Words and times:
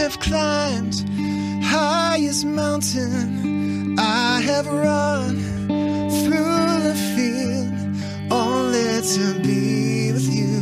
have 0.00 0.18
climbed 0.18 1.04
highest 1.62 2.46
mountain. 2.46 3.98
I 3.98 4.40
have 4.40 4.66
run 4.66 5.36
through 6.22 6.68
the 6.88 6.96
field 7.14 7.74
oh, 8.30 8.40
only 8.48 9.02
to 9.14 9.26
be 9.46 10.12
with 10.14 10.28
you. 10.40 10.56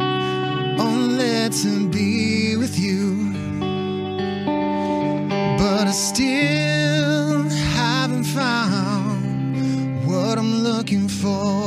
Oh, 0.00 0.86
only 0.88 1.48
to 1.62 1.88
be 1.90 2.56
with 2.56 2.76
you. 2.76 3.32
But 5.60 5.86
I 5.86 5.92
still 5.92 7.48
haven't 7.78 8.24
found 8.24 10.04
what 10.08 10.38
I'm 10.38 10.54
looking 10.64 11.06
for. 11.08 11.61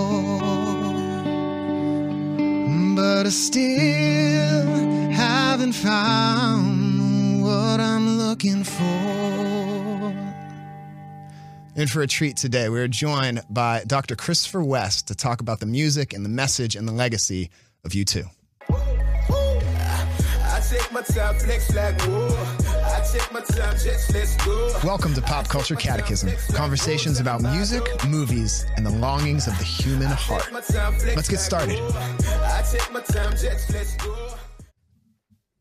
In 11.86 11.90
for 11.90 12.02
a 12.02 12.08
treat 12.08 12.36
today, 12.36 12.68
we're 12.68 12.88
joined 12.88 13.44
by 13.48 13.84
Dr. 13.86 14.16
Christopher 14.16 14.64
West 14.64 15.08
to 15.10 15.14
talk 15.14 15.40
about 15.40 15.60
the 15.60 15.68
music 15.68 16.14
and 16.14 16.26
the 16.26 16.30
message 16.30 16.76
and 16.76 16.88
the 16.88 16.92
legacy 16.92 17.52
of 17.84 17.92
U2. 17.92 18.26
Welcome 24.84 25.14
to 25.14 25.22
Pop 25.22 25.48
Culture 25.48 25.76
Catechism 25.76 26.32
conversations 26.56 27.20
about 27.20 27.44
music, 27.44 27.84
movies, 28.08 28.66
and 28.78 28.84
the 28.84 28.90
longings 28.90 29.46
of 29.46 29.56
the 29.60 29.64
human 29.64 30.08
heart. 30.08 30.52
Let's 30.52 31.30
get 31.30 31.40
started. 31.40 31.80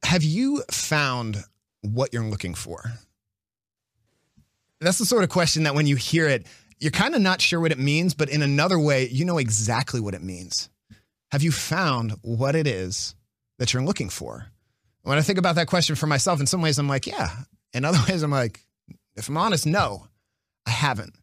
Have 0.04 0.22
you 0.22 0.62
found 0.70 1.44
what 1.82 2.14
you're 2.14 2.24
looking 2.24 2.54
for? 2.54 2.94
That's 4.84 4.98
the 4.98 5.06
sort 5.06 5.24
of 5.24 5.30
question 5.30 5.64
that 5.64 5.74
when 5.74 5.86
you 5.86 5.96
hear 5.96 6.28
it, 6.28 6.46
you're 6.78 6.90
kind 6.90 7.14
of 7.14 7.22
not 7.22 7.40
sure 7.40 7.60
what 7.60 7.72
it 7.72 7.78
means, 7.78 8.14
but 8.14 8.28
in 8.28 8.42
another 8.42 8.78
way, 8.78 9.08
you 9.08 9.24
know 9.24 9.38
exactly 9.38 10.00
what 10.00 10.14
it 10.14 10.22
means. 10.22 10.68
Have 11.30 11.42
you 11.42 11.52
found 11.52 12.12
what 12.22 12.54
it 12.54 12.66
is 12.66 13.14
that 13.58 13.72
you're 13.72 13.82
looking 13.82 14.10
for? 14.10 14.46
When 15.02 15.18
I 15.18 15.22
think 15.22 15.38
about 15.38 15.56
that 15.56 15.66
question 15.66 15.96
for 15.96 16.06
myself, 16.06 16.40
in 16.40 16.46
some 16.46 16.62
ways, 16.62 16.78
I'm 16.78 16.88
like, 16.88 17.06
yeah. 17.06 17.30
In 17.72 17.84
other 17.84 17.98
ways, 18.08 18.22
I'm 18.22 18.30
like, 18.30 18.60
if 19.16 19.28
I'm 19.28 19.36
honest, 19.36 19.66
no, 19.66 20.06
I 20.66 20.70
haven't. 20.70 21.14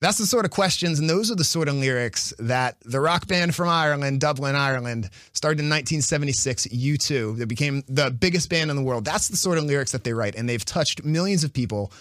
That's 0.00 0.18
the 0.18 0.26
sort 0.26 0.44
of 0.44 0.50
questions, 0.50 0.98
and 0.98 1.08
those 1.08 1.30
are 1.30 1.36
the 1.36 1.44
sort 1.44 1.68
of 1.68 1.76
lyrics 1.76 2.34
that 2.40 2.76
the 2.84 2.98
rock 2.98 3.28
band 3.28 3.54
from 3.54 3.68
Ireland, 3.68 4.20
Dublin, 4.20 4.56
Ireland, 4.56 5.08
started 5.32 5.60
in 5.60 5.66
1976, 5.66 6.66
U2, 6.66 7.38
that 7.38 7.46
became 7.46 7.84
the 7.86 8.10
biggest 8.10 8.50
band 8.50 8.68
in 8.68 8.76
the 8.76 8.82
world. 8.82 9.04
That's 9.04 9.28
the 9.28 9.36
sort 9.36 9.58
of 9.58 9.64
lyrics 9.64 9.92
that 9.92 10.02
they 10.02 10.12
write, 10.12 10.34
and 10.34 10.48
they've 10.48 10.64
touched 10.64 11.04
millions 11.04 11.44
of 11.44 11.52
people 11.52 11.92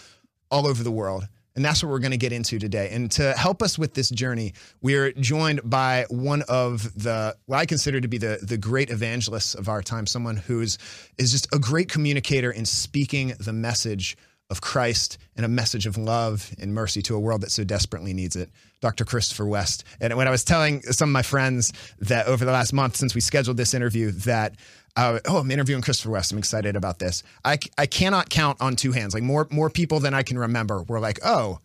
all 0.51 0.67
over 0.67 0.83
the 0.83 0.91
world. 0.91 1.27
And 1.55 1.65
that's 1.65 1.83
what 1.83 1.89
we're 1.89 1.99
going 1.99 2.11
to 2.11 2.17
get 2.17 2.31
into 2.31 2.59
today. 2.59 2.89
And 2.91 3.11
to 3.11 3.33
help 3.33 3.61
us 3.61 3.77
with 3.77 3.93
this 3.93 4.09
journey, 4.09 4.53
we're 4.81 5.11
joined 5.11 5.61
by 5.69 6.05
one 6.09 6.43
of 6.47 6.93
the 7.01 7.35
what 7.45 7.57
I 7.57 7.65
consider 7.65 7.99
to 7.99 8.07
be 8.07 8.17
the 8.17 8.39
the 8.41 8.57
great 8.57 8.89
evangelists 8.89 9.53
of 9.53 9.67
our 9.67 9.81
time, 9.81 10.05
someone 10.05 10.37
who's 10.37 10.77
is 11.17 11.31
just 11.31 11.53
a 11.53 11.59
great 11.59 11.89
communicator 11.89 12.51
in 12.51 12.65
speaking 12.65 13.33
the 13.39 13.51
message 13.51 14.15
of 14.51 14.59
Christ 14.59 15.17
and 15.37 15.45
a 15.45 15.49
message 15.49 15.87
of 15.87 15.97
love 15.97 16.53
and 16.59 16.73
mercy 16.73 17.01
to 17.03 17.15
a 17.15 17.19
world 17.19 17.41
that 17.41 17.51
so 17.51 17.63
desperately 17.63 18.13
needs 18.13 18.35
it. 18.35 18.49
Dr. 18.81 19.05
Christopher 19.05 19.45
West. 19.45 19.85
And 20.01 20.15
when 20.17 20.27
I 20.27 20.31
was 20.31 20.43
telling 20.43 20.81
some 20.81 21.09
of 21.09 21.13
my 21.13 21.21
friends 21.21 21.71
that 21.99 22.27
over 22.27 22.43
the 22.43 22.51
last 22.51 22.73
month 22.73 22.97
since 22.97 23.15
we 23.15 23.21
scheduled 23.21 23.55
this 23.55 23.73
interview 23.73 24.11
that 24.11 24.55
uh, 24.95 25.19
oh, 25.25 25.37
I'm 25.37 25.51
interviewing 25.51 25.81
Christopher 25.81 26.11
West. 26.11 26.31
I'm 26.31 26.37
excited 26.37 26.75
about 26.75 26.99
this. 26.99 27.23
I, 27.45 27.57
I 27.77 27.85
cannot 27.85 28.29
count 28.29 28.59
on 28.61 28.75
two 28.75 28.91
hands. 28.91 29.13
Like 29.13 29.23
more 29.23 29.47
more 29.51 29.69
people 29.69 29.99
than 29.99 30.13
I 30.13 30.23
can 30.23 30.37
remember 30.37 30.83
were 30.83 30.99
like, 30.99 31.19
oh, 31.23 31.59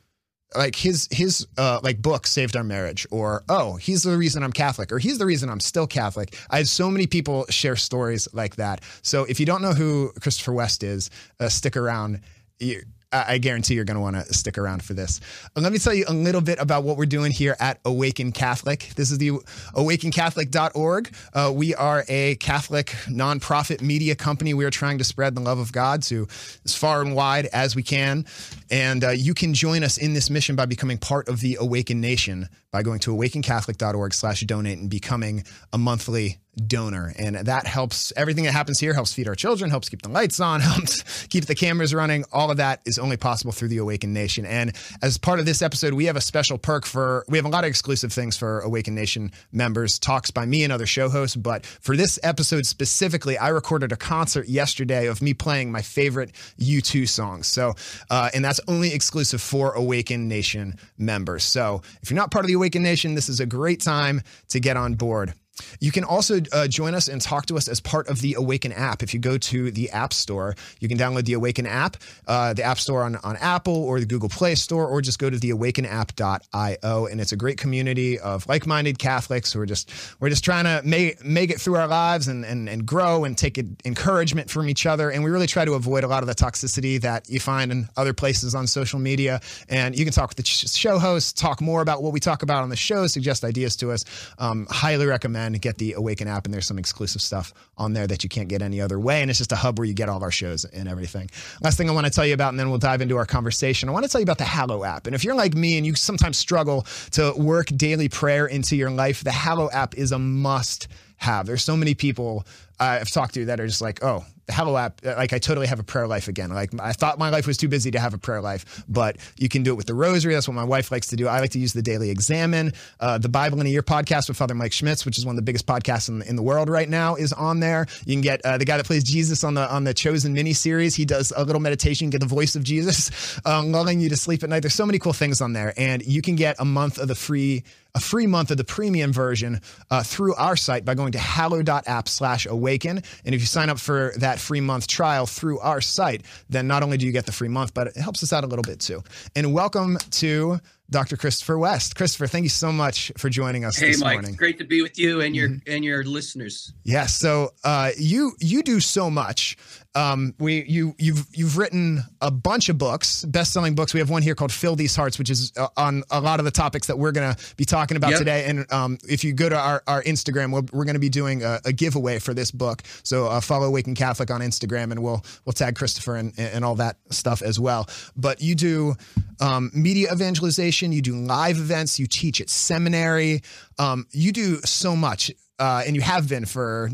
like 0.55 0.77
his 0.77 1.09
his 1.11 1.47
uh, 1.59 1.81
like 1.83 2.01
book 2.01 2.27
saved 2.27 2.57
our 2.57 2.65
marriage, 2.65 3.07
or 3.11 3.43
oh, 3.49 3.77
he's 3.77 4.03
the 4.03 4.17
reason 4.17 4.43
I'm 4.43 4.53
Catholic, 4.53 4.93
or 4.93 4.99
he's 4.99 5.19
the 5.19 5.27
reason 5.27 5.51
I'm 5.51 5.61
still 5.61 5.87
Catholic. 5.87 6.37
I 6.51 6.59
had 6.59 6.69
so 6.69 6.91
many 6.91 7.07
people 7.07 7.47
share 7.51 7.77
stories 7.77 8.29
like 8.33 8.57
that. 8.57 8.83
So 9.03 9.25
if 9.25 9.41
you 9.41 9.47
don't 9.47 9.63
know 9.63 9.73
who 9.73 10.13
Christopher 10.21 10.53
West 10.53 10.83
is, 10.83 11.11
uh, 11.41 11.49
stick 11.49 11.77
around. 11.77 12.21
You, 12.59 12.83
I 13.13 13.39
guarantee 13.39 13.75
you're 13.75 13.85
going 13.85 13.97
to 13.97 14.01
want 14.01 14.17
to 14.17 14.35
stick 14.35 14.59
around 14.59 14.83
for 14.83 14.93
this. 14.93 15.21
And 15.55 15.63
let 15.63 15.73
me 15.73 15.79
tell 15.79 15.95
you 15.95 16.05
a 16.09 16.13
little 16.13 16.41
bit 16.41 16.59
about 16.59 16.83
what 16.83 16.97
we're 16.97 17.07
doing 17.07 17.31
here 17.31 17.57
at 17.61 17.79
Awaken 17.85 18.33
Catholic. 18.33 18.91
This 18.97 19.13
is 19.13 19.19
the 19.19 19.31
awakencatholic.org. 19.75 21.15
Uh, 21.33 21.53
we 21.55 21.75
are 21.77 22.05
a 22.09 22.35
Catholic 22.37 22.89
nonprofit 23.07 23.81
media 23.81 24.17
company. 24.17 24.55
We 24.55 24.65
are 24.65 24.71
trying 24.71 24.99
to 24.99 25.05
spread 25.05 25.37
the 25.37 25.41
love 25.41 25.59
of 25.59 25.73
God 25.73 26.03
to 26.05 26.27
as 26.65 26.75
far 26.75 27.01
and 27.01 27.15
wide 27.15 27.47
as 27.47 27.77
we 27.77 27.83
can. 27.85 28.27
And 28.71 29.05
uh, 29.05 29.11
you 29.11 29.35
can 29.35 29.55
join 29.55 29.85
us 29.85 29.97
in 29.97 30.15
this 30.15 30.31
mission 30.31 30.57
by 30.57 30.67
becoming 30.67 30.99
part 30.99 31.29
of 31.29 31.41
the 31.41 31.57
Awaken 31.61 32.01
Nation 32.01 32.49
by 32.73 32.83
going 32.83 33.01
to 33.01 33.11
awakencatholic.org 33.11 34.13
slash 34.13 34.41
donate 34.43 34.79
and 34.79 34.91
becoming 34.91 35.45
a 35.73 35.79
monthly 35.79 36.39
donor. 36.57 37.13
And 37.19 37.37
that 37.37 37.67
helps 37.67 38.13
everything 38.17 38.45
that 38.45 38.53
happens 38.53 38.81
here 38.81 38.95
helps 38.95 39.13
feed 39.13 39.29
our 39.29 39.35
children, 39.35 39.71
helps 39.71 39.89
keep 39.89 40.03
the 40.03 40.09
lights 40.09 40.41
on, 40.41 40.61
helps 40.63 41.27
keep 41.27 41.47
the 41.47 41.55
cameras 41.55 41.95
running. 41.95 42.25
All 42.33 42.51
of 42.51 42.57
that 42.57 42.81
is 42.87 42.99
only 42.99 43.17
possible 43.17 43.53
through 43.53 43.69
the 43.69 43.79
Awaken 43.79 44.13
Nation. 44.13 44.47
And 44.47 44.75
as 45.03 45.19
part 45.19 45.39
of 45.39 45.47
this 45.47 45.61
episode, 45.61 45.93
we 45.95 46.07
have 46.07 46.17
a 46.17 46.21
special 46.21 46.57
perk 46.57 46.87
for 46.87 47.25
we 47.29 47.39
have 47.39 47.45
a 47.45 47.51
lot 47.51 47.65
of 47.65 47.69
exclusive 47.69 48.13
things 48.13 48.37
for 48.37 48.61
Awaken 48.61 48.95
Nation 48.95 49.33
members, 49.53 49.99
talks 49.99 50.31
by 50.31 50.47
me 50.47 50.65
and 50.65 50.73
other 50.73 50.87
show 50.87 51.09
hosts. 51.09 51.37
But 51.37 51.67
for 51.67 51.97
this 51.97 52.19
episode 52.23 52.65
specifically, 52.65 53.37
I 53.37 53.49
recorded 53.49 53.93
a 53.93 53.97
concert 53.97 54.49
yesterday 54.49 55.07
of 55.07 55.21
me 55.21 55.35
playing 55.35 55.71
my 55.71 55.83
favorite 55.83 56.33
U2 56.59 57.09
songs. 57.09 57.47
So, 57.47 57.75
uh, 58.11 58.31
and 58.33 58.45
that's 58.45 58.56
only 58.69 58.93
exclusive 58.93 59.41
for 59.41 59.73
Awaken 59.73 60.29
Nation 60.29 60.77
members. 60.99 61.45
So 61.45 61.83
if 62.03 62.11
you're 62.11 62.17
not 62.17 62.31
part 62.31 62.45
of 62.45 62.49
the 62.49 62.55
Awaken 62.55 62.83
Nation, 62.83 63.15
this 63.15 63.29
is 63.29 63.41
a 63.41 63.47
great 63.47 63.81
time 63.81 64.23
to 64.49 64.61
get 64.61 64.77
on 64.77 64.95
board. 64.95 65.35
You 65.81 65.93
can 65.93 66.05
also 66.05 66.41
uh, 66.53 66.69
join 66.69 66.95
us 66.95 67.09
and 67.09 67.21
talk 67.21 67.47
to 67.47 67.57
us 67.57 67.69
as 67.69 67.81
part 67.81 68.09
of 68.09 68.21
the 68.21 68.35
Awaken 68.35 68.73
app. 68.73 69.03
If 69.03 69.15
you 69.15 69.21
go 69.21 69.39
to 69.39 69.71
the 69.71 69.91
App 69.91 70.13
Store, 70.13 70.55
you 70.81 70.89
can 70.89 70.99
download 70.99 71.25
the 71.25 71.33
Awaken 71.35 71.67
app, 71.67 71.97
uh, 72.27 72.53
the 72.53 72.63
App 72.63 72.79
Store 72.79 73.03
on, 73.03 73.17
on 73.17 73.37
Apple 73.37 73.75
or 73.75 74.01
the 74.01 74.07
Google 74.07 74.29
Play 74.29 74.55
Store, 74.55 74.87
or 74.87 75.01
just 75.01 75.19
go 75.19 75.31
to 75.31 75.39
the 75.39 75.51
awakenapp.io. 75.51 77.07
And 77.07 77.21
it's 77.21 77.33
a 77.33 77.37
great 77.37 77.59
community 77.59 78.19
of 78.19 78.47
like 78.47 78.67
minded 78.67 78.99
Catholics 78.99 79.53
who 79.53 79.61
are 79.61 79.67
just, 79.67 79.91
we're 80.21 80.29
just 80.29 80.45
trying 80.45 80.65
to 80.65 80.83
make, 80.85 81.25
make 81.25 81.51
it 81.51 81.61
through 81.61 81.77
our 81.77 81.89
lives 81.89 82.29
and, 82.29 82.45
and, 82.45 82.69
and 82.69 82.85
grow 82.87 83.25
and 83.25 83.37
take 83.37 83.59
encouragement 83.85 84.51
from 84.51 84.69
each 84.69 84.87
other. 84.87 85.11
And 85.11 85.25
we 85.25 85.31
really 85.31 85.47
try 85.47 85.65
to 85.65 85.75
avoid 85.75 86.05
a 86.05 86.09
lot 86.09 86.23
of 86.23 86.27
the 86.27 86.35
toxicity 86.35 87.01
that 87.01 87.29
you 87.29 87.41
find 87.41 87.73
in 87.73 87.89
other 87.97 88.13
places 88.13 88.55
on 88.55 88.67
social 88.67 88.99
media. 88.99 89.41
And 89.69 89.99
you 89.99 90.05
can 90.05 90.13
talk 90.13 90.29
with 90.29 90.37
the 90.37 90.45
show 90.45 90.99
hosts, 90.99 91.33
talk 91.33 91.61
more 91.61 91.81
about 91.81 92.03
what 92.03 92.13
we 92.13 92.21
talk 92.21 92.43
about 92.43 92.63
on 92.63 92.69
the 92.69 92.77
show, 92.77 93.07
suggest 93.07 93.45
ideas 93.45 93.77
to 93.77 93.93
us. 93.93 94.05
Um, 94.39 94.67
highly 94.71 95.07
recommend 95.07 95.46
and 95.55 95.63
get 95.63 95.79
the 95.79 95.93
Awaken 95.93 96.29
app, 96.29 96.45
and 96.45 96.55
there's 96.55 96.67
some 96.67 96.79
exclusive 96.79 97.23
stuff 97.23 97.53
on 97.77 97.93
there 97.93 98.07
that 98.07 98.23
you 98.23 98.29
can't 98.29 98.49
get 98.49 98.63
any 98.63 98.81
other 98.81 98.99
way. 98.99 99.23
And 99.23 99.31
it's 99.31 99.39
just 99.39 99.53
a 99.53 99.57
hub 99.57 99.79
where 99.79 99.87
you 99.87 99.95
get 99.95 100.09
all 100.09 100.17
of 100.17 100.23
our 100.23 100.31
shows 100.31 100.65
and 100.65 100.89
everything. 100.89 101.31
Last 101.63 101.77
thing 101.77 101.89
I 101.89 101.93
want 101.93 102.07
to 102.07 102.13
tell 102.13 102.27
you 102.27 102.35
about, 102.35 102.51
and 102.51 102.59
then 102.59 102.71
we'll 102.71 102.79
dive 102.79 103.01
into 103.01 103.17
our 103.17 103.27
conversation. 103.27 103.89
I 103.89 103.93
want 103.93 104.05
to 104.05 104.11
tell 104.11 104.21
you 104.21 104.25
about 104.25 104.39
the 104.39 104.45
Hallow 104.45 104.85
app. 104.85 105.07
And 105.07 105.15
if 105.15 105.25
you're 105.25 105.35
like 105.35 105.55
me 105.55 105.77
and 105.77 105.87
you 105.87 105.95
sometimes 105.95 106.39
struggle 106.39 106.87
to 107.13 107.33
work 107.37 107.67
daily 107.77 108.09
prayer 108.09 108.47
into 108.47 108.77
your 108.77 108.91
life, 108.91 109.23
the 109.25 109.33
Hallow 109.33 109.71
app 109.71 109.95
is 109.97 110.13
a 110.13 110.19
must 110.19 110.89
have. 111.17 111.47
There's 111.47 111.63
so 111.63 111.77
many 111.77 111.95
people 111.95 112.47
I've 112.79 113.11
talked 113.11 113.35
to 113.35 113.47
that 113.47 113.61
are 113.61 113.67
just 113.67 113.81
like, 113.81 114.05
oh, 114.05 114.25
the 114.47 114.53
Hallow 114.53 114.77
app, 114.77 115.01
like 115.05 115.33
I 115.33 115.39
totally 115.39 115.67
have 115.67 115.81
a 115.81 115.83
prayer 115.83 116.07
life 116.07 116.29
again. 116.29 116.51
Like 116.51 116.71
I 116.81 116.93
thought 116.93 117.19
my 117.19 117.31
life 117.31 117.47
was 117.47 117.57
too 117.57 117.69
busy 117.69 117.91
to 117.91 117.99
have 117.99 118.15
a 118.15 118.19
prayer 118.19 118.41
life, 118.41 118.85
but 118.89 119.17
you 119.39 119.49
can 119.49 119.65
do 119.65 119.73
it 119.73 119.77
with 119.77 119.87
the 119.87 119.95
rosary. 119.95 120.35
That's 120.35 120.47
what 120.47 120.55
my 120.55 120.65
wife 120.65 120.93
likes 120.93 121.09
to 121.09 121.17
do. 121.17 121.27
I 121.27 121.41
like 121.41 121.51
to 121.51 121.59
use 121.59 121.73
the 121.73 121.83
daily 121.83 122.11
Examen. 122.11 122.73
Uh, 123.01 123.19
the 123.19 123.29
Bible 123.29 123.61
in 123.61 123.67
a 123.67 123.71
Year 123.71 123.83
podcast 123.83 124.29
with 124.29 124.37
Father 124.37 124.55
Mike 124.55 124.73
Schmitz, 124.73 125.05
which 125.05 125.19
is 125.19 125.27
one 125.27 125.35
of 125.35 125.37
the 125.37 125.43
biggest 125.43 125.67
podcasts 125.67 126.09
in, 126.09 126.23
in 126.23 126.37
the 126.37 126.43
world 126.43 126.69
right 126.69 126.89
now, 126.89 127.17
is 127.17 127.33
on 127.33 127.59
there. 127.59 127.87
You 128.05 128.15
can 128.15 128.21
get 128.21 128.41
uh, 128.43 128.57
the 128.57 128.65
guy 128.65 128.77
that 128.77 128.87
plays 128.87 129.03
Jesus 129.03 129.43
on 129.43 129.55
the 129.55 129.69
on 129.73 129.83
the 129.83 129.95
Chosen 129.95 130.33
mini 130.33 130.53
series. 130.53 130.95
He 130.95 131.05
does 131.05 131.33
a 131.37 131.43
little 131.43 131.61
meditation, 131.61 132.11
get 132.11 132.21
the 132.21 132.27
voice 132.27 132.55
of 132.55 132.63
Jesus, 132.63 133.41
um, 133.45 133.73
lulling 133.73 134.01
you 134.01 134.09
to 134.11 134.17
sleep 134.17 134.45
at 134.45 134.51
night. 134.51 134.61
There's 134.61 134.75
so 134.75 134.87
many 134.87 135.01
cool 135.01 135.13
things 135.13 135.41
on 135.41 135.55
there, 135.55 135.75
and 135.77 136.05
you 136.07 136.23
can 136.23 136.37
get 136.37 136.57
a 136.61 136.65
month 136.65 136.99
of 136.99 137.09
the 137.09 137.17
free 137.17 137.65
a 137.97 138.01
free 138.01 138.27
month 138.27 138.51
of 138.51 138.59
the 138.59 138.65
premium 138.65 139.11
version 139.11 139.61
uh, 139.91 140.03
through 140.03 140.35
our 140.35 140.55
site 140.55 140.85
by 140.85 140.95
going 140.95 141.13
to 141.13 141.19
hallow.app 141.19 142.09
slash 142.09 142.45
awaken. 142.45 143.03
And 143.25 143.35
if 143.35 143.41
you 143.41 143.47
sign 143.47 143.71
up 143.71 143.79
for 143.79 144.13
that 144.19 144.39
free 144.39 144.61
month 144.61 144.87
trial 144.87 145.25
through 145.25 145.59
our 145.61 145.81
site, 145.81 146.23
then 146.51 146.69
not 146.69 146.83
only 146.83 146.99
do 146.99 147.07
you 147.07 147.13
get 147.13 147.25
the 147.25 147.33
free 147.33 147.49
month, 147.49 147.73
but 147.73 147.87
it 147.87 147.97
helps 147.97 148.23
us 148.23 148.35
out 148.35 148.45
a 148.45 148.47
little 148.47 148.63
bit 148.63 148.81
too. 148.81 149.03
And 149.35 149.55
welcome 149.55 149.97
to 150.11 150.61
Dr. 150.91 151.17
Christopher 151.17 151.59
West. 151.59 151.97
Christopher, 151.97 152.27
thank 152.27 152.45
you 152.45 152.49
so 152.49 152.71
much 152.71 153.13
for 153.17 153.29
joining 153.29 153.65
us 153.65 153.77
hey, 153.77 153.89
this 153.89 154.01
Mike, 154.01 154.15
morning. 154.15 154.35
great 154.35 154.59
to 154.59 154.65
be 154.65 154.83
with 154.83 154.99
you 154.99 155.21
and 155.21 155.35
your 155.35 155.49
mm-hmm. 155.49 155.73
and 155.73 155.85
your 155.85 156.05
listeners. 156.05 156.73
Yes, 156.85 157.15
so 157.15 157.51
uh, 157.65 157.91
you 157.99 158.33
you 158.39 158.63
do 158.63 158.81
so 158.81 159.11
much. 159.11 159.57
Um, 159.97 160.35
we 160.39 160.63
you 160.65 160.95
you've 160.99 161.27
you've 161.33 161.57
written 161.57 162.03
a 162.21 162.31
bunch 162.31 162.69
of 162.69 162.77
books, 162.77 163.25
best 163.25 163.53
selling 163.53 163.75
books. 163.75 163.95
We 163.95 164.01
have 164.01 164.11
one 164.11 164.23
here 164.23 164.35
called 164.35 164.53
"Fill 164.53 164.77
These 164.77 164.95
Hearts," 164.95 165.19
which 165.19 165.31
is 165.31 165.53
uh, 165.57 165.69
on 165.77 166.05
a 166.11 166.21
lot 166.21 166.39
of 166.39 166.45
the 166.45 166.51
topics 166.51 166.87
that 166.89 166.99
we're 166.99 167.13
going 167.13 167.35
to 167.35 167.57
be 167.57 167.65
talking 167.65 167.97
about 167.97 168.11
yep. 168.11 168.19
today. 168.19 168.45
And 168.45 168.71
um, 168.71 168.99
if 169.09 169.25
you 169.25 169.33
go 169.33 169.49
to 169.49 169.59
our, 169.59 169.83
our 169.87 170.03
Instagram, 170.03 170.53
we 170.53 170.61
we 170.61 170.83
are 170.83 170.85
going 170.85 170.95
to 170.95 171.01
be 171.01 171.09
doing 171.09 171.43
a, 171.43 171.61
a, 171.65 171.73
giveaway 171.73 172.19
for 172.19 172.35
this 172.35 172.51
book. 172.51 172.83
So 173.05 173.27
uh, 173.27 173.41
follow 173.41 173.67
Awaken 173.67 173.95
Catholic 173.95 174.31
on 174.31 174.43
Instagram, 174.43 174.91
and 174.91 175.03
we'll 175.03 175.25
we'll 175.47 175.55
tag 175.55 175.77
Christopher 175.77 176.17
and 176.17 176.35
and 176.37 176.63
all 176.63 176.75
that 176.75 176.99
stuff 177.11 177.41
as 177.41 177.59
well. 177.59 177.89
But 178.17 178.43
you 178.43 178.55
do 178.55 178.97
um, 179.41 179.71
media 179.75 180.13
evangelization, 180.13 180.76
you 180.83 181.03
do 181.03 181.17
live 181.17 181.57
events, 181.57 181.99
you 181.99 182.07
teach 182.07 182.41
at 182.41 182.51
seminary, 182.51 183.43
um, 183.79 184.07
you 184.11 184.33
do 184.33 184.61
so 184.65 184.97
much, 184.97 185.31
uh, 185.59 185.83
and 185.87 185.97
you 185.97 186.03
have 186.03 186.29
been 186.29 186.45
for 186.45 186.91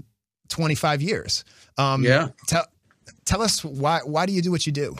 25 0.48 1.02
years. 1.02 1.44
Um, 1.78 2.04
yeah. 2.04 2.28
Tell 2.46 2.66
tell 3.24 3.42
us 3.42 3.64
why 3.64 4.00
why 4.04 4.26
do 4.26 4.32
you 4.32 4.42
do 4.42 4.50
what 4.50 4.66
you 4.66 4.72
do? 4.72 4.96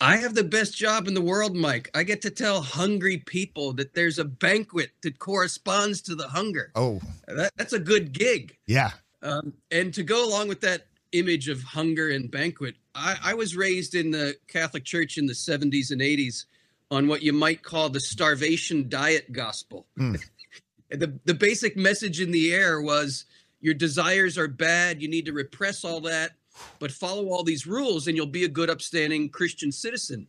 I 0.00 0.16
have 0.16 0.34
the 0.34 0.42
best 0.42 0.76
job 0.76 1.06
in 1.06 1.14
the 1.14 1.22
world, 1.22 1.54
Mike. 1.54 1.88
I 1.94 2.02
get 2.02 2.22
to 2.22 2.30
tell 2.30 2.60
hungry 2.60 3.18
people 3.18 3.72
that 3.74 3.94
there's 3.94 4.18
a 4.18 4.24
banquet 4.24 4.90
that 5.02 5.20
corresponds 5.20 6.02
to 6.02 6.16
the 6.16 6.26
hunger. 6.26 6.72
Oh, 6.74 7.00
that, 7.28 7.52
that's 7.56 7.72
a 7.72 7.78
good 7.78 8.12
gig. 8.12 8.56
Yeah. 8.66 8.90
Um, 9.22 9.52
and 9.70 9.94
to 9.94 10.02
go 10.02 10.28
along 10.28 10.48
with 10.48 10.60
that 10.62 10.86
image 11.12 11.48
of 11.48 11.62
hunger 11.62 12.10
and 12.10 12.28
banquet, 12.28 12.74
I, 12.96 13.16
I 13.22 13.34
was 13.34 13.54
raised 13.54 13.94
in 13.94 14.10
the 14.10 14.34
Catholic 14.48 14.84
Church 14.84 15.18
in 15.18 15.26
the 15.26 15.34
70s 15.34 15.92
and 15.92 16.00
80s 16.00 16.46
on 16.92 17.08
what 17.08 17.22
you 17.22 17.32
might 17.32 17.62
call 17.62 17.88
the 17.88 18.00
starvation 18.00 18.86
diet 18.90 19.32
gospel. 19.32 19.86
Mm. 19.98 20.22
the, 20.90 21.18
the 21.24 21.32
basic 21.32 21.74
message 21.74 22.20
in 22.20 22.30
the 22.32 22.52
air 22.52 22.82
was 22.82 23.24
your 23.62 23.72
desires 23.72 24.36
are 24.36 24.46
bad. 24.46 25.00
You 25.00 25.08
need 25.08 25.24
to 25.24 25.32
repress 25.32 25.84
all 25.84 26.02
that, 26.02 26.32
but 26.78 26.92
follow 26.92 27.30
all 27.30 27.44
these 27.44 27.66
rules 27.66 28.06
and 28.06 28.16
you'll 28.16 28.26
be 28.26 28.44
a 28.44 28.48
good, 28.48 28.68
upstanding 28.68 29.30
Christian 29.30 29.72
citizen. 29.72 30.28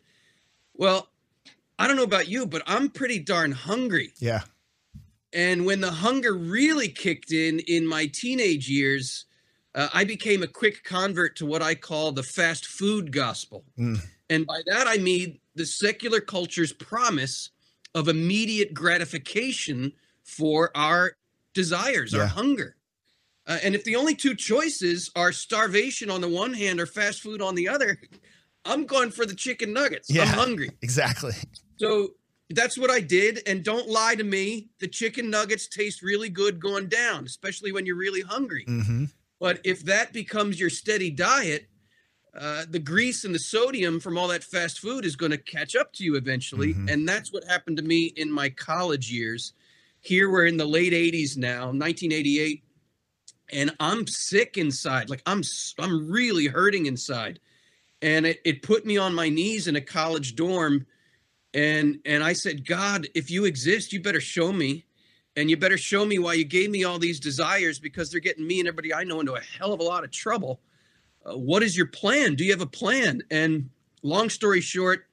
Well, 0.73 1.09
I 1.77 1.85
don't 1.85 1.97
know 1.97 2.03
about 2.03 2.29
you, 2.29 2.45
but 2.45 2.63
I'm 2.65 2.89
pretty 2.89 3.19
darn 3.19 3.51
hungry. 3.51 4.13
Yeah. 4.19 4.43
And 5.33 5.65
when 5.65 5.81
the 5.81 5.91
hunger 5.91 6.33
really 6.33 6.87
kicked 6.87 7.33
in 7.33 7.59
in 7.59 7.85
my 7.85 8.05
teenage 8.05 8.69
years, 8.69 9.25
uh, 9.75 9.89
I 9.93 10.05
became 10.05 10.43
a 10.43 10.47
quick 10.47 10.85
convert 10.85 11.35
to 11.37 11.45
what 11.45 11.61
I 11.61 11.75
call 11.75 12.13
the 12.13 12.23
fast 12.23 12.67
food 12.67 13.11
gospel. 13.11 13.65
Mm. 13.77 13.99
And 14.29 14.45
by 14.47 14.61
that, 14.67 14.87
I 14.87 14.97
mean 14.97 15.39
the 15.55 15.65
secular 15.65 16.19
culture's 16.19 16.73
promise 16.73 17.51
of 17.95 18.07
immediate 18.07 18.73
gratification 18.73 19.93
for 20.23 20.71
our 20.75 21.13
desires, 21.53 22.13
yeah. 22.13 22.21
our 22.21 22.27
hunger. 22.27 22.75
Uh, 23.45 23.59
and 23.63 23.75
if 23.75 23.83
the 23.83 23.95
only 23.95 24.15
two 24.15 24.35
choices 24.35 25.11
are 25.15 25.31
starvation 25.31 26.09
on 26.09 26.21
the 26.21 26.29
one 26.29 26.53
hand 26.53 26.79
or 26.79 26.85
fast 26.85 27.21
food 27.21 27.41
on 27.41 27.55
the 27.55 27.67
other, 27.67 27.99
I'm 28.65 28.85
going 28.85 29.11
for 29.11 29.25
the 29.25 29.35
chicken 29.35 29.73
nuggets. 29.73 30.09
Yeah, 30.09 30.23
I'm 30.23 30.29
hungry. 30.29 30.71
Exactly. 30.81 31.33
So 31.77 32.09
that's 32.49 32.77
what 32.77 32.89
I 32.89 33.01
did. 33.01 33.41
And 33.45 33.63
don't 33.63 33.89
lie 33.89 34.15
to 34.15 34.23
me. 34.23 34.69
The 34.79 34.87
chicken 34.87 35.29
nuggets 35.29 35.67
taste 35.67 36.01
really 36.01 36.29
good 36.29 36.59
going 36.59 36.87
down, 36.87 37.25
especially 37.25 37.71
when 37.71 37.85
you're 37.85 37.97
really 37.97 38.21
hungry. 38.21 38.65
Mm-hmm. 38.67 39.05
But 39.39 39.59
if 39.65 39.83
that 39.85 40.13
becomes 40.13 40.59
your 40.59 40.69
steady 40.69 41.09
diet, 41.09 41.67
uh, 42.37 42.65
the 42.67 42.79
grease 42.79 43.23
and 43.23 43.33
the 43.33 43.39
sodium 43.39 43.99
from 43.99 44.17
all 44.17 44.27
that 44.29 44.43
fast 44.43 44.79
food 44.79 45.05
is 45.05 45.15
going 45.15 45.31
to 45.31 45.37
catch 45.37 45.75
up 45.75 45.93
to 45.93 46.03
you 46.03 46.15
eventually. 46.15 46.73
Mm-hmm. 46.73 46.89
And 46.89 47.07
that's 47.07 47.31
what 47.31 47.43
happened 47.43 47.77
to 47.77 47.83
me 47.83 48.11
in 48.15 48.31
my 48.31 48.49
college 48.49 49.11
years. 49.11 49.53
Here 49.99 50.29
we're 50.29 50.47
in 50.47 50.57
the 50.57 50.65
late 50.65 50.93
80s 50.93 51.37
now, 51.37 51.67
1988, 51.67 52.63
and 53.51 53.75
I'm 53.79 54.07
sick 54.07 54.57
inside. 54.57 55.09
Like 55.09 55.21
I'm 55.25 55.43
I'm 55.79 56.11
really 56.11 56.47
hurting 56.47 56.87
inside. 56.87 57.39
And 58.01 58.25
it, 58.25 58.41
it 58.43 58.63
put 58.63 58.85
me 58.85 58.97
on 58.97 59.13
my 59.13 59.29
knees 59.29 59.67
in 59.67 59.75
a 59.75 59.81
college 59.81 60.35
dorm 60.35 60.85
and 61.53 61.99
and 62.05 62.23
I 62.23 62.33
said, 62.33 62.67
God, 62.67 63.07
if 63.13 63.29
you 63.29 63.45
exist, 63.45 63.93
you 63.93 64.01
better 64.01 64.21
show 64.21 64.51
me 64.51 64.85
and 65.35 65.49
you 65.49 65.57
better 65.57 65.77
show 65.77 66.05
me 66.05 66.19
why 66.19 66.33
you 66.33 66.45
gave 66.45 66.69
me 66.69 66.83
all 66.83 66.99
these 66.99 67.19
desires 67.19 67.79
because 67.79 68.09
they're 68.09 68.19
getting 68.19 68.45
me 68.45 68.59
and 68.59 68.67
everybody 68.67 68.93
I 68.93 69.03
know 69.03 69.19
into 69.19 69.35
a 69.35 69.41
hell 69.41 69.73
of 69.73 69.79
a 69.79 69.83
lot 69.83 70.03
of 70.03 70.11
trouble. 70.11 70.59
Uh, 71.25 71.37
what 71.37 71.63
is 71.63 71.75
your 71.77 71.85
plan? 71.85 72.35
Do 72.35 72.43
you 72.43 72.51
have 72.51 72.61
a 72.61 72.65
plan? 72.65 73.21
And 73.31 73.69
long 74.01 74.29
story 74.29 74.61
short, 74.61 75.05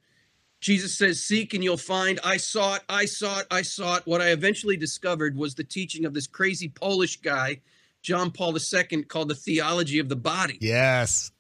Jesus 0.61 0.97
says, 0.97 1.23
Seek 1.23 1.55
and 1.55 1.65
you'll 1.65 1.77
find. 1.77 2.21
I 2.25 2.37
sought, 2.37 2.83
I 2.89 3.05
sought, 3.07 3.47
I 3.51 3.63
sought. 3.63 4.07
What 4.07 4.21
I 4.21 4.31
eventually 4.31 4.77
discovered 4.77 5.37
was 5.37 5.55
the 5.55 5.65
teaching 5.65 6.05
of 6.05 6.15
this 6.15 6.27
crazy 6.27 6.69
Polish 6.69 7.21
guy, 7.21 7.61
John 8.03 8.31
Paul 8.31 8.57
II, 8.57 9.05
called 9.05 9.29
the 9.29 9.35
theology 9.35 9.99
of 9.99 10.09
the 10.09 10.17
body. 10.17 10.59
Yes. 10.61 11.33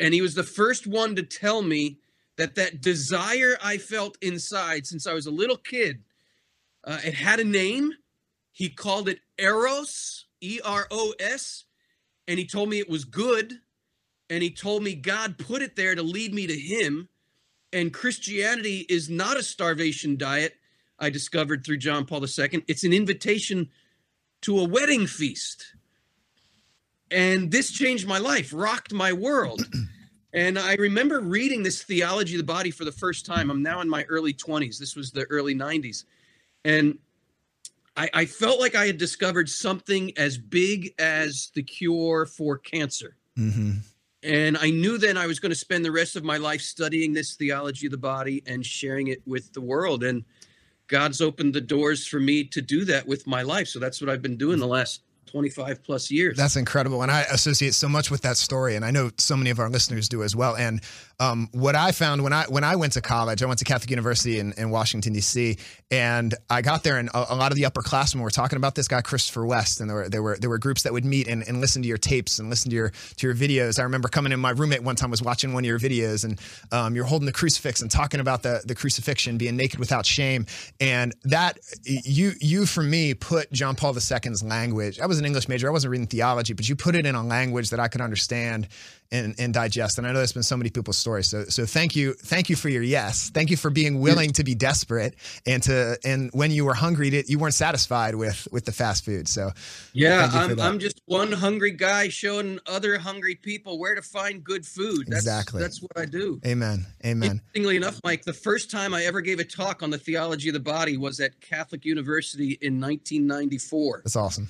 And 0.00 0.12
he 0.14 0.22
was 0.22 0.34
the 0.34 0.44
first 0.44 0.86
one 0.86 1.16
to 1.16 1.22
tell 1.22 1.62
me 1.62 1.98
that 2.36 2.54
that 2.54 2.80
desire 2.80 3.56
I 3.62 3.78
felt 3.78 4.16
inside 4.22 4.86
since 4.86 5.06
I 5.06 5.14
was 5.14 5.26
a 5.26 5.30
little 5.30 5.56
kid, 5.56 6.02
uh, 6.84 6.98
it 7.04 7.14
had 7.14 7.40
a 7.40 7.44
name 7.44 7.92
he 8.52 8.68
called 8.68 9.08
it 9.08 9.20
Eros, 9.38 10.26
E 10.40 10.60
R 10.64 10.86
O 10.90 11.14
S, 11.20 11.64
and 12.26 12.38
he 12.38 12.46
told 12.46 12.68
me 12.68 12.78
it 12.78 12.88
was 12.88 13.04
good. 13.04 13.60
And 14.30 14.42
he 14.42 14.50
told 14.50 14.82
me 14.82 14.94
God 14.94 15.38
put 15.38 15.62
it 15.62 15.76
there 15.76 15.94
to 15.94 16.02
lead 16.02 16.34
me 16.34 16.46
to 16.46 16.58
him. 16.58 17.08
And 17.72 17.92
Christianity 17.92 18.86
is 18.88 19.08
not 19.08 19.36
a 19.36 19.42
starvation 19.42 20.16
diet, 20.16 20.54
I 20.98 21.10
discovered 21.10 21.64
through 21.64 21.78
John 21.78 22.04
Paul 22.04 22.24
II. 22.24 22.64
It's 22.66 22.84
an 22.84 22.92
invitation 22.92 23.68
to 24.42 24.58
a 24.58 24.64
wedding 24.64 25.06
feast. 25.06 25.74
And 27.10 27.50
this 27.50 27.70
changed 27.70 28.06
my 28.06 28.18
life, 28.18 28.52
rocked 28.52 28.92
my 28.92 29.12
world. 29.12 29.62
and 30.32 30.58
I 30.58 30.74
remember 30.74 31.20
reading 31.20 31.62
this 31.62 31.82
theology 31.82 32.34
of 32.34 32.38
the 32.38 32.44
body 32.44 32.70
for 32.70 32.84
the 32.84 32.92
first 32.92 33.26
time. 33.26 33.50
I'm 33.50 33.62
now 33.62 33.80
in 33.80 33.88
my 33.88 34.04
early 34.04 34.34
20s. 34.34 34.78
This 34.78 34.96
was 34.96 35.10
the 35.10 35.24
early 35.24 35.54
90s. 35.54 36.04
And 36.64 36.98
I, 37.96 38.10
I 38.12 38.24
felt 38.26 38.60
like 38.60 38.74
I 38.74 38.86
had 38.86 38.98
discovered 38.98 39.48
something 39.48 40.16
as 40.16 40.36
big 40.36 40.94
as 40.98 41.50
the 41.54 41.62
cure 41.62 42.26
for 42.26 42.58
cancer. 42.58 43.16
Mm-hmm. 43.38 43.78
And 44.22 44.58
I 44.58 44.70
knew 44.70 44.98
then 44.98 45.16
I 45.16 45.26
was 45.26 45.38
going 45.38 45.50
to 45.50 45.56
spend 45.56 45.84
the 45.84 45.92
rest 45.92 46.16
of 46.16 46.24
my 46.24 46.38
life 46.38 46.60
studying 46.60 47.12
this 47.12 47.34
theology 47.34 47.86
of 47.86 47.92
the 47.92 47.98
body 47.98 48.42
and 48.46 48.66
sharing 48.66 49.08
it 49.08 49.22
with 49.26 49.52
the 49.52 49.60
world. 49.60 50.02
And 50.02 50.24
God's 50.88 51.20
opened 51.20 51.54
the 51.54 51.60
doors 51.60 52.06
for 52.06 52.18
me 52.18 52.44
to 52.44 52.60
do 52.60 52.84
that 52.86 53.06
with 53.06 53.26
my 53.26 53.42
life. 53.42 53.68
So 53.68 53.78
that's 53.78 54.00
what 54.00 54.10
I've 54.10 54.22
been 54.22 54.36
doing 54.36 54.58
the 54.58 54.66
last 54.66 55.02
25 55.26 55.84
plus 55.84 56.10
years. 56.10 56.36
That's 56.36 56.56
incredible. 56.56 57.02
And 57.02 57.12
I 57.12 57.22
associate 57.22 57.74
so 57.74 57.88
much 57.88 58.10
with 58.10 58.22
that 58.22 58.36
story. 58.36 58.74
And 58.74 58.84
I 58.84 58.90
know 58.90 59.10
so 59.18 59.36
many 59.36 59.50
of 59.50 59.60
our 59.60 59.68
listeners 59.68 60.08
do 60.08 60.22
as 60.22 60.34
well. 60.34 60.56
And 60.56 60.80
um, 61.20 61.48
what 61.52 61.74
I 61.74 61.90
found 61.90 62.22
when 62.22 62.32
I 62.32 62.44
when 62.44 62.62
I 62.62 62.76
went 62.76 62.92
to 62.92 63.00
college, 63.00 63.42
I 63.42 63.46
went 63.46 63.58
to 63.58 63.64
Catholic 63.64 63.90
University 63.90 64.38
in, 64.38 64.52
in 64.52 64.70
Washington, 64.70 65.12
D.C., 65.12 65.56
and 65.90 66.34
I 66.48 66.62
got 66.62 66.84
there, 66.84 66.98
and 66.98 67.08
a, 67.08 67.32
a, 67.32 67.36
lot 67.36 67.50
of 67.50 67.56
the 67.56 67.64
upperclassmen 67.64 68.20
were 68.20 68.30
talking 68.30 68.56
about 68.56 68.76
this 68.76 68.86
guy, 68.86 69.00
Christopher 69.00 69.44
West. 69.44 69.80
And 69.80 69.90
there 69.90 69.96
were 69.96 70.08
there 70.08 70.22
were 70.22 70.36
there 70.38 70.50
were 70.50 70.58
groups 70.58 70.82
that 70.82 70.92
would 70.92 71.04
meet 71.04 71.26
and, 71.26 71.42
and 71.48 71.60
listen 71.60 71.82
to 71.82 71.88
your 71.88 71.98
tapes 71.98 72.38
and 72.38 72.48
listen 72.48 72.70
to 72.70 72.76
your 72.76 72.90
to 73.16 73.26
your 73.26 73.34
videos. 73.34 73.80
I 73.80 73.82
remember 73.82 74.08
coming 74.08 74.30
in, 74.30 74.38
my 74.38 74.50
roommate 74.50 74.84
one 74.84 74.94
time 74.94 75.10
was 75.10 75.20
watching 75.20 75.52
one 75.52 75.64
of 75.64 75.68
your 75.68 75.80
videos, 75.80 76.24
and 76.24 76.40
um, 76.70 76.94
you're 76.94 77.04
holding 77.04 77.26
the 77.26 77.32
crucifix 77.32 77.82
and 77.82 77.90
talking 77.90 78.20
about 78.20 78.44
the 78.44 78.62
the 78.64 78.76
crucifixion, 78.76 79.38
being 79.38 79.56
naked 79.56 79.80
without 79.80 80.06
shame. 80.06 80.46
And 80.78 81.14
that 81.24 81.58
you 81.84 82.32
you 82.40 82.64
for 82.64 82.82
me 82.82 83.14
put 83.14 83.50
John 83.50 83.74
Paul 83.74 83.94
II's 83.94 84.44
language. 84.44 85.00
I 85.00 85.06
was 85.06 85.18
an 85.18 85.24
English 85.24 85.48
major. 85.48 85.68
I 85.68 85.72
wasn't 85.72 85.90
reading 85.90 86.06
theology, 86.06 86.52
but 86.52 86.68
you 86.68 86.76
put 86.76 86.94
it 86.94 87.06
in 87.06 87.16
a 87.16 87.24
language 87.24 87.70
that 87.70 87.80
I 87.80 87.88
could 87.88 88.02
understand 88.02 88.68
and, 89.10 89.34
and 89.38 89.54
digest. 89.54 89.98
And 89.98 90.06
I 90.06 90.12
know 90.12 90.18
there's 90.18 90.32
been 90.32 90.42
so 90.42 90.56
many 90.56 90.70
people's 90.70 90.98
stories. 90.98 91.28
So 91.28 91.44
so 91.44 91.64
thank 91.64 91.96
you, 91.96 92.14
thank 92.14 92.50
you 92.50 92.56
for 92.56 92.68
your 92.68 92.82
yes. 92.82 93.30
Thank 93.30 93.50
you 93.50 93.56
for 93.56 93.70
being 93.70 94.00
willing 94.00 94.32
to 94.32 94.44
be 94.44 94.54
desperate 94.54 95.14
and 95.46 95.62
to 95.64 95.98
and 96.04 96.30
when 96.32 96.50
you 96.50 96.64
were 96.64 96.74
hungry, 96.74 97.10
to, 97.10 97.30
you 97.30 97.38
weren't 97.38 97.54
satisfied 97.54 98.14
with 98.14 98.46
with 98.52 98.64
the 98.64 98.72
fast 98.72 99.04
food. 99.04 99.28
So 99.28 99.50
yeah, 99.92 100.30
I'm 100.32 100.60
I'm 100.60 100.78
just 100.78 101.00
one 101.06 101.32
hungry 101.32 101.70
guy 101.70 102.08
showing 102.08 102.58
other 102.66 102.98
hungry 102.98 103.34
people 103.34 103.78
where 103.78 103.94
to 103.94 104.02
find 104.02 104.44
good 104.44 104.66
food. 104.66 105.06
That's, 105.06 105.24
exactly, 105.24 105.60
that's 105.60 105.80
what 105.80 105.96
I 105.96 106.04
do. 106.04 106.40
Amen. 106.46 106.86
Amen. 107.04 107.30
Interestingly 107.30 107.76
enough, 107.76 108.00
Mike, 108.04 108.24
the 108.24 108.32
first 108.32 108.70
time 108.70 108.92
I 108.94 109.04
ever 109.04 109.20
gave 109.20 109.38
a 109.38 109.44
talk 109.44 109.82
on 109.82 109.90
the 109.90 109.98
theology 109.98 110.48
of 110.48 110.54
the 110.54 110.60
body 110.60 110.96
was 110.96 111.20
at 111.20 111.40
Catholic 111.40 111.84
University 111.84 112.58
in 112.60 112.80
1994. 112.80 114.02
That's 114.04 114.16
awesome 114.16 114.48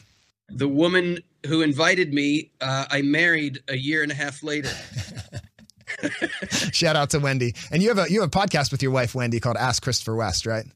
the 0.49 0.69
woman 0.69 1.19
who 1.47 1.63
invited 1.63 2.13
me, 2.13 2.51
uh, 2.61 2.87
I 2.91 3.03
married 3.03 3.61
a 3.69 3.77
year 3.77 4.03
and 4.03 4.11
a 4.13 4.15
half 4.15 4.43
later. 4.43 4.71
Shout 6.73 6.97
out 6.97 7.11
to 7.11 7.19
Wendy. 7.19 7.55
And 7.71 7.83
you 7.83 7.89
have 7.89 7.99
a 7.99 8.11
you 8.11 8.21
have 8.21 8.29
a 8.29 8.31
podcast 8.31 8.73
with 8.73 8.83
your 8.83 8.93
wife 8.93 9.15
Wendy 9.15 9.41
called 9.41 9.57
Ask 9.57 9.83
Christopher 9.83 10.15
West, 10.15 10.47
right? 10.47 10.67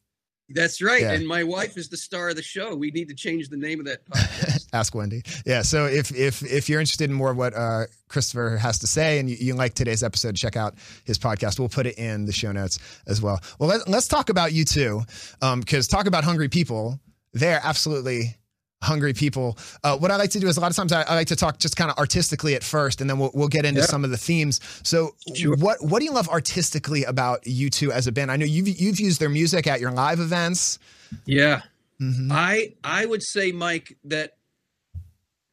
That's 0.55 0.83
right. 0.83 1.03
Yeah. 1.03 1.13
And 1.13 1.27
my 1.27 1.45
wife 1.45 1.79
is 1.79 1.89
the 1.89 1.97
star 1.97 2.31
of 2.31 2.37
the 2.37 2.43
show. 2.43 2.75
We 2.75 2.91
need 2.91 3.09
to 3.09 3.15
change 3.15 3.49
the 3.49 3.57
name 3.57 3.81
of 3.81 3.87
that 3.87 4.05
podcast. 4.07 4.69
Ask 4.73 4.95
Wendy. 4.95 5.23
Yeah. 5.47 5.63
So 5.63 5.87
if 5.87 6.15
if 6.15 6.43
if 6.43 6.69
you're 6.69 6.81
interested 6.81 7.09
in 7.11 7.17
more 7.17 7.31
of 7.31 7.37
what 7.37 7.55
uh, 7.55 7.85
Christopher 8.09 8.57
has 8.59 8.79
to 8.81 8.87
say 8.87 9.19
and 9.19 9.31
you, 9.31 9.37
you 9.39 9.55
like 9.55 9.75
today's 9.75 10.03
episode, 10.03 10.37
check 10.37 10.57
out 10.57 10.75
his 11.05 11.19
podcast. 11.19 11.59
We'll 11.59 11.69
put 11.69 11.87
it 11.87 11.99
in 11.99 12.27
the 12.27 12.33
show 12.33 12.53
notes 12.53 12.79
as 13.07 13.23
well. 13.23 13.41
Well, 13.59 13.69
let, 13.69 13.89
let's 13.89 14.09
talk 14.09 14.29
about 14.29 14.51
U2, 14.51 15.61
because 15.61 15.89
talk 15.89 16.07
about 16.07 16.25
hungry 16.25 16.49
people. 16.49 17.01
They're 17.33 17.61
absolutely 17.63 18.37
hungry 18.83 19.13
people. 19.15 19.57
Uh, 19.85 19.97
what 19.97 20.11
I 20.11 20.17
like 20.17 20.31
to 20.31 20.41
do 20.41 20.49
is 20.49 20.57
a 20.57 20.61
lot 20.61 20.71
of 20.71 20.77
times 20.77 20.93
I, 20.93 21.03
I 21.03 21.15
like 21.15 21.29
to 21.29 21.37
talk 21.37 21.59
just 21.59 21.77
kind 21.77 21.91
of 21.91 21.97
artistically 21.99 22.55
at 22.55 22.63
first, 22.63 23.01
and 23.01 23.09
then 23.09 23.19
we'll 23.19 23.31
we'll 23.35 23.49
get 23.49 23.65
into 23.65 23.81
Yeah. 23.81 23.87
some 23.87 24.05
of 24.05 24.11
the 24.11 24.17
themes. 24.19 24.61
So, 24.83 25.15
Sure. 25.35 25.57
what 25.57 25.79
what 25.85 26.01
do 26.01 26.05
you 26.05 26.13
love 26.13 26.29
artistically 26.29 27.05
about 27.05 27.43
U2 27.45 27.91
as 27.91 28.07
a 28.07 28.13
band? 28.13 28.31
I 28.31 28.37
know 28.37 28.45
you've 28.47 28.69
you've 28.69 29.01
used 29.01 29.21
their 29.21 29.29
music 29.31 29.67
at 29.67 29.81
your 29.81 29.91
live 29.93 30.21
events. 30.21 30.79
yeah. 31.25 31.63
Mhm. 32.01 32.29
I 32.33 32.75
I 32.83 33.07
would 33.07 33.23
say, 33.23 33.53
Mike, 33.53 33.97
that 34.05 34.37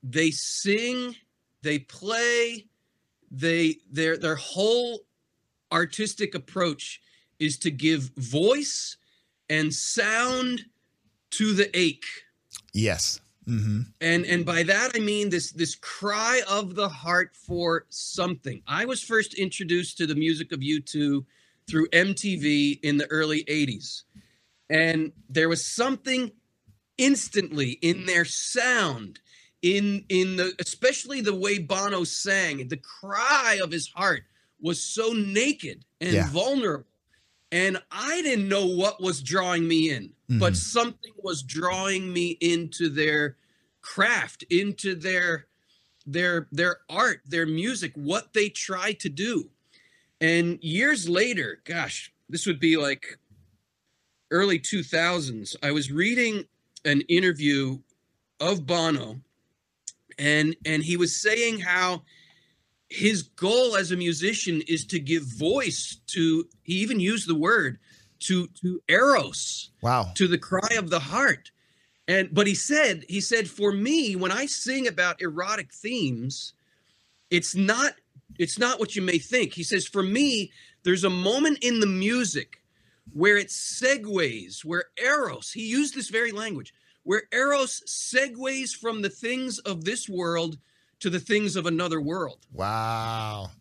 they 0.01 0.31
sing, 0.31 1.15
they 1.61 1.79
play, 1.79 2.65
they 3.29 3.77
their 3.91 4.17
their 4.17 4.35
whole 4.35 5.01
artistic 5.71 6.33
approach 6.33 6.99
is 7.39 7.57
to 7.59 7.69
give 7.71 8.09
voice 8.17 8.97
and 9.49 9.73
sound 9.73 10.65
to 11.31 11.53
the 11.53 11.69
ache. 11.77 12.05
Yes. 12.73 13.19
hmm 13.45 13.81
and 14.01 14.25
and 14.25 14.45
by 14.45 14.61
that 14.63 14.91
i 14.95 14.99
mean 14.99 15.29
this 15.29 15.51
this 15.53 15.73
cry 15.75 16.41
of 16.47 16.75
the 16.75 16.89
heart 16.89 17.35
for 17.35 17.85
something 17.89 18.61
i 18.67 18.85
was 18.85 19.01
first 19.01 19.33
introduced 19.33 19.97
to 19.97 20.05
the 20.05 20.15
music 20.15 20.51
of 20.51 20.59
u2 20.59 21.25
through 21.67 21.87
mtv 21.89 22.79
in 22.83 22.97
the 22.97 23.07
early 23.09 23.43
80s 23.45 24.03
and 24.69 25.11
there 25.29 25.49
was 25.49 25.65
something 25.65 26.31
instantly 26.97 27.71
in 27.81 28.05
their 28.05 28.25
sound 28.25 29.19
in 29.61 30.05
in 30.09 30.35
the 30.35 30.53
especially 30.59 31.21
the 31.21 31.33
way 31.35 31.57
bono 31.57 32.03
sang 32.03 32.67
the 32.67 32.77
cry 32.77 33.59
of 33.63 33.71
his 33.71 33.87
heart 33.95 34.23
was 34.61 34.83
so 34.83 35.13
naked 35.13 35.85
and 36.01 36.13
Yeah. 36.13 36.29
vulnerable 36.29 36.85
and 37.51 37.81
i 37.91 38.21
didn't 38.21 38.47
know 38.47 38.65
what 38.65 39.01
was 39.01 39.21
drawing 39.21 39.67
me 39.67 39.89
in 39.89 40.13
but 40.27 40.53
Mhm. 40.53 40.57
something 40.57 41.13
was 41.17 41.41
drawing 41.41 42.13
me 42.13 42.37
into 42.39 42.89
their 42.89 43.37
craft 43.81 44.43
into 44.49 44.93
their 44.95 45.47
their 46.05 46.47
their 46.51 46.77
art 46.89 47.21
their 47.25 47.45
music 47.45 47.91
what 47.95 48.33
they 48.33 48.49
try 48.49 48.93
to 48.93 49.09
do 49.09 49.49
and 50.21 50.59
years 50.63 51.07
later 51.09 51.61
gosh 51.63 52.11
this 52.29 52.45
would 52.45 52.59
be 52.59 52.77
like 52.77 53.17
early 54.31 54.59
2000s 54.59 55.55
i 55.63 55.71
was 55.71 55.91
reading 55.91 56.45
an 56.85 57.01
interview 57.01 57.79
of 58.39 58.65
bono 58.65 59.19
and 60.17 60.55
and 60.65 60.83
he 60.83 60.97
was 60.97 61.15
saying 61.15 61.59
how 61.59 62.03
his 62.89 63.23
goal 63.23 63.75
as 63.75 63.91
a 63.91 63.97
musician 63.97 64.61
is 64.67 64.85
to 64.87 64.99
give 64.99 65.23
voice 65.23 65.97
to 66.07 66.45
he 66.63 66.73
even 66.75 66.99
used 66.99 67.27
the 67.27 67.35
word 67.35 67.77
to 68.19 68.47
to 68.61 68.81
eros 68.87 69.69
Wow. 69.81 70.11
to 70.15 70.27
the 70.27 70.37
cry 70.37 70.75
of 70.77 70.89
the 70.89 70.99
heart 70.99 71.51
and 72.07 72.29
but 72.33 72.47
he 72.47 72.55
said 72.55 73.05
he 73.07 73.21
said 73.21 73.47
for 73.47 73.71
me 73.71 74.15
when 74.15 74.31
i 74.31 74.45
sing 74.47 74.87
about 74.87 75.21
erotic 75.21 75.71
themes 75.71 76.53
it's 77.29 77.55
not 77.55 77.93
it's 78.39 78.57
not 78.57 78.79
what 78.79 78.95
you 78.95 79.01
may 79.03 79.19
think 79.19 79.53
he 79.53 79.63
says 79.63 79.85
for 79.85 80.01
me 80.03 80.51
there's 80.83 81.03
a 81.03 81.09
moment 81.09 81.59
in 81.63 81.79
the 81.79 81.87
music 81.87 82.61
where 83.13 83.37
it 83.37 83.49
segues 83.49 84.65
where 84.65 84.85
eros 85.01 85.51
he 85.51 85.67
used 85.67 85.93
this 85.93 86.09
very 86.09 86.31
language 86.31 86.73
where 87.03 87.23
eros 87.31 87.81
segues 87.87 88.71
from 88.75 89.01
the 89.03 89.09
things 89.09 89.59
of 89.59 89.85
this 89.85 90.09
world 90.09 90.57
to 90.99 91.09
the 91.09 91.19
things 91.19 91.55
of 91.55 91.65
another 91.65 92.01
world 92.01 92.45
Wow. 92.53 93.51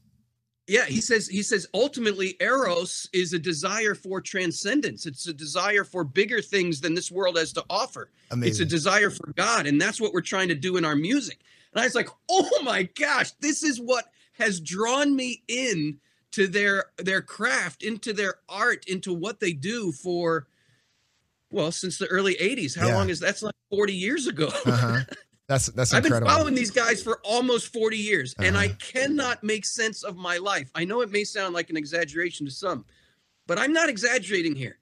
yeah, 0.67 0.85
he 0.87 1.01
says 1.01 1.27
he 1.29 1.43
says 1.43 1.67
ultimately 1.75 2.37
eros 2.41 3.09
is 3.13 3.33
a 3.33 3.39
desire 3.39 3.95
for 3.95 4.21
transcendence. 4.21 5.07
It's 5.07 5.27
a 5.27 5.33
desire 5.33 5.85
for 5.85 6.05
bigger 6.05 6.43
things 6.43 6.81
than 6.81 6.95
this 6.95 7.11
world 7.11 7.37
has 7.39 7.53
to 7.55 7.65
offer. 7.71 8.11
Amazing. 8.31 8.51
It's 8.51 8.61
a 8.61 8.65
desire 8.67 9.11
for 9.11 9.33
God, 9.35 9.67
and 9.67 9.81
that's 9.81 10.01
what 10.01 10.13
we're 10.13 10.21
trying 10.21 10.49
to 10.49 10.55
do 10.55 10.77
in 10.77 10.85
our 10.85 10.97
music. 10.97 11.39
And 11.73 11.81
I 11.81 11.85
was 11.85 11.95
like, 11.95 12.09
"Oh 12.29 12.61
my 12.65 12.83
gosh, 12.83 13.31
this 13.41 13.63
is 13.63 13.81
what 13.81 14.07
has 14.33 14.61
drawn 14.61 15.17
me 15.17 15.43
in 15.49 15.99
to 16.33 16.47
their 16.47 16.87
their 16.99 17.23
craft, 17.23 17.83
into 17.83 18.13
their 18.13 18.35
art, 18.49 18.85
into 18.89 19.15
what 19.15 19.41
they 19.41 19.53
do 19.55 19.91
for 19.93 20.47
well, 21.51 21.73
since 21.73 21.97
the 21.97 22.07
early 22.09 22.35
80s. 22.35 22.77
How 22.79 22.89
Yeah. 22.89 22.95
long 22.97 23.09
is 23.09 23.21
that? 23.21 23.27
that's 23.27 23.43
like 23.43 23.55
40 23.71 23.95
years 23.95 24.27
ago. 24.27 24.49
Uh-huh. 24.67 25.01
That's 25.49 25.67
that's 25.69 25.93
incredible. 25.95 26.17
I've 26.17 26.23
been 26.23 26.37
following 26.37 26.55
these 26.55 26.71
guys 26.71 27.03
for 27.03 27.21
almost 27.25 27.73
40 27.73 27.97
years, 27.97 28.35
and 28.39 28.57
I 28.57 28.67
Uh-huh. 28.67 28.75
cannot 28.79 29.43
make 29.43 29.65
sense 29.65 30.03
of 30.05 30.17
my 30.17 30.37
life. 30.37 30.71
I 30.75 30.85
know 30.85 31.01
it 31.01 31.11
may 31.11 31.25
sound 31.25 31.55
like 31.55 31.71
an 31.71 31.77
exaggeration 31.77 32.45
to 32.47 32.53
some, 32.53 32.85
but 33.47 33.59
I'm 33.59 33.73
not 33.73 33.89
exaggerating 33.89 34.55
here. 34.55 34.79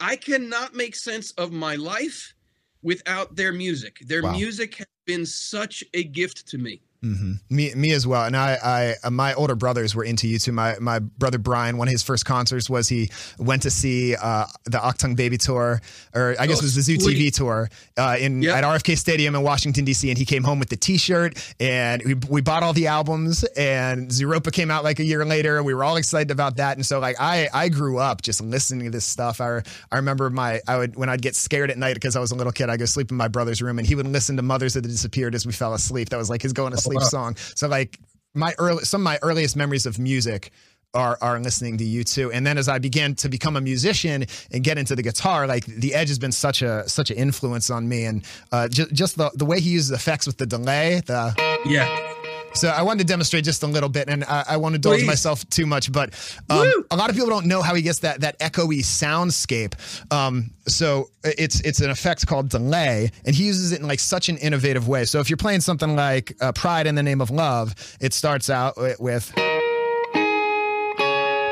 I 0.00 0.16
cannot 0.16 0.74
make 0.74 0.96
sense 0.96 1.30
of 1.32 1.52
my 1.52 1.76
life 1.76 2.34
without 2.82 3.36
their 3.36 3.52
music. 3.52 4.00
Their 4.00 4.22
Wow. 4.22 4.32
music 4.32 4.74
has 4.76 4.86
been 5.06 5.24
such 5.24 5.84
a 5.94 6.02
gift 6.04 6.46
to 6.48 6.58
me. 6.58 6.82
Hmm 7.02 7.32
Me, 7.48 7.74
me 7.74 7.92
as 7.92 8.06
well. 8.06 8.24
And 8.24 8.36
I, 8.36 8.58
I, 8.62 8.94
uh, 9.02 9.10
my 9.10 9.32
older 9.34 9.54
brothers 9.54 9.94
were 9.94 10.04
into 10.04 10.26
U2. 10.26 10.52
My, 10.52 10.76
my 10.80 10.98
brother 10.98 11.38
Brian, 11.38 11.78
one 11.78 11.88
of 11.88 11.92
his 11.92 12.02
first 12.02 12.24
concerts 12.26 12.68
was 12.68 12.88
he 12.88 13.10
went 13.38 13.62
to 13.62 13.70
see 13.70 14.14
uh, 14.14 14.44
the 14.64 14.78
Achtung 14.78 15.16
Baby 15.16 15.38
tour, 15.38 15.80
or 16.14 16.36
I 16.38 16.46
guess 16.46 16.58
Oh, 16.58 16.60
it 16.60 16.62
was 16.64 16.74
the 16.74 16.82
Zoo 16.82 16.98
TV 16.98 17.34
tour 17.34 17.68
uh, 17.96 18.16
in 18.20 18.42
Yep. 18.42 18.56
at 18.56 18.64
RFK 18.64 18.98
Stadium 18.98 19.34
in 19.34 19.42
Washington 19.42 19.84
D.C. 19.84 20.10
And 20.10 20.18
he 20.18 20.24
came 20.26 20.44
home 20.44 20.58
with 20.58 20.68
the 20.68 20.76
T-shirt, 20.76 21.54
and 21.58 22.02
we, 22.04 22.14
we 22.28 22.40
bought 22.42 22.62
all 22.62 22.72
the 22.74 22.86
albums. 22.88 23.44
And 23.56 24.10
Zooropa 24.10 24.52
came 24.52 24.70
out 24.70 24.84
like 24.84 24.98
a 25.00 25.04
year 25.04 25.24
later, 25.24 25.56
and 25.56 25.64
we 25.64 25.72
were 25.74 25.84
all 25.84 25.96
excited 25.96 26.30
about 26.30 26.56
that. 26.56 26.76
And 26.76 26.84
so 26.84 26.98
like 27.00 27.16
I, 27.18 27.48
I 27.54 27.68
grew 27.70 27.98
up 27.98 28.20
just 28.22 28.42
listening 28.42 28.84
to 28.84 28.90
this 28.90 29.04
stuff. 29.06 29.40
I, 29.40 29.62
I 29.90 29.96
remember 29.96 30.28
my, 30.30 30.60
I 30.68 30.76
would 30.76 30.96
when 30.96 31.08
I'd 31.08 31.22
get 31.22 31.34
scared 31.34 31.70
at 31.70 31.78
night 31.78 31.94
because 31.94 32.14
I 32.14 32.20
was 32.20 32.30
a 32.30 32.34
little 32.34 32.52
kid, 32.52 32.68
I 32.68 32.72
would 32.74 32.80
go 32.80 32.84
sleep 32.86 33.10
in 33.10 33.16
my 33.16 33.28
brother's 33.28 33.62
room, 33.62 33.78
and 33.78 33.86
he 33.88 33.94
would 33.94 34.06
listen 34.06 34.36
to 34.36 34.42
Mothers 34.42 34.74
That 34.74 34.82
Disappeared 34.82 35.34
as 35.34 35.46
we 35.46 35.52
fell 35.52 35.72
asleep. 35.74 36.10
That 36.10 36.18
was 36.18 36.28
like 36.28 36.42
his 36.42 36.52
going 36.52 36.72
to 36.72 36.89
sleep 36.90 37.00
wow. 37.00 37.06
song. 37.06 37.36
So 37.54 37.68
like 37.68 37.98
my 38.34 38.54
early 38.58 38.84
some 38.84 39.00
of 39.02 39.04
my 39.04 39.18
earliest 39.22 39.56
memories 39.56 39.86
of 39.86 39.98
music 39.98 40.50
are 40.94 41.18
are 41.20 41.38
listening 41.38 41.78
to 41.78 41.84
U2. 41.84 42.30
And 42.32 42.46
then 42.46 42.58
as 42.58 42.68
I 42.68 42.78
began 42.78 43.14
to 43.16 43.28
become 43.28 43.56
a 43.56 43.60
musician 43.60 44.26
and 44.52 44.64
get 44.64 44.78
into 44.78 44.96
the 44.96 45.02
guitar, 45.02 45.46
like 45.46 45.64
the 45.66 45.94
Edge 45.94 46.08
has 46.08 46.18
been 46.18 46.32
such 46.32 46.62
a 46.62 46.88
such 46.88 47.10
an 47.10 47.16
influence 47.16 47.70
on 47.70 47.88
me. 47.88 48.04
And 48.04 48.24
uh, 48.52 48.68
just 48.68 48.92
just 48.92 49.16
the 49.16 49.30
the 49.34 49.44
way 49.44 49.60
he 49.60 49.70
uses 49.70 49.90
effects 49.92 50.26
with 50.26 50.38
the 50.38 50.46
delay, 50.46 51.02
the 51.06 51.34
Yeah. 51.64 52.14
So 52.54 52.68
I 52.68 52.82
wanted 52.82 53.00
to 53.00 53.04
demonstrate 53.04 53.44
just 53.44 53.62
a 53.62 53.66
little 53.66 53.88
bit, 53.88 54.08
and 54.08 54.24
I, 54.24 54.44
I 54.50 54.56
won't 54.56 54.74
indulge 54.74 55.00
Please. 55.00 55.06
myself 55.06 55.48
too 55.50 55.66
much, 55.66 55.92
but 55.92 56.12
um, 56.50 56.84
a 56.90 56.96
lot 56.96 57.08
of 57.08 57.16
people 57.16 57.30
don't 57.30 57.46
know 57.46 57.62
how 57.62 57.74
he 57.74 57.82
gets 57.82 58.00
that 58.00 58.20
that 58.22 58.38
echoey 58.40 58.80
soundscape. 58.80 59.74
Um, 60.12 60.50
so 60.66 61.10
it's 61.24 61.60
it's 61.60 61.80
an 61.80 61.90
effect 61.90 62.26
called 62.26 62.48
delay, 62.48 63.10
and 63.24 63.34
he 63.34 63.44
uses 63.44 63.72
it 63.72 63.80
in 63.80 63.86
like 63.88 64.00
such 64.00 64.28
an 64.28 64.36
innovative 64.38 64.88
way. 64.88 65.04
So 65.04 65.20
if 65.20 65.30
you're 65.30 65.36
playing 65.36 65.60
something 65.60 65.94
like 65.94 66.36
uh, 66.40 66.52
"Pride 66.52 66.86
in 66.86 66.94
the 66.94 67.02
Name 67.02 67.20
of 67.20 67.30
Love," 67.30 67.74
it 68.00 68.12
starts 68.12 68.50
out 68.50 68.76
with, 68.98 69.32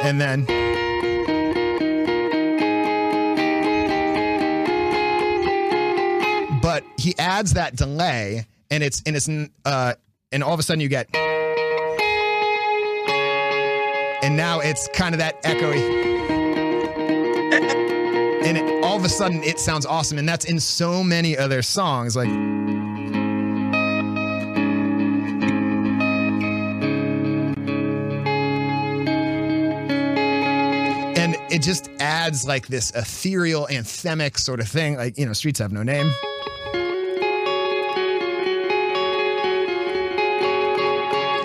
and 0.03 0.21
then. 0.21 0.47
But 6.61 6.85
he 6.99 7.17
adds 7.19 7.55
that 7.55 7.77
delay, 7.77 8.47
and 8.71 8.83
it's 8.83 9.03
and 9.07 9.17
it's 9.17 9.29
uh, 9.65 9.95
and 10.31 10.43
all 10.43 10.53
of 10.53 10.61
a 10.61 10.63
sudden 10.63 10.81
you 10.81 10.89
get 10.89 11.09
and 14.23 14.37
now 14.37 14.61
it's 14.61 14.89
kind 14.89 15.15
of 15.15 15.21
that 15.21 15.43
echoey. 15.43 15.81
And 18.45 18.59
it, 18.59 18.85
all 18.85 18.97
of 18.97 19.05
a 19.05 19.09
sudden 19.09 19.43
it 19.43 19.59
sounds 19.59 19.87
awesome 19.87 20.19
and 20.19 20.29
that's 20.29 20.45
in 20.45 20.61
so 20.61 21.03
many 21.03 21.37
other 21.37 21.63
songs 21.63 22.17
like 22.17 22.29
and 31.17 31.37
it 31.51 31.63
just 31.63 31.91
adds 32.01 32.47
like 32.47 32.69
this 32.69 32.91
ethereal 32.93 33.67
anthemic 33.71 34.39
sort 34.39 34.61
of 34.61 34.69
thing 34.69 34.97
like 34.97 35.19
you 35.19 35.27
know 35.27 35.33
streets 35.33 35.59
have 35.59 35.73
no 35.73 35.83
name 35.83 36.11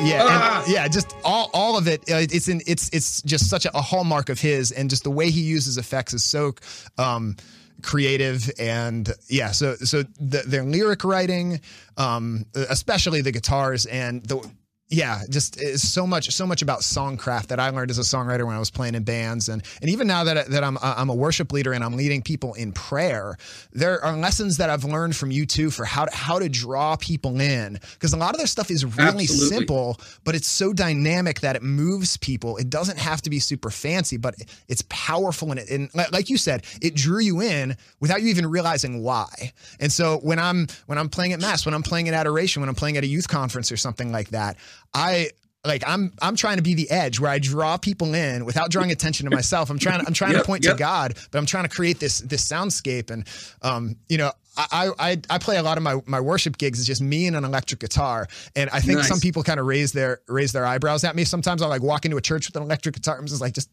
Yeah, 0.03 0.23
Ah! 0.25 0.63
yeah, 0.67 0.87
just 0.87 1.15
all 1.23 1.49
all 1.53 1.77
of 1.77 1.87
it. 1.87 2.01
uh, 2.11 2.17
It's 2.31 2.47
in 2.47 2.61
it's 2.67 2.89
it's 2.93 3.21
just 3.23 3.49
such 3.49 3.65
a, 3.65 3.77
a 3.77 3.81
hallmark 3.81 4.29
of 4.29 4.39
his, 4.39 4.71
and 4.71 4.89
just 4.89 5.03
the 5.03 5.11
way 5.11 5.29
he 5.31 5.41
uses 5.41 5.77
effects 5.77 6.13
is 6.13 6.23
so 6.23 6.53
um, 6.97 7.35
creative 7.81 8.49
and 8.59 9.09
yeah. 9.27 9.51
So 9.51 9.75
so 9.75 10.03
the, 10.19 10.43
their 10.45 10.63
lyric 10.63 11.03
writing, 11.03 11.61
um, 11.97 12.45
especially 12.55 13.21
the 13.21 13.31
guitars 13.31 13.85
and 13.85 14.23
the 14.25 14.49
yeah, 14.89 15.21
just 15.29 15.59
it's 15.59 15.81
so 15.81 16.05
much, 16.05 16.29
so 16.29 16.45
much 16.45 16.61
about 16.61 16.81
songcraft 16.81 17.47
that 17.47 17.59
I 17.59 17.69
learned 17.69 17.89
as 17.89 17.97
a 17.97 18.01
songwriter 18.01 18.45
when 18.45 18.55
I 18.55 18.59
was 18.59 18.69
playing 18.69 18.95
in 18.95 19.03
bands, 19.03 19.49
and 19.49 19.63
and 19.81 19.89
even 19.89 20.07
now 20.07 20.23
that 20.25 20.47
that 20.49 20.63
I'm 20.63 20.77
uh, 20.77 20.95
I'm 20.97 21.09
a 21.09 21.15
worship 21.15 21.51
leader 21.51 21.73
and 21.73 21.83
I'm 21.83 21.95
leading 21.95 22.21
people 22.21 22.53
in 22.53 22.73
prayer, 22.73 23.37
there 23.71 24.03
are 24.03 24.15
lessons 24.15 24.57
that 24.57 24.69
I've 24.69 24.83
learned 24.83 25.15
from 25.15 25.31
U2 25.31 25.73
for 25.73 25.85
how 25.85 26.05
to, 26.05 26.15
how 26.15 26.37
to 26.37 26.47
draw 26.47 26.95
people 26.95 27.39
in 27.39 27.79
because 27.93 28.13
a 28.13 28.17
lot 28.17 28.31
of 28.31 28.37
their 28.37 28.47
stuff 28.47 28.69
is 28.69 28.85
really 28.85 29.23
Absolutely. 29.23 29.57
simple, 29.57 29.99
but 30.25 30.35
it's 30.35 30.47
so 30.47 30.73
dynamic 30.73 31.39
that 31.39 31.55
it 31.55 31.63
moves 31.63 32.17
people. 32.17 32.57
It 32.57 32.69
doesn't 32.69 32.99
have 32.99 33.21
to 33.23 33.29
be 33.29 33.39
super 33.39 33.71
fancy, 33.71 34.17
but 34.17 34.35
it's 34.67 34.83
powerful 34.89 35.49
and, 35.49 35.59
it, 35.59 35.69
and 35.69 35.89
like 36.11 36.29
you 36.29 36.37
said, 36.37 36.65
it 36.81 36.93
drew 36.93 37.19
you 37.19 37.41
in 37.41 37.77
without 37.99 38.21
you 38.21 38.27
even 38.27 38.45
realizing 38.45 39.01
why. 39.01 39.53
And 39.79 39.91
so 39.91 40.19
when 40.19 40.37
I'm 40.37 40.67
when 40.85 40.97
I'm 40.97 41.09
playing 41.09 41.33
at 41.33 41.39
mass, 41.39 41.65
when 41.65 41.73
I'm 41.73 41.83
playing 41.83 42.09
at 42.09 42.13
adoration, 42.13 42.61
when 42.61 42.69
I'm 42.69 42.75
playing 42.75 42.97
at 42.97 43.03
a 43.03 43.07
youth 43.07 43.27
conference 43.27 43.71
or 43.71 43.77
something 43.77 44.11
like 44.11 44.29
that. 44.29 44.57
I 44.93 45.29
like 45.65 45.83
I'm 45.87 46.11
I'm 46.21 46.35
trying 46.35 46.57
to 46.57 46.63
be 46.63 46.73
the 46.73 46.89
edge 46.91 47.19
where 47.19 47.31
I 47.31 47.39
draw 47.39 47.77
people 47.77 48.13
in 48.13 48.45
without 48.45 48.69
drawing 48.69 48.91
attention 48.91 49.29
to 49.29 49.35
myself. 49.35 49.69
I'm 49.69 49.79
trying 49.79 50.05
I'm 50.05 50.13
trying 50.13 50.33
Yep, 50.33 50.41
to 50.41 50.45
point 50.45 50.63
yep. 50.65 50.73
to 50.75 50.79
God, 50.79 51.13
but 51.31 51.37
I'm 51.37 51.45
trying 51.45 51.63
to 51.63 51.69
create 51.69 51.99
this 51.99 52.19
this 52.19 52.45
soundscape. 52.47 53.09
And 53.09 53.25
um, 53.61 53.95
you 54.09 54.17
know, 54.17 54.31
I 54.57 54.91
I 54.99 55.21
I 55.29 55.37
play 55.37 55.57
a 55.57 55.63
lot 55.63 55.77
of 55.77 55.83
my 55.83 56.01
my 56.05 56.19
worship 56.19 56.57
gigs 56.57 56.79
is 56.79 56.85
just 56.85 57.01
me 57.01 57.27
and 57.27 57.35
an 57.35 57.45
electric 57.45 57.79
guitar. 57.79 58.27
And 58.55 58.69
I 58.71 58.81
think 58.81 58.99
Nice. 58.99 59.07
some 59.07 59.19
people 59.21 59.41
kind 59.41 59.59
of 59.59 59.65
raise 59.65 59.93
their 59.93 60.19
raise 60.27 60.51
their 60.51 60.65
eyebrows 60.65 61.03
at 61.05 61.15
me. 61.15 61.23
Sometimes 61.23 61.61
I'll 61.61 61.69
like 61.69 61.81
walk 61.81 62.03
into 62.05 62.17
a 62.17 62.21
church 62.21 62.47
with 62.47 62.55
an 62.57 62.63
electric 62.63 62.95
guitar. 62.95 63.17
I'm 63.17 63.25
just 63.25 63.39
like 63.41 63.53
just 63.53 63.69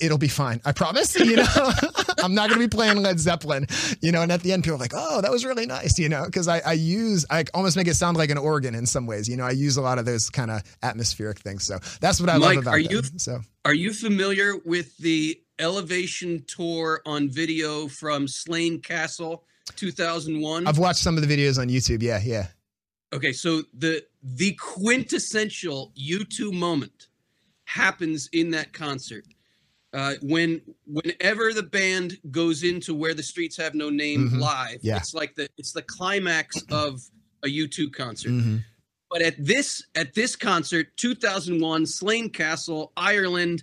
it'll 0.00 0.18
be 0.18 0.28
fine. 0.28 0.60
I 0.64 0.72
promise. 0.72 1.16
You 1.18 1.36
know, 1.36 1.46
I'm 2.22 2.34
not 2.34 2.48
going 2.48 2.60
to 2.60 2.66
be 2.68 2.74
playing 2.74 2.98
Led 2.98 3.18
Zeppelin, 3.20 3.66
you 4.00 4.12
know, 4.12 4.22
and 4.22 4.30
at 4.32 4.42
the 4.42 4.52
end 4.52 4.64
people 4.64 4.76
are 4.76 4.80
like, 4.80 4.92
oh, 4.94 5.20
that 5.20 5.30
was 5.30 5.44
really 5.44 5.66
nice, 5.66 5.98
you 5.98 6.08
know, 6.08 6.24
because 6.26 6.48
I, 6.48 6.58
I 6.60 6.72
use, 6.72 7.24
I 7.30 7.44
almost 7.54 7.76
make 7.76 7.86
it 7.88 7.94
sound 7.94 8.16
like 8.16 8.30
an 8.30 8.38
organ 8.38 8.74
in 8.74 8.86
some 8.86 9.06
ways. 9.06 9.28
You 9.28 9.36
know, 9.36 9.44
I 9.44 9.50
use 9.52 9.76
a 9.76 9.82
lot 9.82 9.98
of 9.98 10.04
those 10.04 10.28
kind 10.30 10.50
of 10.50 10.62
atmospheric 10.82 11.38
things. 11.38 11.64
So 11.64 11.78
that's 12.00 12.20
what 12.20 12.28
I 12.30 12.38
Mike, 12.38 12.56
love 12.56 12.64
about 12.64 12.74
are 12.74 12.82
them. 12.82 12.90
you- 12.92 13.02
So 13.18 13.40
Are 13.64 13.74
you 13.74 13.92
familiar 13.92 14.54
with 14.64 14.96
the 14.98 15.40
Elevation 15.58 16.44
tour 16.46 17.00
on 17.06 17.28
video 17.28 17.88
from 17.88 18.28
Slane 18.28 18.80
Castle 18.80 19.44
2001? 19.76 20.66
I've 20.66 20.78
watched 20.78 21.00
some 21.00 21.16
of 21.16 21.26
the 21.26 21.34
videos 21.36 21.58
on 21.58 21.68
YouTube. 21.68 22.02
Yeah. 22.02 22.20
Yeah. 22.22 22.46
Okay, 23.12 23.32
so 23.32 23.62
the 23.72 24.04
the 24.22 24.52
quintessential 24.54 25.92
U2 25.98 26.52
moment 26.52 27.06
happens 27.64 28.28
in 28.32 28.50
that 28.50 28.72
concert. 28.72 29.24
Uh, 29.94 30.14
when 30.20 30.60
whenever 30.86 31.54
the 31.54 31.62
band 31.62 32.18
goes 32.30 32.62
into 32.62 32.94
where 32.94 33.14
the 33.14 33.22
streets 33.22 33.56
have 33.56 33.74
no 33.74 33.88
name 33.88 34.28
Mhm. 34.30 34.38
live, 34.38 34.80
Yeah. 34.82 34.98
it's 34.98 35.14
like 35.14 35.34
the 35.34 35.48
it's 35.56 35.72
the 35.72 35.82
climax 35.82 36.62
of 36.70 37.02
a 37.42 37.48
U2 37.48 37.88
concert. 37.90 38.30
Mhm. 38.32 38.64
But 39.10 39.22
at 39.22 39.42
this 39.42 39.82
at 39.94 40.12
this 40.12 40.36
concert, 40.36 40.94
2001, 40.98 41.86
Slane 41.86 42.28
Castle, 42.28 42.92
Ireland, 42.98 43.62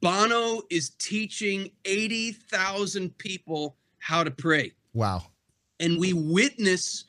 Bono 0.00 0.62
is 0.70 0.90
teaching 0.90 1.72
80,000 1.84 3.18
people 3.18 3.76
how 3.98 4.22
to 4.22 4.30
pray 4.30 4.72
Wow. 4.92 5.32
and 5.80 5.98
we 5.98 6.12
witness 6.12 7.04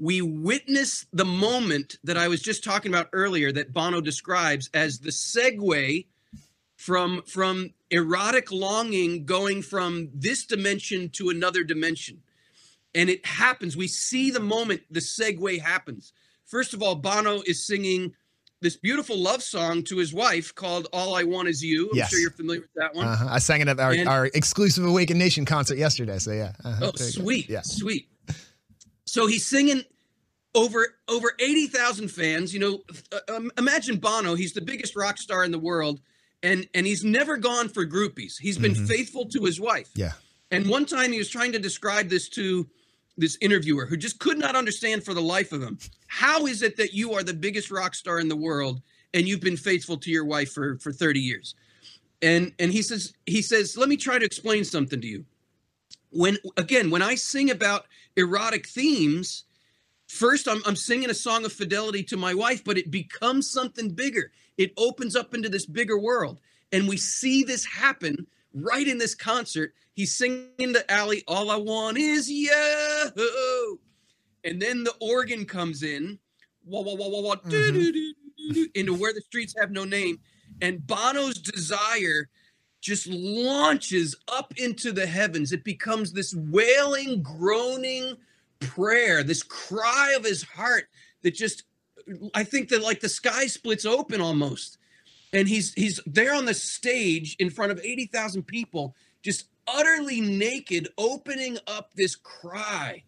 we 0.00 0.20
witness 0.22 1.06
the 1.12 1.24
moment 1.24 1.98
that 2.04 2.16
I 2.16 2.28
was 2.28 2.40
just 2.40 2.62
talking 2.62 2.92
about 2.92 3.08
earlier 3.12 3.50
that 3.50 3.72
Bono 3.72 4.00
describes 4.00 4.70
as 4.72 5.00
the 5.00 5.10
segue 5.10 6.06
from 6.78 7.22
from 7.26 7.74
erotic 7.90 8.52
longing 8.52 9.24
going 9.26 9.60
from 9.62 10.08
this 10.14 10.46
dimension 10.46 11.08
to 11.10 11.28
another 11.28 11.64
dimension. 11.64 12.22
And 12.94 13.10
it 13.10 13.26
happens. 13.26 13.76
We 13.76 13.88
see 13.88 14.30
the 14.30 14.40
moment 14.40 14.82
the 14.90 15.00
segue 15.00 15.60
happens. 15.60 16.12
First 16.46 16.72
of 16.74 16.82
all, 16.82 16.94
Bono 16.94 17.42
is 17.46 17.66
singing 17.66 18.14
this 18.60 18.76
beautiful 18.76 19.18
love 19.18 19.42
song 19.42 19.82
to 19.84 19.98
his 19.98 20.14
wife 20.14 20.54
called 20.54 20.86
All 20.92 21.16
I 21.16 21.24
Want 21.24 21.48
Is 21.48 21.62
You. 21.64 21.90
I'm 21.90 21.96
Yes. 21.96 22.10
sure 22.10 22.20
you're 22.20 22.30
familiar 22.30 22.60
with 22.62 22.72
that 22.76 22.94
one. 22.94 23.06
Uh-huh. 23.08 23.26
I 23.28 23.38
sang 23.40 23.60
it 23.60 23.68
at 23.68 23.78
our, 23.80 23.92
And- 23.92 24.08
our 24.08 24.26
exclusive 24.26 24.84
Awaken 24.84 25.18
Nation 25.18 25.44
concert 25.44 25.78
yesterday. 25.78 26.18
So 26.18 26.30
yeah. 26.32 26.52
Uh-huh. 26.64 26.86
Oh, 26.86 26.92
There 26.96 27.06
you 27.08 27.12
go. 27.14 27.22
sweet, 27.22 27.48
Yeah. 27.50 27.62
sweet. 27.62 28.08
So 29.04 29.26
he's 29.26 29.44
singing 29.46 29.82
over 30.54 30.86
over 31.08 31.32
eighty 31.40 31.66
thousand 31.66 32.08
fans. 32.08 32.54
You 32.54 32.60
know, 32.60 32.82
uh, 33.12 33.34
um, 33.34 33.50
imagine 33.58 33.96
Bono. 33.96 34.34
He's 34.36 34.52
the 34.54 34.60
biggest 34.60 34.94
rock 34.96 35.18
star 35.18 35.44
in 35.44 35.50
the 35.50 35.58
world, 35.58 36.00
and 36.42 36.68
and 36.74 36.86
he's 36.86 37.04
never 37.04 37.36
gone 37.36 37.68
for 37.68 37.84
groupies. 37.86 38.38
He's 38.38 38.58
been 38.58 38.74
Mhm. 38.74 38.88
faithful 38.88 39.26
to 39.30 39.44
his 39.44 39.58
wife. 39.60 39.88
Yeah. 39.94 40.12
And 40.50 40.68
one 40.68 40.86
time 40.86 41.12
he 41.12 41.18
was 41.18 41.28
trying 41.28 41.52
to 41.52 41.58
describe 41.58 42.08
this 42.08 42.28
to 42.30 42.68
this 43.16 43.36
interviewer 43.40 43.86
who 43.86 43.96
just 43.96 44.18
could 44.20 44.38
not 44.38 44.54
understand 44.54 45.04
for 45.04 45.12
the 45.12 45.22
life 45.22 45.52
of 45.52 45.60
him. 45.62 45.78
How 46.06 46.46
is 46.46 46.62
it 46.62 46.76
that 46.76 46.94
you 46.94 47.12
are 47.14 47.22
the 47.22 47.34
biggest 47.34 47.70
rock 47.70 47.94
star 47.94 48.20
in 48.20 48.28
the 48.28 48.36
world 48.36 48.80
and 49.12 49.26
you've 49.26 49.40
been 49.40 49.56
faithful 49.56 49.96
to 49.98 50.10
your 50.10 50.24
wife 50.24 50.52
for 50.52 50.78
for 50.78 50.92
30 50.92 51.20
years? 51.20 51.54
And 52.22 52.52
and 52.58 52.72
he 52.72 52.82
says 52.82 53.12
he 53.26 53.42
says, 53.42 53.76
"Let 53.76 53.88
me 53.88 53.96
try 53.96 54.18
to 54.18 54.24
explain 54.24 54.64
something 54.64 55.00
to 55.00 55.06
you." 55.06 55.24
When 56.10 56.38
again, 56.56 56.90
when 56.90 57.02
I 57.02 57.16
sing 57.16 57.50
about 57.50 57.86
erotic 58.16 58.66
themes, 58.66 59.44
first 60.08 60.48
I'm 60.48 60.60
I'm 60.66 60.76
singing 60.76 61.10
a 61.10 61.14
song 61.14 61.44
of 61.44 61.52
fidelity 61.52 62.02
to 62.04 62.16
my 62.16 62.34
wife, 62.34 62.64
but 62.64 62.76
it 62.78 62.90
becomes 62.90 63.50
something 63.50 63.90
bigger. 63.90 64.32
It 64.56 64.72
opens 64.76 65.14
up 65.14 65.34
into 65.34 65.48
this 65.48 65.66
bigger 65.66 65.98
world. 65.98 66.40
And 66.72 66.88
we 66.88 66.96
see 66.96 67.44
this 67.44 67.64
happen 67.64 68.26
right 68.52 68.86
in 68.86 68.98
this 68.98 69.14
concert. 69.14 69.72
He's 69.94 70.14
singing 70.14 70.74
to 70.74 70.84
Ali, 70.94 71.22
All 71.26 71.50
I 71.50 71.56
Want 71.56 71.96
Is 71.98 72.30
You. 72.30 73.78
And 74.44 74.60
then 74.60 74.84
the 74.84 74.94
organ 75.00 75.44
comes 75.44 75.82
in, 75.82 76.18
wah, 76.64 76.80
wah, 76.82 76.94
wah, 76.94 77.08
wah, 77.08 77.20
wah, 77.20 77.36
Mhm. 77.36 77.50
doo, 77.50 77.92
doo, 77.92 78.14
doo, 78.52 78.68
into 78.74 78.94
where 78.94 79.12
the 79.12 79.20
streets 79.22 79.54
have 79.58 79.70
no 79.70 79.84
name. 79.84 80.20
And 80.60 80.86
Bono's 80.86 81.38
desire 81.38 82.28
just 82.80 83.06
launches 83.06 84.14
up 84.28 84.54
into 84.56 84.92
the 84.92 85.06
heavens. 85.06 85.52
It 85.52 85.64
becomes 85.64 86.12
this 86.12 86.34
wailing, 86.34 87.22
groaning 87.22 88.16
prayer, 88.60 89.22
this 89.22 89.42
cry 89.42 90.14
of 90.16 90.24
his 90.24 90.42
heart 90.42 90.88
that 91.22 91.34
just, 91.34 91.64
I 92.34 92.44
think 92.44 92.68
that 92.70 92.82
like 92.82 93.00
the 93.00 93.08
sky 93.08 93.46
splits 93.46 93.84
open 93.84 94.20
almost. 94.20 94.78
And 95.32 95.46
he's 95.46 95.74
he's 95.74 96.00
there 96.06 96.34
on 96.34 96.46
the 96.46 96.54
stage 96.54 97.36
in 97.38 97.50
front 97.50 97.70
of 97.70 97.80
80,000 97.80 98.44
people 98.44 98.94
just 99.22 99.48
utterly 99.66 100.22
naked 100.22 100.88
opening 100.96 101.58
up 101.66 101.92
this 101.94 102.16
cry. 102.16 103.02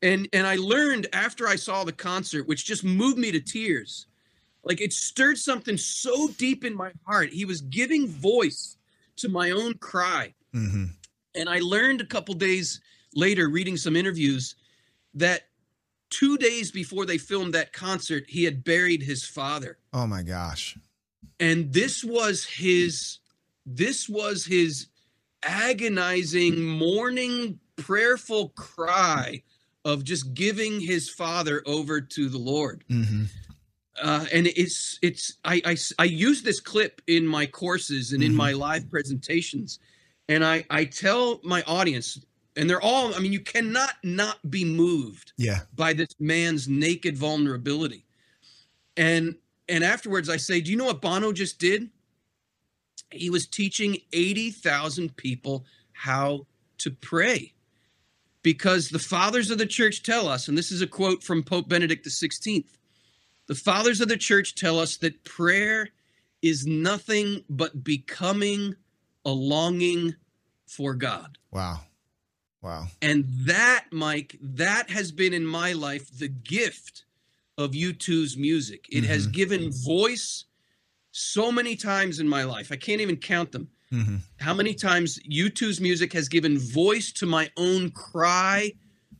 And 0.00 0.28
and 0.32 0.46
I 0.46 0.56
learned 0.56 1.08
after 1.12 1.46
I 1.46 1.56
saw 1.56 1.84
the 1.84 1.92
concert 1.92 2.48
which 2.48 2.64
just 2.64 2.84
moved 2.84 3.18
me 3.18 3.32
to 3.32 3.40
tears 3.40 4.06
like 4.64 4.80
it 4.80 4.94
stirred 4.94 5.36
something 5.36 5.76
so 5.76 6.28
deep 6.38 6.64
in 6.64 6.74
my 6.74 6.92
heart. 7.06 7.28
He 7.28 7.44
was 7.44 7.60
giving 7.60 8.08
voice 8.08 8.78
to 9.16 9.28
my 9.28 9.50
own 9.50 9.74
cry. 9.74 10.32
Hmm 10.54 10.86
and 11.34 11.48
I 11.48 11.58
learned 11.60 12.00
a 12.00 12.06
couple 12.06 12.34
days 12.34 12.80
later 13.14 13.48
reading 13.48 13.76
some 13.76 13.96
interviews 13.96 14.56
that 15.14 15.48
2 16.10 16.36
days 16.38 16.70
before 16.70 17.06
they 17.06 17.18
filmed 17.18 17.54
that 17.54 17.72
concert 17.72 18.24
he 18.28 18.44
had 18.44 18.64
buried 18.64 19.02
his 19.02 19.24
father 19.24 19.78
Oh 19.92 20.06
my 20.06 20.22
gosh. 20.22 20.76
and 21.40 21.72
this 21.72 22.04
was 22.04 22.44
his 22.44 23.18
this 23.66 24.08
was 24.08 24.44
his 24.44 24.88
agonizing 25.42 26.62
mourning 26.64 27.58
prayerful 27.76 28.50
cry 28.50 29.42
of 29.84 30.04
just 30.04 30.34
giving 30.34 30.80
his 30.80 31.08
father 31.10 31.62
over 31.66 32.00
to 32.00 32.28
the 32.28 32.38
lord 32.38 32.84
hmm 32.88 33.24
uh, 34.02 34.24
and 34.32 34.46
it's 34.46 34.98
it's 35.02 35.36
I 35.44 35.76
I 35.98 36.04
use 36.04 36.40
this 36.42 36.60
clip 36.60 37.02
in 37.06 37.26
my 37.26 37.44
courses 37.44 38.14
and 38.14 38.22
in 38.22 38.32
Mhm. 38.32 38.36
my 38.36 38.52
live 38.52 38.88
presentations 38.90 39.80
and 40.30 40.42
i 40.44 40.64
i 40.70 40.86
tell 40.86 41.40
my 41.44 41.62
audience 41.64 42.18
and 42.56 42.68
they're 42.68 42.80
all 42.80 43.14
i 43.14 43.18
mean 43.18 43.32
you 43.32 43.40
cannot 43.40 43.94
not 44.02 44.50
be 44.50 44.64
moved 44.64 45.32
Yeah. 45.36 45.60
by 45.74 45.92
this 45.92 46.08
man's 46.18 46.68
naked 46.68 47.16
vulnerability. 47.16 48.04
And 48.96 49.36
and 49.68 49.82
afterwards 49.84 50.28
I 50.28 50.36
say, 50.36 50.60
"Do 50.60 50.70
you 50.70 50.76
know 50.76 50.84
what 50.86 51.00
Bono 51.00 51.32
just 51.32 51.58
did? 51.58 51.88
He 53.10 53.30
was 53.30 53.46
teaching 53.46 53.96
80,000 54.12 55.16
people 55.16 55.64
how 55.92 56.46
to 56.78 56.90
pray." 56.90 57.54
Because 58.42 58.88
the 58.90 58.98
fathers 58.98 59.50
of 59.50 59.58
the 59.58 59.66
church 59.66 60.02
tell 60.02 60.26
us, 60.28 60.48
and 60.48 60.58
this 60.58 60.72
is 60.72 60.82
a 60.82 60.86
quote 60.86 61.22
from 61.22 61.42
Pope 61.44 61.68
Benedict 61.68 62.04
XVI, 62.04 62.64
the 63.46 63.54
fathers 63.54 64.00
of 64.00 64.08
the 64.08 64.16
church 64.16 64.54
tell 64.56 64.78
us 64.80 64.96
that 64.98 65.22
prayer 65.24 65.90
is 66.42 66.66
nothing 66.66 67.44
but 67.48 67.84
becoming 67.84 68.74
a 69.24 69.30
longing 69.30 70.16
for 70.66 70.94
God. 70.94 71.38
Wow. 71.52 71.82
Wow. 72.62 72.86
And 73.00 73.24
that, 73.46 73.86
Mike, 73.90 74.38
that 74.40 74.88
has 74.90 75.10
been 75.10 75.32
in 75.32 75.44
my 75.44 75.72
life 75.72 76.16
the 76.16 76.28
gift 76.28 77.04
of 77.58 77.72
U2's 77.72 78.36
music. 78.36 78.86
It 78.90 79.04
has 79.04 79.26
given 79.26 79.72
voice 79.72 80.44
so 81.10 81.52
many 81.52 81.76
times 81.76 82.20
in 82.20 82.28
my 82.28 82.44
life. 82.44 82.70
I 82.72 82.76
can't 82.76 83.00
even 83.00 83.16
count 83.16 83.52
them. 83.52 83.68
hmm 83.90 84.16
How 84.38 84.54
many 84.54 84.74
times 84.74 85.18
U2's 85.28 85.80
music 85.80 86.12
has 86.12 86.28
given 86.28 86.58
voice 86.58 87.12
to 87.14 87.26
my 87.26 87.50
own 87.56 87.90
cry 87.90 88.72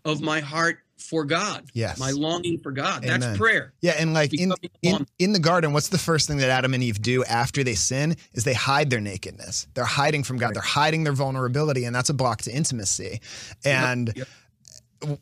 of 0.04 0.20
my 0.20 0.40
heart 0.40 0.81
for 1.02 1.24
God. 1.24 1.64
Yes. 1.74 1.98
My 1.98 2.10
longing 2.10 2.58
for 2.58 2.72
God. 2.72 3.04
Amen. 3.04 3.20
That's 3.20 3.38
prayer. 3.38 3.72
Yeah, 3.80 3.96
and 3.98 4.14
like 4.14 4.32
in, 4.32 4.52
in 4.82 5.06
in 5.18 5.32
the 5.32 5.38
garden, 5.38 5.72
what's 5.72 5.88
the 5.88 5.98
first 5.98 6.28
thing 6.28 6.38
that 6.38 6.48
Adam 6.50 6.72
and 6.74 6.82
Eve 6.82 7.02
do 7.02 7.24
after 7.24 7.62
they 7.64 7.74
sin? 7.74 8.16
Is 8.32 8.44
they 8.44 8.54
hide 8.54 8.90
their 8.90 9.00
nakedness. 9.00 9.66
They're 9.74 9.84
hiding 9.84 10.24
from 10.24 10.38
God. 10.38 10.46
Right. 10.46 10.54
They're 10.54 10.62
hiding 10.62 11.04
their 11.04 11.12
vulnerability, 11.12 11.84
and 11.84 11.94
that's 11.94 12.08
a 12.08 12.14
block 12.14 12.42
to 12.42 12.50
intimacy. 12.52 13.20
And 13.64 14.12
Yep. 14.14 14.28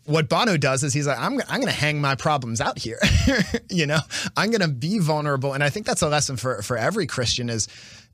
what 0.05 0.29
Bono 0.29 0.57
does 0.59 0.83
is 0.83 0.93
he's 0.93 1.07
like, 1.07 1.19
I'm, 1.19 1.41
I'm 1.49 1.61
going 1.61 1.73
to 1.73 1.73
hang 1.73 2.01
my 2.01 2.15
problems 2.15 2.61
out 2.61 2.79
here. 2.79 2.99
you 3.71 3.87
know, 3.87 4.01
I'm 4.37 4.51
going 4.51 4.61
to 4.61 4.69
be 4.69 4.99
vulnerable. 4.99 5.55
And 5.55 5.65
I 5.65 5.71
think 5.71 5.87
that's 5.87 6.03
a 6.03 6.09
lesson 6.09 6.37
for, 6.37 6.61
for 6.63 6.77
every 6.77 7.07
Christian 7.07 7.49
is, 7.49 7.67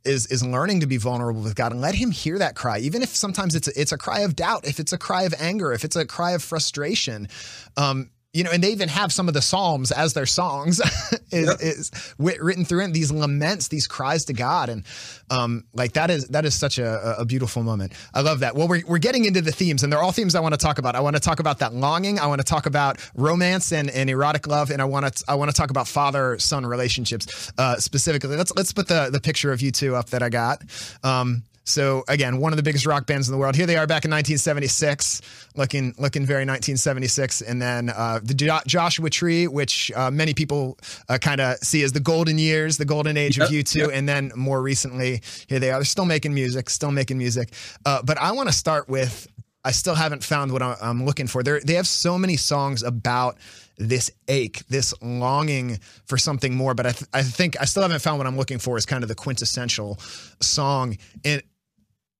is, 0.07 0.27
is 0.27 0.45
learning 0.45 0.81
to 0.81 0.87
be 0.87 0.97
vulnerable 0.97 1.43
with 1.43 1.55
God 1.55 1.73
and 1.73 1.81
let 1.81 1.95
him 1.95 2.11
hear 2.11 2.39
that 2.39 2.55
cry. 2.55 2.79
Even 2.79 3.03
if 3.03 3.15
sometimes 3.15 3.55
it's 3.55 3.69
a, 3.69 3.81
it's 3.81 3.93
a 3.93 3.99
cry 3.99 4.21
of 4.21 4.37
doubt, 4.37 4.67
if 4.67 4.81
it's 4.81 4.93
a 4.93 4.99
cry 4.99 5.25
of 5.25 5.35
anger, 5.39 5.73
if 5.73 5.85
it's 5.85 5.97
a 5.97 6.07
cry 6.07 6.33
of 6.33 6.43
frustration, 6.43 7.29
um, 7.77 8.11
you 8.37 8.45
know, 8.45 8.51
and 8.51 8.63
they 8.63 8.71
even 8.71 8.89
have 8.91 9.13
some 9.13 9.29
of 9.29 9.35
the 9.35 9.41
Psalms 9.41 9.91
as 9.91 10.13
their 10.13 10.27
songs 10.27 10.79
is, 11.31 11.47
Yep. 11.49 11.57
is 11.61 11.91
written 12.19 12.65
through 12.67 12.85
it, 12.85 12.93
these 12.93 13.11
laments, 13.11 13.69
these 13.69 13.87
cries 13.87 14.27
to 14.27 14.35
God. 14.35 14.69
And 14.69 14.85
um, 15.31 15.65
like 15.73 15.95
that 15.95 16.11
is, 16.11 16.29
that 16.29 16.45
is 16.45 16.55
such 16.55 16.79
a, 16.79 17.17
a 17.19 17.25
beautiful 17.25 17.63
moment. 17.63 17.95
I 18.13 18.21
love 18.21 18.41
that. 18.41 18.55
Well, 18.55 18.69
we're, 18.69 18.83
we're 18.87 18.99
getting 18.99 19.25
into 19.25 19.41
the 19.41 19.53
themes 19.53 19.83
and 19.83 19.91
they're 19.93 20.03
all 20.03 20.13
themes 20.13 20.35
I 20.35 20.41
want 20.41 20.53
to 20.53 20.59
talk 20.59 20.79
about. 20.79 20.95
I 20.95 21.01
want 21.01 21.17
to 21.17 21.21
talk 21.21 21.41
about 21.41 21.61
that 21.61 21.73
longing. 21.73 22.19
I 22.19 22.27
want 22.27 22.41
to 22.41 22.45
talk 22.45 22.67
about 22.67 22.99
romance 23.15 23.73
and, 23.73 23.89
and 23.89 24.11
erotic 24.11 24.47
love. 24.47 24.71
And 24.71 24.83
I 24.83 24.85
want 24.85 25.15
to, 25.15 25.25
I 25.27 25.35
want 25.35 25.51
to 25.51 25.57
talk 25.57 25.71
about 25.71 25.89
father 25.89 26.39
son 26.39 26.67
relationships, 26.67 27.51
uh, 27.57 27.77
specifically. 27.77 28.37
Let's, 28.37 28.53
let's 28.55 28.73
put 28.75 28.87
the, 28.87 29.09
the 29.11 29.21
picture 29.21 29.51
of 29.51 29.61
U2 29.61 29.95
up 29.95 30.11
that 30.11 30.23
I 30.23 30.29
got. 30.29 30.63
Um, 31.03 31.43
so 31.67 32.05
again, 32.07 32.39
one 32.39 32.53
of 32.53 32.57
the 32.57 32.63
biggest 32.63 32.87
rock 32.87 33.07
bands 33.07 33.29
in 33.29 33.33
the 33.33 33.39
world. 33.39 33.57
Here 33.57 33.67
they 33.67 33.77
are 33.77 33.89
back 33.89 34.05
in 34.05 34.11
1976, 34.13 35.21
looking 35.57 35.95
looking 35.99 36.25
very 36.25 36.47
1976. 36.47 37.41
And 37.43 37.61
then 37.61 37.91
uh, 37.91 38.21
the 38.23 38.35
jo- 38.35 38.61
Joshua 38.67 39.11
Tree, 39.11 39.49
which 39.49 39.91
uh, 39.97 40.13
many 40.13 40.33
people 40.33 40.79
uh, 41.09 41.19
kind 41.19 41.41
of 41.41 41.57
see 41.59 41.83
as 41.83 41.91
the 41.91 42.01
golden 42.01 42.39
years, 42.39 42.79
the 42.79 42.85
golden 42.85 43.17
age 43.17 43.39
of 43.39 43.49
U2. 43.49 43.75
yep. 43.75 43.91
And 43.93 44.09
then 44.09 44.31
more 44.37 44.63
recently, 44.63 45.23
here 45.49 45.59
they 45.59 45.71
are. 45.73 45.79
They're 45.79 45.85
still 45.85 46.05
making 46.05 46.35
music, 46.35 46.71
still 46.71 46.93
making 46.93 47.19
music. 47.19 47.53
Uh, 47.85 48.01
but 48.01 48.17
I 48.17 48.31
want 48.33 48.49
to 48.49 48.55
start 48.55 48.89
with. 48.89 49.27
I 49.65 49.73
still 49.73 49.97
haven't 49.97 50.23
found 50.23 50.53
what 50.53 50.63
I'm 50.63 51.05
looking 51.05 51.27
for. 51.27 51.43
They 51.43 51.59
they 51.59 51.75
have 51.75 51.89
so 51.89 52.17
many 52.17 52.37
songs 52.37 52.85
about 52.85 53.39
this 53.77 54.13
ache, 54.29 54.63
this 54.69 54.95
longing 55.03 55.81
for 56.05 56.17
something 56.17 56.55
more. 56.55 56.75
But 56.75 56.87
I, 56.87 56.93
th- 56.93 57.11
I 57.13 57.23
think 57.23 57.61
I 57.61 57.65
still 57.65 57.83
haven't 57.83 58.01
found 58.01 58.19
what 58.19 58.29
I'm 58.29 58.37
looking 58.37 58.61
for 58.61 58.77
is 58.77 58.87
kind 58.87 59.03
of 59.03 59.09
the 59.09 59.17
quintessential 59.17 59.99
song. 60.41 60.97
And 61.25 61.43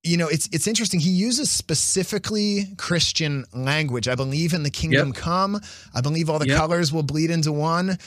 you 0.07 0.17
know, 0.17 0.29
it's 0.29 0.49
it's 0.53 0.67
interesting. 0.67 1.01
He 1.01 1.11
uses 1.11 1.51
specifically 1.51 2.65
Christian 2.79 3.45
language. 3.53 4.09
I 4.09 4.15
believe 4.15 4.53
in 4.55 4.63
the 4.63 4.71
kingdom 4.71 5.13
come. 5.13 5.61
I 5.95 6.01
believe 6.01 6.31
all 6.31 6.39
the 6.39 6.49
Yep. 6.49 6.57
colors 6.59 6.93
will 6.93 7.03
bleed 7.03 7.31
into 7.31 7.53
one. 7.53 7.99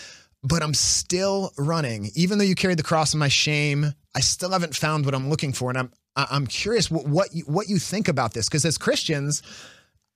But 0.42 0.64
I'm 0.64 0.74
still 0.74 1.52
running, 1.58 2.12
even 2.16 2.38
though 2.38 2.46
you 2.46 2.56
carried 2.56 2.80
the 2.80 2.84
cross 2.84 3.14
of 3.14 3.20
my 3.20 3.28
shame. 3.28 3.94
I 4.16 4.22
still 4.22 4.52
haven't 4.52 4.76
found 4.76 5.06
what 5.06 5.14
I'm 5.14 5.30
looking 5.30 5.52
for, 5.54 5.70
and 5.70 5.78
I'm 5.78 5.92
I- 6.16 6.28
I'm 6.32 6.48
curious 6.48 6.90
what 6.90 7.06
what 7.08 7.36
you, 7.36 7.44
what 7.44 7.68
you 7.68 7.78
think 7.78 8.08
about 8.08 8.34
this 8.34 8.48
because 8.48 8.64
as 8.66 8.78
Christians, 8.78 9.44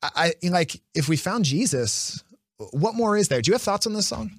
I, 0.02 0.34
I 0.44 0.48
like 0.48 0.82
if 0.96 1.10
we 1.10 1.18
found 1.18 1.44
Jesus, 1.46 2.24
what 2.72 2.96
more 2.96 3.18
is 3.18 3.28
there? 3.28 3.42
Do 3.42 3.50
you 3.52 3.54
have 3.54 3.62
thoughts 3.62 3.86
on 3.86 3.94
this 3.94 4.08
song? 4.08 4.32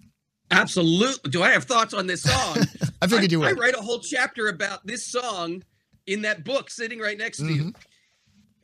Absolutely. 0.50 1.30
Do 1.30 1.42
I 1.42 1.50
have 1.50 1.64
thoughts 1.64 1.94
on 1.94 2.06
this 2.06 2.22
song? 2.22 2.56
I 3.02 3.06
figured 3.06 3.30
you 3.32 3.40
would. 3.40 3.48
I 3.48 3.52
write 3.52 3.74
a 3.74 3.80
whole 3.82 4.00
chapter 4.00 4.48
about 4.48 4.86
this 4.86 5.06
song 5.06 5.62
in 6.06 6.22
that 6.22 6.44
book 6.44 6.70
sitting 6.70 6.98
right 6.98 7.18
next 7.18 7.38
to 7.38 7.46
you. 7.52 7.64
Mhm. 7.64 7.74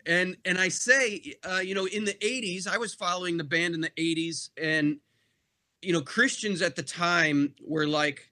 And 0.06 0.36
and 0.44 0.58
I 0.58 0.68
say, 0.68 1.34
uh, 1.44 1.58
you 1.58 1.74
know, 1.74 1.86
in 1.86 2.04
the 2.04 2.16
80s, 2.24 2.66
I 2.66 2.78
was 2.78 2.94
following 2.94 3.36
the 3.36 3.44
band 3.44 3.74
in 3.74 3.80
the 3.80 3.92
80s, 3.96 4.50
and 4.56 4.98
you 5.82 5.92
know, 5.92 6.00
Christians 6.02 6.60
at 6.62 6.76
the 6.76 6.82
time 6.82 7.54
were 7.66 7.86
like, 7.86 8.30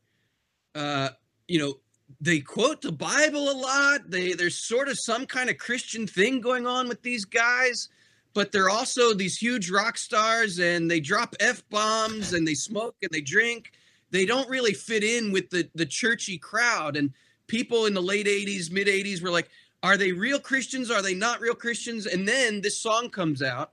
uh, 0.74 1.10
you 1.46 1.58
know, 1.58 1.78
they 2.20 2.40
quote 2.40 2.82
the 2.82 2.92
Bible 2.92 3.50
a 3.50 3.52
lot. 3.52 4.10
They 4.10 4.32
there's 4.32 4.56
sort 4.56 4.88
of 4.88 4.98
some 4.98 5.26
kind 5.26 5.50
of 5.50 5.58
Christian 5.58 6.06
thing 6.06 6.40
going 6.40 6.66
on 6.66 6.88
with 6.88 7.02
these 7.02 7.24
guys, 7.24 7.88
but 8.34 8.50
they're 8.52 8.70
also 8.70 9.14
these 9.14 9.36
huge 9.36 9.70
rock 9.70 9.98
stars 9.98 10.58
and 10.58 10.90
they 10.90 11.00
drop 11.00 11.34
F 11.40 11.62
bombs 11.68 12.32
and 12.32 12.46
they 12.46 12.54
smoke 12.54 12.96
and 13.02 13.10
they 13.10 13.20
drink. 13.20 13.72
They 14.10 14.24
don't 14.24 14.48
really 14.48 14.72
fit 14.74 15.04
in 15.04 15.32
with 15.32 15.50
the 15.50 15.68
the 15.74 15.86
churchy 15.86 16.38
crowd. 16.38 16.96
And 16.96 17.12
people 17.48 17.86
in 17.86 17.94
the 17.94 18.02
late 18.02 18.26
80s, 18.26 18.70
mid 18.70 18.86
80s 18.86 19.20
were 19.22 19.30
like, 19.30 19.48
are 19.82 19.96
they 19.96 20.12
real 20.12 20.38
Christians? 20.38 20.90
Are 20.90 21.02
they 21.02 21.14
not 21.14 21.40
real 21.40 21.54
Christians? 21.54 22.06
And 22.06 22.26
then 22.28 22.60
this 22.60 22.80
song 22.80 23.10
comes 23.10 23.42
out, 23.42 23.72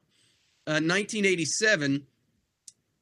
uh, 0.67 0.81
1987, 0.81 2.05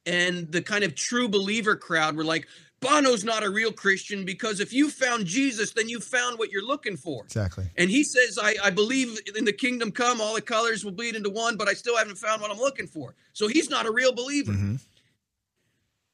and 0.06 0.52
the 0.52 0.62
kind 0.62 0.84
of 0.84 0.94
true 0.94 1.28
believer 1.28 1.76
crowd 1.76 2.16
were 2.16 2.24
like, 2.24 2.46
Bono's 2.80 3.24
not 3.24 3.42
a 3.42 3.48
real 3.48 3.72
Christian 3.72 4.26
because 4.26 4.60
if 4.60 4.70
you 4.70 4.90
found 4.90 5.24
Jesus, 5.24 5.72
then 5.72 5.88
you 5.88 6.00
found 6.00 6.38
what 6.38 6.50
you're 6.50 6.66
looking 6.66 6.98
for. 6.98 7.24
Exactly. 7.24 7.64
And 7.78 7.90
he 7.90 8.04
says, 8.04 8.38
I, 8.40 8.56
I 8.62 8.68
believe 8.70 9.18
in 9.34 9.46
the 9.46 9.54
kingdom 9.54 9.90
come, 9.90 10.20
all 10.20 10.34
the 10.34 10.42
colors 10.42 10.84
will 10.84 10.92
bleed 10.92 11.16
into 11.16 11.30
one, 11.30 11.56
but 11.56 11.66
I 11.66 11.72
still 11.72 11.96
haven't 11.96 12.18
found 12.18 12.42
what 12.42 12.50
I'm 12.50 12.58
looking 12.58 12.86
for. 12.86 13.14
So 13.32 13.48
he's 13.48 13.70
not 13.70 13.86
a 13.86 13.90
real 13.90 14.12
believer. 14.14 14.52
Mhm. 14.52 14.80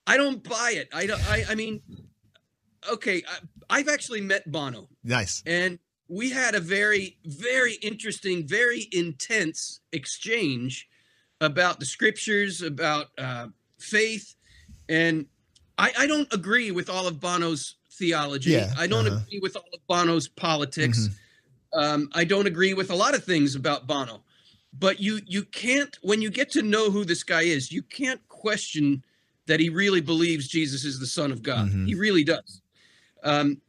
I 0.06 0.16
don't 0.16 0.42
buy 0.44 0.74
it. 0.76 0.88
I 0.92 1.06
don't, 1.06 1.30
I, 1.30 1.44
I 1.50 1.54
mean, 1.56 1.82
okay, 2.90 3.22
I've 3.70 3.88
actually 3.88 4.20
met 4.20 4.50
Bono 4.50 4.88
Nice. 5.02 5.42
and 5.46 5.78
we 6.08 6.30
had 6.30 6.54
a 6.56 6.60
very, 6.60 7.16
very 7.24 7.74
interesting, 7.74 8.46
very 8.46 8.88
intense 8.90 9.80
exchange 9.92 10.88
about 11.40 11.78
the 11.78 11.86
scriptures, 11.86 12.62
about 12.62 13.06
uh, 13.16 13.46
faith. 13.78 14.34
And 14.88 15.26
I, 15.78 15.92
I 15.96 16.06
don't 16.08 16.30
agree 16.34 16.72
with 16.72 16.90
all 16.90 17.06
of 17.06 17.20
Bono's 17.20 17.76
theology. 17.92 18.50
Yeah, 18.50 18.72
I 18.76 18.88
don't 18.88 19.06
uh-huh. 19.06 19.20
agree 19.24 19.38
with 19.40 19.56
all 19.56 19.68
of 19.72 19.86
Bono's 19.86 20.26
politics. 20.28 21.08
Mhm. 21.08 21.14
Um, 21.72 22.10
I 22.12 22.24
don't 22.24 22.48
agree 22.48 22.74
with 22.74 22.90
a 22.90 22.96
lot 22.96 23.14
of 23.14 23.24
things 23.24 23.54
about 23.54 23.86
Bono. 23.86 24.24
But 24.72 25.00
you 25.00 25.20
you 25.26 25.44
can't 25.44 25.96
when 26.02 26.22
you 26.22 26.30
get 26.30 26.50
to 26.52 26.62
know 26.62 26.90
who 26.90 27.04
this 27.04 27.22
guy 27.22 27.42
is, 27.42 27.72
you 27.72 27.82
can't 27.82 28.20
question 28.28 29.04
that 29.46 29.60
he 29.60 29.68
really 29.68 30.00
believes 30.00 30.48
Jesus 30.48 30.84
is 30.84 30.98
the 31.00 31.06
Son 31.06 31.32
of 31.32 31.42
God. 31.42 31.70
Mhm. 31.70 31.86
He 31.86 31.94
really 31.94 32.24
does. 32.24 32.60
Um, 33.22 33.60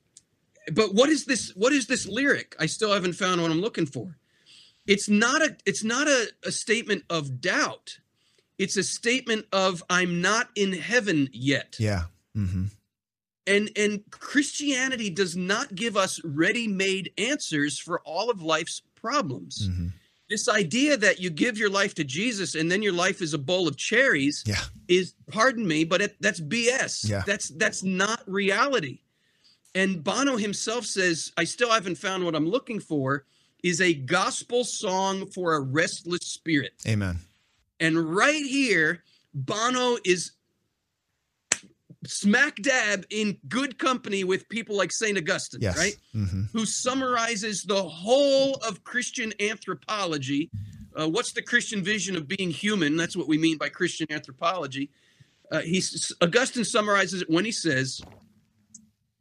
but 0.73 0.93
what 0.93 1.09
is 1.09 1.25
this? 1.25 1.51
What 1.55 1.73
is 1.73 1.87
this 1.87 2.07
lyric? 2.07 2.55
I 2.59 2.65
still 2.67 2.93
haven't 2.93 3.13
found 3.13 3.41
what 3.41 3.51
I'm 3.51 3.61
looking 3.61 3.85
for. 3.85 4.17
It's 4.87 5.09
not 5.09 5.41
a. 5.41 5.57
It's 5.65 5.83
not 5.83 6.07
a, 6.07 6.27
a 6.45 6.51
statement 6.51 7.03
of 7.09 7.41
doubt. 7.41 7.97
It's 8.57 8.77
a 8.77 8.83
statement 8.83 9.45
of 9.51 9.83
I'm 9.89 10.21
not 10.21 10.49
in 10.55 10.73
heaven 10.73 11.29
yet. 11.33 11.75
Yeah. 11.79 12.03
Mm-hmm. 12.37 12.65
And 13.47 13.71
and 13.75 14.01
Christianity 14.11 15.09
does 15.09 15.35
not 15.35 15.73
give 15.73 15.97
us 15.97 16.21
ready-made 16.23 17.11
answers 17.17 17.79
for 17.79 17.99
all 18.01 18.29
of 18.29 18.41
life's 18.41 18.81
problems. 18.95 19.67
hmm 19.67 19.87
This 20.29 20.47
idea 20.47 20.95
that 20.97 21.19
you 21.19 21.31
give 21.31 21.57
your 21.57 21.71
life 21.71 21.95
to 21.95 22.03
Jesus 22.03 22.53
and 22.55 22.71
then 22.71 22.83
your 22.83 22.93
life 22.93 23.19
is 23.21 23.33
a 23.33 23.39
bowl 23.39 23.67
of 23.67 23.77
cherries 23.77 24.43
Yeah. 24.45 24.61
is 24.87 25.15
pardon 25.31 25.67
me, 25.67 25.83
but 25.83 26.01
it, 26.01 26.15
that's 26.21 26.39
BS. 26.39 27.09
Yeah. 27.09 27.23
That's 27.25 27.49
that's 27.49 27.81
not 27.83 28.21
reality. 28.27 28.99
And 29.73 30.03
Bono 30.03 30.35
himself 30.37 30.85
says, 30.85 31.31
I 31.37 31.45
still 31.45 31.69
haven't 31.71 31.97
found 31.97 32.25
what 32.25 32.35
I'm 32.35 32.47
looking 32.47 32.79
for, 32.79 33.25
is 33.63 33.79
a 33.79 33.93
gospel 33.93 34.63
song 34.63 35.27
for 35.27 35.53
a 35.55 35.59
restless 35.61 36.21
spirit. 36.25 36.73
Amen. 36.87 37.19
And 37.79 37.97
right 38.15 38.43
here, 38.45 39.03
Bono 39.33 39.97
is 40.03 40.31
smack 42.05 42.55
dab 42.57 43.05
in 43.11 43.37
good 43.47 43.77
company 43.77 44.23
with 44.23 44.49
people 44.49 44.75
like 44.75 44.91
St. 44.91 45.17
Augustine, 45.17 45.61
Yes. 45.61 45.77
right? 45.77 45.95
hmm 46.13 46.43
Who 46.51 46.65
summarizes 46.65 47.63
the 47.63 47.81
whole 47.81 48.55
of 48.67 48.83
Christian 48.83 49.33
anthropology. 49.39 50.49
Uh, 50.99 51.07
what's 51.07 51.31
the 51.31 51.41
Christian 51.41 51.83
vision 51.83 52.15
of 52.15 52.27
being 52.27 52.49
human? 52.51 52.97
That's 52.97 53.15
what 53.15 53.27
we 53.27 53.37
mean 53.37 53.57
by 53.57 53.69
Christian 53.69 54.07
anthropology. 54.11 54.89
Uh, 55.51 55.59
he's, 55.61 56.11
Augustine 56.21 56.65
summarizes 56.65 57.21
it 57.21 57.29
when 57.29 57.45
he 57.45 57.51
says, 57.51 58.01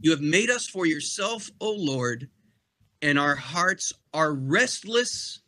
You 0.01 0.11
have 0.13 0.21
made 0.21 0.51
us 0.51 0.67
for 0.67 0.87
yourself, 0.87 1.51
O 1.61 1.71
Lord, 1.73 2.29
and 3.03 3.19
our 3.19 3.35
hearts 3.35 3.93
are 4.15 4.33
restless 4.33 5.41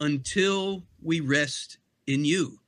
until 0.00 0.84
we 1.02 1.20
rest 1.20 1.78
in 2.06 2.24
you. 2.24 2.58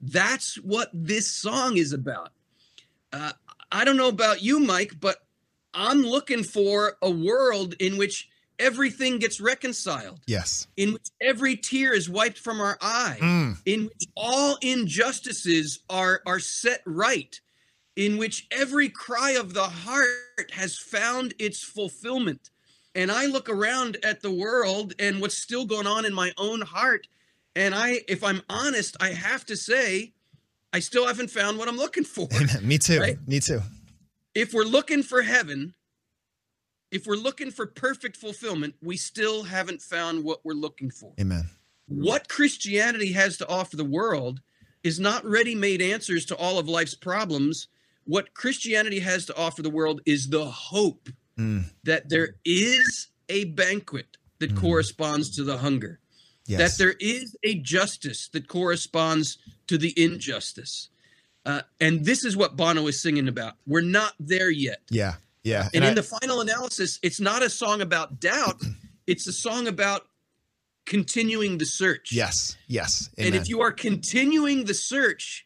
That's 0.00 0.56
what 0.56 0.90
this 0.92 1.30
song 1.34 1.76
is 1.76 1.92
about. 1.92 2.32
Uh, 3.12 3.32
I 3.72 3.84
don't 3.84 3.96
know 3.96 4.08
about 4.08 4.42
you, 4.42 4.60
Mike, 4.60 5.00
but 5.00 5.16
I'm 5.74 6.02
looking 6.02 6.42
for 6.44 6.96
a 7.02 7.10
world 7.10 7.74
in 7.80 7.96
which 7.96 8.28
everything 8.58 9.18
gets 9.18 9.40
reconciled, 9.40 10.20
Yes. 10.26 10.66
in 10.76 10.92
which 10.92 11.06
every 11.20 11.56
tear 11.56 11.94
is 11.94 12.08
wiped 12.08 12.38
from 12.38 12.60
our 12.60 12.76
eye, 12.80 13.18
Mm. 13.20 13.56
in 13.64 13.84
which 13.84 14.04
all 14.16 14.58
injustices 14.62 15.80
are, 15.88 16.22
are 16.26 16.40
set 16.40 16.82
right, 16.84 17.40
in 17.98 18.16
which 18.16 18.46
every 18.52 18.88
cry 18.88 19.32
of 19.32 19.54
the 19.54 19.64
heart 19.64 20.52
has 20.52 20.78
found 20.78 21.34
its 21.40 21.64
fulfillment. 21.64 22.50
And 22.94 23.10
I 23.10 23.26
look 23.26 23.48
around 23.48 23.98
at 24.04 24.22
the 24.22 24.30
world 24.30 24.94
and 25.00 25.20
what's 25.20 25.36
still 25.36 25.66
going 25.66 25.88
on 25.88 26.06
in 26.06 26.14
my 26.14 26.32
own 26.38 26.60
heart. 26.60 27.08
And 27.56 27.74
I, 27.74 28.02
if 28.06 28.22
I'm 28.22 28.40
honest, 28.48 28.96
I 29.00 29.08
have 29.08 29.44
to 29.46 29.56
say, 29.56 30.12
I 30.72 30.78
still 30.78 31.08
haven't 31.08 31.30
found 31.32 31.58
what 31.58 31.66
I'm 31.66 31.76
looking 31.76 32.04
for. 32.04 32.28
Me 32.62 32.78
too. 32.78 33.00
Right? 33.00 33.18
Me 33.26 33.40
too. 33.40 33.62
If 34.32 34.54
we're 34.54 34.62
looking 34.62 35.02
for 35.02 35.22
heaven, 35.22 35.74
if 36.92 37.04
we're 37.04 37.16
looking 37.16 37.50
for 37.50 37.66
perfect 37.66 38.16
fulfillment, 38.16 38.76
we 38.80 38.96
still 38.96 39.42
haven't 39.42 39.82
found 39.82 40.22
what 40.22 40.44
we're 40.44 40.54
looking 40.54 40.90
for. 40.90 41.12
Amen. 41.20 41.50
What 41.88 42.28
Christianity 42.28 43.10
has 43.14 43.38
to 43.38 43.48
offer 43.48 43.76
the 43.76 43.84
world 43.84 44.40
is 44.84 45.00
not 45.00 45.24
ready 45.24 45.56
made 45.56 45.82
answers 45.82 46.24
to 46.26 46.36
all 46.36 46.60
of 46.60 46.68
life's 46.68 46.94
problems. 46.94 47.66
What 48.08 48.32
Christianity 48.32 49.00
has 49.00 49.26
to 49.26 49.36
offer 49.36 49.60
the 49.60 49.68
world 49.68 50.00
is 50.06 50.28
the 50.30 50.46
hope 50.46 51.10
Mm. 51.38 51.66
that 51.84 52.08
there 52.08 52.36
is 52.42 53.08
a 53.28 53.44
banquet 53.44 54.16
that 54.38 54.52
Mhm. 54.54 54.56
corresponds 54.56 55.28
to 55.36 55.44
the 55.44 55.58
hunger, 55.58 56.00
Yes. 56.46 56.58
that 56.58 56.78
there 56.82 56.96
is 56.98 57.36
a 57.44 57.56
justice 57.56 58.28
that 58.32 58.48
corresponds 58.48 59.36
to 59.66 59.76
the 59.76 59.92
injustice. 60.02 60.88
Uh, 61.44 61.62
and 61.80 62.06
this 62.06 62.24
is 62.24 62.34
what 62.34 62.56
Bono 62.56 62.86
is 62.86 63.00
singing 63.02 63.28
about. 63.28 63.56
We're 63.66 63.82
not 63.82 64.14
there 64.18 64.50
yet. 64.50 64.80
yeah. 64.90 65.16
Yeah. 65.44 65.68
And, 65.74 65.84
I- 65.84 65.88
in 65.90 65.94
the 65.94 66.02
final 66.02 66.40
analysis, 66.40 66.98
it's 67.02 67.20
not 67.20 67.42
a 67.42 67.50
song 67.50 67.80
about 67.82 68.20
doubt, 68.20 68.60
it's 69.06 69.26
a 69.26 69.32
song 69.34 69.68
about 69.68 70.08
continuing 70.86 71.58
the 71.58 71.66
search. 71.66 72.10
yes. 72.12 72.56
Yes. 72.66 73.10
And 73.18 73.34
if 73.34 73.48
you 73.50 73.60
are 73.60 73.72
continuing 73.72 74.64
the 74.64 74.72
search, 74.74 75.44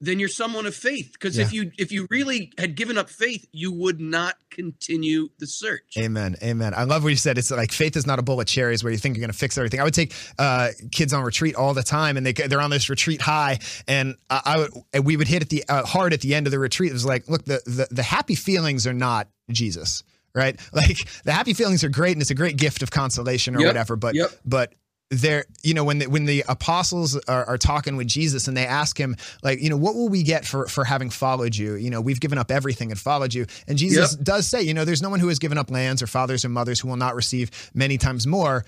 then 0.00 0.18
you're 0.18 0.28
someone 0.28 0.66
of 0.66 0.74
faith. 0.74 1.12
Because 1.12 1.38
if 1.38 1.52
you 1.52 1.70
if 1.78 1.90
you 1.92 2.06
really 2.10 2.52
had 2.58 2.74
given 2.74 2.98
up 2.98 3.08
faith, 3.08 3.46
you 3.52 3.72
would 3.72 4.00
not 4.00 4.34
continue 4.50 5.28
the 5.38 5.46
search. 5.46 5.94
Amen. 5.98 6.36
Amen. 6.42 6.74
I 6.74 6.84
love 6.84 7.02
what 7.02 7.10
you 7.10 7.16
said. 7.16 7.38
It's 7.38 7.50
like 7.50 7.72
faith 7.72 7.96
is 7.96 8.06
not 8.06 8.18
a 8.18 8.22
bowl 8.22 8.40
of 8.40 8.46
cherries 8.46 8.82
where 8.84 8.92
you 8.92 8.98
think 8.98 9.16
you're 9.16 9.22
going 9.22 9.32
to 9.32 9.38
fix 9.38 9.56
everything. 9.56 9.80
I 9.80 9.84
would 9.84 9.94
take 9.94 10.12
uh, 10.38 10.70
kids 10.92 11.12
on 11.12 11.22
retreat 11.24 11.54
all 11.54 11.72
the 11.74 11.82
time, 11.82 12.16
and 12.16 12.26
they 12.26 12.32
they're 12.32 12.60
on 12.60 12.70
this 12.70 12.90
retreat 12.90 13.20
high, 13.22 13.58
and 13.88 14.16
I, 14.28 14.40
I 14.44 14.56
would 14.58 14.70
and 14.92 15.04
we 15.04 15.16
would 15.16 15.28
hit 15.28 15.42
at 15.42 15.48
the 15.48 15.64
uh, 15.68 15.84
hard 15.84 16.12
at 16.12 16.20
the 16.20 16.34
end 16.34 16.46
of 16.46 16.50
the 16.50 16.58
retreat. 16.58 16.90
It 16.90 16.94
was 16.94 17.06
like, 17.06 17.28
look, 17.28 17.44
the 17.44 17.62
the, 17.66 17.88
the 17.90 18.02
happy 18.02 18.34
feelings 18.34 18.86
are 18.86 18.94
not 18.94 19.28
Jesus. 19.50 20.02
Right, 20.34 20.60
like 20.74 20.98
the 21.24 21.32
happy 21.32 21.54
feelings 21.54 21.82
are 21.82 21.88
great, 21.88 22.12
and 22.12 22.20
it's 22.20 22.30
a 22.30 22.34
great 22.34 22.58
gift 22.58 22.82
of 22.82 22.90
consolation 22.90 23.56
or 23.56 23.60
Yep. 23.60 23.66
whatever. 23.68 23.96
But 23.96 24.14
Yep. 24.14 24.30
but 24.44 24.74
there 25.10 25.44
you 25.62 25.72
know 25.72 25.84
when 25.84 26.00
the, 26.00 26.06
when 26.06 26.24
the 26.24 26.42
apostles 26.48 27.16
are, 27.28 27.44
are 27.44 27.56
talking 27.58 27.96
with 27.96 28.08
jesus 28.08 28.48
and 28.48 28.56
they 28.56 28.66
ask 28.66 28.98
him 28.98 29.14
like 29.44 29.62
you 29.62 29.70
know 29.70 29.76
what 29.76 29.94
will 29.94 30.08
we 30.08 30.24
get 30.24 30.44
for 30.44 30.66
for 30.66 30.84
having 30.84 31.10
followed 31.10 31.54
you? 31.54 31.74
You 31.74 31.90
know 31.90 32.00
we've 32.00 32.18
given 32.18 32.38
up 32.38 32.50
everything 32.50 32.90
and 32.90 32.98
followed 32.98 33.32
you. 33.32 33.46
And 33.68 33.78
jesus 33.78 34.16
Yep. 34.16 34.24
does 34.24 34.46
say 34.48 34.62
you 34.62 34.74
know 34.74 34.84
there's 34.84 35.02
no 35.02 35.08
one 35.10 35.20
who 35.20 35.28
has 35.28 35.38
given 35.38 35.58
up 35.58 35.70
lands 35.70 36.02
or 36.02 36.08
fathers 36.08 36.44
or 36.44 36.48
mothers 36.48 36.80
who 36.80 36.88
will 36.88 36.96
not 36.96 37.14
receive 37.14 37.50
many 37.72 37.98
times 37.98 38.26
more 38.26 38.64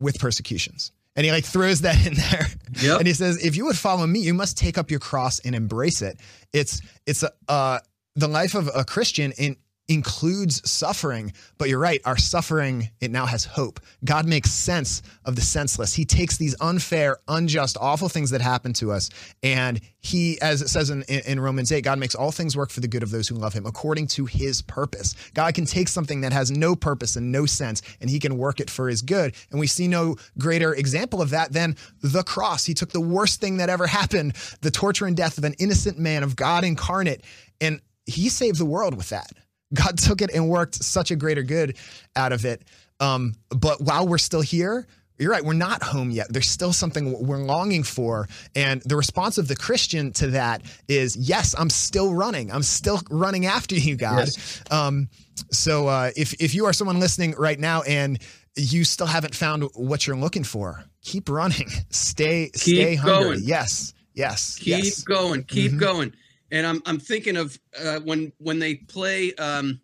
with 0.00 0.18
persecutions. 0.20 0.92
And 1.16 1.26
he 1.26 1.32
like 1.32 1.44
throws 1.44 1.80
that 1.80 2.06
in 2.06 2.14
there. 2.14 2.46
Yep. 2.80 2.98
and 3.00 3.06
he 3.08 3.12
says 3.12 3.44
if 3.44 3.56
you 3.56 3.64
would 3.66 3.76
follow 3.76 4.06
me 4.06 4.20
you 4.20 4.34
must 4.34 4.56
take 4.56 4.78
up 4.78 4.88
your 4.88 5.00
cross 5.00 5.40
and 5.40 5.54
embrace 5.54 6.00
it. 6.00 6.20
It's 6.52 6.80
it's 7.06 7.24
a 7.24 7.32
uh 7.48 7.80
the 8.14 8.28
life 8.28 8.54
of 8.54 8.70
a 8.74 8.84
christian 8.84 9.32
in 9.32 9.56
includes 9.92 10.68
suffering 10.68 11.32
but 11.58 11.68
you're 11.68 11.78
right 11.78 12.00
our 12.04 12.16
suffering 12.16 12.90
it 13.00 13.10
now 13.10 13.26
has 13.26 13.44
hope. 13.44 13.80
God 14.04 14.26
makes 14.26 14.50
sense 14.50 15.02
of 15.24 15.36
the 15.36 15.42
senseless. 15.42 15.94
He 15.94 16.04
takes 16.04 16.36
these 16.36 16.54
unfair 16.60 17.18
unjust 17.28 17.76
awful 17.80 18.08
things 18.08 18.30
that 18.30 18.40
happen 18.40 18.72
to 18.74 18.92
us 18.92 19.10
and 19.42 19.80
he 19.98 20.40
as 20.40 20.62
it 20.62 20.68
says 20.68 20.90
in, 20.90 21.02
in, 21.02 21.38
romans 21.38 21.70
8 21.70 21.82
god 21.82 21.98
makes 21.98 22.14
all 22.14 22.32
things 22.32 22.56
work 22.56 22.70
for 22.70 22.80
the 22.80 22.88
good 22.88 23.02
of 23.02 23.10
those 23.10 23.28
who 23.28 23.36
love 23.36 23.52
him 23.52 23.66
according 23.66 24.06
to 24.08 24.26
his 24.26 24.62
purpose. 24.62 25.14
God 25.34 25.54
can 25.54 25.66
take 25.66 25.88
something 25.88 26.22
that 26.22 26.32
has 26.32 26.50
no 26.50 26.74
purpose 26.74 27.16
and 27.16 27.30
no 27.30 27.46
sense 27.46 27.82
and 28.00 28.08
he 28.08 28.18
can 28.18 28.38
work 28.38 28.60
it 28.60 28.70
for 28.70 28.88
his 28.88 29.02
good. 29.02 29.34
And 29.50 29.60
we 29.60 29.66
see 29.66 29.88
no 29.88 30.16
greater 30.38 30.74
example 30.74 31.20
of 31.20 31.30
that 31.30 31.52
than 31.52 31.76
the 32.02 32.22
cross. 32.22 32.64
He 32.64 32.74
took 32.74 32.90
the 32.90 33.00
worst 33.00 33.40
thing 33.40 33.58
that 33.58 33.68
ever 33.68 33.86
happened 33.86 34.34
the 34.60 34.70
torture 34.70 35.06
and 35.06 35.16
death 35.16 35.38
of 35.38 35.44
an 35.44 35.54
innocent 35.58 35.98
man 35.98 36.22
of 36.22 36.36
god 36.36 36.64
incarnate 36.64 37.24
and 37.60 37.80
he 38.06 38.28
saved 38.28 38.58
the 38.58 38.66
world 38.66 38.96
with 38.96 39.08
that 39.10 39.30
God 39.74 39.98
took 39.98 40.22
it 40.22 40.30
and 40.34 40.48
worked 40.48 40.76
such 40.76 41.10
a 41.10 41.16
greater 41.16 41.42
good 41.42 41.76
out 42.16 42.32
of 42.32 42.44
it. 42.44 42.62
Um, 43.00 43.34
but 43.50 43.80
while 43.80 44.06
we're 44.06 44.18
still 44.18 44.42
here, 44.42 44.86
you're 45.18 45.30
right, 45.30 45.44
we're 45.44 45.52
not 45.52 45.82
home 45.82 46.10
yet. 46.10 46.32
There's 46.32 46.48
still 46.48 46.72
something 46.72 47.26
we're 47.26 47.38
longing 47.38 47.82
for. 47.84 48.28
And 48.56 48.82
the 48.82 48.96
response 48.96 49.38
of 49.38 49.46
the 49.46 49.54
Christian 49.54 50.10
to 50.14 50.28
that 50.28 50.62
is, 50.88 51.16
yes, 51.16 51.54
I'm 51.56 51.70
still 51.70 52.12
running. 52.14 52.50
I'm 52.50 52.62
still 52.62 53.00
running 53.10 53.46
after 53.46 53.74
you, 53.76 53.96
God. 53.96 54.18
Yes. 54.20 54.62
Um, 54.70 55.08
so 55.52 55.86
uh, 55.86 56.10
if, 56.16 56.34
if 56.34 56.54
you 56.54 56.64
are 56.66 56.72
someone 56.72 56.98
listening 56.98 57.34
right 57.38 57.58
now 57.58 57.82
and 57.82 58.18
you 58.56 58.84
still 58.84 59.06
haven't 59.06 59.34
found 59.34 59.64
what 59.74 60.06
you're 60.06 60.16
looking 60.16 60.44
for, 60.44 60.84
keep 61.02 61.28
running. 61.28 61.68
Stay, 61.90 62.50
stay 62.54 62.94
hungry. 62.96 63.36
going. 63.36 63.40
Yes. 63.44 63.94
Yes. 64.14 64.56
keep 64.58 64.84
yes. 64.84 65.02
going, 65.02 65.44
keep 65.44 65.72
Mhm. 65.72 65.78
going. 65.78 66.12
And 66.52 66.64
I'm 66.66 66.80
I'm 66.86 66.98
thinking 67.00 67.36
of 67.36 67.58
uh, 67.82 67.98
when 68.00 68.30
when 68.38 68.58
they 68.60 68.74
play 68.76 69.32
um 69.34 69.80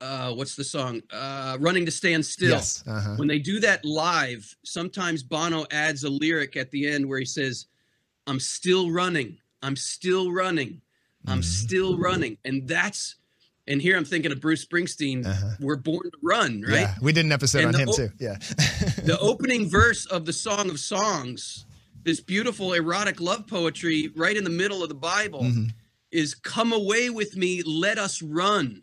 uh 0.00 0.32
what's 0.32 0.54
the 0.56 0.64
song? 0.64 1.02
Uh 1.12 1.56
Running 1.60 1.84
to 1.86 1.90
Stand 1.90 2.24
Still. 2.24 2.50
Yes. 2.50 2.84
Uh-huh. 2.86 3.14
When 3.16 3.28
they 3.28 3.38
do 3.38 3.60
that 3.60 3.84
live, 3.84 4.54
sometimes 4.64 5.22
Bono 5.22 5.66
adds 5.70 6.04
a 6.04 6.10
lyric 6.10 6.56
at 6.56 6.70
the 6.70 6.86
end 6.88 7.06
where 7.08 7.18
he 7.18 7.24
says, 7.24 7.66
I'm 8.26 8.40
still 8.40 8.90
running. 8.90 9.38
I'm 9.62 9.76
still 9.76 10.30
running. 10.32 10.80
I'm 11.26 11.40
Mhm. 11.40 11.44
still 11.44 11.98
running. 11.98 12.38
And 12.44 12.68
that's 12.68 13.16
and 13.68 13.82
here 13.82 13.96
I'm 13.96 14.04
thinking 14.04 14.30
of 14.30 14.40
Bruce 14.40 14.64
Springsteen, 14.64 15.26
Uh-huh. 15.26 15.56
we're 15.58 15.74
born 15.76 16.04
to 16.04 16.18
run, 16.22 16.62
right? 16.62 16.82
Yeah. 16.82 16.94
We 17.02 17.12
did 17.12 17.24
an 17.24 17.32
episode 17.32 17.64
And 17.64 17.74
on 17.74 17.80
him 17.80 17.88
o- 17.88 17.96
too. 17.96 18.10
Yeah. 18.20 18.34
the 19.02 19.18
opening 19.20 19.68
verse 19.68 20.06
of 20.06 20.24
the 20.24 20.32
Song 20.32 20.70
of 20.70 20.78
Songs, 20.78 21.66
this 22.06 22.20
beautiful 22.20 22.72
erotic 22.72 23.20
love 23.20 23.48
poetry 23.48 24.12
right 24.14 24.36
in 24.36 24.44
the 24.44 24.50
middle 24.50 24.80
of 24.80 24.88
the 24.88 24.94
Bible, 24.94 25.42
Mhm. 25.42 25.74
is 26.12 26.36
Come 26.36 26.72
away 26.72 27.10
with 27.10 27.36
me, 27.36 27.62
let 27.64 27.98
us 27.98 28.22
run. 28.22 28.82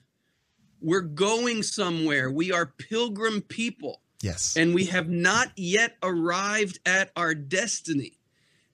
We're 0.81 0.99
going 0.99 1.63
somewhere. 1.63 2.29
We 2.29 2.51
are 2.51 2.65
pilgrim 2.65 3.41
people, 3.41 4.01
Yes. 4.21 4.57
and 4.57 4.75
we 4.75 4.85
have 4.85 5.09
not 5.09 5.53
yet 5.55 5.95
arrived 6.03 6.79
at 6.85 7.13
our 7.15 7.33
destiny. 7.33 8.19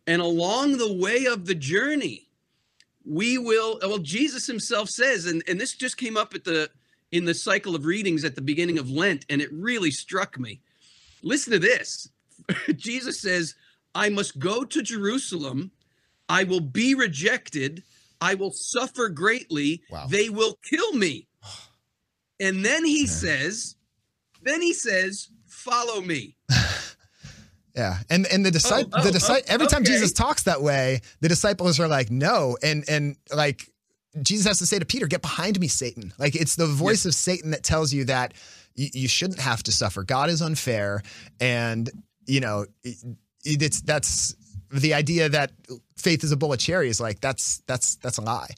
And 0.07 0.19
along 0.19 0.77
the 0.77 0.91
way 0.91 1.25
of 1.25 1.45
the 1.45 1.53
journey, 1.55 2.25
we 3.05 3.37
will 3.37 3.79
well 3.81 3.97
jesus 3.99 4.45
himself 4.45 4.89
says 4.89 5.25
and, 5.25 5.41
and 5.47 5.59
this 5.59 5.73
just 5.73 5.95
came 5.97 6.17
up 6.17 6.35
at 6.35 6.43
the 6.43 6.69
in 7.11 7.25
the 7.25 7.33
cycle 7.33 7.73
of 7.73 7.85
readings 7.85 8.23
at 8.25 8.35
the 8.35 8.41
beginning 8.41 8.77
of 8.77 8.89
lent 8.91 9.25
and 9.29 9.41
it 9.41 9.49
really 9.53 9.89
struck 9.89 10.37
me 10.37 10.59
listen 11.23 11.51
to 11.53 11.57
this 11.59 12.09
jesus 12.75 13.19
says 13.21 13.55
i 13.95 14.09
must 14.09 14.39
go 14.39 14.63
to 14.63 14.81
jerusalem 14.81 15.71
i 16.27 16.43
will 16.43 16.59
be 16.61 16.93
rejected 16.95 17.83
i 18.21 18.33
will 18.35 18.51
suffer 18.51 19.09
greatly 19.09 19.81
Wow. 19.89 20.07
they 20.09 20.29
will 20.29 20.57
kill 20.63 20.93
me 20.93 21.27
and 22.39 22.63
then 22.65 22.85
he 22.85 23.01
Yeah. 23.01 23.07
says 23.11 23.75
then 24.43 24.61
he 24.61 24.73
says 24.73 25.29
follow 25.47 26.01
me 26.01 26.35
Yeah, 27.75 27.99
and 28.09 28.25
and 28.27 28.45
the 28.45 28.51
disciple, 28.51 28.89
oh, 28.93 29.03
the 29.03 29.09
oh, 29.09 29.11
disciple. 29.11 29.45
oh, 29.49 29.53
every 29.53 29.67
time 29.67 29.83
okay. 29.83 29.91
Jesus 29.93 30.11
talks 30.11 30.43
that 30.43 30.61
way, 30.61 30.99
the 31.21 31.29
disciples 31.29 31.79
are 31.79 31.87
like, 31.87 32.09
no, 32.11 32.57
and 32.61 32.83
and 32.89 33.15
like 33.33 33.69
Jesus 34.21 34.47
has 34.47 34.57
to 34.57 34.65
say 34.65 34.79
to 34.79 34.85
Peter, 34.85 35.07
"Get 35.07 35.21
behind 35.21 35.57
me, 35.59 35.67
Satan!" 35.69 36.11
Like 36.17 36.35
it's 36.35 36.55
the 36.55 36.65
voice 36.65 37.05
of 37.05 37.13
Satan 37.13 37.51
that 37.51 37.63
tells 37.63 37.93
you 37.93 38.03
that 38.05 38.33
you, 38.75 38.89
you 38.93 39.07
shouldn't 39.07 39.39
have 39.39 39.63
to 39.63 39.71
suffer. 39.71 40.03
God 40.03 40.29
is 40.29 40.41
unfair, 40.41 41.03
and 41.39 41.89
you 42.25 42.41
know 42.41 42.65
it's 43.59 43.81
that's 43.81 44.35
the 44.71 44.93
idea 44.93 45.29
that 45.29 45.51
faith 45.97 46.23
is 46.23 46.31
a 46.31 46.37
bowl 46.37 46.53
of 46.53 46.59
cherries. 46.59 46.99
Like 47.01 47.21
that's 47.21 47.59
that's 47.67 47.95
that's 47.95 48.17
a 48.17 48.21
lie. 48.21 48.49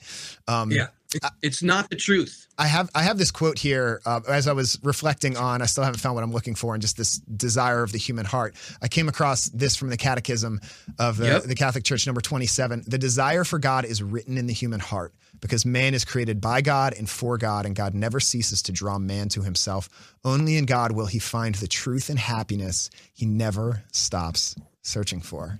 Um, 0.47 0.71
yeah 0.71 0.88
It- 1.13 1.23
it's 1.41 1.62
not 1.63 1.89
the 1.89 1.95
truth 1.95 2.47
I 2.58 2.67
have 2.67 2.89
I 2.93 3.04
have 3.04 3.17
this 3.17 3.32
quote 3.32 3.58
here 3.58 4.01
uh, 4.06 4.19
as 4.30 4.47
I 4.47 4.54
was 4.54 4.77
reflecting 4.84 5.36
on. 5.38 5.62
I 5.62 5.65
still 5.65 5.84
haven't 5.84 5.99
found 5.99 6.15
what 6.15 6.23
I'm 6.23 6.32
looking 6.34 6.54
for, 6.54 6.73
and 6.75 6.82
just 6.82 6.95
this 6.95 7.17
desire 7.19 7.82
of 7.82 7.91
the 7.91 7.97
human 7.97 8.25
heart. 8.25 8.56
I 8.82 8.88
came 8.88 9.10
across 9.10 9.45
this 9.49 9.75
from 9.75 9.89
the 9.89 9.97
Catechism 9.97 10.60
of 10.99 11.17
the, 11.17 11.25
Yep. 11.27 11.43
the 11.43 11.56
Catholic 11.56 11.84
Church, 11.84 12.06
number 12.06 12.21
27. 12.21 12.84
The 12.86 12.97
desire 12.99 13.43
for 13.45 13.58
God 13.58 13.86
is 13.86 14.04
written 14.04 14.38
in 14.38 14.45
the 14.45 14.54
human 14.54 14.80
heart 14.80 15.13
because 15.39 15.65
man 15.65 15.93
is 15.95 16.06
created 16.06 16.39
by 16.39 16.62
God 16.62 16.93
and 16.95 17.10
for 17.10 17.38
God, 17.39 17.65
and 17.65 17.75
God 17.75 17.95
never 17.95 18.19
ceases 18.19 18.62
to 18.63 18.71
draw 18.71 18.99
man 18.99 19.27
to 19.30 19.41
Himself. 19.41 19.89
Only 20.23 20.56
in 20.58 20.65
God 20.65 20.91
will 20.91 21.08
he 21.08 21.17
find 21.19 21.56
the 21.56 21.67
truth 21.67 22.10
and 22.10 22.19
happiness 22.19 22.91
he 23.13 23.25
never 23.25 23.84
stops 23.91 24.56
searching 24.84 25.22
for. 25.22 25.60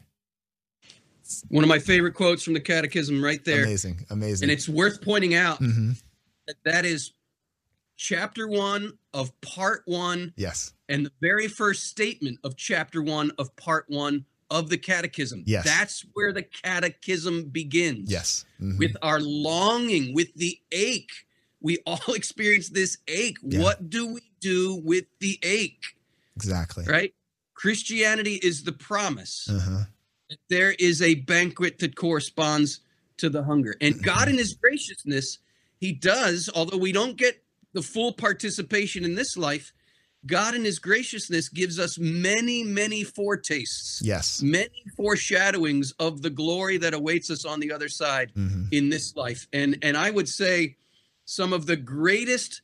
one 1.48 1.64
of 1.64 1.70
my 1.70 1.80
favorite 1.80 2.14
quotes 2.14 2.44
from 2.44 2.54
the 2.54 2.60
catechism 2.60 3.24
right 3.24 3.44
there 3.46 3.64
Amazing, 3.64 4.06
amazing. 4.10 4.44
and 4.46 4.52
it's 4.52 4.68
worth 4.68 5.02
pointing 5.02 5.34
out 5.34 5.62
Mhm. 5.62 6.02
that 6.48 6.58
that 6.66 6.86
is 6.86 7.14
chapter 7.96 8.48
one 8.50 8.98
of 9.14 9.40
part 9.42 9.84
one 9.86 10.34
Yes, 10.36 10.74
and 10.90 11.06
the 11.06 11.12
very 11.22 11.48
first 11.48 11.86
statement 11.86 12.40
of 12.44 12.58
chapter 12.58 13.02
one 13.02 13.32
of 13.38 13.56
part 13.56 13.86
one 13.88 14.26
of 14.50 14.70
the 14.70 14.78
catechism. 14.78 15.44
Yes. 15.46 15.64
That's 15.64 16.02
where 16.14 16.34
the 16.34 16.44
catechism 16.44 17.46
begins. 17.50 18.12
yes, 18.12 18.44
Mhm. 18.60 18.78
With 18.78 18.98
our 19.02 19.22
longing, 19.22 20.14
with 20.14 20.34
the 20.36 20.60
ache. 20.74 21.12
We 21.62 21.78
all 21.86 21.98
experience 22.16 22.68
this 22.70 22.98
ache. 23.08 23.38
Yeah. 23.44 23.62
What 23.62 23.90
do 23.90 24.08
we 24.08 24.22
do 24.42 24.76
with 24.76 25.06
the 25.20 25.40
ache? 25.44 25.96
exactly. 26.36 26.84
Right? 26.86 27.14
Christianity 27.65 28.39
is 28.41 28.63
the 28.63 28.71
promise 28.71 29.47
Uh 29.47 29.60
huh. 29.60 29.84
there 30.50 30.71
is 30.80 31.02
a 31.02 31.15
banquet 31.15 31.78
that 31.80 31.95
corresponds 31.95 32.80
to 33.17 33.30
the 33.30 33.43
hunger. 33.43 33.76
And 33.82 34.02
God, 34.02 34.28
in 34.30 34.38
His 34.38 34.56
graciousness, 34.56 35.38
He 35.80 35.91
does, 35.93 36.50
although 36.56 36.78
we 36.78 36.91
don't 36.91 37.17
get 37.17 37.43
the 37.74 37.84
full 37.84 38.13
participation 38.13 39.06
in 39.06 39.13
this 39.13 39.38
life, 39.38 39.71
God, 40.26 40.56
in 40.56 40.63
His 40.65 40.80
graciousness, 40.80 41.50
gives 41.50 41.78
us 41.78 42.00
many, 42.00 42.63
many 42.63 43.04
foretastes, 43.04 44.02
Yes. 44.04 44.41
many 44.41 44.84
foreshadowings 44.97 45.91
of 46.00 46.24
the 46.24 46.30
glory 46.32 46.78
that 46.78 46.95
awaits 46.95 47.30
us 47.30 47.45
on 47.45 47.60
the 47.60 47.71
other 47.71 47.89
side 47.89 48.32
Mhm. 48.36 48.69
in 48.71 48.89
this 48.89 49.15
life. 49.15 49.47
And 49.54 49.78
and 49.84 49.95
I 49.95 50.10
would 50.10 50.28
say 50.28 50.78
some 51.26 51.54
of 51.54 51.67
the 51.67 51.78
greatest 51.78 52.62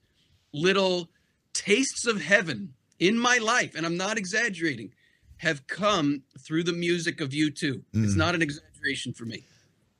little 0.53 1.09
tastes 1.53 2.07
of 2.07 2.19
heaven 2.21 2.73
in 2.99 3.17
my 3.17 3.37
life, 3.37 3.75
and 3.75 3.85
I'm 3.85 3.97
not 3.97 4.17
exaggerating, 4.17 4.93
have 5.37 5.67
come 5.67 6.23
through 6.39 6.63
the 6.63 6.73
music 6.73 7.21
of 7.21 7.29
U2. 7.29 7.83
It's 7.93 8.13
Mm. 8.13 8.17
not 8.17 8.35
an 8.35 8.41
exaggeration 8.41 9.13
for 9.13 9.25
me. 9.25 9.43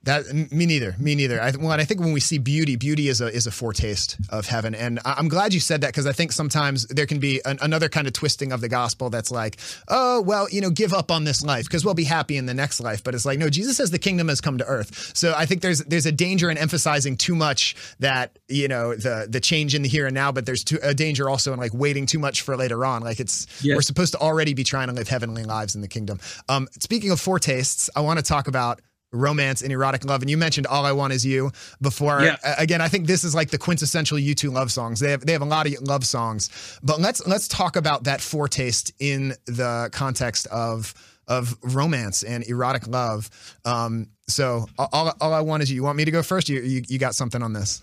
That 0.07 0.33
me 0.33 0.65
neither. 0.65 0.95
Me 0.99 1.15
neither. 1.15 1.41
I, 1.41 1.51
well, 1.59 1.71
I 1.71 1.83
think 1.83 1.99
when 1.99 2.13
we 2.13 2.21
see 2.21 2.37
beauty, 2.37 2.77
beauty 2.77 3.09
is 3.09 3.19
a 3.19 3.27
is 3.27 3.45
a 3.45 3.51
foretaste 3.51 4.15
of 4.29 4.45
heaven, 4.47 4.73
and 4.73 4.99
I, 5.03 5.15
I'm 5.17 5.27
glad 5.27 5.53
you 5.53 5.59
said 5.59 5.81
that 5.81 5.87
because 5.87 6.07
I 6.07 6.13
think 6.13 6.31
sometimes 6.31 6.87
there 6.87 7.05
can 7.05 7.19
be 7.19 7.41
an, 7.43 7.57
another 7.61 7.89
kind 7.89 8.07
of 8.07 8.13
twisting 8.13 8.53
of 8.53 8.61
the 8.61 8.69
gospel 8.69 9.09
that's 9.09 9.31
like, 9.31 9.57
oh 9.89 10.21
well, 10.21 10.47
you 10.49 10.61
know, 10.61 10.69
give 10.69 10.93
up 10.93 11.11
on 11.11 11.25
this 11.25 11.43
life 11.43 11.65
because 11.65 11.83
we'll 11.83 11.93
be 11.93 12.05
happy 12.05 12.37
in 12.37 12.45
the 12.45 12.53
next 12.53 12.79
life. 12.79 13.03
But 13.03 13.15
it's 13.15 13.25
like, 13.25 13.37
no, 13.37 13.49
Jesus 13.49 13.75
says 13.75 13.91
the 13.91 13.99
kingdom 13.99 14.29
has 14.29 14.39
come 14.39 14.57
to 14.59 14.65
earth. 14.65 15.11
So 15.13 15.33
I 15.35 15.45
think 15.45 15.61
there's 15.61 15.79
there's 15.79 16.05
a 16.05 16.11
danger 16.13 16.49
in 16.49 16.57
emphasizing 16.57 17.17
too 17.17 17.35
much 17.35 17.75
that 17.99 18.39
you 18.47 18.69
know 18.69 18.95
the 18.95 19.27
the 19.29 19.41
change 19.41 19.75
in 19.75 19.81
the 19.81 19.89
here 19.89 20.05
and 20.07 20.15
now, 20.15 20.31
but 20.31 20.45
there's 20.45 20.63
too, 20.63 20.79
a 20.81 20.93
danger 20.93 21.29
also 21.29 21.51
in 21.51 21.59
like 21.59 21.73
waiting 21.73 22.05
too 22.05 22.19
much 22.19 22.43
for 22.43 22.55
later 22.55 22.85
on. 22.85 23.01
Like 23.01 23.19
it's 23.19 23.45
Yes. 23.61 23.75
we're 23.75 23.81
supposed 23.81 24.13
to 24.13 24.19
already 24.19 24.53
be 24.53 24.63
trying 24.63 24.87
to 24.87 24.93
live 24.93 25.09
heavenly 25.09 25.43
lives 25.43 25.75
in 25.75 25.81
the 25.81 25.87
kingdom. 25.89 26.19
Um, 26.47 26.69
speaking 26.79 27.11
of 27.11 27.19
foretastes, 27.19 27.89
I 27.93 28.01
want 28.01 28.19
to 28.19 28.23
talk 28.23 28.47
about 28.47 28.79
romance 29.11 29.61
and 29.61 29.71
erotic 29.71 30.05
love. 30.05 30.21
And 30.21 30.29
you 30.29 30.37
mentioned 30.37 30.67
"All 30.67 30.85
I 30.85 30.91
Want 30.91 31.13
Is 31.13 31.25
You" 31.25 31.51
before. 31.81 32.21
Yeah. 32.21 32.37
Again, 32.57 32.81
I 32.81 32.87
think 32.87 33.07
this 33.07 33.23
is 33.23 33.33
like 33.33 33.49
the 33.49 33.57
quintessential 33.57 34.17
U2 34.17 34.51
love 34.51 34.71
songs. 34.71 34.99
They 34.99 35.11
have 35.11 35.25
they 35.25 35.33
have 35.33 35.41
a 35.41 35.45
lot 35.45 35.67
of 35.67 35.73
love 35.81 36.05
songs, 36.05 36.79
but 36.83 36.99
let's 36.99 37.25
let's 37.27 37.47
talk 37.47 37.75
about 37.75 38.05
that 38.05 38.21
foretaste 38.21 38.91
in 38.99 39.33
the 39.45 39.89
context 39.91 40.47
of 40.47 40.93
of 41.27 41.57
romance 41.61 42.23
and 42.23 42.47
erotic 42.47 42.87
love. 42.87 43.29
Um, 43.65 44.07
so 44.27 44.65
all, 44.77 45.13
all 45.19 45.33
I 45.33 45.41
want 45.41 45.63
is 45.63 45.69
you. 45.69 45.75
You 45.75 45.83
want 45.83 45.97
me 45.97 46.05
to 46.05 46.11
go 46.11 46.23
first? 46.23 46.49
You, 46.49 46.61
you 46.61 46.83
you 46.87 46.99
got 46.99 47.15
something 47.15 47.41
on 47.41 47.53
this? 47.53 47.81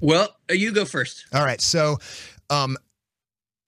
Well, 0.00 0.28
uh, 0.50 0.54
you 0.54 0.72
go 0.72 0.84
first. 0.84 1.26
All 1.32 1.44
right. 1.44 1.60
So, 1.60 1.98
um, 2.50 2.76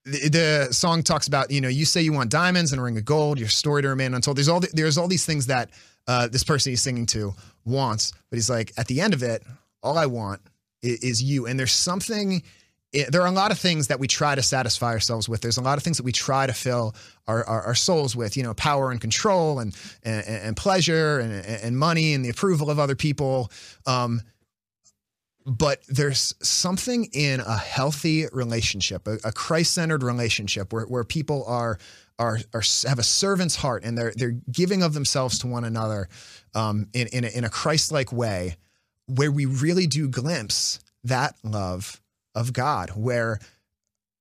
the, 0.04 0.28
the 0.28 0.68
song 0.72 1.02
talks 1.02 1.26
about 1.26 1.50
you 1.50 1.60
know 1.60 1.68
you 1.68 1.84
say 1.84 2.00
you 2.00 2.12
want 2.12 2.30
diamonds 2.30 2.72
and 2.72 2.80
a 2.80 2.84
ring 2.84 2.96
of 2.96 3.04
gold, 3.04 3.38
your 3.38 3.48
story 3.48 3.82
to 3.82 3.88
remain 3.88 4.14
untold. 4.14 4.36
There's 4.36 4.48
all 4.48 4.60
the, 4.60 4.68
there's 4.72 4.98
all 4.98 5.08
these 5.08 5.26
things 5.26 5.46
that 5.46 5.70
uh, 6.08 6.26
this 6.26 6.42
person 6.42 6.72
he's 6.72 6.82
singing 6.82 7.06
to 7.06 7.34
wants, 7.64 8.12
but 8.30 8.36
he's 8.36 8.50
like 8.50 8.72
at 8.76 8.88
the 8.88 9.00
end 9.00 9.14
of 9.14 9.22
it, 9.22 9.44
all 9.82 9.96
I 9.96 10.06
want 10.06 10.40
is, 10.82 10.98
is 11.00 11.22
you. 11.22 11.46
And 11.46 11.56
there's 11.58 11.70
something. 11.70 12.42
It, 12.90 13.12
there 13.12 13.20
are 13.20 13.28
a 13.28 13.30
lot 13.30 13.52
of 13.52 13.58
things 13.58 13.88
that 13.88 14.00
we 14.00 14.08
try 14.08 14.34
to 14.34 14.40
satisfy 14.40 14.92
ourselves 14.92 15.28
with. 15.28 15.42
There's 15.42 15.58
a 15.58 15.62
lot 15.62 15.76
of 15.76 15.84
things 15.84 15.98
that 15.98 16.04
we 16.04 16.12
try 16.12 16.46
to 16.46 16.54
fill 16.54 16.94
our, 17.26 17.44
our, 17.44 17.62
our 17.66 17.74
souls 17.74 18.16
with, 18.16 18.34
you 18.34 18.42
know, 18.42 18.54
power 18.54 18.90
and 18.90 18.98
control 18.98 19.58
and 19.58 19.76
and, 20.02 20.26
and 20.26 20.56
pleasure 20.56 21.20
and, 21.20 21.44
and 21.44 21.76
money 21.76 22.14
and 22.14 22.24
the 22.24 22.30
approval 22.30 22.70
of 22.70 22.78
other 22.78 22.96
people. 22.96 23.52
Um, 23.86 24.22
but 25.44 25.82
there's 25.88 26.34
something 26.42 27.10
in 27.12 27.40
a 27.40 27.58
healthy 27.58 28.26
relationship, 28.32 29.06
a, 29.06 29.18
a 29.22 29.32
Christ-centered 29.32 30.02
relationship, 30.02 30.72
where, 30.72 30.86
where 30.86 31.04
people 31.04 31.44
are, 31.46 31.78
are 32.18 32.38
are 32.52 32.62
have 32.86 32.98
a 32.98 33.02
servant's 33.04 33.56
heart 33.56 33.84
and 33.84 33.96
they're 33.96 34.12
they're 34.16 34.38
giving 34.50 34.82
of 34.82 34.94
themselves 34.94 35.38
to 35.40 35.46
one 35.46 35.64
another 35.64 36.08
um, 36.54 36.88
in 36.92 37.08
in 37.08 37.24
a, 37.24 37.28
in 37.28 37.44
a 37.44 37.50
Christ-like 37.50 38.12
way, 38.12 38.56
where 39.06 39.30
we 39.30 39.46
really 39.46 39.86
do 39.86 40.08
glimpse 40.08 40.80
that 41.04 41.36
love 41.44 42.00
of 42.34 42.52
God, 42.52 42.90
where 42.90 43.38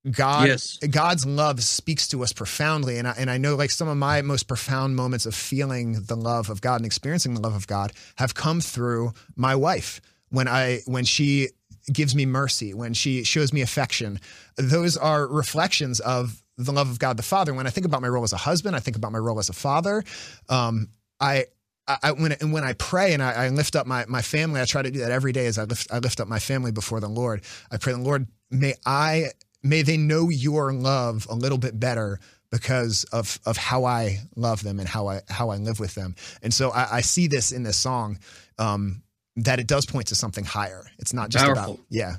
God 0.09 0.47
Yes. 0.47 0.77
God's 0.77 1.25
love 1.25 1.61
speaks 1.63 2.07
to 2.09 2.23
us 2.23 2.31
profoundly, 2.31 2.97
and 2.97 3.07
I, 3.07 3.15
and 3.17 3.29
I 3.29 3.37
know 3.37 3.55
like 3.55 3.71
some 3.71 3.87
of 3.87 3.97
my 3.97 4.21
most 4.21 4.47
profound 4.47 4.95
moments 4.95 5.25
of 5.25 5.35
feeling 5.35 6.03
the 6.03 6.15
love 6.15 6.49
of 6.49 6.61
God 6.61 6.77
and 6.77 6.85
experiencing 6.85 7.33
the 7.33 7.41
love 7.41 7.55
of 7.55 7.67
God 7.67 7.91
have 8.15 8.33
come 8.33 8.61
through 8.61 9.13
my 9.35 9.55
wife 9.55 9.99
when 10.29 10.47
I 10.47 10.79
when 10.85 11.03
she 11.03 11.49
gives 11.91 12.15
me 12.15 12.25
mercy, 12.25 12.73
when 12.73 12.93
she 12.93 13.23
shows 13.23 13.51
me 13.51 13.61
affection. 13.61 14.19
Those 14.55 14.95
are 14.97 15.27
reflections 15.27 15.99
of 15.99 16.43
the 16.57 16.71
love 16.71 16.89
of 16.89 16.99
God 16.99 17.17
the 17.17 17.23
Father. 17.23 17.53
When 17.53 17.67
I 17.67 17.69
think 17.69 17.85
about 17.85 18.01
my 18.01 18.07
role 18.07 18.23
as 18.23 18.33
a 18.33 18.37
husband, 18.37 18.75
I 18.75 18.79
think 18.79 18.97
about 18.97 19.11
my 19.11 19.19
role 19.19 19.39
as 19.39 19.49
a 19.49 19.53
father. 19.53 20.03
Um, 20.49 20.89
I 21.19 21.45
I, 21.87 22.11
when 22.11 22.33
and 22.33 22.51
when 22.51 22.63
I 22.63 22.73
pray 22.73 23.13
and 23.13 23.23
I, 23.23 23.45
I 23.45 23.49
lift 23.49 23.75
up 23.75 23.87
my 23.87 24.05
my 24.07 24.21
family, 24.21 24.59
I 24.59 24.65
try 24.65 24.81
to 24.81 24.91
do 24.91 24.99
that 24.99 25.11
every 25.11 25.31
day 25.31 25.45
as 25.45 25.57
I 25.57 25.63
lift 25.63 25.87
I 25.91 25.99
lift 25.99 26.19
up 26.19 26.27
my 26.27 26.39
family 26.39 26.71
before 26.71 26.99
the 26.99 27.07
Lord. 27.07 27.43
I 27.71 27.77
pray 27.77 27.93
the 27.93 27.99
Lord 27.99 28.27
may 28.51 28.73
I 28.85 29.27
may 29.63 29.83
they 29.83 29.97
know 29.97 30.29
your 30.29 30.73
love 30.73 31.27
a 31.29 31.35
little 31.35 31.57
bit 31.57 31.79
better 31.79 32.19
because 32.51 33.05
of 33.05 33.39
of 33.45 33.55
how 33.55 33.85
I 33.85 34.19
love 34.35 34.63
them 34.63 34.79
and 34.79 34.89
how 34.89 35.07
I 35.07 35.21
how 35.29 35.49
I 35.49 35.57
live 35.57 35.79
with 35.79 35.95
them. 35.95 36.15
And 36.41 36.53
so 36.53 36.71
I, 36.71 36.97
I 36.97 37.01
see 37.01 37.27
this 37.27 37.51
in 37.51 37.63
this 37.63 37.77
song 37.77 38.19
um, 38.57 39.03
that 39.37 39.59
it 39.59 39.67
does 39.67 39.85
point 39.85 40.07
to 40.07 40.15
something 40.15 40.43
higher. 40.43 40.89
It's 40.97 41.13
not 41.13 41.29
just 41.29 41.45
Powerful. 41.45 41.75
about 41.75 41.85
yeah 41.89 42.15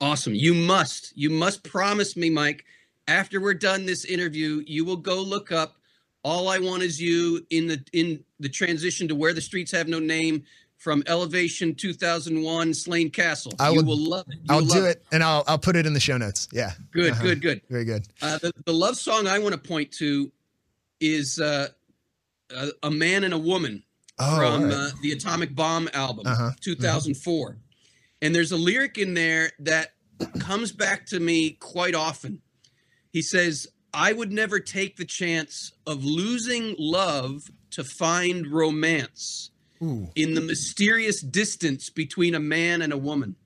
Awesome. 0.00 0.34
You 0.34 0.54
must, 0.54 1.12
you 1.14 1.28
must 1.28 1.62
promise 1.62 2.16
me, 2.16 2.30
Mike, 2.30 2.64
after 3.10 3.40
we're 3.40 3.54
done 3.54 3.84
this 3.86 4.04
interview, 4.04 4.62
you 4.66 4.84
will 4.84 4.96
go 4.96 5.20
look 5.20 5.50
up 5.52 5.76
All 6.22 6.48
I 6.48 6.58
Want 6.58 6.82
Is 6.82 7.00
You 7.00 7.44
in 7.50 7.66
the 7.66 7.82
in 7.92 8.22
the 8.38 8.48
transition 8.48 9.08
to 9.08 9.14
Where 9.14 9.34
the 9.34 9.40
Streets 9.40 9.72
Have 9.72 9.88
No 9.88 9.98
Name 9.98 10.44
from 10.78 11.02
Elevation 11.06 11.74
2001 11.74 12.72
Slane 12.72 13.10
Castle. 13.10 13.52
I 13.58 13.70
you 13.70 13.76
will- 13.76 13.84
will 13.84 13.98
love 13.98 14.26
it. 14.28 14.36
You 14.36 14.46
I'll 14.48 14.60
do 14.60 14.66
love 14.80 14.84
it 14.84 15.04
and 15.12 15.22
I'll 15.22 15.44
I'll 15.46 15.58
put 15.58 15.76
it 15.76 15.84
in 15.86 15.92
the 15.92 16.00
show 16.00 16.16
notes. 16.16 16.48
Yeah. 16.52 16.72
Good, 16.92 17.12
Uh-huh. 17.12 17.22
good, 17.22 17.42
good. 17.42 17.60
Very 17.68 17.84
good. 17.84 18.06
Uh, 18.22 18.38
the, 18.38 18.52
the 18.64 18.72
love 18.72 18.96
song 18.96 19.26
I 19.26 19.38
want 19.40 19.52
to 19.52 19.58
point 19.60 19.90
to 19.94 20.30
is 21.00 21.38
uh, 21.40 21.68
a, 22.54 22.68
a 22.84 22.90
Man 22.90 23.24
and 23.24 23.34
a 23.34 23.38
Woman 23.38 23.82
Oh, 24.22 24.36
from 24.36 24.64
right. 24.64 24.72
uh, 24.72 24.90
the 25.02 25.12
Atomic 25.12 25.54
Bomb 25.54 25.88
album, 25.94 26.26
Uh-huh, 26.26 26.50
2004. 26.60 27.56
And 28.22 28.34
there's 28.34 28.52
a 28.52 28.56
lyric 28.56 28.98
in 28.98 29.14
there 29.14 29.50
that 29.60 29.92
comes 30.38 30.72
back 30.72 31.06
to 31.06 31.18
me 31.20 31.52
quite 31.52 31.94
often. 31.94 32.42
He 33.12 33.22
says, 33.22 33.66
I 33.92 34.12
would 34.12 34.32
never 34.32 34.60
take 34.60 34.96
the 34.96 35.04
chance 35.04 35.72
of 35.86 36.04
losing 36.04 36.76
love 36.78 37.50
to 37.72 37.84
find 37.84 38.46
romance 38.46 39.50
Ooh. 39.82 40.08
in 40.14 40.34
the 40.34 40.40
mysterious 40.40 41.20
distance 41.20 41.90
between 41.90 42.34
a 42.34 42.40
man 42.40 42.82
and 42.82 42.92
a 42.92 42.98
woman. 42.98 43.36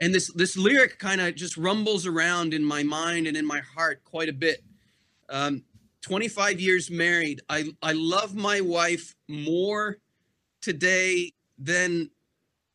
And 0.00 0.14
this 0.14 0.32
this 0.34 0.56
lyric 0.56 0.98
kind 0.98 1.20
of 1.20 1.34
just 1.34 1.56
rumbles 1.56 2.06
around 2.06 2.52
in 2.52 2.64
my 2.64 2.82
mind 2.82 3.26
and 3.26 3.36
in 3.36 3.46
my 3.46 3.60
heart 3.60 4.04
quite 4.04 4.28
a 4.28 4.32
bit. 4.32 4.62
Um, 5.28 5.62
25 6.02 6.60
years 6.60 6.90
married. 6.90 7.40
I 7.48 7.72
I 7.82 7.92
love 7.92 8.34
my 8.34 8.60
wife 8.60 9.14
more 9.28 9.98
today 10.60 11.32
than 11.58 12.10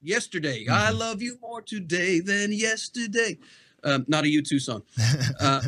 yesterday. 0.01 0.65
I 0.67 0.89
love 0.91 1.21
you 1.21 1.37
more 1.41 1.61
today 1.61 2.19
than 2.19 2.51
yesterday. 2.51 3.37
Um, 3.83 4.05
not 4.07 4.25
a 4.25 4.27
U2 4.27 4.59
song. 4.61 4.83
Uh, 5.39 5.61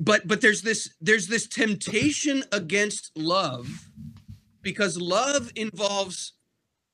but 0.00 0.26
but 0.26 0.40
there's 0.40 0.62
this 0.62 0.94
there's 1.00 1.28
this 1.28 1.46
temptation 1.46 2.42
against 2.50 3.16
love 3.16 3.90
because 4.62 4.98
love 4.98 5.52
involves 5.54 6.32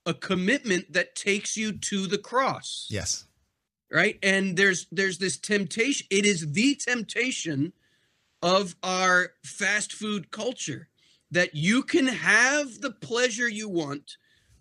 a 0.05 0.12
commitment 0.12 0.92
that 0.92 1.14
takes 1.14 1.57
you 1.57 1.72
to 1.72 2.07
the 2.07 2.18
cross 2.18 2.87
yes. 2.90 3.25
right 3.90 4.18
and 4.22 4.57
there's 4.57 4.87
there's 4.90 5.18
this 5.18 5.38
temptation 5.38 6.07
it 6.11 6.27
is 6.27 6.53
the 6.53 6.75
temptation 6.75 7.72
of 8.42 8.75
our 8.83 9.33
fast 9.44 9.92
food 9.92 10.31
culture 10.31 10.88
that 11.31 11.55
you 11.55 11.83
can 11.83 12.07
have 12.07 12.81
the 12.81 12.90
pleasure 12.90 13.49
you 13.49 13.68
want 13.68 14.16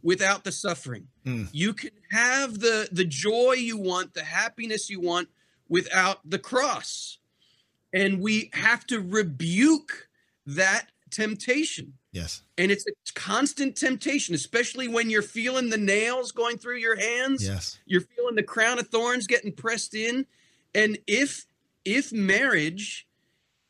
without 0.05 0.43
the 0.45 0.51
suffering 0.51 1.07
Mm. 1.25 1.49
you 1.51 1.73
can 1.73 1.89
have 2.11 2.59
the 2.59 2.87
the 2.91 3.03
joy 3.03 3.53
you 3.53 3.77
want 3.77 4.13
the 4.13 4.23
happiness 4.23 4.89
you 4.89 4.99
want 5.01 5.27
without 5.67 6.19
the 6.29 6.37
cross 6.39 7.17
and 7.91 8.21
we 8.21 8.49
have 8.53 8.85
to 8.87 8.99
rebuke 9.01 10.07
that 10.45 10.91
temptation 11.09 11.93
Yes. 12.11 12.43
and 12.57 12.71
it's 12.71 12.85
a 12.87 12.91
constant 13.15 13.75
temptation 13.75 14.35
especially 14.35 14.87
when 14.87 15.09
you're 15.09 15.21
feeling 15.23 15.69
the 15.71 15.77
nails 15.77 16.31
going 16.31 16.57
through 16.59 16.77
your 16.77 16.95
hands 16.95 17.43
Yes. 17.43 17.79
you're 17.87 18.01
feeling 18.15 18.35
the 18.35 18.43
crown 18.43 18.77
of 18.79 18.87
thorns 18.89 19.25
getting 19.27 19.51
pressed 19.51 19.95
in 19.95 20.25
and 20.75 20.99
if 21.07 21.47
if 21.83 22.13
marriage 22.13 23.07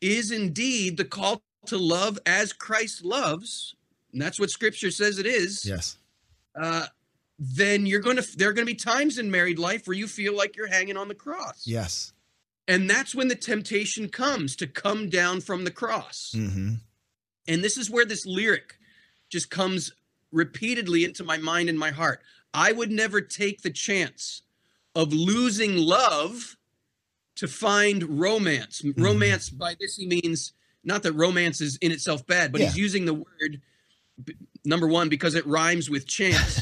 is 0.02 0.30
indeed 0.30 0.96
the 0.98 1.04
call 1.04 1.40
to 1.64 1.78
love 1.78 2.18
as 2.26 2.52
christ 2.52 3.02
loves 3.04 3.74
and 4.12 4.20
that's 4.20 4.38
what 4.38 4.50
scripture 4.50 4.90
says 4.90 5.18
it 5.18 5.26
is 5.26 5.64
Yes. 5.64 5.96
Uh, 6.60 6.86
then 7.38 7.84
you're 7.86 8.00
going 8.00 8.16
to 8.16 8.36
there 8.36 8.48
are 8.48 8.52
going 8.52 8.66
to 8.66 8.72
be 8.72 8.76
times 8.78 9.18
in 9.18 9.30
married 9.30 9.58
life 9.58 9.86
where 9.86 9.96
you 9.96 10.06
feel 10.06 10.34
like 10.36 10.56
you're 10.56 10.66
hanging 10.68 10.96
on 10.96 11.08
the 11.08 11.14
cross 11.14 11.64
Yes. 11.66 12.12
and 12.66 12.88
that's 12.88 13.14
when 13.14 13.28
the 13.28 13.34
temptation 13.34 14.08
comes 14.08 14.56
to 14.56 14.66
come 14.66 15.08
down 15.08 15.40
from 15.40 15.64
the 15.64 15.70
cross 15.70 16.32
Mm-hmm. 16.34 16.74
And 17.48 17.62
this 17.62 17.76
is 17.76 17.88
where 17.88 18.04
this 18.04 18.26
lyric 18.26 18.76
just 19.28 19.50
comes 19.50 19.92
repeatedly 20.32 21.04
into 21.04 21.22
my 21.22 21.36
mind 21.38 21.68
and 21.68 21.78
my 21.78 21.90
heart. 21.90 22.20
I 22.52 22.72
would 22.72 22.90
never 22.90 23.20
take 23.20 23.62
the 23.62 23.70
chance 23.70 24.42
of 24.96 25.12
losing 25.12 25.76
love 25.76 26.56
to 27.36 27.46
find 27.46 28.18
romance. 28.20 28.82
Mm-hmm. 28.82 29.00
Romance, 29.00 29.48
by 29.50 29.76
this 29.78 29.94
he 29.96 30.06
means 30.08 30.54
not 30.82 31.04
that 31.04 31.12
romance 31.12 31.60
is 31.60 31.76
in 31.76 31.92
itself 31.92 32.26
bad, 32.26 32.50
but 32.50 32.60
he's 32.62 32.76
using 32.76 33.04
the 33.04 33.14
word 33.14 33.60
number 34.64 34.86
one 34.86 35.08
because 35.08 35.34
it 35.34 35.46
rhymes 35.46 35.88
with 35.90 36.06
chance. 36.06 36.60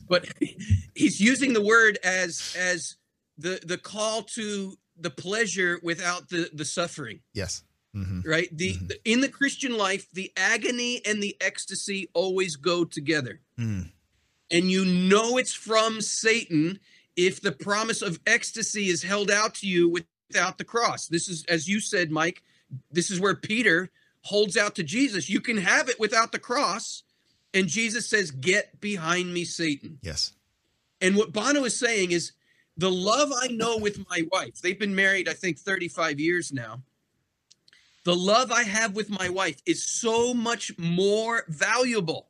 but 0.08 0.26
he's 0.94 1.20
using 1.20 1.52
the 1.52 1.62
word 1.62 1.98
as 2.04 2.54
as 2.58 2.96
the 3.38 3.60
the 3.64 3.78
call 3.78 4.22
to 4.22 4.74
the 4.98 5.10
pleasure 5.10 5.78
without 5.82 6.28
the 6.28 6.48
the 6.54 6.64
suffering 6.64 7.20
Yes. 7.34 7.62
hmm 7.92 8.20
right 8.24 8.48
the, 8.56 8.74
Mhm. 8.74 8.88
the 8.88 8.98
in 9.12 9.20
the 9.20 9.28
christian 9.28 9.76
life 9.76 10.06
the 10.12 10.32
agony 10.36 11.02
and 11.04 11.22
the 11.22 11.36
ecstasy 11.40 12.08
always 12.14 12.56
go 12.56 12.84
together 12.84 13.40
Mm. 13.58 13.90
and 14.50 14.70
you 14.70 14.84
know 14.86 15.36
it's 15.36 15.52
from 15.52 16.00
satan 16.00 16.80
if 17.14 17.40
the 17.42 17.52
promise 17.52 18.00
of 18.00 18.20
ecstasy 18.26 18.86
is 18.88 19.02
held 19.02 19.30
out 19.30 19.54
to 19.56 19.66
you 19.66 19.88
without 20.30 20.56
the 20.56 20.64
cross 20.64 21.08
this 21.08 21.28
is 21.28 21.44
as 21.46 21.68
you 21.68 21.78
said 21.80 22.10
mike 22.10 22.42
this 22.90 23.10
is 23.10 23.20
where 23.20 23.34
peter 23.36 23.90
holds 24.26 24.56
out 24.56 24.74
to 24.74 24.82
jesus 24.82 25.28
you 25.30 25.40
can 25.40 25.56
have 25.56 25.88
it 25.88 25.98
without 26.00 26.30
the 26.32 26.38
cross 26.38 27.02
and 27.54 27.68
jesus 27.68 28.08
says 28.08 28.30
get 28.30 28.80
behind 28.80 29.32
me 29.32 29.44
satan 29.44 29.98
Yes. 30.02 30.32
and 31.00 31.16
what 31.16 31.32
Bono 31.32 31.64
is 31.64 31.78
saying 31.78 32.10
is 32.12 32.32
the 32.76 32.90
love 32.90 33.30
I 33.34 33.46
know 33.48 33.78
with 33.78 33.98
my 34.10 34.20
wife, 34.30 34.60
they've 34.60 34.78
been 34.78 34.94
married, 34.94 35.28
I 35.30 35.32
think, 35.32 35.58
35 35.58 36.20
years 36.20 36.52
now. 36.52 36.82
The 38.04 38.14
love 38.14 38.52
I 38.52 38.64
have 38.64 38.94
with 38.94 39.08
my 39.08 39.30
wife 39.30 39.62
is 39.64 39.82
so 39.82 40.34
much 40.34 40.76
more 40.78 41.44
valuable 41.48 42.28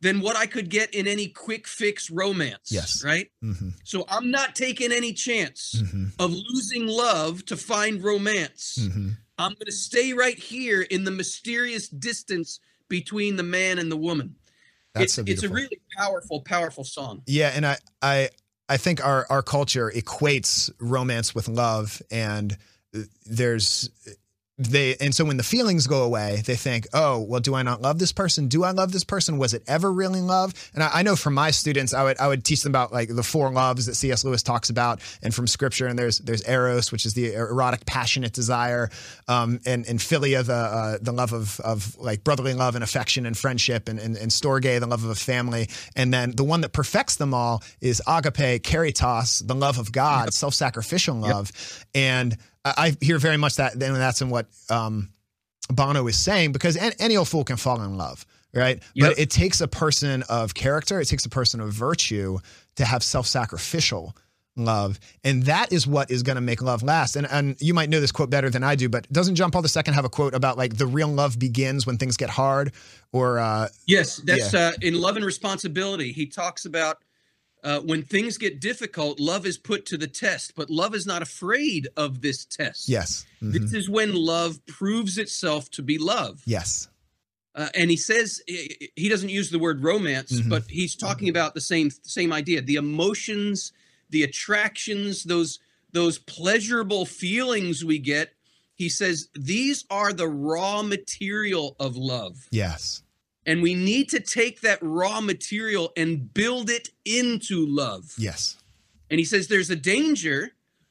than 0.00 0.20
what 0.20 0.36
I 0.36 0.46
could 0.46 0.68
get 0.70 0.94
in 0.94 1.08
any 1.08 1.26
quick 1.28 1.66
fix 1.66 2.08
romance. 2.10 2.70
Yes. 2.70 3.02
Right. 3.04 3.30
hmm 3.40 3.70
So 3.82 4.04
I'm 4.08 4.30
not 4.30 4.54
taking 4.54 4.92
any 4.92 5.12
chance 5.12 5.82
hmm 5.90 6.04
of 6.20 6.32
losing 6.32 6.86
love 6.86 7.44
to 7.46 7.56
find 7.56 8.02
romance. 8.04 8.78
hmm 8.92 9.08
I'm 9.38 9.52
going 9.52 9.66
to 9.66 9.72
stay 9.72 10.12
right 10.12 10.38
here 10.38 10.82
in 10.82 11.04
the 11.04 11.10
mysterious 11.10 11.88
distance 11.88 12.60
between 12.88 13.36
the 13.36 13.42
man 13.42 13.78
and 13.78 13.90
the 13.90 13.96
woman. 13.96 14.34
That's 14.94 15.04
it's, 15.04 15.14
so 15.14 15.24
it's 15.26 15.42
a 15.42 15.48
really 15.48 15.80
powerful, 15.96 16.40
powerful 16.40 16.84
song. 16.84 17.22
Yeah, 17.26 17.52
and 17.54 17.66
I 17.66 17.76
I 18.00 18.30
I 18.68 18.76
think 18.78 19.04
our 19.04 19.26
our 19.28 19.42
culture 19.42 19.92
equates 19.94 20.70
romance 20.80 21.34
with 21.34 21.48
love, 21.48 22.00
and 22.10 22.56
uh, 22.94 23.00
there's 23.26 23.90
they 24.58 24.96
and 25.00 25.14
so 25.14 25.24
when 25.24 25.36
the 25.36 25.42
feelings 25.42 25.86
go 25.86 26.02
away, 26.02 26.42
they 26.46 26.56
think, 26.56 26.86
oh, 26.94 27.20
well, 27.20 27.40
do 27.40 27.54
I 27.54 27.62
not 27.62 27.82
love 27.82 27.98
this 27.98 28.12
person? 28.12 28.48
Do 28.48 28.64
I 28.64 28.70
love 28.70 28.90
this 28.90 29.04
person? 29.04 29.36
Was 29.36 29.52
it 29.52 29.62
ever 29.66 29.92
really 29.92 30.22
love? 30.22 30.54
And 30.72 30.82
I, 30.82 30.90
I 30.94 31.02
know 31.02 31.14
from 31.14 31.34
my 31.34 31.50
students, 31.50 31.92
I 31.92 32.04
would 32.04 32.18
I 32.18 32.28
would 32.28 32.42
teach 32.42 32.62
them 32.62 32.72
about 32.72 32.90
like 32.90 33.14
the 33.14 33.22
four 33.22 33.50
loves 33.52 33.84
that 33.84 33.96
C.S. 33.96 34.24
Lewis 34.24 34.42
talks 34.42 34.70
about, 34.70 35.00
and 35.22 35.34
from 35.34 35.46
Scripture. 35.46 35.86
And 35.86 35.98
there's 35.98 36.18
there's 36.20 36.42
eros, 36.48 36.90
which 36.90 37.04
is 37.04 37.12
the 37.12 37.34
erotic, 37.34 37.84
passionate 37.84 38.32
desire, 38.32 38.88
um, 39.28 39.60
and 39.66 39.86
and 39.86 39.98
philia, 39.98 40.44
the 40.44 40.54
uh, 40.54 40.98
the 41.02 41.12
love 41.12 41.34
of 41.34 41.60
of 41.60 41.98
like 41.98 42.24
brotherly 42.24 42.54
love 42.54 42.76
and 42.76 42.82
affection 42.82 43.26
and 43.26 43.36
friendship, 43.36 43.88
and 43.88 43.98
and, 43.98 44.16
and 44.16 44.30
storge, 44.30 44.80
the 44.80 44.86
love 44.86 45.04
of 45.04 45.10
a 45.10 45.14
family, 45.14 45.68
and 45.94 46.14
then 46.14 46.30
the 46.30 46.44
one 46.44 46.62
that 46.62 46.72
perfects 46.72 47.16
them 47.16 47.34
all 47.34 47.62
is 47.82 48.00
agape, 48.06 48.62
caritas, 48.62 49.40
the 49.40 49.54
love 49.54 49.78
of 49.78 49.92
God, 49.92 50.32
self-sacrificial 50.32 51.14
love, 51.14 51.52
and 51.94 52.38
I 52.66 52.74
I 52.76 52.96
hear 53.04 53.18
very 53.18 53.36
much 53.36 53.56
that, 53.56 53.74
and 53.74 53.96
that's 53.96 54.20
in 54.20 54.30
what 54.30 54.46
um, 54.70 55.10
Bono 55.70 56.06
is 56.06 56.18
saying, 56.18 56.52
because 56.52 56.76
any, 56.76 56.94
any 56.98 57.16
old 57.16 57.28
fool 57.28 57.44
can 57.44 57.56
fall 57.56 57.80
in 57.82 57.96
love, 57.96 58.26
right? 58.54 58.82
Yep. 58.94 59.10
But 59.10 59.18
it 59.18 59.30
takes 59.30 59.60
a 59.60 59.68
person 59.68 60.22
of 60.28 60.54
character, 60.54 61.00
it 61.00 61.06
takes 61.06 61.24
a 61.24 61.30
person 61.30 61.60
of 61.60 61.72
virtue 61.72 62.38
to 62.76 62.84
have 62.84 63.02
self-sacrificial 63.02 64.16
love, 64.56 64.98
and 65.22 65.44
that 65.44 65.72
is 65.72 65.86
what 65.86 66.10
is 66.10 66.22
going 66.22 66.36
to 66.36 66.42
make 66.42 66.62
love 66.62 66.82
last. 66.82 67.16
And 67.16 67.26
and 67.30 67.56
you 67.60 67.74
might 67.74 67.90
know 67.90 68.00
this 68.00 68.12
quote 68.12 68.30
better 68.30 68.50
than 68.50 68.64
I 68.64 68.74
do, 68.74 68.88
but 68.88 69.10
doesn't 69.12 69.34
John 69.36 69.50
Paul 69.50 69.64
II 69.64 69.92
have 69.92 70.04
a 70.04 70.08
quote 70.08 70.34
about 70.34 70.56
like 70.56 70.76
the 70.76 70.86
real 70.86 71.08
love 71.08 71.38
begins 71.38 71.86
when 71.86 71.98
things 71.98 72.16
get 72.16 72.30
hard, 72.30 72.72
or 73.12 73.38
uh, 73.38 73.68
Yes, 73.86 74.16
that's 74.24 74.54
uh, 74.54 74.72
in 74.82 74.94
Love 74.94 75.16
and 75.16 75.24
Responsibility. 75.24 76.12
He 76.12 76.26
talks 76.26 76.64
about 76.64 76.98
uh, 77.66 77.80
when 77.80 78.02
things 78.02 78.38
get 78.38 78.60
difficult, 78.60 79.18
love 79.18 79.44
is 79.44 79.58
put 79.58 79.84
to 79.86 79.96
the 79.98 80.06
test, 80.06 80.54
but 80.54 80.70
love 80.70 80.94
is 80.94 81.04
not 81.06 81.20
afraid 81.20 81.88
of 81.96 82.20
this 82.22 82.44
test. 82.44 82.88
yes, 82.88 83.26
Mhm. 83.42 83.52
This 83.52 83.72
is 83.74 83.88
when 83.90 84.14
love 84.14 84.64
proves 84.66 85.18
itself 85.18 85.70
to 85.72 85.82
be 85.82 85.98
love. 85.98 86.42
yes, 86.46 86.88
Uh, 87.54 87.70
and 87.74 87.90
he 87.90 87.96
says 87.96 88.40
he 88.46 89.08
doesn't 89.08 89.30
use 89.30 89.48
the 89.50 89.58
word 89.58 89.82
romance, 89.82 90.30
Mhm. 90.32 90.48
but 90.50 90.64
he's 90.68 90.94
talking 90.94 91.28
about 91.28 91.54
the 91.54 91.60
same 91.72 91.90
same 92.02 92.30
idea. 92.32 92.60
The 92.62 92.76
emotions, 92.76 93.72
the 94.10 94.22
attractions, 94.22 95.24
those 95.24 95.58
those 95.92 96.18
pleasurable 96.18 97.06
feelings 97.06 97.82
we 97.84 97.98
get. 97.98 98.34
He 98.74 98.88
says 98.90 99.28
these 99.34 99.84
are 99.88 100.12
the 100.12 100.28
raw 100.28 100.82
material 100.82 101.74
of 101.80 101.96
love. 101.96 102.46
yes, 102.50 103.02
And 103.46 103.62
we 103.62 103.74
need 103.74 104.08
to 104.10 104.18
take 104.20 104.60
that 104.62 104.78
raw 104.82 105.20
material 105.20 105.92
and 105.96 106.34
build 106.34 106.68
it 106.68 106.90
into 107.04 107.64
love. 107.64 108.12
yes, 108.18 108.56
And 109.08 109.18
he 109.20 109.24
says 109.24 109.46
there's 109.46 109.70
a 109.70 109.76
danger 109.76 110.50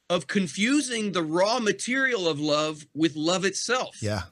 of 0.09 0.27
confusing 0.27 1.11
the 1.11 1.21
raw 1.23 1.59
material 1.59 2.27
of 2.29 2.39
love 2.39 2.87
with 2.93 3.15
love 3.15 3.43
itself. 3.43 4.01
yeah, 4.01 4.23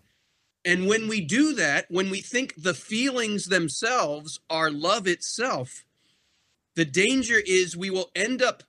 And 0.64 0.88
when 0.88 1.08
we 1.10 1.20
do 1.20 1.54
that, 1.56 1.86
when 1.90 2.10
we 2.10 2.22
think 2.22 2.54
the 2.56 2.74
feelings 2.74 3.48
themselves 3.48 4.40
are 4.50 4.72
love 4.72 5.06
itself, 5.08 5.84
the 6.76 6.86
danger 6.86 7.42
is 7.46 7.76
we 7.76 7.90
will 7.90 8.10
end 8.16 8.42
up 8.42 8.64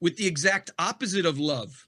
with 0.00 0.16
the 0.16 0.26
exact 0.26 0.70
opposite 0.78 1.24
of 1.26 1.38
love 1.38 1.86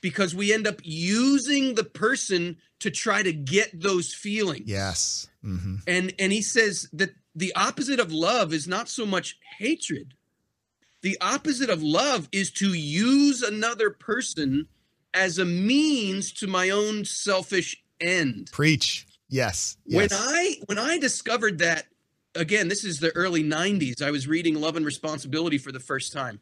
because 0.00 0.34
we 0.34 0.52
end 0.52 0.66
up 0.66 0.80
using 0.82 1.74
the 1.74 1.84
person 1.84 2.56
to 2.80 2.90
try 2.90 3.22
to 3.22 3.32
get 3.32 3.80
those 3.80 4.14
feelings. 4.14 4.68
Yes, 4.68 5.28
hmm 5.42 5.76
and 5.86 6.12
and 6.18 6.32
he 6.32 6.42
says 6.42 6.88
that 6.92 7.10
the 7.34 7.52
opposite 7.54 8.00
of 8.00 8.12
love 8.12 8.52
is 8.52 8.66
not 8.66 8.88
so 8.88 9.06
much 9.06 9.38
hatred. 9.58 10.14
The 11.02 11.16
opposite 11.20 11.70
of 11.70 11.82
love 11.82 12.28
is 12.32 12.50
to 12.52 12.74
use 12.74 13.42
another 13.42 13.90
person 13.90 14.68
as 15.14 15.38
a 15.38 15.44
means 15.44 16.32
to 16.32 16.46
my 16.46 16.70
own 16.70 17.04
selfish 17.04 17.82
end. 18.00 18.50
Preach, 18.52 19.06
yes, 19.28 19.76
when 19.86 20.08
i 20.12 20.56
when 20.66 20.78
i 20.78 20.98
discovered 20.98 21.58
that 21.58 21.86
again 22.34 22.68
this 22.68 22.84
is 22.84 23.00
the 23.00 23.14
early 23.16 23.42
90s 23.42 24.00
i 24.02 24.10
was 24.10 24.28
reading 24.28 24.54
love 24.54 24.76
and 24.76 24.86
responsibility 24.86 25.58
for 25.58 25.72
the 25.72 25.80
first 25.80 26.12
time. 26.12 26.40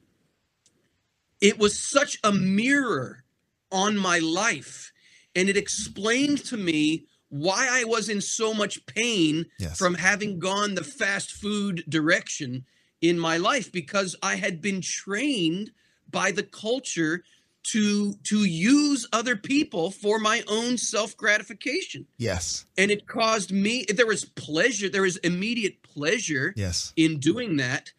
It 1.41 1.59
was 1.59 1.79
such 1.79 2.19
a 2.25 2.33
mirror 2.33 3.25
on 3.71 3.97
my 3.97 4.19
life 4.19 4.93
and 5.35 5.49
it 5.49 5.57
explained 5.57 6.45
to 6.45 6.57
me 6.57 7.05
why 7.29 7.69
i 7.71 7.85
was 7.85 8.09
in 8.09 8.21
so 8.21 8.55
much 8.55 8.85
pain 8.87 9.47
yes, 9.59 9.77
from 9.79 9.95
having 9.95 10.39
gone 10.39 10.75
the 10.75 10.85
fast 10.85 11.33
food 11.33 11.85
direction 11.89 12.65
in 13.01 13.19
my 13.19 13.37
life 13.37 13.71
because 13.71 14.17
I 14.23 14.37
had 14.37 14.61
been 14.61 14.81
trained 14.81 15.71
by 16.11 16.33
the 16.33 16.43
culture 16.43 17.23
to 17.65 18.15
to 18.25 18.45
use 18.45 19.07
other 19.13 19.37
people 19.37 19.91
for 19.91 20.19
my 20.19 20.43
own 20.49 20.79
self 20.79 21.17
gratification 21.17 22.07
yes, 22.17 22.65
and 22.79 22.91
it 22.91 23.07
caused 23.07 23.53
me 23.53 23.85
there 23.85 24.07
was 24.07 24.25
pleasure 24.25 24.89
there 24.89 25.03
was 25.03 25.17
immediate 25.19 25.83
pleasure 25.83 26.55
yes, 26.57 26.93
in 26.97 27.19
doing 27.19 27.57
that 27.57 27.93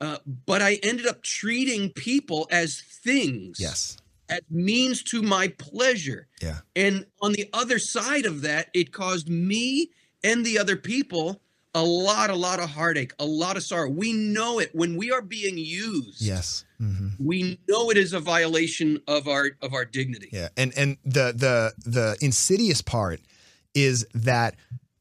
uh, 0.00 0.18
but 0.26 0.60
I 0.60 0.74
ended 0.82 1.06
up 1.06 1.22
treating 1.22 1.90
people 1.90 2.46
as 2.50 2.82
things. 2.82 3.58
Yes, 3.58 3.96
as 4.28 4.40
means 4.50 5.02
to 5.02 5.22
my 5.22 5.48
pleasure 5.48 6.28
yeah, 6.42 6.58
and 6.74 7.06
on 7.22 7.32
the 7.32 7.48
other 7.52 7.78
side 7.78 8.26
of 8.26 8.42
that, 8.42 8.68
it 8.74 8.92
caused 8.92 9.28
me 9.28 9.90
and 10.22 10.44
the 10.44 10.58
other 10.58 10.76
people 10.76 11.40
a 11.76 11.84
lot, 11.84 12.30
a 12.30 12.34
lot 12.34 12.58
of 12.58 12.70
heartache, 12.70 13.12
a 13.18 13.26
lot 13.26 13.58
of 13.58 13.62
sorrow. 13.62 13.90
We 13.90 14.14
know 14.14 14.58
it 14.58 14.70
when 14.74 14.96
we 14.96 15.12
are 15.12 15.20
being 15.20 15.58
used. 15.58 16.22
yes. 16.22 16.64
hmm 16.78 17.08
We 17.18 17.58
know 17.68 17.90
it 17.90 17.98
is 17.98 18.14
a 18.14 18.20
violation 18.20 19.00
of 19.06 19.28
our 19.28 19.50
of 19.60 19.74
our 19.74 19.84
dignity. 19.84 20.30
Yeah, 20.32 20.48
and 20.56 20.72
and 20.76 20.96
the 21.04 21.32
the 21.36 21.74
the 21.84 22.16
insidious 22.22 22.80
part 22.80 23.20
is 23.74 24.06
that 24.14 24.56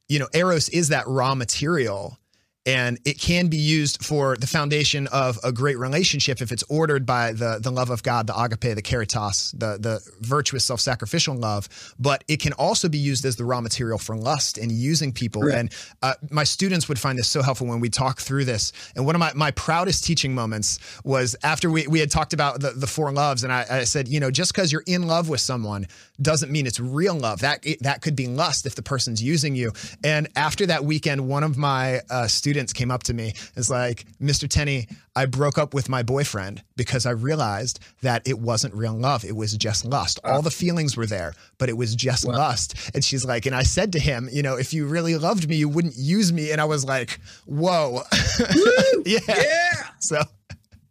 you 0.10 0.20
know 0.20 0.28
eros 0.34 0.68
is 0.70 0.90
that 0.90 1.08
raw 1.08 1.34
material, 1.34 2.20
and 2.66 3.00
it 3.06 3.20
can 3.20 3.48
be 3.48 3.58
used 3.58 4.04
for 4.04 4.36
the 4.38 4.48
foundation 4.48 5.08
of 5.08 5.40
a 5.44 5.52
great 5.52 5.78
relationship 5.78 6.42
if 6.42 6.52
it's 6.52 6.64
ordered 6.70 7.06
by 7.06 7.32
the 7.32 7.60
the 7.62 7.72
love 7.72 7.90
of 7.90 8.04
God, 8.04 8.28
the 8.28 8.40
agape, 8.40 8.76
the 8.76 8.82
caritas, 8.82 9.54
the 9.58 9.78
the 9.80 10.00
virtuous 10.22 10.66
self-sacrificial 10.66 11.36
love. 11.36 11.70
But 12.00 12.24
it 12.28 12.40
can 12.40 12.54
also 12.54 12.90
be 12.90 12.98
used 12.98 13.26
as 13.26 13.36
the 13.36 13.46
raw 13.46 13.62
material 13.62 13.98
for 13.98 14.16
lust 14.16 14.58
and 14.58 14.72
using 14.72 15.12
people. 15.12 15.42
Right. 15.42 15.56
And 15.56 15.76
uh, 16.02 16.14
my 16.32 16.44
students 16.44 16.90
would 16.90 17.00
find 17.00 17.18
this 17.18 17.28
so 17.28 17.42
helpful 17.42 17.68
when 17.68 17.80
we 17.80 17.90
talk 17.90 18.20
through 18.20 18.46
this. 18.46 18.74
And 18.96 19.06
one 19.06 19.16
of 19.16 19.20
my, 19.20 19.32
my 19.34 19.52
proudest 19.52 20.04
teaching 20.04 20.34
moments 20.34 20.80
was 21.04 21.36
after 21.44 21.70
we, 21.70 21.88
we 21.88 22.00
had 22.00 22.12
talked 22.12 22.34
about 22.34 22.62
the, 22.62 22.72
the 22.72 22.88
four 22.88 23.12
loves, 23.12 23.44
and 23.44 23.54
I, 23.54 23.66
I 23.70 23.84
said, 23.84 24.08
you 24.08 24.20
know, 24.20 24.32
just 24.32 24.54
because 24.54 24.72
you're 24.72 24.84
in 24.88 25.08
love 25.08 25.30
with 25.30 25.42
someone 25.42 25.88
doesn't 26.22 26.52
mean 26.52 26.66
it's 26.68 26.80
real 26.80 27.16
love. 27.16 27.40
That 27.40 27.66
that 27.82 28.02
could 28.02 28.16
be 28.16 28.28
lust 28.28 28.66
if 28.66 28.76
the 28.76 28.82
person's 28.82 29.22
using 29.22 29.56
you. 29.56 29.72
And 30.04 30.28
after 30.36 30.66
that 30.68 30.86
weekend, 30.86 31.28
one 31.28 31.44
of 31.44 31.58
my 31.58 32.02
uh, 32.10 32.28
students 32.28 32.74
came 32.74 32.92
up 32.92 33.04
to 33.04 33.14
me 33.14 33.30
and 33.30 33.56
was 33.56 33.70
like, 33.70 34.06
Mr. 34.22 34.48
Tenney, 34.50 34.88
I 35.16 35.26
broke 35.26 35.58
up 35.58 35.74
with 35.74 35.90
my 35.90 36.04
boyfriend 36.04 36.64
because 36.76 37.06
I 37.06 37.12
realized 37.12 37.80
that 38.02 38.28
it 38.28 38.40
wasn't 38.40 38.74
real 38.74 38.94
love. 38.94 39.24
It 39.26 39.36
was 39.36 39.56
just 39.58 39.86
lust. 39.86 40.20
All 40.24 40.42
the 40.42 40.52
feelings 40.52 40.96
were 40.98 41.06
there, 41.06 41.34
but 41.58 41.70
it 41.70 41.78
was 41.78 41.96
just 41.96 42.26
Wow. 42.26 42.34
lust. 42.38 42.76
And 42.94 43.04
she's 43.04 43.26
like, 43.26 43.46
and 43.46 43.56
I 43.56 43.64
said 43.64 43.92
to 43.94 44.00
him, 44.00 44.30
you 44.32 44.42
know, 44.42 44.56
if 44.58 44.74
you 44.74 44.86
really 44.88 45.16
loved 45.18 45.48
me, 45.50 45.56
you 45.56 45.70
wouldn't 45.70 45.96
use 45.98 46.32
me. 46.34 46.52
And 46.52 46.60
I 46.62 46.66
was 46.66 46.86
like, 46.86 47.20
whoa. 47.46 48.02
Yeah. 49.06 49.20
yeah, 49.28 49.84
So, 50.00 50.22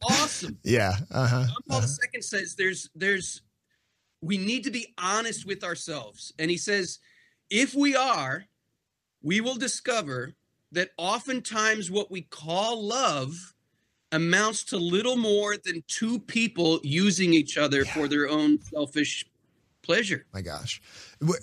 awesome. 0.02 0.58
yeah. 0.64 0.94
Uh 1.10 1.26
huh. 1.26 1.44
John 1.46 1.56
Paul 1.68 1.80
II 2.14 2.22
says 2.22 2.54
there's 2.56 2.88
there's 2.94 3.42
we 4.24 4.38
need 4.38 4.64
to 4.64 4.70
be 4.70 4.94
honest 4.98 5.46
with 5.46 5.62
ourselves. 5.62 6.32
And 6.38 6.50
he 6.50 6.56
says, 6.56 6.98
if 7.50 7.74
we 7.74 7.94
are, 7.94 8.44
we 9.22 9.40
will 9.40 9.56
discover 9.56 10.34
that 10.72 10.90
oftentimes 10.96 11.90
what 11.90 12.10
we 12.10 12.22
call 12.22 12.82
love 12.82 13.54
amounts 14.12 14.64
to 14.64 14.76
little 14.76 15.16
more 15.16 15.56
than 15.56 15.84
two 15.88 16.18
people 16.18 16.80
using 16.82 17.34
each 17.34 17.58
other 17.58 17.84
for 17.84 18.08
their 18.08 18.28
own 18.28 18.60
selfish 18.62 19.26
pleasure. 19.82 20.24
My 20.32 20.40
gosh. 20.40 20.80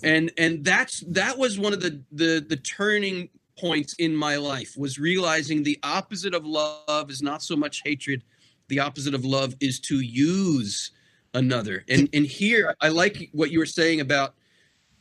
And 0.04 0.32
and 0.38 0.64
that's 0.64 1.02
that 1.08 1.38
was 1.38 1.60
one 1.60 1.74
of 1.74 1.82
the 1.82 2.02
the 2.12 2.44
the 2.48 2.58
turning 2.58 3.30
points 3.58 3.94
in 4.00 4.16
my 4.16 4.38
life 4.38 4.76
was 4.78 4.98
realizing 4.98 5.62
the 5.62 5.80
opposite 5.84 6.34
of 6.34 6.46
love 6.46 7.12
is 7.12 7.22
not 7.22 7.44
so 7.44 7.56
much 7.56 7.82
hatred 7.86 8.24
the 8.70 8.80
opposite 8.80 9.14
of 9.14 9.26
love 9.26 9.54
is 9.60 9.80
to 9.82 10.00
use 10.00 10.92
another. 11.34 11.84
And 11.90 12.10
and 12.14 12.26
here 12.26 12.76
i 12.82 12.90
like 12.90 13.30
what 13.34 13.52
you 13.52 13.60
were 13.60 13.66
saying 13.66 14.02
about 14.02 14.36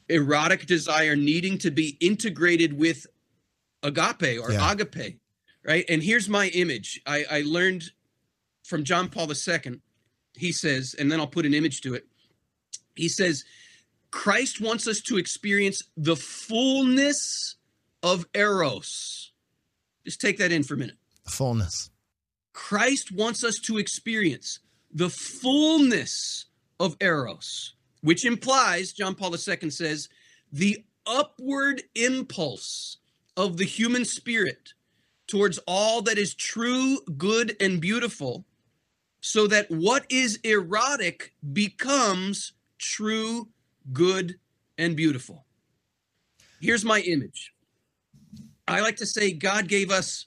erotic 0.08 0.66
desire 0.66 1.16
needing 1.16 1.58
to 1.58 1.70
be 1.70 1.96
integrated 2.00 2.72
with 2.78 3.06
agape 3.82 4.38
or 4.42 4.52
Yeah. 4.52 4.72
agape 4.72 5.18
right? 5.64 5.84
And 5.90 6.02
here's 6.02 6.28
my 6.28 6.48
image. 6.48 7.00
I 7.06 7.24
i 7.30 7.42
learned 7.42 7.84
from 8.64 8.84
john 8.84 9.08
paul 9.08 9.30
ii 9.30 9.80
he 10.36 10.52
says 10.52 10.94
and 10.98 11.10
then 11.10 11.18
i'll 11.20 11.26
put 11.26 11.46
an 11.46 11.54
image 11.54 11.80
to 11.82 11.94
it. 11.94 12.06
He 12.94 13.08
says 13.08 13.44
christ 14.10 14.60
wants 14.60 14.86
us 14.86 15.00
to 15.02 15.16
experience 15.18 15.82
the 15.96 16.16
fullness 16.16 17.56
of 18.02 18.26
eros. 18.34 19.32
Just 20.04 20.20
take 20.20 20.38
that 20.38 20.50
in 20.52 20.62
for 20.62 20.74
a 20.74 20.78
minute. 20.78 20.96
Fullness. 21.28 21.90
Christ 22.52 23.12
wants 23.12 23.44
us 23.44 23.58
to 23.60 23.78
experience 23.78 24.60
the 24.92 25.10
fullness 25.10 26.46
of 26.78 26.96
Eros, 27.00 27.74
which 28.02 28.24
implies, 28.24 28.92
John 28.92 29.14
Paul 29.14 29.34
II 29.34 29.70
says, 29.70 30.08
the 30.52 30.84
upward 31.06 31.82
impulse 31.94 32.98
of 33.36 33.56
the 33.56 33.64
human 33.64 34.04
spirit 34.04 34.74
towards 35.26 35.58
all 35.66 36.02
that 36.02 36.18
is 36.18 36.34
true, 36.34 36.98
good, 37.16 37.56
and 37.60 37.80
beautiful, 37.80 38.44
so 39.20 39.46
that 39.46 39.70
what 39.70 40.04
is 40.08 40.38
erotic 40.44 41.34
becomes 41.52 42.52
true, 42.78 43.48
good, 43.92 44.38
and 44.78 44.96
beautiful. 44.96 45.44
Here's 46.60 46.84
my 46.84 47.00
image. 47.00 47.52
I 48.66 48.80
like 48.80 48.96
to 48.96 49.06
say 49.06 49.32
God 49.32 49.68
gave 49.68 49.90
us, 49.90 50.26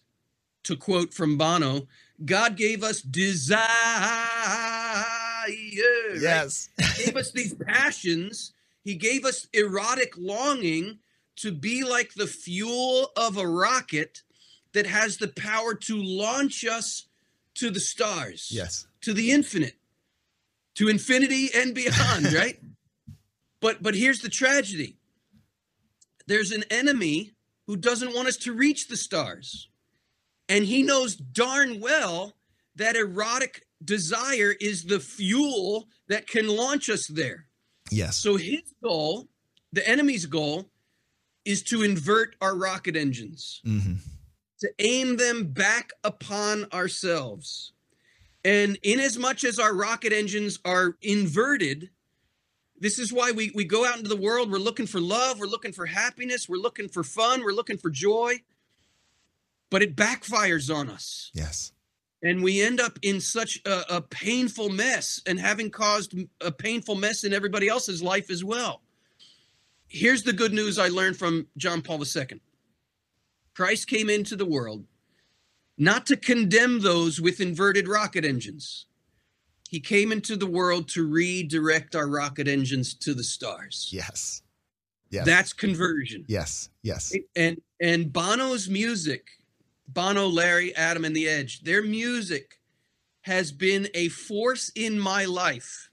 to 0.63 0.77
quote 0.77 1.13
from 1.13 1.37
Bono, 1.37 1.87
God 2.25 2.55
gave 2.57 2.83
us 2.83 3.01
desire. 3.01 3.57
right? 3.57 5.47
Yes. 6.19 6.69
He 6.95 7.05
gave 7.05 7.17
us 7.17 7.31
these 7.31 7.53
passions. 7.53 8.53
He 8.83 8.95
gave 8.95 9.25
us 9.25 9.47
erotic 9.53 10.13
longing 10.17 10.99
to 11.37 11.51
be 11.51 11.83
like 11.83 12.13
the 12.13 12.27
fuel 12.27 13.11
of 13.17 13.37
a 13.37 13.47
rocket 13.47 14.21
that 14.73 14.85
has 14.85 15.17
the 15.17 15.27
power 15.27 15.73
to 15.75 16.01
launch 16.01 16.65
us 16.65 17.07
to 17.55 17.69
the 17.69 17.79
stars, 17.79 18.49
Yes. 18.51 18.87
to 19.01 19.13
the 19.13 19.31
infinite, 19.31 19.75
to 20.75 20.87
infinity 20.89 21.49
and 21.55 21.73
beyond, 21.75 22.33
right? 22.33 22.59
But 23.61 23.81
but 23.81 23.95
here's 23.95 24.21
the 24.21 24.29
tragedy. 24.29 24.97
There's 26.27 26.51
an 26.51 26.63
enemy 26.69 27.33
who 27.67 27.75
doesn't 27.77 28.13
want 28.13 28.27
us 28.27 28.37
to 28.37 28.53
reach 28.53 28.87
the 28.87 28.97
stars. 28.97 29.69
And 30.49 30.65
he 30.65 30.83
knows 30.83 31.15
darn 31.15 31.79
well 31.79 32.33
that 32.75 32.95
erotic 32.95 33.65
desire 33.83 34.55
is 34.59 34.83
the 34.83 34.99
fuel 34.99 35.87
that 36.07 36.27
can 36.27 36.47
launch 36.47 36.89
us 36.89 37.07
there. 37.07 37.47
Yes. 37.91 38.17
So 38.17 38.37
his 38.37 38.73
goal, 38.83 39.27
the 39.71 39.87
enemy's 39.87 40.25
goal, 40.25 40.69
is 41.45 41.63
to 41.63 41.83
invert 41.83 42.35
our 42.41 42.55
rocket 42.55 42.95
engines, 42.95 43.61
hmm 43.63 43.95
to 44.63 44.73
aim 44.79 45.17
them 45.17 45.43
back 45.47 45.91
upon 46.05 46.65
ourselves. 46.71 47.73
And 48.45 48.79
in 48.81 48.97
as 49.01 49.17
much 49.17 49.43
as 49.43 49.59
our 49.59 49.75
rocket 49.75 50.13
engines 50.13 50.57
are 50.63 50.95
inverted, 51.01 51.89
this 52.79 52.97
is 52.97 53.11
why 53.11 53.31
we, 53.31 53.51
we 53.53 53.65
go 53.65 53.85
out 53.85 53.97
into 53.97 54.07
the 54.07 54.15
world. 54.15 54.49
We're 54.49 54.59
looking 54.59 54.87
for 54.87 55.01
love, 55.01 55.37
we're 55.37 55.47
looking 55.47 55.73
for 55.73 55.85
happiness, 55.85 56.47
we're 56.47 56.61
looking 56.61 56.87
for 56.87 57.03
fun, 57.03 57.43
we're 57.43 57.51
looking 57.51 57.77
for 57.77 57.89
joy. 57.89 58.41
But 59.73 59.81
it 59.81 59.95
backfires 59.95 60.71
on 60.73 60.87
us 60.87 61.31
Yes. 61.33 61.71
and 62.21 62.43
we 62.43 62.61
end 62.61 62.79
up 62.79 62.99
in 63.01 63.19
such 63.19 63.59
a, 63.65 63.95
a 63.95 64.01
painful 64.03 64.69
mess 64.69 65.19
and 65.25 65.39
having 65.39 65.71
caused 65.71 66.13
a 66.41 66.51
painful 66.51 66.93
mess 66.93 67.23
in 67.23 67.33
everybody 67.33 67.67
else's 67.67 68.03
life 68.03 68.29
as 68.29 68.43
well. 68.43 68.83
Here's 69.87 70.21
the 70.21 70.31
good 70.31 70.53
news 70.53 70.77
I 70.77 70.89
learned 70.89 71.17
from 71.17 71.47
John 71.57 71.81
Paul 71.81 72.03
II 72.03 72.39
Christ 73.55 73.87
came 73.87 74.11
into 74.11 74.35
the 74.35 74.45
world 74.45 74.85
not 75.75 76.05
to 76.05 76.17
condemn 76.17 76.81
those 76.81 77.19
with 77.19 77.41
inverted 77.41 77.87
rocket 77.87 78.23
engines. 78.23 78.85
He 79.71 79.79
came 79.79 80.11
into 80.11 80.35
the 80.37 80.45
world 80.45 80.87
to 80.89 81.03
redirect 81.03 81.95
our 81.95 82.07
rocket 82.07 82.47
engines 82.47 82.93
to 82.93 83.15
the 83.15 83.23
stars. 83.23 83.89
Yes. 83.91 84.43
Yes. 85.09 85.25
That's 85.25 85.51
conversion. 85.51 86.25
yes. 86.27 86.69
Yes. 86.83 87.11
And 87.35 87.59
and 87.81 88.13
Bono's 88.13 88.69
music, 88.69 89.23
Bono, 89.87 90.27
Larry, 90.27 90.75
Adam, 90.75 91.05
and 91.05 91.15
the 91.15 91.27
Edge, 91.27 91.61
their 91.61 91.81
music 91.81 92.59
has 93.21 93.51
been 93.51 93.87
a 93.93 94.09
force 94.09 94.71
in 94.75 94.99
my 94.99 95.25
life 95.25 95.89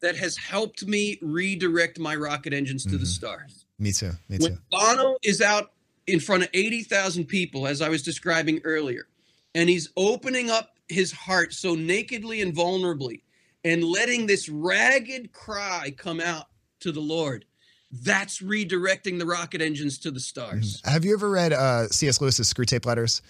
that 0.00 0.16
has 0.16 0.36
helped 0.36 0.86
me 0.86 1.18
redirect 1.22 1.98
my 1.98 2.14
rocket 2.14 2.52
engines 2.52 2.84
to 2.84 2.98
the 2.98 3.06
Mhm. 3.06 3.08
stars. 3.08 3.64
Me 3.78 3.92
too. 3.92 4.12
Me 4.28 4.38
too. 4.38 4.44
When 4.44 4.58
Bono 4.70 5.16
is 5.22 5.40
out 5.40 5.72
in 6.06 6.20
front 6.20 6.42
of 6.42 6.50
80,000 6.52 7.24
people, 7.26 7.66
as 7.66 7.80
I 7.80 7.88
was 7.88 8.02
describing 8.02 8.60
earlier, 8.64 9.08
and 9.54 9.70
he's 9.70 9.88
opening 9.96 10.50
up 10.50 10.78
his 10.88 11.10
heart 11.12 11.54
so 11.54 11.74
nakedly 11.74 12.42
and 12.42 12.54
vulnerably 12.54 13.22
and 13.64 13.82
letting 13.82 14.26
this 14.26 14.48
ragged 14.50 15.32
cry 15.32 15.90
come 15.96 16.20
out 16.20 16.48
to 16.80 16.92
the 16.92 17.00
Lord, 17.00 17.46
that's 18.02 18.40
redirecting 18.40 19.18
the 19.18 19.26
rocket 19.26 19.60
engines 19.60 19.98
to 20.00 20.10
the 20.10 20.20
stars. 20.20 20.80
Have 20.84 21.04
you 21.04 21.14
ever 21.14 21.30
read 21.30 21.52
uh, 21.52 21.88
C.S. 21.88 22.20
Lewis's 22.20 22.52
Screwtape 22.52 22.86
Letters? 22.86 23.22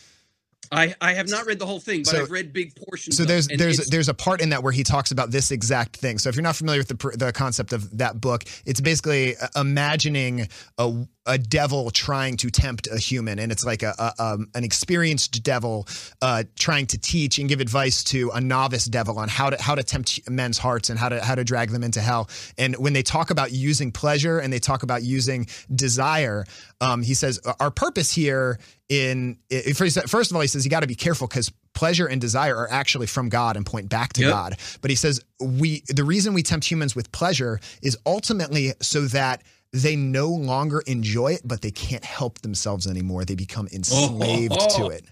I, 0.73 0.95
I 1.01 1.13
have 1.13 1.29
not 1.29 1.47
read 1.47 1.59
the 1.59 1.67
whole 1.67 1.81
thing, 1.81 2.01
but 2.01 2.13
So- 2.13 2.23
I've 2.23 2.31
read 2.31 2.53
big 2.53 2.75
portions. 2.75 3.17
So 3.17 3.23
of 3.23 3.29
there's 3.29 3.49
it, 3.49 3.59
there's 3.59 3.87
there's 3.89 4.09
a 4.09 4.15
part 4.15 4.41
in 4.41 4.49
that 4.51 4.63
where 4.63 4.73
he 4.73 4.83
talks 4.83 5.11
about 5.11 5.31
this 5.31 5.51
exact 5.51 5.97
thing. 5.97 6.19
So 6.19 6.29
if 6.29 6.37
you're 6.37 6.43
not 6.43 6.57
familiar 6.57 6.81
with 6.81 6.89
the 6.89 7.17
the 7.19 7.33
concept 7.33 7.73
of 7.73 7.99
that 7.99 8.21
book, 8.21 8.45
it's 8.65 8.81
basically 8.81 9.37
uh, 9.37 9.49
imagining 9.57 10.49
a 10.79 11.07
a 11.27 11.39
devil 11.39 11.91
trying 11.91 12.37
to 12.37 12.51
tempt 12.51 12.87
a 12.87 12.99
human, 12.99 13.39
and 13.39 13.51
it's 13.51 13.65
like 13.65 13.83
a, 13.83 13.95
a 13.99 14.23
um, 14.23 14.49
an 14.55 14.65
experienced 14.65 15.43
devil 15.43 15.87
uh, 16.21 16.45
trying 16.59 16.87
to 16.87 16.99
teach 16.99 17.39
and 17.39 17.49
give 17.49 17.61
advice 17.61 18.05
to 18.05 18.31
a 18.35 18.41
novice 18.41 18.85
devil 18.85 19.19
on 19.19 19.29
how 19.29 19.51
to 19.51 19.61
how 19.61 19.75
to 19.75 19.83
tempt 19.83 20.21
men's 20.29 20.59
hearts 20.59 20.91
and 20.91 20.99
how 20.99 21.09
to 21.09 21.25
how 21.25 21.35
to 21.35 21.45
drag 21.45 21.71
them 21.71 21.83
into 21.83 22.01
hell. 22.01 22.29
And 22.59 22.77
when 22.77 22.93
they 22.93 23.03
talk 23.03 23.31
about 23.31 23.53
using 23.53 23.91
pleasure 23.93 24.39
and 24.39 24.53
they 24.53 24.59
talk 24.59 24.83
about 24.83 25.03
using 25.03 25.47
desire, 25.75 26.45
um, 26.81 27.03
he 27.03 27.15
says 27.15 27.41
our 27.61 27.71
purpose 27.71 28.13
here 28.13 28.59
in 28.89 29.39
first 29.75 29.99
first 30.09 30.31
of 30.31 30.37
all 30.37 30.43
he 30.43 30.49
says 30.49 30.65
you 30.65 30.71
got 30.71 30.81
to 30.81 30.87
be 30.87 30.95
careful 30.95 31.27
because 31.27 31.51
pleasure 31.73 32.07
and 32.07 32.21
desire 32.21 32.55
are 32.55 32.71
actually 32.71 33.07
from 33.07 33.29
God 33.29 33.57
and 33.57 33.65
point 33.65 33.89
back 33.89 34.13
to 34.13 34.21
Yep. 34.21 34.31
God. 34.31 34.57
But 34.83 34.91
he 34.91 34.97
says 34.97 35.21
we 35.41 35.83
the 35.89 36.05
reason 36.05 36.35
we 36.35 36.43
tempt 36.43 36.71
humans 36.71 36.95
with 36.95 37.11
pleasure 37.13 37.61
is 37.83 37.97
ultimately 38.07 38.73
so 38.83 39.03
that 39.09 39.43
they 39.75 39.97
no 39.97 40.29
longer 40.29 40.81
enjoy 40.87 41.33
it, 41.33 41.43
but 41.45 41.61
they 41.61 41.73
can't 41.73 42.05
help 42.05 42.41
themselves 42.43 42.87
anymore. 42.87 43.25
They 43.25 43.35
become 43.35 43.67
enslaved 43.73 44.57
Oh. 44.59 44.79
to 44.79 44.89
it. 44.89 45.05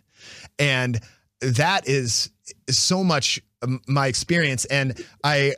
And 0.59 1.01
that 1.41 1.89
is, 1.89 2.31
is 2.69 2.79
so 2.79 3.03
much 3.03 3.43
um, 3.63 3.81
my 3.89 4.07
experience. 4.07 4.65
And 4.67 5.05
I, 5.25 5.55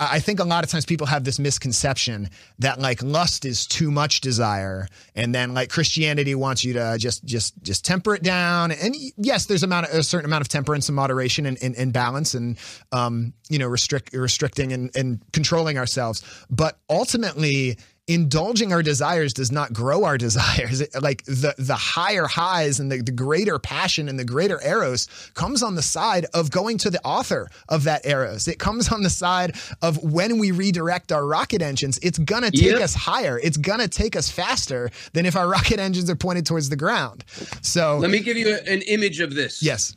I 0.00 0.18
think 0.20 0.40
a 0.40 0.44
lot 0.44 0.64
of 0.64 0.70
times 0.70 0.84
people 0.86 1.06
have 1.06 1.22
this 1.22 1.38
misconception 1.38 2.30
that 2.58 2.80
like 2.80 3.00
lust 3.02 3.44
is 3.44 3.66
too 3.66 3.90
much 3.90 4.20
desire, 4.20 4.86
and 5.16 5.34
then 5.34 5.54
like 5.54 5.70
Christianity 5.70 6.36
wants 6.36 6.64
you 6.64 6.72
to 6.74 6.96
just 6.98 7.24
just 7.24 7.60
just 7.62 7.84
temper 7.84 8.14
it 8.14 8.22
down. 8.22 8.70
And 8.70 8.94
yes, 9.16 9.46
there's 9.46 9.64
amount 9.64 9.86
of, 9.86 9.94
a 9.94 10.02
certain 10.04 10.26
amount 10.26 10.42
of 10.42 10.48
temperance 10.48 10.88
and 10.88 10.94
moderation 10.94 11.46
and, 11.46 11.58
and, 11.60 11.74
and 11.76 11.92
balance, 11.92 12.34
and 12.34 12.58
um, 12.92 13.32
you 13.48 13.58
know 13.58 13.66
restrict 13.66 14.12
restricting 14.12 14.72
and, 14.72 14.94
and 14.96 15.20
controlling 15.32 15.78
ourselves. 15.78 16.22
But 16.48 16.78
ultimately, 16.88 17.76
indulging 18.08 18.72
our 18.72 18.82
desires 18.82 19.32
does 19.32 19.52
not 19.52 19.72
grow 19.72 20.04
our 20.04 20.18
desires. 20.26 20.80
It- 20.80 20.90
like 21.00 21.24
the 21.26 21.54
the 21.58 21.76
higher 21.76 22.26
highs 22.26 22.80
and 22.80 22.90
the, 22.90 23.00
the 23.02 23.12
greater 23.12 23.58
passion 23.58 24.08
and 24.08 24.18
the 24.18 24.24
greater 24.24 24.60
eros 24.66 25.06
comes 25.34 25.62
on 25.62 25.74
the 25.76 25.82
side 25.82 26.26
of 26.34 26.50
going 26.50 26.78
to 26.78 26.90
the 26.90 27.00
author 27.04 27.48
of 27.68 27.84
that 27.84 28.04
eros. 28.06 28.48
It 28.48 28.58
comes 28.58 28.90
on 28.90 29.02
the 29.02 29.10
side 29.10 29.54
of 29.82 30.02
when 30.02 30.38
we 30.38 30.50
redirect 30.50 31.12
our 31.12 31.24
rocket 31.26 31.62
engines, 31.62 31.98
it's 32.02 32.18
gonna 32.18 32.50
take 32.50 32.62
Yep. 32.72 32.80
us 32.80 32.94
higher. 32.94 33.38
It's 33.42 33.56
gonna 33.58 33.86
take 33.88 34.16
us 34.16 34.30
faster 34.30 34.90
than 35.12 35.26
if 35.26 35.36
our 35.36 35.46
rocket 35.56 35.78
engines 35.78 36.10
are 36.10 36.16
pointed 36.16 36.46
towards 36.46 36.68
the 36.70 36.76
ground. 36.76 37.24
So 37.62 37.98
Let 37.98 38.10
me 38.10 38.20
give 38.20 38.36
you 38.36 38.54
a- 38.56 38.72
an 38.72 38.82
image 38.82 39.20
of 39.20 39.34
this. 39.34 39.62
yes. 39.62 39.94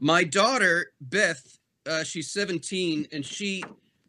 my 0.00 0.24
daughter 0.24 0.86
Beth, 1.00 1.58
uh, 1.86 2.02
she's 2.02 2.30
17, 2.32 3.06
and 3.12 3.24
she 3.24 3.62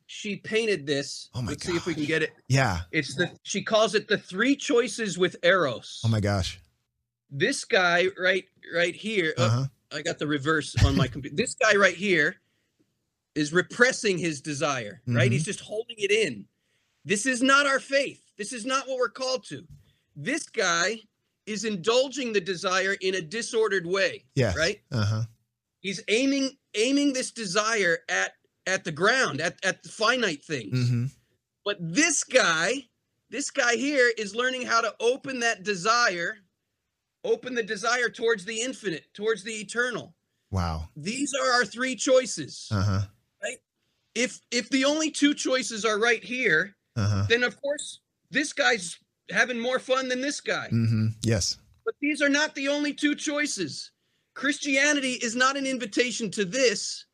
she 0.08 0.38
painted 0.38 0.88
this. 0.88 1.30
Oh 1.36 1.42
my 1.42 1.50
Let's 1.52 1.66
see 1.66 1.76
if 1.76 1.86
we 1.86 1.94
can 1.94 2.06
get 2.06 2.24
it. 2.24 2.32
Yeah. 2.48 2.80
It's 2.92 3.14
the 3.16 3.30
she 3.44 3.62
calls 3.64 3.94
it 3.94 4.08
the 4.08 4.18
three 4.18 4.56
choices 4.56 5.18
with 5.18 5.36
Eros. 5.44 6.02
Oh 6.04 6.08
my 6.08 6.20
gosh. 6.22 6.60
This 7.30 7.66
guy 7.66 8.06
right 8.18 8.46
right 8.74 8.96
here. 8.96 9.34
oh, 9.38 9.44
Uh-huh. 9.46 9.66
I 9.92 10.02
got 10.02 10.18
the 10.20 10.28
reverse 10.28 10.76
on 10.84 10.96
my 10.98 11.08
computer. 11.08 11.36
This 11.36 11.54
guy 11.56 11.76
right 11.76 11.96
here 11.96 12.38
is 13.36 13.54
repressing 13.54 14.18
his 14.18 14.42
desire, 14.42 15.02
right? 15.08 15.30
Mhm. 15.30 15.34
He's 15.34 15.46
just 15.46 15.60
holding 15.62 15.96
it 16.00 16.12
in. 16.12 16.46
This 17.06 17.26
is 17.26 17.42
not 17.42 17.68
our 17.68 17.80
faith. 17.80 18.22
This 18.38 18.52
is 18.52 18.66
not 18.66 18.88
what 18.88 18.98
we're 18.98 19.10
called 19.10 19.46
to. 19.48 19.66
This 20.16 20.48
guy 20.50 21.02
is 21.46 21.64
indulging 21.64 22.34
the 22.34 22.42
desire 22.42 22.98
in 23.00 23.16
a 23.16 23.22
disordered 23.22 23.86
way, 23.86 24.26
Yeah. 24.36 24.54
right? 24.56 24.82
Uh-huh. 24.92 25.24
He's 25.80 26.02
aiming 26.10 26.58
aiming 26.74 27.14
this 27.14 27.32
desire 27.32 28.00
at 28.10 28.34
at 28.68 28.84
the 28.84 28.92
ground, 28.92 29.42
at 29.42 29.58
at 29.66 29.82
the 29.82 29.90
finite 29.90 30.44
things. 30.44 30.78
Mm-hmm. 30.78 31.06
But 31.66 31.78
this 31.80 32.24
guy, 32.24 32.86
this 33.30 33.50
guy 33.50 33.76
here 33.76 34.12
is 34.18 34.36
learning 34.36 34.66
how 34.68 34.82
to 34.82 34.94
open 35.00 35.40
that 35.40 35.64
desire, 35.64 36.38
open 37.24 37.56
the 37.56 37.64
desire 37.64 38.10
towards 38.10 38.46
the 38.46 38.62
infinite, 38.62 39.06
towards 39.14 39.44
the 39.44 39.54
eternal. 39.54 40.14
Wow. 40.52 40.88
These 40.96 41.34
are 41.42 41.52
our 41.54 41.66
three 41.66 41.96
choices. 41.96 42.68
Uh-huh. 42.72 43.02
Right? 43.44 43.58
If 44.16 44.40
if 44.52 44.70
the 44.70 44.86
only 44.86 45.10
two 45.12 45.34
choices 45.34 45.84
are 45.86 46.00
right 46.00 46.24
here, 46.24 46.76
Uh-huh. 46.96 47.26
then 47.30 47.44
of 47.44 47.60
course 47.62 48.00
this 48.32 48.54
guy's 48.54 48.98
having 49.30 49.60
more 49.60 49.80
fun 49.80 50.08
than 50.10 50.22
this 50.22 50.40
guy. 50.42 50.68
Mm-hmm. 50.72 51.08
Yes. 51.24 51.58
But 51.86 51.96
these 52.02 52.22
are 52.22 52.30
not 52.30 52.56
the 52.56 52.68
only 52.70 52.94
two 52.94 53.16
choices. 53.16 53.92
Christianity 54.36 55.14
is 55.14 55.36
not 55.36 55.58
an 55.58 55.66
invitation 55.66 56.30
to 56.32 56.46
this. 56.46 57.06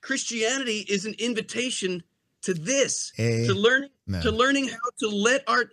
Christianity 0.00 0.86
is 0.88 1.04
an 1.06 1.14
invitation 1.18 2.02
to 2.42 2.54
this, 2.54 3.12
to 3.16 3.52
learning 3.54 3.90
to 4.22 4.30
learning 4.30 4.68
how 4.68 4.90
to 5.00 5.08
let 5.08 5.42
our 5.48 5.70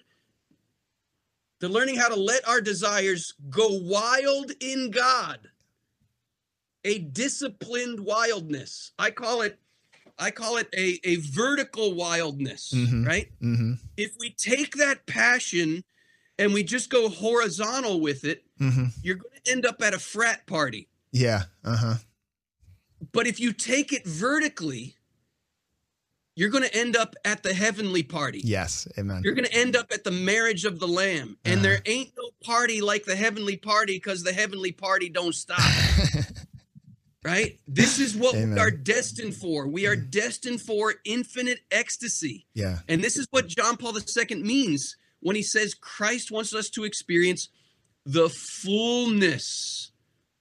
to 1.59 1.67
learning 1.67 1.95
how 1.95 2.07
to 2.09 2.15
let 2.15 2.47
our 2.47 2.61
desires 2.61 3.33
go 3.49 3.67
wild 3.69 4.51
in 4.59 4.91
God. 4.91 5.39
A 6.83 6.99
disciplined 6.99 7.99
wildness. 7.99 8.91
I 8.99 9.11
call 9.11 9.41
it 9.41 9.57
I 10.19 10.31
call 10.31 10.57
it 10.57 10.67
a, 10.75 10.99
a 11.03 11.17
vertical 11.17 11.93
wildness, 11.93 12.73
Mhm. 12.75 13.05
right? 13.05 13.31
Mm-hmm. 13.41 13.73
If 13.97 14.11
we 14.19 14.31
take 14.31 14.75
that 14.75 15.05
passion 15.05 15.83
and 16.39 16.53
we 16.53 16.63
just 16.63 16.89
go 16.89 17.07
horizontal 17.09 17.99
with 18.01 18.23
it, 18.25 18.43
Mm-hmm. 18.59 18.85
you're 19.03 19.15
going 19.17 19.35
to 19.43 19.51
end 19.51 19.65
up 19.67 19.81
at 19.83 19.93
a 19.93 19.99
frat 19.99 20.45
party. 20.47 20.87
Yeah. 21.11 21.43
Uh-huh. 21.63 21.95
But 23.11 23.27
if 23.27 23.39
you 23.39 23.53
take 23.53 23.93
it 23.93 24.05
vertically, 24.05 24.95
you're 26.35 26.49
going 26.49 26.63
to 26.63 26.75
end 26.75 26.95
up 26.95 27.15
at 27.25 27.41
the 27.43 27.53
heavenly 27.53 28.03
party. 28.03 28.41
Yes. 28.43 28.87
Amen. 28.97 29.21
You're 29.23 29.33
going 29.33 29.45
to 29.47 29.53
end 29.55 29.75
up 29.75 29.91
at 29.91 30.03
the 30.03 30.11
marriage 30.11 30.65
of 30.65 30.79
the 30.79 30.87
lamb. 30.87 31.37
And 31.45 31.55
Uh-huh. 31.55 31.63
there 31.63 31.81
ain't 31.85 32.11
no 32.17 32.29
party 32.43 32.81
like 32.81 33.05
the 33.05 33.15
heavenly 33.15 33.57
party 33.57 33.95
because 33.97 34.23
the 34.23 34.33
heavenly 34.33 34.71
party 34.71 35.09
don't 35.09 35.33
stop. 35.33 35.59
right? 37.23 37.59
This 37.67 37.99
is 37.99 38.15
what 38.15 38.35
Amen. 38.35 38.53
we 38.55 38.59
are 38.59 38.71
destined 38.71 39.35
for. 39.35 39.67
We 39.67 39.87
are 39.87 39.95
destined 39.95 40.61
for 40.61 40.95
infinite 41.05 41.59
ecstasy. 41.71 42.45
yeah. 42.53 42.79
And 42.87 43.03
this 43.03 43.17
is 43.17 43.27
what 43.31 43.47
John 43.47 43.75
Paul 43.77 43.97
II 43.97 44.41
means 44.43 44.95
when 45.19 45.35
he 45.35 45.43
says 45.43 45.73
Christ 45.73 46.31
wants 46.31 46.53
us 46.53 46.69
to 46.71 46.83
experience 46.83 47.49
the 48.05 48.29
fullness 48.29 49.91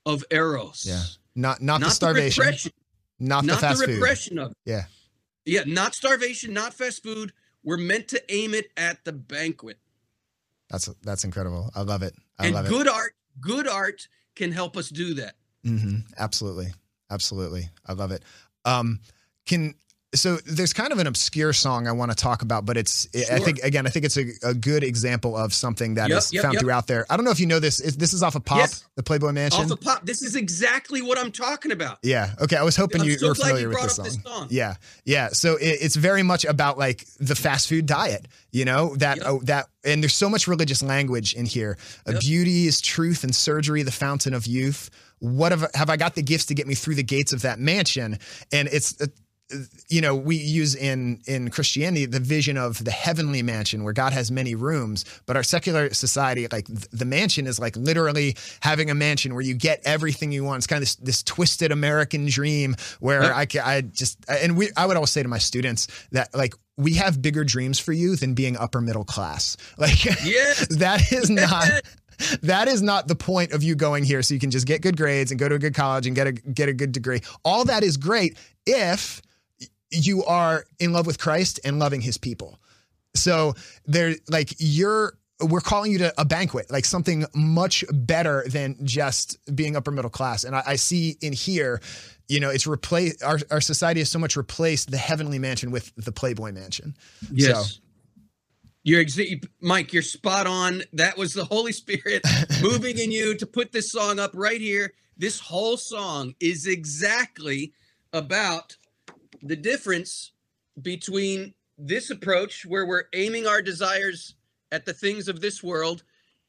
of 0.05 0.25
eros. 0.31 0.85
Yeah. 0.87 1.03
Not 1.37 1.61
not, 1.63 1.81
Not 1.81 1.89
the 1.91 1.95
starvation. 1.95 2.43
repression, 2.45 2.73
not 3.21 3.43
the 3.43 3.47
not 3.49 3.61
fast 3.61 3.81
the 3.81 3.87
food. 3.87 3.95
repression 4.01 4.39
of 4.39 4.51
it. 4.53 4.57
Yeah. 4.65 4.85
Yeah, 5.45 5.63
not 5.67 5.95
starvation, 5.95 6.53
not 6.53 6.75
fast 6.75 7.03
food. 7.05 7.33
We're 7.63 7.77
meant 7.77 8.09
to 8.09 8.23
aim 8.35 8.55
it 8.55 8.71
at 8.77 9.05
the 9.05 9.13
banquet. 9.13 9.79
That's 10.71 10.87
that's 11.03 11.23
incredible. 11.25 11.71
I 11.77 11.83
love 11.83 12.03
it. 12.03 12.15
I 12.39 12.47
and 12.47 12.55
love 12.55 12.67
it. 12.67 12.71
good 12.71 12.89
art, 12.89 13.13
good 13.41 13.69
art 13.69 14.09
can 14.35 14.51
help 14.51 14.77
us 14.77 14.89
do 14.89 15.15
that. 15.15 15.35
hmm 15.63 15.99
Absolutely. 16.19 16.69
Absolutely. 17.11 17.69
I 17.87 17.93
love 17.93 18.11
it. 18.11 18.23
Um, 18.65 18.99
can 19.47 19.75
so 20.19 20.37
there's 20.47 20.73
kind 20.73 20.93
of 20.93 20.99
an 20.99 21.07
obscure 21.07 21.53
song 21.53 21.87
I 21.87 21.93
want 21.93 22.11
to 22.11 22.17
talk 22.17 22.43
about, 22.43 22.65
but 22.67 22.77
it's 22.77 23.09
I 23.31 23.39
think 23.39 23.59
again 23.61 23.87
I 23.87 23.91
think 23.91 24.05
it's 24.05 24.17
a, 24.17 24.27
a 24.43 24.55
good 24.55 24.83
example 24.83 25.37
of 25.37 25.53
something 25.55 25.95
that 25.95 26.11
is 26.11 26.33
Yep, 26.33 26.35
yep, 26.35 26.43
found 26.43 26.55
yep. 26.55 26.61
throughout 26.63 26.87
there. 26.87 27.07
I 27.11 27.17
don't 27.17 27.25
know 27.25 27.31
if 27.31 27.41
you 27.41 27.47
know 27.47 27.61
this. 27.61 27.81
Is, 27.81 27.97
this 27.97 28.13
is 28.13 28.23
off 28.23 28.35
of 28.35 28.45
Pop, 28.45 28.59
Yes. 28.59 28.85
the 28.97 29.03
Playboy 29.03 29.33
Mansion. 29.33 29.63
Off 29.63 29.69
the 29.69 29.77
pop, 29.77 30.05
this 30.05 30.23
is 30.23 30.37
exactly 30.37 31.03
what 31.03 31.19
I'm 31.19 31.31
talking 31.33 31.73
about. 31.73 31.99
yeah. 32.03 32.33
Okay. 32.41 32.57
I 32.57 32.63
was 32.63 32.77
hoping 32.77 33.01
I'm 33.03 33.07
you 33.09 33.19
so 33.19 33.29
were 33.29 33.35
familiar 33.35 33.63
you 33.63 33.69
with 33.71 33.83
this 33.83 33.97
song. 33.97 34.05
this 34.05 34.19
song. 34.23 34.47
Yeah. 34.51 34.75
Yeah. 35.05 35.29
So 35.29 35.57
it, 35.57 35.79
it's 35.81 35.97
very 35.97 36.23
much 36.23 36.45
about 36.45 36.79
like 36.79 37.05
the 37.19 37.35
fast 37.35 37.69
food 37.69 37.87
diet, 37.87 38.27
you 38.53 38.65
know, 38.65 38.97
that, 38.97 39.19
Yep. 39.19 39.27
oh, 39.29 39.41
that, 39.45 39.67
and 39.85 40.03
there's 40.03 40.15
so 40.15 40.29
much 40.29 40.49
religious 40.49 40.83
language 40.83 41.35
in 41.35 41.47
here. 41.47 41.77
Yep. 42.07 42.21
Beauty 42.21 42.67
is 42.67 42.81
truth 42.81 43.23
and 43.25 43.35
surgery, 43.35 43.83
the 43.83 43.93
fountain 43.93 44.35
of 44.35 44.47
youth. 44.47 44.91
What 45.21 45.53
have, 45.53 45.71
have 45.75 45.89
I 45.89 45.97
got 45.97 46.15
the 46.15 46.23
gifts 46.23 46.47
to 46.47 46.55
get 46.55 46.67
me 46.67 46.75
through 46.75 46.97
the 46.97 47.03
gates 47.03 47.33
of 47.33 47.43
that 47.43 47.59
mansion? 47.59 48.19
And 48.53 48.69
it's, 48.71 49.01
uh, 49.01 49.07
you 49.89 50.01
know, 50.01 50.15
we 50.15 50.37
use 50.37 50.75
in 50.75 51.21
in 51.27 51.51
Christianity 51.51 52.07
the 52.07 52.21
vision 52.21 52.57
of 52.57 52.85
the 52.85 52.91
heavenly 52.91 53.43
mansion 53.43 53.85
where 53.85 53.93
God 53.93 54.13
has 54.13 54.31
many 54.31 54.55
rooms, 54.55 55.05
but 55.27 55.37
our 55.37 55.43
secular 55.43 55.93
society, 55.95 56.49
like 56.51 56.67
th- 56.67 56.89
the 56.93 57.05
mansion, 57.05 57.47
is 57.47 57.59
like 57.61 57.77
literally 57.77 58.37
having 58.61 58.91
a 58.91 58.95
mansion 58.95 59.35
where 59.35 59.43
you 59.43 59.55
get 59.55 59.81
everything 59.85 60.33
you 60.33 60.43
want. 60.43 60.59
It's 60.59 60.67
kind 60.67 60.79
of 60.79 60.83
this, 60.83 60.97
this 60.97 61.23
twisted 61.23 61.71
American 61.71 62.27
dream 62.27 62.75
where 62.99 63.23
Yep. 63.23 63.57
I, 63.65 63.77
I 63.77 63.81
just 63.83 64.19
and 64.29 64.57
we 64.57 64.71
I 64.77 64.87
would 64.87 64.97
always 64.97 65.11
say 65.11 65.23
to 65.23 65.29
my 65.29 65.39
students 65.39 65.87
that 66.13 66.35
like 66.35 66.55
we 66.77 66.95
have 66.95 67.23
bigger 67.23 67.45
dreams 67.45 67.79
for 67.79 67.93
you 67.93 68.17
than 68.17 68.35
being 68.35 68.57
upper 68.57 68.81
middle 68.81 69.05
class. 69.05 69.57
Like 69.79 70.05
Yes. 70.05 70.67
that 70.79 71.13
is 71.13 71.31
not 71.31 71.69
that 72.43 72.67
is 72.67 72.83
not 72.83 73.09
the 73.09 73.15
point 73.15 73.53
of 73.53 73.63
you 73.63 73.75
going 73.75 74.03
here 74.03 74.23
so 74.23 74.35
you 74.35 74.41
can 74.41 74.51
just 74.51 74.67
get 74.67 74.81
good 74.81 74.97
grades 74.97 75.31
and 75.31 75.39
go 75.39 75.49
to 75.49 75.55
a 75.55 75.59
good 75.59 75.75
college 75.75 76.07
and 76.07 76.17
get 76.17 76.27
a 76.27 76.33
get 76.33 76.69
a 76.69 76.73
good 76.73 76.91
degree. 76.93 77.21
All 77.45 77.65
that 77.67 77.85
is 77.85 77.97
great 77.97 78.37
if 78.67 79.23
you 79.91 80.25
are 80.25 80.65
in 80.79 80.93
love 80.93 81.07
with 81.07 81.19
Christ 81.19 81.61
and 81.65 81.79
loving 81.79 82.01
his 82.01 82.19
people. 82.19 82.59
So 83.15 83.55
there 83.87 84.15
like 84.29 84.55
you're 84.59 85.17
we're 85.41 85.61
calling 85.61 85.93
you 85.93 85.99
to 85.99 86.15
a 86.19 86.25
banquet, 86.25 86.71
like 86.71 86.85
something 86.85 87.27
much 87.35 87.85
better 87.93 88.45
than 88.49 88.77
just 88.85 89.39
being 89.55 89.77
upper 89.77 89.91
middle 89.91 90.11
class. 90.11 90.45
And 90.45 90.57
I, 90.57 90.63
I 90.67 90.77
see 90.77 91.17
in 91.21 91.33
here, 91.33 91.81
you 92.29 92.41
know, 92.41 92.49
it's 92.49 92.67
replaced 92.67 93.23
our, 93.23 93.39
our 93.51 93.61
society 93.61 94.01
has 94.01 94.11
so 94.11 94.19
much 94.19 94.37
replaced 94.37 94.91
the 94.91 94.97
heavenly 94.97 95.39
mansion 95.39 95.71
with 95.71 95.93
the 95.97 96.13
Playboy 96.13 96.53
mansion. 96.53 96.97
Yes. 97.31 97.81
You're 98.83 99.05
exa- 99.05 99.45
Mike, 99.61 99.93
you're 99.93 100.03
spot 100.03 100.47
on. 100.47 100.83
That 100.93 101.19
was 101.19 101.35
the 101.35 101.45
Holy 101.45 101.73
Spirit 101.73 102.23
moving 102.63 102.99
in 102.99 103.11
you 103.11 103.37
to 103.37 103.47
put 103.47 103.73
this 103.73 103.91
song 103.91 104.19
up 104.19 104.31
right 104.33 104.61
here. 104.61 104.93
This 105.19 105.41
whole 105.41 105.77
song 105.77 106.35
is 106.41 106.67
exactly 106.67 107.73
about 108.13 108.77
the 109.49 109.57
difference 109.57 110.33
between 110.81 111.55
this 111.79 112.11
approach 112.11 112.65
where 112.67 112.87
we're 112.87 113.05
aiming 113.13 113.47
our 113.47 113.63
desires 113.63 114.35
at 114.73 114.85
the 114.85 114.93
things 114.93 115.29
of 115.29 115.41
this 115.41 115.63
world 115.63 116.03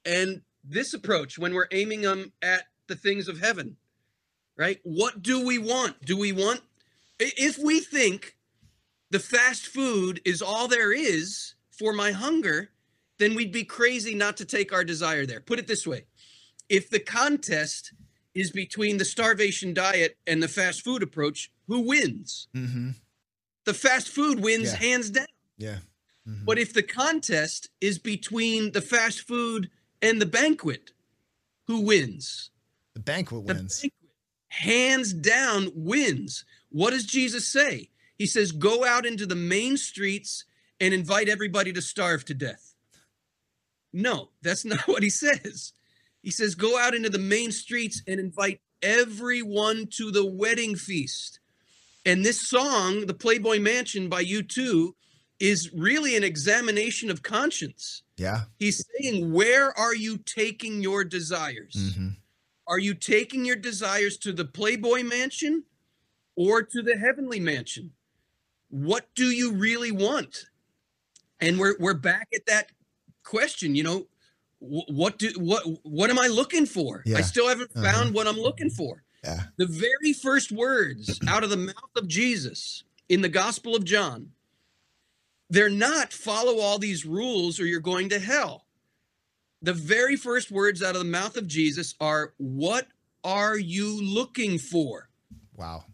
and 0.06 0.42
this 0.64 0.94
approach 0.94 1.38
when 1.38 1.54
we're 1.54 1.68
aiming 1.72 2.02
them 2.02 2.32
at 2.42 2.64
the 2.88 2.96
things 2.96 3.28
of 3.28 3.40
heaven. 3.40 3.78
Right? 4.58 4.80
What 4.84 5.22
do 5.22 5.46
we 5.46 5.60
want? 5.60 6.04
Do 6.04 6.18
we 6.18 6.32
want 6.32 6.62
if 7.20 7.58
we 7.58 7.80
think 7.80 8.36
the 9.10 9.20
fast 9.20 9.68
food 9.68 10.22
is 10.26 10.42
all 10.42 10.68
there 10.68 10.92
is 10.92 11.56
for 11.72 11.94
my 11.94 12.12
hunger, 12.12 12.70
then 13.20 13.36
we'd 13.36 13.52
be 13.52 13.64
crazy 13.64 14.14
not 14.14 14.38
to 14.38 14.46
take 14.46 14.74
our 14.74 14.84
desire 14.84 15.26
there. 15.26 15.40
Put 15.40 15.60
it 15.60 15.68
this 15.68 15.88
way 15.88 16.06
if 16.70 16.90
the 16.90 17.00
contest 17.00 17.94
is 18.38 18.52
between 18.52 18.98
the 18.98 19.06
starvation 19.06 19.74
diet 19.74 20.18
and 20.28 20.42
the 20.44 20.48
fast 20.48 20.84
food 20.84 21.02
approach, 21.04 21.52
who 21.68 21.80
wins? 21.82 22.48
Mm-hmm. 22.56 22.92
The 23.66 23.74
fast 23.74 24.10
food 24.10 24.40
wins 24.40 24.72
Yeah. 24.74 24.78
hands 24.78 25.10
down. 25.10 25.26
Yeah. 25.58 25.80
Mhm. 26.28 26.46
But 26.46 26.60
if 26.60 26.72
the 26.74 26.84
contest 26.84 27.70
is 27.82 27.98
between 28.00 28.72
the 28.74 28.82
fast 28.82 29.22
food 29.22 29.70
and 30.02 30.22
the 30.22 30.26
banquet, 30.26 30.92
who 31.68 31.82
wins? 31.82 32.52
the 32.94 33.00
banquet 33.02 33.46
The 33.46 33.54
wins. 33.54 33.82
banquet, 33.82 33.94
hands 34.50 35.14
down, 35.14 35.72
wins. 35.76 36.46
What 36.70 36.92
does 36.92 37.06
Jesus 37.06 37.48
say? 37.48 37.90
He 38.18 38.26
says, 38.26 38.52
Go 38.52 38.84
out 38.86 39.06
into 39.06 39.26
the 39.26 39.36
main 39.36 39.78
streets 39.78 40.46
and 40.80 40.94
invite 40.94 41.30
everybody 41.30 41.72
to 41.74 41.82
starve 41.82 42.26
to 42.26 42.34
death. 42.34 42.74
No, 43.94 44.30
that's 44.42 44.66
not 44.66 44.82
what 44.88 45.04
he 45.04 45.10
says. 45.10 45.74
He 46.28 46.32
says, 46.32 46.56
Go 46.56 46.78
out 46.78 46.94
into 46.94 47.10
the 47.10 47.20
main 47.20 47.54
streets 47.54 48.02
and 48.06 48.20
invite 48.20 48.60
everyone 48.82 49.88
to 49.92 50.12
the 50.12 50.26
wedding 50.26 50.76
feast. 50.76 51.40
And 52.06 52.26
this 52.26 52.50
song, 52.50 53.06
The 53.06 53.14
Playboy 53.14 53.62
Mansion 53.62 54.10
by 54.10 54.26
U2, 54.26 54.92
is 55.40 55.72
really 55.74 56.18
an 56.18 56.26
examination 56.26 57.10
of 57.10 57.24
conscience. 57.24 58.04
Yeah. 58.18 58.42
He's 58.60 58.86
saying, 59.00 59.32
Where 59.32 59.72
are 59.80 59.96
you 59.96 60.18
taking 60.18 60.82
your 60.82 61.06
desires? 61.06 61.76
Mm-hmm. 61.78 62.10
Are 62.68 62.80
you 62.80 62.94
taking 62.94 63.46
your 63.46 63.56
desires 63.56 64.18
to 64.18 64.34
the 64.34 64.44
Playboy 64.44 65.04
mansion 65.04 65.64
or 66.36 66.62
to 66.62 66.82
the 66.82 66.98
heavenly 66.98 67.40
mansion? 67.40 67.92
What 68.68 69.08
do 69.16 69.28
you 69.28 69.54
really 69.54 69.92
want? 69.92 70.48
And 71.40 71.58
we're 71.58 71.78
we're 71.80 71.94
back 71.94 72.28
at 72.36 72.48
that 72.48 72.74
question, 73.24 73.76
you 73.76 73.84
know, 73.84 74.08
what 74.60 75.18
do 75.20 75.30
what 75.38 75.64
what 75.84 76.10
am 76.10 76.18
I 76.20 76.28
looking 76.28 76.66
for? 76.66 77.04
Yeah. 77.06 77.18
I 77.18 77.22
still 77.22 77.48
haven't 77.48 77.72
Uh-huh. 77.76 77.84
found 77.92 78.14
what 78.14 78.28
I'm 78.28 78.38
looking 78.40 78.70
for. 78.70 79.04
Yeah. 79.24 79.44
The 79.58 79.66
very 79.68 80.14
first 80.14 80.52
words 80.52 81.20
out 81.28 81.44
of 81.44 81.50
the 81.50 81.58
mouth 81.58 81.96
of 81.96 82.08
Jesus 82.08 82.84
in 83.10 83.22
the 83.22 83.30
Gospel 83.30 83.76
of 83.76 83.84
John, 83.84 84.32
they're 85.50 85.70
not 85.70 86.14
follow 86.14 86.60
all 86.60 86.80
these 86.80 87.06
rules 87.06 87.60
or 87.60 87.66
you're 87.66 87.80
going 87.80 88.10
to 88.10 88.20
hell. 88.20 88.66
The 89.62 89.74
very 89.74 90.16
first 90.16 90.52
words 90.52 90.84
out 90.84 90.96
of 90.96 91.00
the 91.04 91.10
mouth 91.10 91.36
of 91.36 91.48
Jesus 91.48 91.96
are, 92.00 92.34
What 92.38 92.88
are 93.24 93.58
you 93.58 94.02
looking 94.04 94.60
for? 94.60 95.10
Wow. 95.56 95.86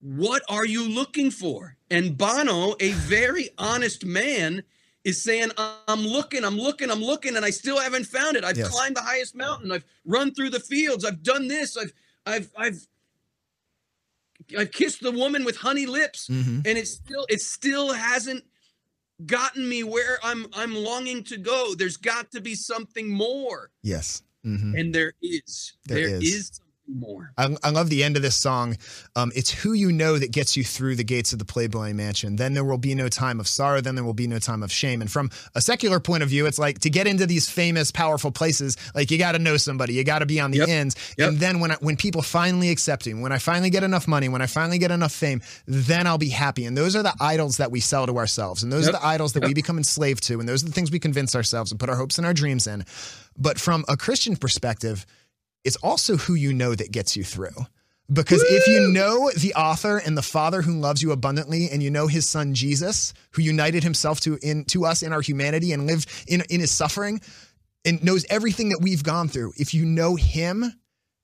What 0.00 0.42
are 0.48 0.66
you 0.66 0.86
looking 0.88 1.30
for? 1.30 1.76
And 1.90 2.18
Bono, 2.18 2.74
a 2.80 2.92
very 2.92 3.50
honest 3.56 4.04
man, 4.04 4.62
is 5.04 5.20
saying, 5.22 5.50
I'm 5.58 6.00
looking, 6.06 6.44
I'm 6.44 6.56
looking, 6.56 6.90
I'm 6.90 7.00
looking, 7.02 7.36
and 7.36 7.44
I 7.44 7.50
still 7.50 7.78
haven't 7.80 8.06
found 8.06 8.36
it. 8.36 8.44
I've 8.44 8.56
Yes. 8.56 8.68
climbed 8.68 8.96
the 8.96 9.02
highest 9.02 9.34
mountain. 9.34 9.72
I've 9.72 9.84
run 10.04 10.32
through 10.34 10.50
the 10.50 10.60
fields. 10.60 11.04
I've 11.04 11.22
done 11.22 11.48
this. 11.48 11.76
I've, 11.76 11.92
I've, 12.24 12.50
I've, 12.56 12.86
I've 14.58 14.70
kissed 14.72 15.00
the 15.02 15.10
woman 15.12 15.44
with 15.44 15.56
honey 15.56 15.86
lips, 15.86 16.28
Mm-hmm. 16.28 16.60
and 16.64 16.78
it 16.78 16.86
still, 16.86 17.26
it 17.28 17.40
still 17.40 17.92
hasn't 17.92 18.44
gotten 19.26 19.68
me 19.68 19.82
where 19.84 20.18
I'm, 20.22 20.46
I'm 20.52 20.74
longing 20.74 21.24
to 21.24 21.36
go. 21.36 21.74
There's 21.74 21.96
got 21.96 22.30
to 22.32 22.40
be 22.40 22.54
something 22.54 23.08
more, 23.08 23.70
Yes. 23.82 24.22
Mm-hmm. 24.44 24.74
and 24.76 24.94
there 24.94 25.14
is. 25.22 25.72
There 25.86 26.08
there 26.08 26.16
is. 26.16 26.34
is 26.34 26.60
more. 26.88 27.32
I, 27.38 27.56
I 27.62 27.70
love 27.70 27.88
the 27.90 28.02
end 28.02 28.16
of 28.16 28.22
this 28.22 28.36
song. 28.36 28.76
Um, 29.16 29.30
it's 29.34 29.50
who 29.50 29.72
you 29.72 29.92
know 29.92 30.18
that 30.18 30.32
gets 30.32 30.56
you 30.56 30.64
through 30.64 30.96
the 30.96 31.04
gates 31.04 31.32
of 31.32 31.38
the 31.38 31.44
Playboy 31.44 31.92
Mansion. 31.94 32.36
Then 32.36 32.54
there 32.54 32.64
will 32.64 32.78
be 32.78 32.94
no 32.94 33.08
time 33.08 33.40
of 33.40 33.46
sorrow. 33.48 33.80
Then 33.80 33.94
there 33.94 34.04
will 34.04 34.14
be 34.14 34.26
no 34.26 34.38
time 34.38 34.62
of 34.62 34.72
shame. 34.72 35.00
And 35.00 35.10
from 35.10 35.30
a 35.54 35.60
secular 35.60 36.00
point 36.00 36.22
of 36.22 36.28
view, 36.28 36.46
it's 36.46 36.58
like 36.58 36.80
to 36.80 36.90
get 36.90 37.06
into 37.06 37.26
these 37.26 37.48
famous, 37.48 37.90
powerful 37.92 38.30
places, 38.32 38.76
like 38.94 39.10
you 39.10 39.18
got 39.18 39.32
to 39.32 39.38
know 39.38 39.56
somebody, 39.56 39.94
you 39.94 40.04
got 40.04 40.18
to 40.20 40.26
be 40.26 40.40
on 40.40 40.50
the 40.50 40.58
Yep. 40.58 40.68
ends. 40.68 41.14
Yep. 41.18 41.28
And 41.28 41.38
then 41.38 41.60
when 41.60 41.70
I, 41.72 41.76
when 41.80 41.96
people 41.96 42.22
finally 42.22 42.70
accept 42.70 43.06
me, 43.06 43.14
when 43.14 43.32
I 43.32 43.38
finally 43.38 43.70
get 43.70 43.84
enough 43.84 44.06
money, 44.08 44.28
when 44.28 44.42
I 44.42 44.46
finally 44.46 44.78
get 44.78 44.90
enough 44.90 45.12
fame, 45.12 45.40
then 45.66 46.06
I'll 46.06 46.18
be 46.18 46.28
happy. 46.28 46.64
And 46.66 46.76
those 46.76 46.96
are 46.96 47.02
the 47.02 47.14
idols 47.20 47.56
that 47.58 47.70
we 47.70 47.80
sell 47.80 48.06
to 48.06 48.16
ourselves, 48.18 48.62
and 48.62 48.72
those 48.72 48.86
Yep. 48.86 48.94
are 48.94 48.98
the 48.98 49.06
idols 49.06 49.32
that 49.34 49.44
we 49.44 49.54
become 49.54 49.78
enslaved 49.78 50.22
to, 50.24 50.40
and 50.40 50.48
those 50.48 50.62
are 50.62 50.66
the 50.66 50.72
things 50.72 50.90
we 50.90 50.98
convince 50.98 51.34
ourselves 51.36 51.70
and 51.70 51.78
put 51.80 51.88
our 51.88 51.96
hopes 51.96 52.18
and 52.18 52.26
our 52.26 52.34
dreams 52.34 52.66
in. 52.66 52.84
But 53.38 53.58
from 53.58 53.84
a 53.88 53.96
Christian 53.96 54.36
perspective, 54.36 55.06
it's 55.64 55.76
also 55.76 56.16
who 56.16 56.34
you 56.34 56.52
know 56.52 56.74
that 56.74 56.92
gets 56.92 57.16
you 57.16 57.24
through. 57.24 57.66
Because 58.12 58.42
if 58.42 58.66
you 58.66 58.92
know 58.92 59.30
the 59.36 59.54
author 59.54 59.96
and 59.96 60.18
the 60.18 60.22
Father 60.22 60.60
who 60.60 60.78
loves 60.78 61.02
you 61.02 61.12
abundantly, 61.12 61.68
and 61.70 61.82
you 61.82 61.90
know 61.90 62.08
his 62.08 62.28
son 62.28 62.52
Jesus, 62.52 63.14
who 63.30 63.42
united 63.42 63.82
himself 63.82 64.20
to 64.20 64.38
in 64.42 64.64
to 64.66 64.84
us 64.84 65.02
in 65.02 65.12
our 65.12 65.22
humanity 65.22 65.72
and 65.72 65.86
lived 65.86 66.08
in, 66.26 66.42
in 66.50 66.60
his 66.60 66.70
suffering, 66.70 67.20
and 67.84 68.02
knows 68.04 68.26
everything 68.28 68.68
that 68.70 68.80
we've 68.82 69.02
gone 69.02 69.28
through, 69.28 69.52
if 69.56 69.72
you 69.72 69.86
know 69.86 70.16
him, 70.16 70.64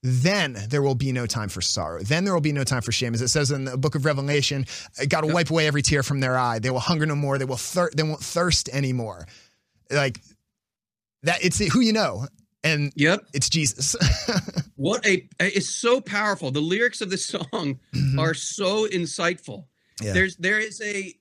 then 0.02 0.56
there 0.70 0.80
will 0.80 0.94
be 0.94 1.12
no 1.12 1.26
time 1.26 1.48
for 1.48 1.60
sorrow. 1.60 2.00
Then 2.02 2.24
there 2.24 2.32
will 2.32 2.40
be 2.40 2.52
no 2.52 2.64
time 2.64 2.82
for 2.82 2.92
shame. 2.92 3.12
As 3.12 3.20
it 3.20 3.28
says 3.28 3.50
in 3.50 3.64
the 3.64 3.76
book 3.76 3.94
of 3.94 4.04
Revelation, 4.04 4.64
God 5.08 5.24
will 5.24 5.34
wipe 5.34 5.50
away 5.50 5.66
every 5.66 5.82
tear 5.82 6.02
from 6.02 6.20
their 6.20 6.38
eye. 6.38 6.58
They 6.58 6.70
will 6.70 6.78
hunger 6.78 7.04
no 7.04 7.16
more. 7.16 7.36
They 7.36 7.44
will 7.44 7.56
thir- 7.56 7.90
they 7.94 8.04
won't 8.04 8.20
thirst 8.20 8.68
anymore. 8.70 9.26
Like 9.90 10.20
that 11.24 11.44
it's 11.44 11.58
who 11.58 11.80
you 11.80 11.92
know. 11.92 12.26
And 12.64 12.92
Yep. 12.96 13.20
it's 13.34 13.48
Jesus. 13.48 13.94
What 14.76 15.04
a 15.04 15.28
it's 15.40 15.68
so 15.70 16.00
powerful. 16.00 16.52
The 16.52 16.60
lyrics 16.60 17.00
of 17.00 17.10
this 17.10 17.24
song 17.26 17.80
are 18.16 18.32
so 18.34 18.86
insightful. 18.88 19.64
Mm-hmm. 19.64 20.06
Yeah. 20.06 20.12
There's 20.12 20.36
there 20.36 20.60
is 20.60 20.80
a 20.80 21.14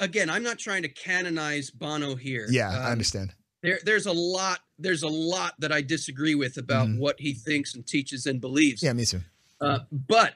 again, 0.00 0.28
I'm 0.28 0.42
not 0.42 0.58
trying 0.58 0.82
to 0.82 0.88
canonize 0.90 1.70
Bono 1.70 2.16
here. 2.16 2.46
yeah, 2.50 2.68
I 2.70 2.84
Um, 2.86 2.92
understand. 2.92 3.34
There 3.62 3.78
there's 3.84 4.04
a 4.06 4.12
lot 4.12 4.60
there's 4.78 5.02
a 5.04 5.08
lot 5.08 5.54
that 5.60 5.72
I 5.72 5.80
disagree 5.80 6.34
with 6.34 6.58
about 6.58 6.88
Mhm. 6.88 6.98
what 6.98 7.18
he 7.18 7.32
thinks 7.32 7.74
and 7.74 7.86
teaches 7.86 8.26
and 8.26 8.40
believes. 8.42 8.82
Yeah, 8.82 8.92
me 8.92 9.06
too. 9.06 9.22
Uh, 9.60 9.80
but 9.90 10.34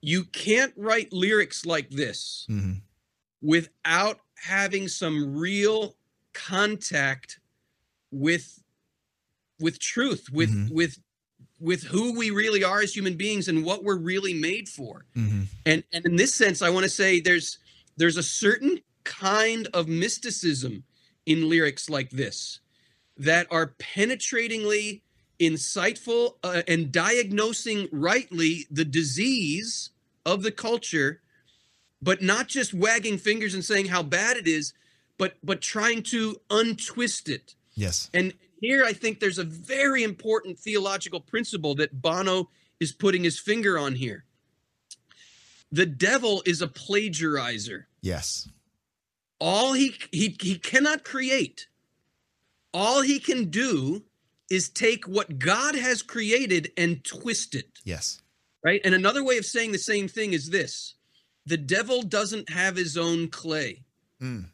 you 0.00 0.24
can't 0.26 0.74
write 0.76 1.12
lyrics 1.12 1.66
like 1.66 1.90
this 1.90 2.44
hmm 2.48 2.74
without 3.42 4.20
having 4.44 4.86
some 4.88 5.36
real 5.36 5.96
contact 6.32 7.40
with 8.12 8.60
with 9.58 9.78
truth 9.78 10.28
with 10.32 10.50
Mhm. 10.50 10.70
with 10.70 10.98
with 11.58 11.84
who 11.84 12.12
we 12.16 12.30
really 12.30 12.62
are 12.62 12.80
as 12.82 12.94
human 12.94 13.16
beings 13.16 13.48
and 13.48 13.64
what 13.64 13.82
we're 13.82 13.96
really 13.96 14.34
made 14.34 14.68
for 14.68 15.06
hmm 15.14 15.44
and 15.64 15.82
and 15.92 16.04
in 16.04 16.16
this 16.16 16.34
sense 16.34 16.60
i 16.62 16.68
want 16.70 16.84
to 16.84 16.90
say 16.90 17.20
there's 17.20 17.58
there's 17.96 18.16
a 18.16 18.22
certain 18.22 18.80
kind 19.04 19.66
of 19.72 19.88
mysticism 19.88 20.84
in 21.24 21.48
lyrics 21.48 21.88
like 21.88 22.10
this 22.10 22.60
that 23.16 23.46
are 23.50 23.74
penetratingly 23.78 25.00
insightful 25.40 26.36
uh, 26.42 26.62
and 26.68 26.92
diagnosing 26.92 27.88
rightly 27.92 28.66
the 28.70 28.84
disease 28.84 29.90
of 30.24 30.42
the 30.42 30.52
culture 30.52 31.20
but 32.02 32.20
not 32.22 32.48
just 32.48 32.74
wagging 32.74 33.16
fingers 33.18 33.54
and 33.54 33.64
saying 33.64 33.86
how 33.86 34.02
bad 34.02 34.36
it 34.36 34.46
is 34.46 34.72
but 35.18 35.36
but 35.42 35.60
trying 35.60 36.02
to 36.02 36.40
untwist 36.50 37.28
it 37.28 37.54
Yes. 37.74 38.10
and 38.14 38.32
here 38.66 38.84
I 38.84 38.92
think 38.92 39.20
there's 39.20 39.38
a 39.38 39.44
very 39.44 40.02
important 40.02 40.58
theological 40.58 41.20
principle 41.20 41.74
that 41.76 42.00
Bono 42.02 42.50
is 42.80 42.92
putting 42.92 43.24
his 43.24 43.38
finger 43.38 43.78
on 43.78 43.94
here. 43.94 44.24
The 45.72 45.86
devil 45.86 46.42
is 46.46 46.62
a 46.62 46.68
plagiarizer. 46.68 47.84
Yes. 48.00 48.48
All 49.40 49.72
he 49.72 49.94
he 50.12 50.36
he 50.40 50.58
cannot 50.58 51.04
create. 51.04 51.68
All 52.72 53.02
he 53.02 53.18
can 53.18 53.46
do 53.50 54.04
is 54.50 54.68
take 54.68 55.06
what 55.08 55.38
God 55.38 55.74
has 55.74 56.02
created 56.02 56.70
and 56.76 57.02
twist 57.04 57.54
it, 57.54 57.66
Yes. 57.84 58.22
right? 58.62 58.80
And 58.84 58.94
another 58.94 59.24
way 59.24 59.38
of 59.38 59.44
saying 59.46 59.72
the 59.72 59.78
same 59.78 60.06
thing 60.08 60.32
is 60.34 60.50
this. 60.50 60.94
The 61.46 61.56
devil 61.56 62.02
doesn't 62.02 62.50
have 62.50 62.76
his 62.76 62.96
own 62.96 63.28
clay. 63.28 63.84
Mm. 64.22 64.46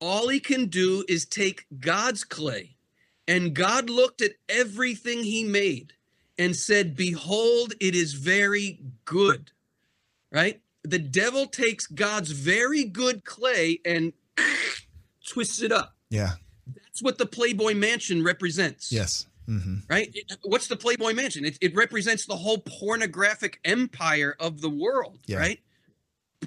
all 0.00 0.28
he 0.28 0.40
can 0.40 0.66
do 0.66 1.04
is 1.08 1.24
take 1.24 1.66
God's 1.78 2.24
clay. 2.24 2.74
And 3.28 3.54
God 3.54 3.88
looked 3.88 4.20
at 4.20 4.32
everything 4.48 5.22
he 5.22 5.44
made 5.44 5.92
and 6.38 6.56
said, 6.56 6.96
Behold, 6.96 7.74
it 7.80 7.94
is 7.94 8.14
very 8.14 8.80
good. 9.04 9.50
Right? 10.30 10.60
The 10.84 10.98
devil 10.98 11.46
takes 11.46 11.86
God's 11.86 12.32
very 12.32 12.84
good 12.84 13.24
clay 13.24 13.80
and 13.84 14.12
twists 15.28 15.62
it 15.62 15.70
up. 15.72 15.94
Yeah. 16.10 16.32
That's 16.74 17.02
what 17.02 17.18
the 17.18 17.26
Playboy 17.26 17.74
Mansion 17.74 18.22
represents. 18.24 18.90
Yes. 18.90 19.26
hmm 19.46 19.76
Right? 19.88 20.10
It- 20.14 20.38
what's 20.42 20.66
the 20.68 20.76
Playboy 20.76 21.12
Mansion? 21.12 21.44
It, 21.44 21.58
it 21.60 21.74
represents 21.76 22.26
the 22.26 22.36
whole 22.36 22.58
pornographic 22.58 23.60
empire 23.64 24.34
of 24.40 24.60
the 24.60 24.70
world. 24.70 25.18
Yeah. 25.26 25.38
Right? 25.38 25.60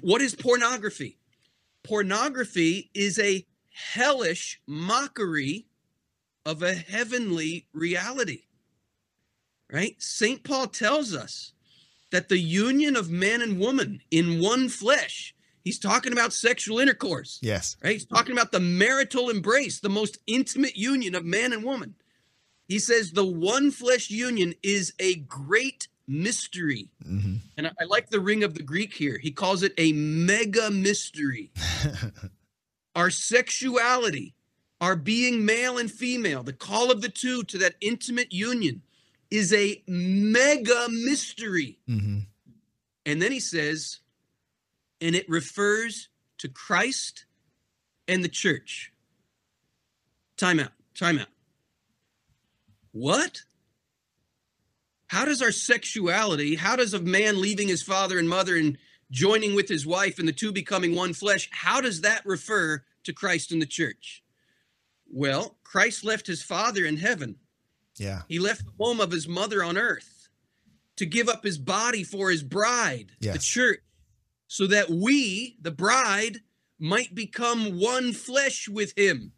What 0.02 0.20
is 0.20 0.34
pornography? 0.34 1.16
Pornography 1.82 2.90
is 2.92 3.18
a 3.18 3.46
hellish 3.72 4.60
mockery 4.66 5.66
of 6.46 6.62
a 6.62 6.72
heavenly 6.74 7.66
reality. 7.74 8.44
Right? 9.70 9.96
St. 10.00 10.42
Paul 10.44 10.68
tells 10.68 11.12
us 11.14 11.52
that 12.12 12.28
the 12.28 12.38
union 12.38 12.94
of 12.96 13.10
man 13.10 13.42
and 13.42 13.58
woman 13.58 14.00
in 14.10 14.40
one 14.40 14.68
flesh, 14.70 15.34
He's 15.64 15.80
talking 15.80 16.12
about 16.12 16.32
sexual 16.32 16.78
intercourse, 16.78 17.40
Yes. 17.42 17.76
right? 17.82 17.94
He's 17.94 18.04
talking 18.06 18.30
about 18.30 18.52
the 18.52 18.60
marital 18.60 19.28
embrace, 19.30 19.80
the 19.80 19.88
most 19.88 20.18
intimate 20.28 20.76
union 20.76 21.16
of 21.16 21.24
man 21.24 21.52
and 21.52 21.64
woman. 21.64 21.96
He 22.68 22.78
says 22.78 23.10
the 23.10 23.26
one 23.26 23.72
flesh 23.72 24.08
union 24.08 24.54
is 24.62 24.92
a 25.00 25.16
great 25.16 25.88
mystery. 26.06 26.88
hmm 27.04 27.38
And 27.56 27.66
I, 27.66 27.70
I 27.80 27.84
like 27.86 28.10
the 28.10 28.20
ring 28.20 28.44
of 28.44 28.54
the 28.54 28.62
Greek 28.62 28.94
here. 28.94 29.18
He 29.20 29.32
calls 29.32 29.64
it 29.64 29.74
a 29.76 29.92
mega 29.92 30.70
mystery. 30.70 31.50
our 32.94 33.10
sexuality, 33.10 34.35
our 34.80 34.96
being 34.96 35.44
male 35.44 35.78
and 35.78 35.90
female, 35.90 36.42
the 36.42 36.52
call 36.52 36.90
of 36.90 37.02
the 37.02 37.08
two 37.08 37.42
to 37.44 37.58
that 37.58 37.76
intimate 37.80 38.32
union 38.32 38.82
is 39.30 39.52
a 39.52 39.82
mega 39.86 40.86
mystery. 40.90 41.78
hmm 41.86 42.20
And 43.04 43.20
then 43.20 43.32
he 43.32 43.40
says, 43.40 44.00
and 45.00 45.14
it 45.14 45.28
refers 45.28 46.08
to 46.38 46.48
Christ 46.48 47.24
and 48.08 48.22
the 48.22 48.28
church. 48.28 48.92
Time 50.36 50.60
out, 50.60 50.72
time 50.94 51.18
out. 51.18 51.28
What? 52.92 53.42
How 55.08 55.24
does 55.24 55.40
our 55.40 55.52
sexuality, 55.52 56.56
how 56.56 56.76
does 56.76 56.92
a 56.92 57.00
man 57.00 57.40
leaving 57.40 57.68
his 57.68 57.82
father 57.82 58.18
and 58.18 58.28
mother 58.28 58.56
and 58.56 58.76
joining 59.10 59.54
with 59.54 59.68
his 59.68 59.86
wife 59.86 60.18
and 60.18 60.26
the 60.26 60.32
two 60.32 60.52
becoming 60.52 60.94
one 60.94 61.14
flesh, 61.14 61.48
how 61.52 61.80
does 61.80 62.00
that 62.00 62.24
refer 62.26 62.82
to 63.04 63.12
Christ 63.12 63.52
and 63.52 63.62
the 63.62 63.66
church? 63.66 64.22
Well, 65.16 65.56
Christ 65.64 66.04
left 66.04 66.26
his 66.26 66.42
father 66.42 66.84
in 66.84 66.98
heaven 66.98 67.36
Yeah. 67.96 68.22
he 68.28 68.38
left 68.38 68.66
the 68.66 68.72
home 68.78 69.00
of 69.00 69.10
his 69.10 69.26
mother 69.26 69.64
on 69.64 69.78
earth 69.78 70.28
to 70.96 71.06
give 71.06 71.26
up 71.30 71.42
his 71.42 71.56
body 71.56 72.04
for 72.04 72.30
his 72.30 72.42
bride, 72.42 73.12
the 73.20 73.38
church, 73.38 73.80
so 74.46 74.66
that 74.66 74.90
we, 74.90 75.56
the 75.62 75.70
bride, 75.70 76.40
might 76.78 77.14
become 77.14 77.80
one 77.80 78.12
flesh 78.12 78.68
with 78.68 78.92
him. 78.98 79.32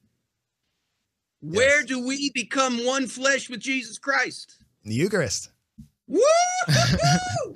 Where 1.41 1.85
do 1.85 2.05
we 2.05 2.31
become 2.33 2.85
one 2.85 3.07
flesh 3.07 3.49
with 3.49 3.61
Jesus 3.61 3.99
Christ? 3.99 4.57
The 4.83 4.95
Eucharist. 4.95 5.51
Woo! 6.09 6.20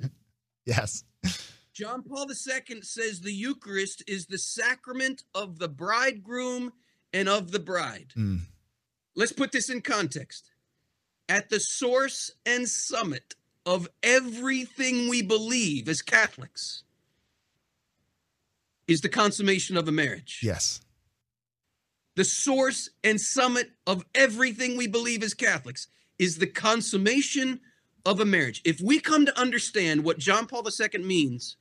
Yes. 0.65 1.03
John 1.73 2.03
Paul 2.03 2.27
II 2.29 2.81
says 2.83 3.19
the 3.19 3.33
Eucharist 3.33 4.01
is 4.07 4.25
the 4.27 4.37
sacrament 4.37 5.23
of 5.35 5.59
the 5.59 5.67
bridegroom 5.67 6.71
and 7.13 7.29
of 7.29 7.51
the 7.51 7.59
bride. 7.59 8.13
Mm. 8.17 8.41
Let's 9.15 9.31
put 9.31 9.51
this 9.51 9.69
in 9.69 9.81
context. 9.81 10.49
At 11.29 11.49
the 11.49 11.59
source 11.59 12.31
and 12.45 12.67
summit 12.67 13.35
of 13.65 13.87
everything 14.01 15.07
we 15.07 15.21
believe 15.21 15.87
as 15.87 16.01
Catholics 16.01 16.83
is 18.87 19.01
the 19.01 19.09
consummation 19.09 19.77
of 19.77 19.87
a 19.87 19.91
marriage. 19.91 20.41
Yes. 20.43 20.81
The 22.15 22.25
source 22.25 22.89
and 23.03 23.19
summit 23.19 23.71
of 23.87 24.03
everything 24.13 24.77
we 24.77 24.87
believe 24.87 25.23
as 25.23 25.33
Catholics 25.33 25.87
is 26.19 26.37
the 26.37 26.47
consummation 26.47 27.61
of 28.05 28.19
a 28.19 28.25
marriage. 28.25 28.61
If 28.65 28.81
we 28.81 28.99
come 28.99 29.25
to 29.25 29.39
understand 29.39 30.03
what 30.03 30.19
John 30.19 30.45
Paul 30.45 30.67
II 30.67 31.03
means 31.03 31.55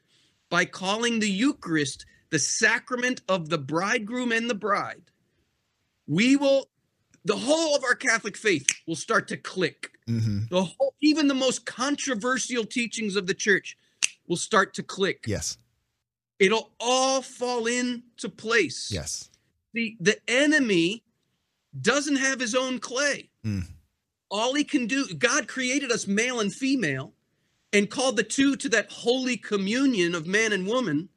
by 0.51 0.65
calling 0.65 1.21
the 1.21 1.31
Eucharist 1.31 2.05
the 2.31 2.39
sacrament 2.39 3.23
of 3.29 3.49
the 3.49 3.59
bridegroom 3.59 4.33
and 4.33 4.51
the 4.51 4.55
bride, 4.55 5.12
we 6.07 6.37
will, 6.37 6.69
the 7.25 7.37
whole 7.37 7.77
of 7.77 7.85
our 7.85 7.95
Catholic 7.95 8.37
faith 8.37 8.67
will 8.87 8.97
start 8.97 9.29
to 9.29 9.37
click. 9.37 9.91
hmm 10.07 10.41
The 10.51 10.65
whole, 10.65 10.95
even 11.01 11.29
the 11.29 11.35
most 11.35 11.65
controversial 11.67 12.65
teachings 12.65 13.17
of 13.17 13.27
the 13.27 13.35
church 13.35 13.77
will 14.27 14.37
start 14.37 14.75
to 14.75 14.83
click. 14.83 15.25
Yes. 15.27 15.59
It'll 16.39 16.73
all 16.81 17.23
fall 17.23 17.67
into 17.67 18.29
place 18.29 18.91
Yes. 18.91 19.31
the 19.75 19.97
the 20.01 20.19
enemy 20.29 21.05
doesn't 21.81 22.17
have 22.17 22.41
his 22.41 22.55
own 22.55 22.79
clay. 22.79 23.31
Mm. 23.45 23.67
All 24.31 24.55
he 24.55 24.65
can 24.65 24.87
do, 24.87 25.07
God 25.15 25.47
created 25.47 25.93
us 25.93 26.07
male 26.07 26.41
and 26.41 26.53
female 26.53 27.15
and 27.73 27.89
called 27.89 28.17
the 28.17 28.23
two 28.23 28.57
to 28.57 28.69
that 28.71 28.91
holy 28.91 29.37
communion 29.37 30.15
of 30.15 30.27
man 30.27 30.53
and 30.53 30.67
woman 30.67 31.09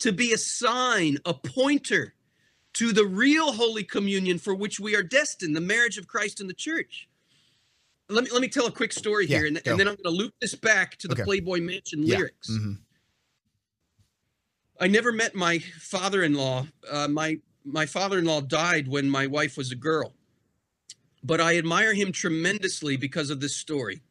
to 0.00 0.12
be 0.12 0.32
a 0.32 0.38
sign, 0.38 1.18
a 1.24 1.32
pointer 1.34 2.13
to 2.74 2.92
the 2.92 3.04
real 3.06 3.52
holy 3.52 3.84
communion 3.84 4.38
for 4.38 4.54
which 4.54 4.78
we 4.80 4.94
are 4.94 5.02
destined, 5.02 5.54
the 5.56 5.60
marriage 5.60 5.96
of 5.98 6.06
Christ 6.06 6.40
and 6.40 6.48
the 6.50 6.54
church. 6.54 7.08
Let 8.08 8.24
me 8.24 8.30
let 8.30 8.42
me 8.42 8.48
tell 8.48 8.66
a 8.66 8.70
quick 8.70 8.92
story 8.92 9.26
Yeah, 9.26 9.38
here, 9.38 9.46
and, 9.46 9.56
and 9.66 9.80
then 9.80 9.88
I'm 9.88 9.94
going 9.94 10.04
to 10.04 10.10
loop 10.10 10.34
this 10.40 10.54
back 10.54 10.96
to 10.98 11.08
the 11.08 11.14
Okay. 11.14 11.22
Playboy 11.24 11.60
Mansion 11.60 12.02
Yeah. 12.02 12.18
lyrics. 12.18 12.48
hmm 12.48 12.72
I 14.80 14.88
never 14.88 15.12
met 15.12 15.34
my 15.36 15.60
father-in-law. 15.78 16.66
Uh, 16.90 17.08
my 17.08 17.38
my 17.64 17.86
father-in-law 17.86 18.42
died 18.42 18.88
when 18.88 19.08
my 19.08 19.26
wife 19.26 19.56
was 19.56 19.70
a 19.70 19.76
girl, 19.76 20.12
but 21.22 21.40
I 21.40 21.56
admire 21.56 21.94
him 21.94 22.12
tremendously 22.12 22.96
because 22.96 23.30
of 23.30 23.40
this 23.40 23.54
story. 23.56 24.02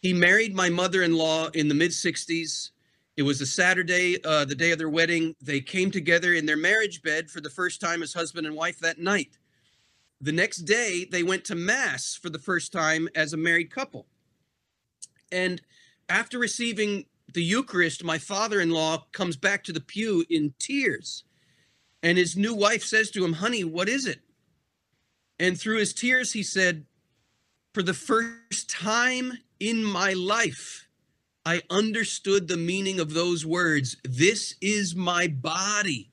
He 0.00 0.12
married 0.14 0.54
my 0.54 0.70
mother-in-law 0.70 1.48
in 1.54 1.68
the 1.68 1.74
mid 1.74 1.90
'60s. 1.90 2.70
It 3.16 3.22
was 3.22 3.40
a 3.40 3.46
Saturday, 3.46 4.22
uh, 4.24 4.44
the 4.44 4.56
day 4.56 4.72
of 4.72 4.78
their 4.78 4.88
wedding. 4.88 5.36
They 5.40 5.60
came 5.60 5.90
together 5.90 6.34
in 6.34 6.46
their 6.46 6.56
marriage 6.56 7.02
bed 7.02 7.30
for 7.30 7.40
the 7.40 7.50
first 7.50 7.80
time 7.80 8.02
as 8.02 8.12
husband 8.12 8.46
and 8.46 8.56
wife 8.56 8.80
that 8.80 8.98
night. 8.98 9.38
The 10.20 10.32
next 10.32 10.58
day, 10.58 11.06
they 11.08 11.22
went 11.22 11.44
to 11.44 11.54
mass 11.54 12.18
for 12.20 12.28
the 12.28 12.38
first 12.38 12.72
time 12.72 13.08
as 13.14 13.32
a 13.32 13.36
married 13.36 13.70
couple. 13.70 14.06
And 15.30 15.62
after 16.08 16.38
receiving 16.38 17.04
the 17.32 17.42
Eucharist, 17.42 18.02
my 18.02 18.18
father 18.18 18.60
in 18.60 18.70
law 18.70 19.06
comes 19.12 19.36
back 19.36 19.62
to 19.64 19.72
the 19.72 19.80
pew 19.80 20.24
in 20.28 20.54
tears. 20.58 21.24
And 22.02 22.18
his 22.18 22.36
new 22.36 22.54
wife 22.54 22.84
says 22.84 23.10
to 23.12 23.24
him, 23.24 23.34
Honey, 23.34 23.64
what 23.64 23.88
is 23.88 24.06
it? 24.06 24.20
And 25.38 25.58
through 25.58 25.78
his 25.78 25.94
tears, 25.94 26.32
he 26.32 26.42
said, 26.42 26.84
For 27.72 27.82
the 27.82 27.94
first 27.94 28.68
time 28.68 29.38
in 29.60 29.84
my 29.84 30.12
life, 30.12 30.83
I 31.46 31.62
understood 31.70 32.48
the 32.48 32.56
meaning 32.56 33.00
of 33.00 33.12
those 33.12 33.44
words. 33.44 33.96
This 34.04 34.54
is 34.60 34.94
my 34.94 35.28
body 35.28 36.10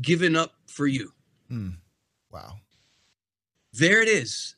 given 0.00 0.34
up 0.34 0.54
for 0.66 0.86
you. 0.86 1.12
Mm. 1.50 1.76
Wow. 2.30 2.54
There 3.72 4.02
it 4.02 4.08
is. 4.08 4.56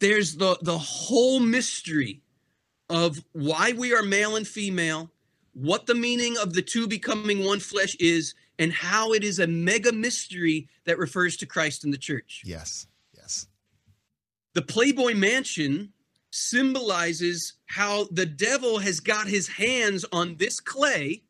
There's 0.00 0.36
the, 0.36 0.56
the 0.62 0.78
whole 0.78 1.40
mystery 1.40 2.22
of 2.88 3.22
why 3.32 3.72
we 3.72 3.94
are 3.94 4.02
male 4.02 4.36
and 4.36 4.46
female, 4.46 5.10
what 5.52 5.86
the 5.86 5.94
meaning 5.94 6.36
of 6.38 6.54
the 6.54 6.62
two 6.62 6.86
becoming 6.86 7.44
one 7.44 7.60
flesh 7.60 7.94
is, 7.96 8.34
and 8.58 8.72
how 8.72 9.12
it 9.12 9.24
is 9.24 9.38
a 9.38 9.46
mega 9.46 9.92
mystery 9.92 10.68
that 10.84 10.98
refers 10.98 11.36
to 11.38 11.46
Christ 11.46 11.84
and 11.84 11.92
the 11.92 11.98
church. 11.98 12.42
Yes. 12.44 12.86
Yes. 13.14 13.46
The 14.54 14.62
Playboy 14.62 15.14
Mansion 15.14 15.92
symbolizes 16.32 17.54
how 17.66 18.08
the 18.10 18.26
devil 18.26 18.78
has 18.78 19.00
got 19.00 19.28
his 19.28 19.46
hands 19.48 20.04
on 20.12 20.36
this 20.36 20.60
clay, 20.60 21.22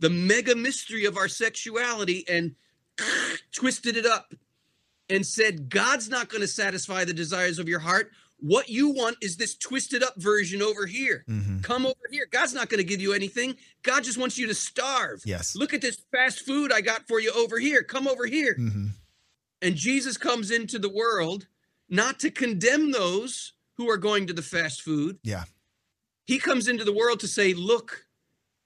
the 0.00 0.10
mega 0.10 0.54
mystery 0.54 1.04
of 1.04 1.16
our 1.16 1.28
sexuality, 1.28 2.24
and 2.28 2.54
twisted 3.52 3.96
it 3.96 4.04
up 4.04 4.34
and 5.08 5.24
said, 5.24 5.68
God's 5.68 6.08
not 6.08 6.28
going 6.28 6.40
to 6.40 6.48
satisfy 6.48 7.04
the 7.04 7.14
desires 7.14 7.58
of 7.58 7.68
your 7.68 7.78
heart. 7.78 8.10
What 8.40 8.68
you 8.68 8.90
want 8.90 9.16
is 9.20 9.36
this 9.36 9.56
twisted 9.56 10.02
up 10.02 10.14
version 10.16 10.60
over 10.60 10.86
here. 10.86 11.22
hmm 11.26 11.60
Come 11.60 11.86
over 11.86 11.94
here. 12.10 12.26
God's 12.28 12.54
not 12.54 12.68
going 12.68 12.78
to 12.78 12.84
give 12.84 13.00
you 13.00 13.12
anything. 13.12 13.54
God 13.84 14.02
just 14.02 14.18
wants 14.18 14.36
you 14.36 14.48
to 14.48 14.54
starve. 14.54 15.22
Yes. 15.24 15.54
Look 15.54 15.72
at 15.72 15.80
this 15.80 16.02
fast 16.10 16.40
food 16.40 16.72
I 16.72 16.80
got 16.80 17.06
for 17.06 17.20
you 17.20 17.30
over 17.36 17.60
here. 17.60 17.84
Come 17.84 18.08
over 18.08 18.26
here. 18.26 18.54
hmm 18.54 18.86
And 19.60 19.76
Jesus 19.76 20.16
comes 20.16 20.50
into 20.50 20.80
the 20.80 20.88
world 20.88 21.46
not 21.88 22.18
to 22.20 22.30
condemn 22.30 22.90
those 22.90 23.52
who 23.76 23.88
are 23.88 23.96
going 23.96 24.26
to 24.26 24.32
the 24.32 24.42
fast 24.42 24.82
food. 24.82 25.18
Yeah. 25.22 25.44
He 26.24 26.38
comes 26.38 26.68
into 26.68 26.84
the 26.84 26.92
world 26.92 27.20
to 27.20 27.28
say, 27.28 27.54
Look, 27.54 28.06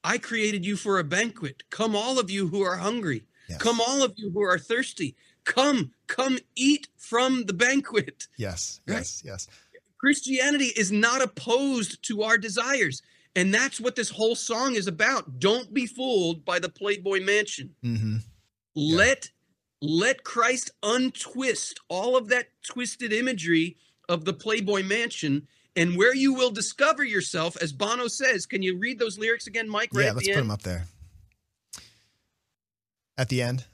I 0.05 0.19
created 0.19 0.65
you 0.65 0.77
for 0.77 0.99
a 0.99 1.05
banquet. 1.05 1.63
Come, 1.71 1.97
all 1.97 2.19
of 2.19 2.31
you 2.31 2.49
who 2.49 2.63
are 2.63 2.77
hungry. 2.77 3.25
Yes. 3.49 3.61
Come, 3.63 3.81
all 3.81 4.03
of 4.03 4.15
you 4.17 4.31
who 4.31 4.43
are 4.43 4.59
thirsty. 4.59 5.17
Come, 5.45 5.93
come 6.07 6.39
eat 6.57 6.89
from 6.97 7.45
the 7.47 7.53
banquet. 7.53 8.27
Yes. 8.37 8.81
Right? 8.87 8.97
Yes. 8.99 9.23
Yes. 9.25 9.49
Christianity 9.99 10.73
is 10.77 10.93
not 10.93 11.23
opposed 11.23 12.03
to 12.07 12.23
our 12.23 12.37
desires. 12.37 13.03
And 13.35 13.53
that's 13.53 13.81
what 13.81 13.97
this 13.97 14.11
whole 14.11 14.35
song 14.35 14.75
is 14.75 14.87
about. 14.87 15.39
Don't 15.39 15.73
be 15.73 15.87
fooled 15.87 16.45
by 16.45 16.59
the 16.59 16.69
Playboy 16.69 17.21
Mansion. 17.23 17.75
hmm 17.83 18.17
Let 18.75 19.31
let 19.83 20.25
Christ 20.25 20.71
untwist 20.83 21.81
all 21.89 22.17
of 22.17 22.29
that 22.29 22.49
twisted 22.65 23.13
imagery 23.13 23.77
of 24.09 24.25
the 24.25 24.33
Playboy 24.33 24.83
Mansion 24.83 25.47
and 25.75 25.97
where 25.97 26.15
you 26.15 26.33
will 26.33 26.51
discover 26.51 27.05
yourself 27.05 27.57
as 27.61 27.73
Bono 27.73 28.09
says. 28.09 28.47
Can 28.47 28.63
you 28.63 28.79
read 28.79 28.99
those 28.99 29.19
lyrics 29.19 29.47
again, 29.47 29.69
Mike? 29.69 29.91
Right 29.93 30.07
yeah. 30.07 30.13
Let's 30.13 30.27
the 30.27 30.33
put 30.33 30.39
end? 30.39 30.47
them 30.47 30.51
up 30.51 30.63
there. 30.63 30.87
At 33.19 33.29
the 33.29 33.43
end. 33.43 33.65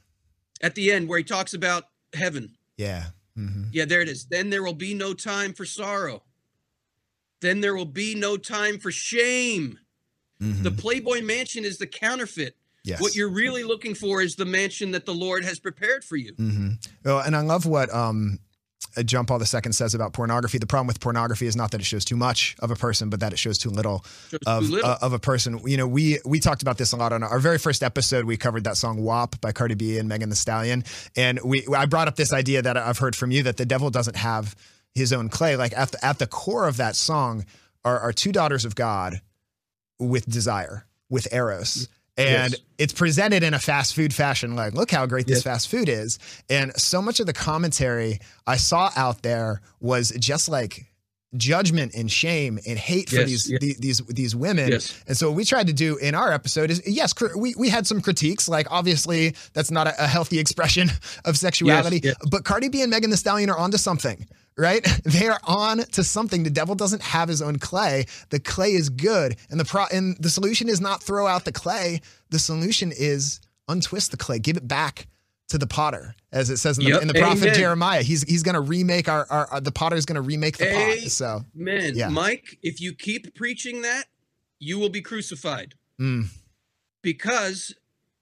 At 0.60 0.74
the 0.74 0.92
end 0.92 1.08
where 1.08 1.18
he 1.18 1.24
talks 1.24 1.54
about 1.54 1.84
heaven. 2.14 2.56
Yeah. 2.76 3.06
hmm 3.36 3.64
Yeah, 3.72 3.84
there 3.84 4.00
it 4.00 4.08
is. 4.08 4.26
Then 4.26 4.50
there 4.50 4.62
will 4.62 4.74
be 4.74 4.94
no 4.94 5.14
time 5.14 5.52
for 5.52 5.64
sorrow. 5.64 6.22
Then 7.40 7.60
there 7.60 7.74
will 7.74 7.84
be 7.84 8.14
no 8.14 8.36
time 8.36 8.78
for 8.78 8.90
shame. 8.90 9.78
hmm 10.40 10.62
The 10.62 10.70
Playboy 10.70 11.22
Mansion 11.22 11.64
is 11.64 11.78
the 11.78 11.86
counterfeit 11.86 12.56
Yes. 12.84 13.00
What 13.00 13.14
you're 13.14 13.30
really 13.30 13.62
looking 13.62 13.94
for 13.94 14.20
is 14.20 14.34
the 14.34 14.44
mansion 14.44 14.90
that 14.90 15.06
the 15.06 15.14
Lord 15.14 15.44
has 15.44 15.60
prepared 15.60 16.04
for 16.04 16.16
you. 16.16 16.32
Mm-hmm. 16.34 16.70
Well, 17.04 17.20
and 17.20 17.36
I 17.36 17.40
love 17.40 17.64
what 17.64 17.94
um, 17.94 18.40
John 19.04 19.26
Paul 19.26 19.40
II 19.40 19.72
says 19.72 19.94
about 19.94 20.12
pornography. 20.12 20.58
The 20.58 20.66
problem 20.66 20.86
with 20.86 21.00
pornography 21.00 21.46
is 21.46 21.56
not 21.56 21.70
that 21.70 21.80
it 21.80 21.84
shows 21.84 22.04
too 22.04 22.16
much 22.16 22.56
of 22.60 22.70
a 22.70 22.76
person, 22.76 23.10
but 23.10 23.20
that 23.20 23.32
it 23.32 23.38
shows 23.38 23.58
too 23.58 23.70
little, 23.70 24.04
Shows 24.30 24.40
of, 24.46 24.64
too 24.64 24.70
little. 24.74 24.90
Uh, 24.90 24.98
of 25.00 25.12
a 25.12 25.18
person. 25.18 25.60
You 25.64 25.76
know, 25.76 25.86
we 25.86 26.18
we 26.24 26.40
talked 26.40 26.62
about 26.62 26.78
this 26.78 26.92
a 26.92 26.96
lot 26.96 27.12
on 27.12 27.22
our 27.22 27.38
very 27.38 27.58
first 27.58 27.82
episode. 27.82 28.24
We 28.24 28.36
covered 28.36 28.64
that 28.64 28.76
song 28.76 29.02
"WAP" 29.02 29.40
by 29.40 29.52
Cardi 29.52 29.74
B 29.74 29.98
and 29.98 30.08
Megan 30.08 30.28
Thee 30.28 30.36
Stallion, 30.36 30.84
and 31.16 31.40
we 31.44 31.66
I 31.74 31.86
brought 31.86 32.08
up 32.08 32.16
this 32.16 32.32
idea 32.32 32.62
that 32.62 32.76
I've 32.76 32.98
heard 32.98 33.16
from 33.16 33.30
you 33.30 33.42
that 33.44 33.56
the 33.56 33.66
devil 33.66 33.90
doesn't 33.90 34.16
have 34.16 34.54
his 34.94 35.12
own 35.12 35.28
clay. 35.28 35.56
Like 35.56 35.72
at 35.76 35.92
the, 35.92 36.04
at 36.04 36.18
the 36.18 36.26
core 36.26 36.68
of 36.68 36.76
that 36.76 36.96
song 36.96 37.46
are, 37.84 37.98
are 37.98 38.12
two 38.12 38.32
daughters 38.32 38.64
of 38.64 38.74
God 38.74 39.20
with 39.98 40.26
desire, 40.26 40.86
with 41.08 41.32
eros. 41.32 41.88
And 42.16 42.52
Yes. 42.52 42.60
it's 42.78 42.92
presented 42.92 43.42
in 43.42 43.54
a 43.54 43.58
fast 43.58 43.94
food 43.94 44.12
fashion, 44.12 44.54
like, 44.54 44.74
look 44.74 44.90
how 44.90 45.06
great 45.06 45.26
this 45.26 45.38
Yes. 45.38 45.44
fast 45.44 45.68
food 45.68 45.88
is. 45.88 46.18
And 46.50 46.72
so 46.76 47.00
much 47.00 47.20
of 47.20 47.26
the 47.26 47.32
commentary 47.32 48.20
I 48.46 48.56
saw 48.58 48.90
out 48.96 49.22
there 49.22 49.62
was 49.80 50.10
just 50.18 50.48
like 50.48 50.86
judgment 51.34 51.94
and 51.94 52.10
shame 52.12 52.58
and 52.66 52.78
hate 52.78 53.08
for 53.08 53.16
Yes, 53.16 53.26
these, 53.28 53.50
yes. 53.50 53.60
the- 53.62 53.76
these 53.78 54.02
these 54.08 54.36
women. 54.36 54.70
Yes. 54.72 54.92
And 55.06 55.16
so 55.16 55.28
what 55.30 55.36
we 55.36 55.46
tried 55.46 55.66
to 55.68 55.72
do 55.72 55.96
in 55.96 56.14
our 56.14 56.30
episode 56.30 56.70
is 56.70 56.82
yes, 56.86 57.14
cr- 57.14 57.34
we 57.36 57.54
we 57.56 57.70
had 57.70 57.86
some 57.86 58.02
critiques. 58.02 58.48
Like 58.48 58.66
obviously 58.70 59.34
that's 59.54 59.70
not 59.70 59.86
a, 59.86 60.04
a 60.04 60.06
healthy 60.06 60.38
expression 60.44 60.90
of 61.24 61.38
sexuality. 61.38 62.02
But 62.30 62.44
Cardi 62.44 62.68
B 62.68 62.82
and 62.82 62.90
Megan 62.90 63.08
Thee 63.08 63.16
Stallion 63.16 63.48
are 63.48 63.56
onto 63.56 63.78
something. 63.78 64.26
Right, 64.56 64.84
they 65.04 65.28
are 65.28 65.40
on 65.44 65.78
to 65.78 66.04
something. 66.04 66.42
The 66.42 66.50
devil 66.50 66.74
doesn't 66.74 67.02
have 67.02 67.28
his 67.28 67.40
own 67.40 67.58
clay. 67.58 68.06
The 68.30 68.38
clay 68.38 68.72
is 68.72 68.90
good, 68.90 69.36
and 69.50 69.58
the 69.58 69.64
pro 69.64 69.86
and 69.92 70.16
the 70.20 70.28
solution 70.30 70.68
is 70.68 70.80
not 70.80 71.02
throw 71.02 71.26
out 71.26 71.44
the 71.44 71.52
clay. 71.52 72.00
The 72.30 72.38
solution 72.38 72.92
is 72.92 73.40
untwist 73.68 74.10
the 74.10 74.16
clay, 74.18 74.38
give 74.38 74.56
it 74.58 74.68
back 74.68 75.06
to 75.48 75.58
the 75.58 75.66
potter, 75.66 76.14
as 76.32 76.50
it 76.50 76.56
says 76.58 76.78
in 76.78 76.84
the, 76.84 76.90
Yep, 76.90 77.02
in 77.02 77.08
the 77.08 77.14
prophet 77.14 77.42
amen. 77.44 77.54
Jeremiah. 77.54 78.02
He's 78.02 78.22
he's 78.24 78.42
going 78.42 78.54
to 78.54 78.60
remake 78.60 79.08
our, 79.08 79.26
our, 79.30 79.46
our 79.52 79.60
the 79.60 79.72
potter 79.72 79.96
is 79.96 80.04
going 80.06 80.16
to 80.16 80.22
remake 80.22 80.58
the 80.58 80.66
pot. 80.72 81.10
So 81.10 81.44
Man, 81.54 81.94
Yeah. 81.94 82.08
Mike, 82.08 82.58
if 82.62 82.80
you 82.80 82.94
keep 82.94 83.34
preaching 83.34 83.82
that, 83.82 84.04
you 84.58 84.78
will 84.78 84.88
be 84.90 85.00
crucified. 85.00 85.74
mm, 86.00 86.26
because 87.02 87.74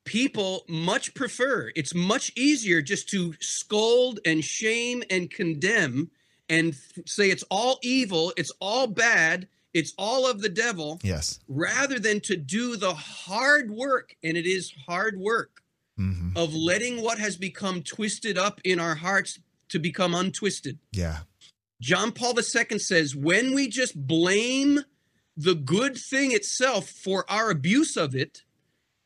people 0.04 0.64
much 0.68 1.12
prefer 1.14 1.70
it's 1.76 1.94
much 1.94 2.32
easier 2.36 2.80
just 2.82 3.08
to 3.10 3.34
scold 3.38 4.18
and 4.24 4.42
shame 4.44 5.02
and 5.10 5.30
condemn 5.30 6.10
and 6.50 6.74
say 7.06 7.30
it's 7.30 7.44
all 7.50 7.78
evil 7.82 8.32
it's 8.36 8.52
all 8.60 8.86
bad 8.86 9.48
it's 9.72 9.94
all 9.96 10.28
of 10.28 10.42
the 10.42 10.48
devil 10.48 10.98
yes, 11.02 11.38
rather 11.48 11.98
than 11.98 12.20
to 12.20 12.36
do 12.36 12.76
the 12.76 12.92
hard 12.92 13.70
work 13.70 14.16
and 14.22 14.36
it 14.36 14.46
is 14.46 14.72
hard 14.86 15.18
work 15.18 15.62
hmm 15.96 16.30
of 16.36 16.54
letting 16.54 17.02
what 17.02 17.18
has 17.18 17.36
become 17.36 17.82
twisted 17.82 18.38
up 18.38 18.60
in 18.64 18.78
our 18.78 18.94
hearts 18.94 19.40
to 19.68 19.78
become 19.80 20.14
untwisted. 20.14 20.78
Yeah, 20.92 21.18
John 21.80 22.12
Paul 22.12 22.34
II 22.38 22.78
says 22.78 23.16
when 23.16 23.54
we 23.54 23.68
just 23.68 24.06
blame 24.06 24.80
the 25.36 25.54
good 25.54 25.96
thing 25.96 26.32
itself 26.32 26.88
for 26.88 27.30
our 27.30 27.50
abuse 27.50 27.96
of 27.96 28.14
it, 28.14 28.44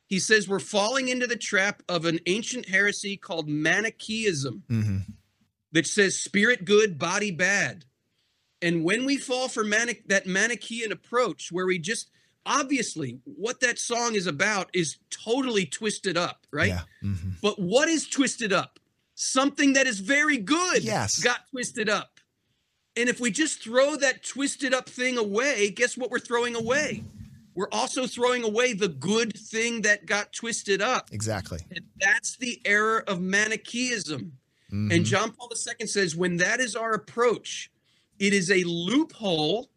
he 0.06 0.18
says 0.18 0.48
we're 0.48 0.58
falling 0.58 1.08
into 1.08 1.26
the 1.26 1.36
trap 1.36 1.82
of 1.88 2.04
an 2.04 2.20
ancient 2.26 2.68
heresy 2.68 3.16
called 3.16 3.48
Manichaeism. 3.48 4.62
Hmm 4.68 4.98
that 5.74 5.86
says 5.86 6.16
spirit 6.18 6.64
good, 6.64 6.98
body 6.98 7.30
bad. 7.30 7.84
And 8.62 8.82
when 8.82 9.04
we 9.04 9.18
fall 9.18 9.48
for 9.48 9.62
manic 9.62 10.08
that 10.08 10.26
Manichaean 10.26 10.90
approach 10.92 11.52
where 11.52 11.66
we 11.66 11.78
just 11.78 12.08
obviously 12.46 13.18
what 13.24 13.60
that 13.60 13.78
song 13.78 14.14
is 14.14 14.26
about 14.26 14.70
is 14.72 14.96
totally 15.10 15.66
twisted 15.66 16.16
up, 16.16 16.46
right? 16.50 16.68
yeah, 16.68 16.82
hmm 17.02 17.30
But 17.42 17.58
what 17.58 17.88
is 17.88 18.08
twisted 18.08 18.52
up? 18.52 18.78
Something 19.16 19.74
that 19.74 19.86
is 19.86 20.00
very 20.00 20.38
good 20.38 20.82
Yes. 20.82 21.20
got 21.22 21.48
twisted 21.50 21.88
up. 21.90 22.20
And 22.96 23.08
if 23.08 23.18
we 23.20 23.30
just 23.32 23.62
throw 23.62 23.96
that 23.96 24.22
twisted 24.24 24.72
up 24.72 24.88
thing 24.88 25.18
away, 25.18 25.70
guess 25.70 25.96
what 25.96 26.10
we're 26.10 26.20
throwing 26.20 26.54
away? 26.54 27.04
We're 27.56 27.68
also 27.70 28.06
throwing 28.06 28.44
away 28.44 28.72
the 28.72 28.88
good 28.88 29.36
thing 29.36 29.82
that 29.82 30.06
got 30.06 30.32
twisted 30.32 30.80
up. 30.80 31.08
exactly. 31.12 31.58
And 31.70 31.84
that's 32.00 32.36
the 32.36 32.60
error 32.64 33.02
of 33.08 33.20
Manichaeism. 33.20 34.32
Mhm. 34.74 34.92
And 34.92 35.04
John 35.04 35.32
Paul 35.32 35.52
II 35.52 35.86
says 35.86 36.16
when 36.16 36.38
that 36.38 36.58
is 36.58 36.74
our 36.74 36.94
approach, 36.94 37.70
it 38.18 38.32
is 38.32 38.50
a 38.50 38.64
loophole 38.64 39.70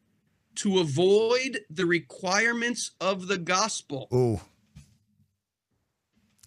to 0.56 0.80
avoid 0.80 1.60
the 1.70 1.86
requirements 1.86 2.91
of 3.00 3.28
the 3.28 3.38
gospel. 3.38 4.08
Ooh, 4.12 4.41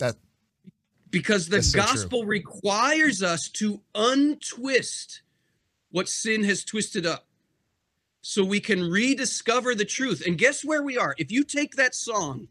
that 0.00 0.16
because 1.10 1.48
the 1.48 1.56
That's 1.58 1.68
so 1.68 1.78
true. 1.78 1.86
gospel 1.86 2.24
requires 2.24 3.22
us 3.22 3.48
to 3.50 3.82
untwist 3.94 5.22
what 5.90 6.08
sin 6.08 6.42
has 6.44 6.64
twisted 6.64 7.06
up 7.06 7.28
so 8.22 8.44
we 8.44 8.58
can 8.60 8.90
rediscover 8.90 9.76
the 9.76 9.84
truth 9.84 10.24
and 10.26 10.38
guess 10.38 10.64
where 10.64 10.82
we 10.82 10.96
are 10.96 11.14
if 11.18 11.30
you 11.32 11.42
take 11.44 11.76
that 11.76 11.94
song 11.94 12.48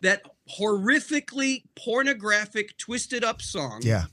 that 0.00 0.22
horrifically 0.58 1.64
pornographic 1.74 2.76
twisted 2.76 3.24
up 3.24 3.40
song 3.40 3.80
yeah, 3.82 4.06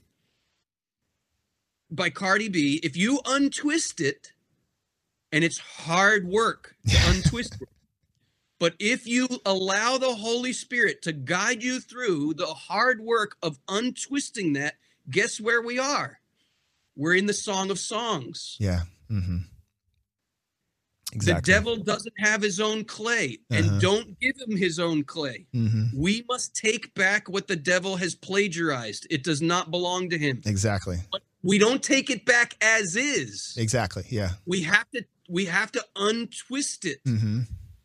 by 1.96 2.10
Cardi 2.10 2.50
B 2.50 2.80
if 2.84 2.96
you 2.98 3.20
untwist 3.26 4.02
it 4.02 4.34
and 5.32 5.44
it's 5.44 5.58
hard 5.60 6.28
work 6.28 6.76
to 6.89 6.98
untwist 7.04 7.62
it 7.62 7.70
but 8.60 8.76
if 8.80 9.06
you 9.06 9.28
allow 9.46 9.98
the 9.98 10.16
Holy 10.16 10.54
Spirit 10.54 11.02
to 11.02 11.12
guide 11.12 11.62
you 11.62 11.82
through 11.82 12.36
the 12.36 12.46
hard 12.46 13.02
work 13.02 13.36
of 13.44 13.60
untwisting 13.68 14.54
that, 14.54 14.76
guess 15.10 15.38
where 15.38 15.62
we 15.62 15.78
are? 15.80 16.22
We're 16.96 17.16
in 17.16 17.26
the 17.26 17.34
Song 17.34 17.72
of 17.72 17.78
Songs. 17.78 18.56
yeah, 18.60 18.84
hmm 19.10 19.39
exactly. 21.12 21.34
The 21.52 21.60
devil 21.60 21.76
doesn't 21.76 22.14
have 22.20 22.41
his 22.41 22.62
own 22.62 22.86
clay, 22.86 23.39
and 23.50 23.66
Uh-huh. 23.66 23.80
don't 23.82 24.20
give 24.22 24.36
him 24.48 24.56
his 24.56 24.80
own 24.80 25.04
clay. 25.04 25.46
hmm 25.52 25.88
We 25.94 26.24
must 26.30 26.56
take 26.56 26.94
back 26.94 27.28
what 27.28 27.48
the 27.48 27.58
devil 27.58 27.98
has 27.98 28.16
plagiarized. 28.16 29.08
It 29.10 29.24
does 29.24 29.41
not 29.41 29.72
belong 29.72 30.10
to 30.12 30.18
him. 30.18 30.41
Exactly. 30.46 31.00
We 31.44 31.60
don't 31.60 31.84
take 31.84 32.10
it 32.10 32.26
back 32.26 32.56
as 32.62 32.96
is. 32.96 33.56
Exactly. 33.58 34.04
Yeah. 34.10 34.32
We 34.46 34.64
have 34.64 34.89
to 34.91 35.06
we 35.30 35.46
have 35.46 35.72
to 35.74 35.86
untwist 35.96 36.86
it. 36.86 37.00
hmm 37.06 37.41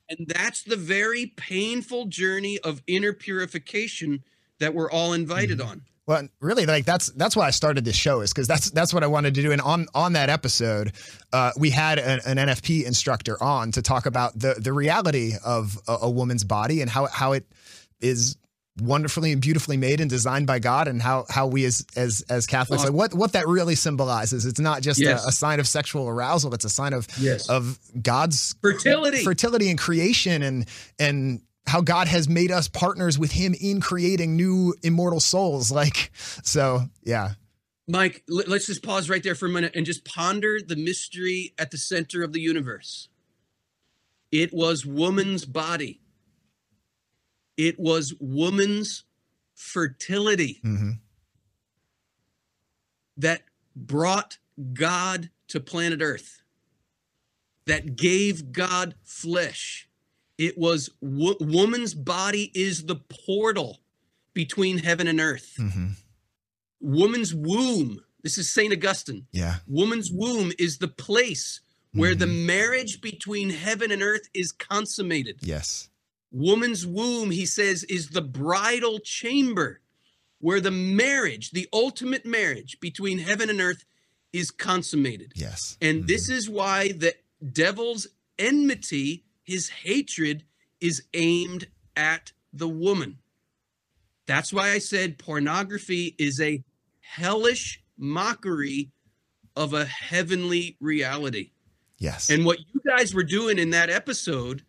And 0.09 0.27
that's 0.27 0.63
the 0.63 0.77
very 0.77 1.27
painful 1.37 2.07
journey 2.07 2.59
of 2.59 2.83
inner 2.87 3.13
purification 3.13 4.25
that 4.61 4.75
we're 4.75 4.91
all 4.91 5.13
invited 5.13 5.61
on. 5.61 5.83
Well, 6.09 6.27
really, 6.41 6.65
like 6.65 6.87
that's 6.87 7.09
that's 7.13 7.37
why 7.37 7.47
I 7.47 7.51
started 7.51 7.85
this 7.85 7.95
show 7.95 8.23
is 8.23 8.33
because 8.33 8.49
that's 8.49 8.71
that's 8.71 8.95
what 8.95 9.05
I 9.05 9.07
wanted 9.09 9.35
to 9.35 9.43
do. 9.43 9.53
And 9.53 9.61
on 9.61 9.89
on 9.95 10.15
that 10.15 10.31
episode, 10.31 10.93
uh, 11.35 11.53
we 11.59 11.69
had 11.69 11.99
an, 11.99 12.21
an 12.25 12.49
NFP 12.49 12.87
instructor 12.87 13.41
on 13.43 13.73
to 13.73 13.83
talk 13.83 14.07
about 14.07 14.39
the 14.39 14.55
the 14.59 14.73
reality 14.73 15.33
of 15.45 15.79
a, 15.87 15.99
a 16.03 16.11
woman's 16.11 16.45
body 16.45 16.81
and 16.81 16.89
how 16.91 17.09
how 17.09 17.33
it 17.33 17.45
is 18.01 18.37
wonderfully 18.81 19.33
and 19.33 19.41
beautifully 19.41 19.77
made 19.77 20.01
and 20.01 20.09
designed 20.11 20.47
by 20.47 20.59
God, 20.59 20.89
and 20.89 21.01
how 21.03 21.25
how 21.29 21.47
we 21.47 21.65
as 21.65 21.85
as 21.97 22.23
as 22.29 22.47
Catholics, 22.47 22.85
like 22.85 22.93
what 22.93 23.15
what 23.15 23.33
that 23.33 23.47
really 23.49 23.75
symbolizes. 23.75 24.47
It's 24.47 24.61
not 24.61 24.83
just 24.83 25.01
Yes. 25.01 25.25
a, 25.25 25.29
a 25.29 25.33
sign 25.33 25.61
of 25.61 25.69
sexual 25.69 26.09
arousal; 26.09 26.55
it's 26.55 26.65
a 26.65 26.71
sign 26.71 26.93
of 26.93 27.07
Yes. 27.21 27.49
of 27.49 27.79
God's 28.01 28.55
Fertility. 28.63 29.23
fertility 29.25 29.71
and 29.71 29.79
creation 29.79 30.43
and 30.43 30.67
and 30.99 31.41
how 31.67 31.81
God 31.83 32.09
has 32.09 32.29
made 32.29 32.51
us 32.51 32.67
partners 32.69 33.19
with 33.19 33.33
him 33.33 33.55
in 33.61 33.81
creating 33.81 34.37
new 34.37 34.75
immortal 34.83 35.21
souls 35.21 35.71
like 35.71 36.11
so 36.43 36.83
yeah 37.03 37.33
Mike, 37.91 38.23
let's 38.29 38.67
just 38.67 38.83
pause 38.83 39.09
right 39.09 39.23
there 39.23 39.35
for 39.35 39.47
a 39.47 39.49
minute 39.49 39.73
and 39.75 39.87
just 39.87 40.05
ponder 40.05 40.59
the 40.61 40.77
mystery 40.77 41.55
at 41.57 41.71
the 41.71 41.79
center 41.79 42.23
of 42.23 42.35
the 42.35 42.41
universe. 42.41 43.09
It 44.31 44.53
was 44.53 44.85
woman's 44.85 45.47
body. 45.47 46.03
It 47.59 47.79
was 47.79 48.15
woman's 48.21 49.05
fertility 49.55 50.61
hmm 50.63 50.93
that 53.17 53.43
brought 53.75 54.39
God 54.73 55.31
to 55.49 55.59
planet 55.61 56.01
Earth, 56.01 56.43
that 57.67 57.97
gave 57.97 58.53
God 58.53 58.95
flesh. 59.03 59.89
It 60.39 60.57
was 60.57 60.91
wo- 61.01 61.37
woman's 61.41 61.95
body 61.95 62.53
is 62.55 62.87
the 62.87 62.95
portal 62.97 63.81
between 64.35 64.79
heaven 64.79 65.09
and 65.09 65.21
earth. 65.21 65.55
hmm 65.57 65.89
Woman's 66.81 67.35
womb, 67.35 67.99
this 68.23 68.39
is 68.39 68.53
St. 68.53 68.73
Augustine. 68.73 69.27
yeah 69.33 69.57
Woman's 69.67 70.13
womb 70.13 70.53
is 70.61 70.79
the 70.79 70.87
place 70.89 71.61
where 71.93 72.15
the 72.15 72.27
marriage 72.29 73.01
between 73.01 73.51
heaven 73.51 73.91
and 73.91 74.01
earth 74.03 74.29
is 74.33 74.53
consummated. 74.53 75.39
yes 75.43 75.88
Woman's 76.31 76.87
womb, 76.87 77.31
he 77.31 77.47
says, 77.47 77.85
is 77.85 78.11
the 78.11 78.23
bridal 78.23 78.99
chamber 78.99 79.81
where 80.41 80.61
the 80.61 80.71
marriage, 80.71 81.51
the 81.51 81.69
ultimate 81.73 82.25
marriage 82.25 82.79
between 82.81 83.19
heaven 83.19 83.51
and 83.51 83.61
earth, 83.61 83.85
is 84.33 84.51
consummated. 84.51 85.33
yes 85.35 85.77
And 85.81 86.07
this 86.07 86.29
mm-hmm. 86.29 86.39
is 86.39 86.51
why 86.51 86.93
the 86.93 87.15
devil's 87.53 88.07
enmity, 88.39 89.25
his 89.43 89.69
hatred, 89.71 90.45
is 90.81 91.03
aimed 91.15 91.69
at 91.97 92.33
the 92.53 92.69
woman. 92.69 93.19
That's 94.27 94.53
why 94.53 94.71
I 94.71 94.79
said 94.79 95.19
pornography 95.19 96.15
is 96.19 96.41
a 96.41 96.63
hellish 97.01 97.83
mockery 97.97 98.91
of 99.57 99.73
a 99.73 99.87
heavenly 99.87 100.77
reality. 100.81 101.51
Yes. 101.99 102.31
And 102.31 102.45
what 102.45 102.59
you 102.73 102.81
guys 102.87 103.15
were 103.15 103.25
doing 103.25 103.59
in 103.59 103.71
that 103.71 103.91
episode 103.91 104.63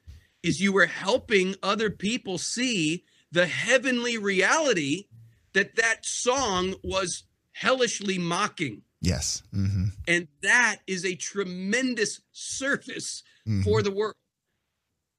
is 0.43 0.61
you 0.61 0.71
were 0.71 0.85
helping 0.87 1.55
other 1.61 1.89
people 1.89 2.37
see 2.37 3.03
the 3.31 3.45
heavenly 3.47 4.17
reality 4.17 5.05
that 5.53 5.75
that 5.75 6.05
song 6.05 6.75
was 6.83 7.23
hellishly 7.51 8.17
mocking. 8.17 8.81
yes. 9.01 9.43
hmm 9.51 9.85
And 10.07 10.27
that 10.41 10.77
is 10.87 11.05
a 11.05 11.15
tremendous 11.15 12.21
service 12.31 13.23
Mhm. 13.47 13.63
for 13.63 13.81
the 13.81 13.91
world. 13.91 14.15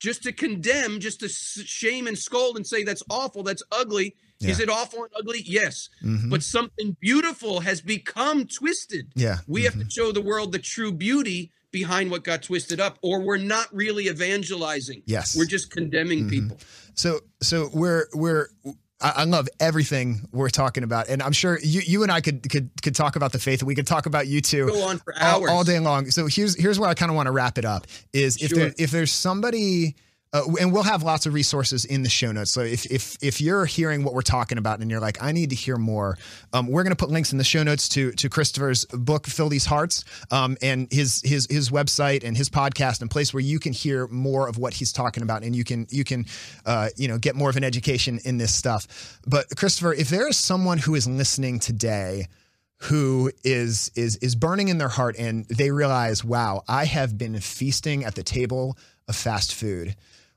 Just 0.01 0.23
to 0.23 0.33
condemn, 0.33 0.99
just 1.01 1.21
to 1.21 1.29
shame 1.29 2.07
and 2.07 2.19
scold 2.19 2.57
and 2.57 2.67
say 2.67 2.83
that's 2.85 3.03
awful, 3.11 3.43
that's 3.43 3.63
ugly. 3.71 4.17
Is 4.41 4.59
it 4.59 4.71
awful 4.71 5.05
and 5.05 5.13
ugly? 5.15 5.43
Yes. 5.45 5.91
Mhm. 6.03 6.31
But 6.31 6.43
something 6.43 6.97
beautiful 6.99 7.61
has 7.61 7.83
become 7.83 8.47
twisted. 8.47 9.13
yeah. 9.15 9.41
We 9.47 9.65
have 9.65 9.75
to 9.79 9.91
show 9.91 10.13
the 10.13 10.23
world 10.23 10.53
the 10.53 10.59
true 10.59 10.93
beauty 10.93 11.53
behind 11.73 12.11
what 12.11 12.25
got 12.25 12.43
twisted 12.43 12.81
up, 12.81 12.99
or 13.03 13.21
we're 13.21 13.37
not 13.39 13.67
really 13.73 14.09
evangelizing. 14.09 15.03
Yes. 15.07 15.37
We're 15.37 15.45
just 15.47 15.71
condemning 15.71 16.25
Mhm. 16.27 16.31
people. 16.31 16.59
So 16.95 17.21
so 17.43 17.71
we're 17.73 18.07
we're 18.15 18.49
I 19.03 19.25
love 19.25 19.49
everything 19.61 20.29
we're 20.31 20.51
talking 20.51 20.83
about, 20.85 21.09
and 21.09 21.23
I'm 21.23 21.33
sure 21.33 21.59
you 21.63 21.81
you 21.87 22.03
and 22.03 22.13
I 22.13 22.21
could 22.21 22.51
could 22.51 22.69
could 22.83 22.95
talk 22.95 23.17
about 23.17 23.33
the 23.33 23.39
faith. 23.39 23.63
We 23.63 23.75
could 23.75 23.87
talk 23.87 24.05
about 24.05 24.27
U2 24.27 24.67
Go 24.69 24.83
on 24.83 24.99
for 24.99 25.15
all, 25.19 25.41
hours. 25.41 25.51
all 25.51 25.65
day 25.65 25.79
long. 25.79 26.11
So 26.11 26.27
here's 26.27 26.55
here's 26.55 26.79
where 26.79 26.91
I 26.91 26.93
kind 26.95 27.11
of 27.11 27.17
want 27.17 27.27
to 27.27 27.31
wrap 27.33 27.57
it 27.57 27.65
up. 27.65 27.87
Is 28.13 28.37
if 28.37 28.51
Sure. 28.51 28.59
there 28.59 28.75
if 28.77 28.91
there's 28.91 29.13
somebody. 29.13 29.97
Uh, 30.33 30.43
and 30.61 30.73
we'll 30.73 30.85
have 30.85 31.03
lots 31.03 31.27
of 31.27 31.35
resources 31.35 31.85
in 31.85 32.05
the 32.05 32.09
show 32.09 32.31
notes. 32.31 32.53
So 32.53 32.61
if 32.61 32.87
if 32.87 33.17
if 33.21 33.41
you're 33.41 33.65
hearing 33.65 34.05
what 34.05 34.15
we're 34.15 34.23
talking 34.23 34.59
about 34.59 34.79
and 34.79 34.89
you're 34.89 35.01
like, 35.01 35.21
I 35.21 35.33
need 35.33 35.51
to 35.51 35.57
hear 35.57 35.77
more, 35.77 36.17
um, 36.53 36.69
we're 36.69 36.85
going 36.85 36.95
to 36.95 36.97
put 36.97 37.11
links 37.11 37.33
in 37.33 37.39
the 37.39 37.45
show 37.45 37.65
notes 37.65 37.89
to 37.91 38.13
to 38.13 38.29
Christopher's 38.29 38.85
book, 38.85 39.27
Fill 39.27 39.49
These 39.49 39.67
Hearts, 39.67 40.05
um, 40.31 40.57
and 40.63 40.87
his 40.93 41.21
his 41.25 41.49
his 41.51 41.71
website 41.71 42.23
and 42.23 42.37
his 42.37 42.49
podcast, 42.49 43.01
and 43.01 43.11
place 43.11 43.35
where 43.35 43.43
you 43.43 43.59
can 43.59 43.73
hear 43.73 44.07
more 44.07 44.49
of 44.49 44.57
what 44.57 44.75
he's 44.75 44.93
talking 44.93 45.25
about, 45.25 45.43
and 45.43 45.57
you 45.57 45.65
can 45.65 45.89
you 45.91 46.05
can 46.05 46.27
uh, 46.65 46.91
you 46.97 47.09
know 47.09 47.19
get 47.19 47.35
more 47.35 47.51
of 47.51 47.57
an 47.57 47.65
education 47.65 48.21
in 48.25 48.39
this 48.39 48.55
stuff. 48.55 49.19
But 49.27 49.47
Christopher, 49.57 49.95
if 49.95 50.11
there 50.11 50.29
is 50.29 50.37
someone 50.37 50.79
who 50.79 50.95
is 50.95 51.09
listening 51.09 51.59
today 51.59 52.29
who 52.85 53.31
is 53.45 53.91
is 53.95 54.17
is 54.17 54.35
burning 54.35 54.69
in 54.69 54.79
their 54.79 54.89
heart 54.89 55.15
and 55.19 55.45
they 55.49 55.71
realize 55.71 56.25
wow 56.25 56.63
i 56.67 56.87
have 56.87 57.19
been 57.19 57.39
feasting 57.39 58.05
at 58.05 58.15
the 58.15 58.23
table 58.23 58.75
of 59.07 59.15
fast 59.15 59.55
food 59.55 59.95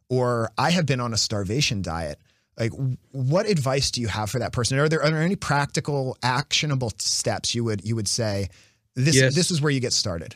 or 0.09 0.51
i 0.57 0.69
have 0.71 0.85
been 0.85 0.99
on 0.99 1.13
a 1.13 1.17
starvation 1.17 1.81
diet 1.81 2.19
like 2.57 2.71
what 3.11 3.47
advice 3.47 3.91
do 3.91 4.01
you 4.01 4.07
have 4.07 4.29
for 4.29 4.39
that 4.39 4.51
person 4.51 4.77
are 4.77 4.89
there 4.89 5.03
are 5.03 5.09
there 5.09 5.21
any 5.21 5.35
practical 5.35 6.17
actionable 6.23 6.91
steps 6.97 7.53
you 7.55 7.63
would 7.63 7.83
you 7.85 7.95
would 7.95 8.07
say 8.07 8.49
this 8.95 9.15
Yes. 9.15 9.35
this 9.35 9.49
is 9.51 9.61
where 9.61 9.71
you 9.71 9.79
get 9.79 9.93
started 9.93 10.35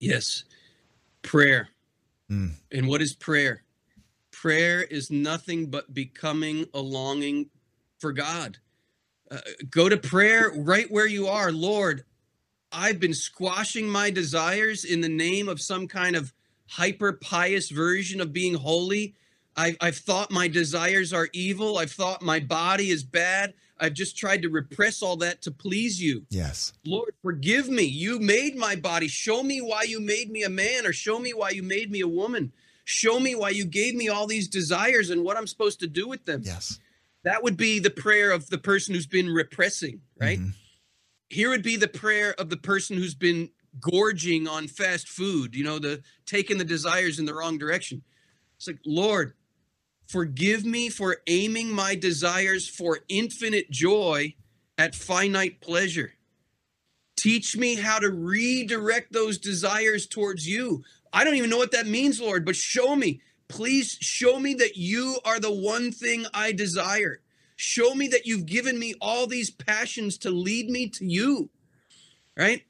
Yes. 0.00 0.44
Prayer. 1.22 1.68
Mm. 2.30 2.52
And 2.72 2.88
what 2.88 3.02
is 3.02 3.12
prayer? 3.12 3.62
Prayer 4.32 4.82
is 4.82 5.10
nothing 5.10 5.66
but 5.66 5.92
becoming 5.92 6.66
a 6.72 6.80
longing 6.80 7.50
for 7.98 8.12
God. 8.12 8.56
Uh, 9.30 9.38
go 9.70 9.88
to 9.88 9.96
prayer 9.96 10.50
right 10.56 10.90
where 10.90 11.06
you 11.06 11.28
are. 11.28 11.52
Lord, 11.52 12.04
I've 12.72 12.98
been 12.98 13.14
squashing 13.14 13.88
my 13.88 14.10
desires 14.10 14.84
in 14.84 15.02
the 15.02 15.08
name 15.08 15.48
of 15.48 15.60
some 15.60 15.86
kind 15.86 16.16
of 16.16 16.32
hyper 16.70 17.12
pious 17.14 17.68
version 17.68 18.20
of 18.20 18.32
being 18.32 18.54
holy. 18.54 19.14
I've, 19.56 19.76
I've 19.80 19.96
thought 19.96 20.30
my 20.30 20.46
desires 20.46 21.12
are 21.12 21.28
evil. 21.32 21.78
I've 21.78 21.90
thought 21.90 22.22
my 22.22 22.38
body 22.38 22.90
is 22.90 23.02
bad. 23.02 23.54
I've 23.78 23.94
just 23.94 24.16
tried 24.16 24.42
to 24.42 24.48
repress 24.48 25.02
all 25.02 25.16
that 25.16 25.42
to 25.42 25.50
please 25.50 26.00
you. 26.00 26.24
yes 26.30 26.72
Lord, 26.84 27.12
forgive 27.22 27.68
me. 27.68 27.82
You 27.84 28.20
made 28.20 28.56
my 28.56 28.76
body. 28.76 29.08
Show 29.08 29.42
me 29.42 29.60
why 29.60 29.82
you 29.82 30.00
made 30.00 30.30
me 30.30 30.44
a 30.44 30.48
man, 30.50 30.86
or 30.86 30.92
show 30.92 31.18
me 31.18 31.32
why 31.34 31.50
you 31.50 31.62
made 31.62 31.90
me 31.90 32.00
a 32.00 32.08
woman. 32.08 32.52
Show 32.84 33.18
me 33.18 33.34
why 33.34 33.50
you 33.50 33.64
gave 33.64 33.94
me 33.94 34.08
all 34.08 34.26
these 34.26 34.48
desires 34.48 35.10
and 35.10 35.24
what 35.24 35.36
I'm 35.36 35.46
supposed 35.46 35.80
to 35.80 35.86
do 35.86 36.06
with 36.08 36.24
them. 36.24 36.42
yes 36.44 36.78
That 37.24 37.42
would 37.42 37.56
be 37.56 37.80
the 37.80 37.90
prayer 37.90 38.30
of 38.30 38.48
the 38.48 38.58
person 38.58 38.94
who's 38.94 39.06
been 39.06 39.28
repressing, 39.28 40.00
right? 40.20 40.38
Mhm. 40.38 40.52
Here 41.28 41.50
would 41.50 41.62
be 41.62 41.76
the 41.76 41.88
prayer 41.88 42.34
of 42.38 42.50
the 42.50 42.56
person 42.56 42.96
who's 42.96 43.14
been 43.14 43.50
gorging 43.78 44.48
on 44.48 44.66
fast 44.66 45.08
food, 45.08 45.54
you 45.54 45.64
know, 45.64 45.78
the 45.78 46.02
taking 46.26 46.58
the 46.58 46.64
desires 46.64 47.18
in 47.18 47.24
the 47.24 47.34
wrong 47.34 47.58
direction. 47.58 48.02
It's 48.56 48.66
like, 48.66 48.80
Lord, 48.84 49.34
forgive 50.06 50.64
me 50.64 50.88
for 50.88 51.18
aiming 51.26 51.70
my 51.70 51.94
desires 51.94 52.68
for 52.68 53.00
infinite 53.08 53.70
joy 53.70 54.34
at 54.76 54.94
finite 54.94 55.60
pleasure. 55.60 56.14
Teach 57.16 57.56
me 57.56 57.74
how 57.74 57.98
to 57.98 58.10
redirect 58.10 59.12
those 59.12 59.38
desires 59.38 60.06
towards 60.06 60.48
you. 60.48 60.82
I 61.12 61.22
don't 61.22 61.34
even 61.34 61.50
know 61.50 61.58
what 61.58 61.72
that 61.72 61.86
means, 61.86 62.20
Lord, 62.20 62.44
but 62.44 62.56
show 62.56 62.96
me. 62.96 63.20
Please 63.48 63.98
show 64.00 64.38
me 64.38 64.54
that 64.54 64.76
you 64.76 65.18
are 65.24 65.40
the 65.40 65.52
one 65.52 65.92
thing 65.92 66.24
I 66.32 66.52
desire. 66.52 67.20
Show 67.56 67.94
me 67.94 68.08
that 68.08 68.24
you've 68.24 68.46
given 68.46 68.78
me 68.78 68.94
all 69.00 69.26
these 69.26 69.50
passions 69.50 70.16
to 70.18 70.30
lead 70.30 70.70
me 70.70 70.88
to 70.88 71.04
you. 71.04 71.50
Right? 72.36 72.62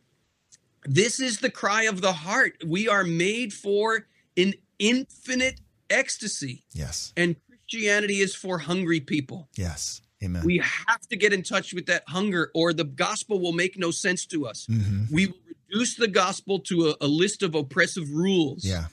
This 0.84 1.20
is 1.20 1.40
the 1.40 1.50
cry 1.50 1.82
of 1.84 2.00
the 2.00 2.12
heart. 2.12 2.62
We 2.66 2.88
are 2.88 3.04
made 3.04 3.52
for 3.52 4.06
an 4.36 4.54
infinite 4.78 5.60
ecstasy, 5.90 6.64
yes 6.72 7.12
and 7.16 7.36
Christianity 7.48 8.20
is 8.20 8.34
for 8.34 8.58
hungry 8.58 9.00
people. 9.00 9.48
yes 9.56 10.00
amen 10.22 10.42
We 10.44 10.58
have 10.58 11.00
to 11.08 11.16
get 11.16 11.32
in 11.32 11.42
touch 11.42 11.74
with 11.74 11.86
that 11.86 12.04
hunger, 12.08 12.50
or 12.54 12.72
the 12.72 12.84
gospel 12.84 13.40
will 13.40 13.52
make 13.52 13.76
no 13.78 13.90
sense 13.90 14.24
to 14.26 14.46
us. 14.46 14.66
hmm 14.66 15.04
We 15.10 15.26
will 15.26 15.34
reduce 15.68 15.96
the 15.96 16.08
gospel 16.08 16.60
to 16.60 16.90
a, 16.90 16.94
a 17.00 17.06
list 17.08 17.42
of 17.42 17.54
oppressive 17.54 18.10
rules. 18.12 18.64
yeah 18.64 18.86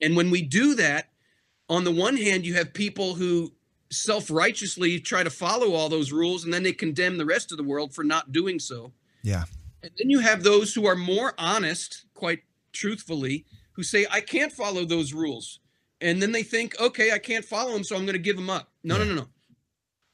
And 0.00 0.16
when 0.16 0.30
we 0.30 0.42
do 0.42 0.74
that, 0.74 1.10
on 1.68 1.84
the 1.84 1.92
one 1.92 2.16
hand, 2.16 2.44
you 2.44 2.54
have 2.54 2.74
people 2.74 3.14
who 3.14 3.52
self 3.90 4.30
righteously 4.30 4.98
try 5.00 5.22
to 5.22 5.30
follow 5.30 5.72
all 5.74 5.88
those 5.88 6.12
rules 6.12 6.44
and 6.44 6.52
then 6.52 6.62
they 6.64 6.72
condemn 6.72 7.18
the 7.18 7.26
rest 7.26 7.52
of 7.52 7.56
the 7.58 7.64
world 7.64 7.94
for 7.94 8.02
not 8.04 8.32
doing 8.32 8.58
so. 8.58 8.92
yeah 9.22 9.44
And 9.82 9.90
then 9.98 10.10
you 10.10 10.20
have 10.20 10.42
those 10.42 10.74
who 10.74 10.86
are 10.86 10.94
more 10.96 11.34
honest, 11.38 12.04
quite 12.14 12.40
truthfully, 12.72 13.44
who 13.72 13.82
say, 13.82 14.06
I 14.10 14.20
can't 14.20 14.52
follow 14.52 14.84
those 14.84 15.12
rules. 15.12 15.60
And 16.00 16.20
then 16.20 16.32
they 16.32 16.42
think, 16.42 16.78
okay, 16.80 17.12
I 17.12 17.18
can't 17.18 17.44
follow 17.44 17.72
them, 17.72 17.84
so 17.84 17.96
I'm 17.96 18.02
going 18.04 18.12
to 18.14 18.18
give 18.18 18.36
them 18.36 18.50
up. 18.50 18.70
No, 18.84 18.96
no, 18.96 19.04
Yeah. 19.04 19.08
no, 19.10 19.14
no. 19.22 19.28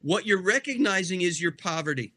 What 0.01 0.27
you're 0.27 0.43
recognizing 0.43 1.23
is 1.23 1.41
your 1.41 1.53
poverty. 1.53 2.15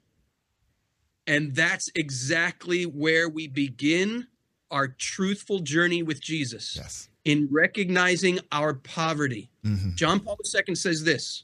And 1.28 1.56
that's 1.56 1.90
exactly 1.96 2.84
where 2.86 3.28
we 3.30 3.48
begin 3.48 4.28
our 4.70 4.88
truthful 4.88 5.60
journey 5.60 6.02
with 6.04 6.22
Jesus 6.22 6.76
yes 6.78 7.10
in 7.26 7.48
recognizing 7.52 8.40
our 8.52 8.74
poverty. 8.74 9.50
hmm 9.64 9.92
John 9.96 10.20
Paul 10.22 10.38
II 10.68 10.76
says 10.76 11.04
this 11.04 11.44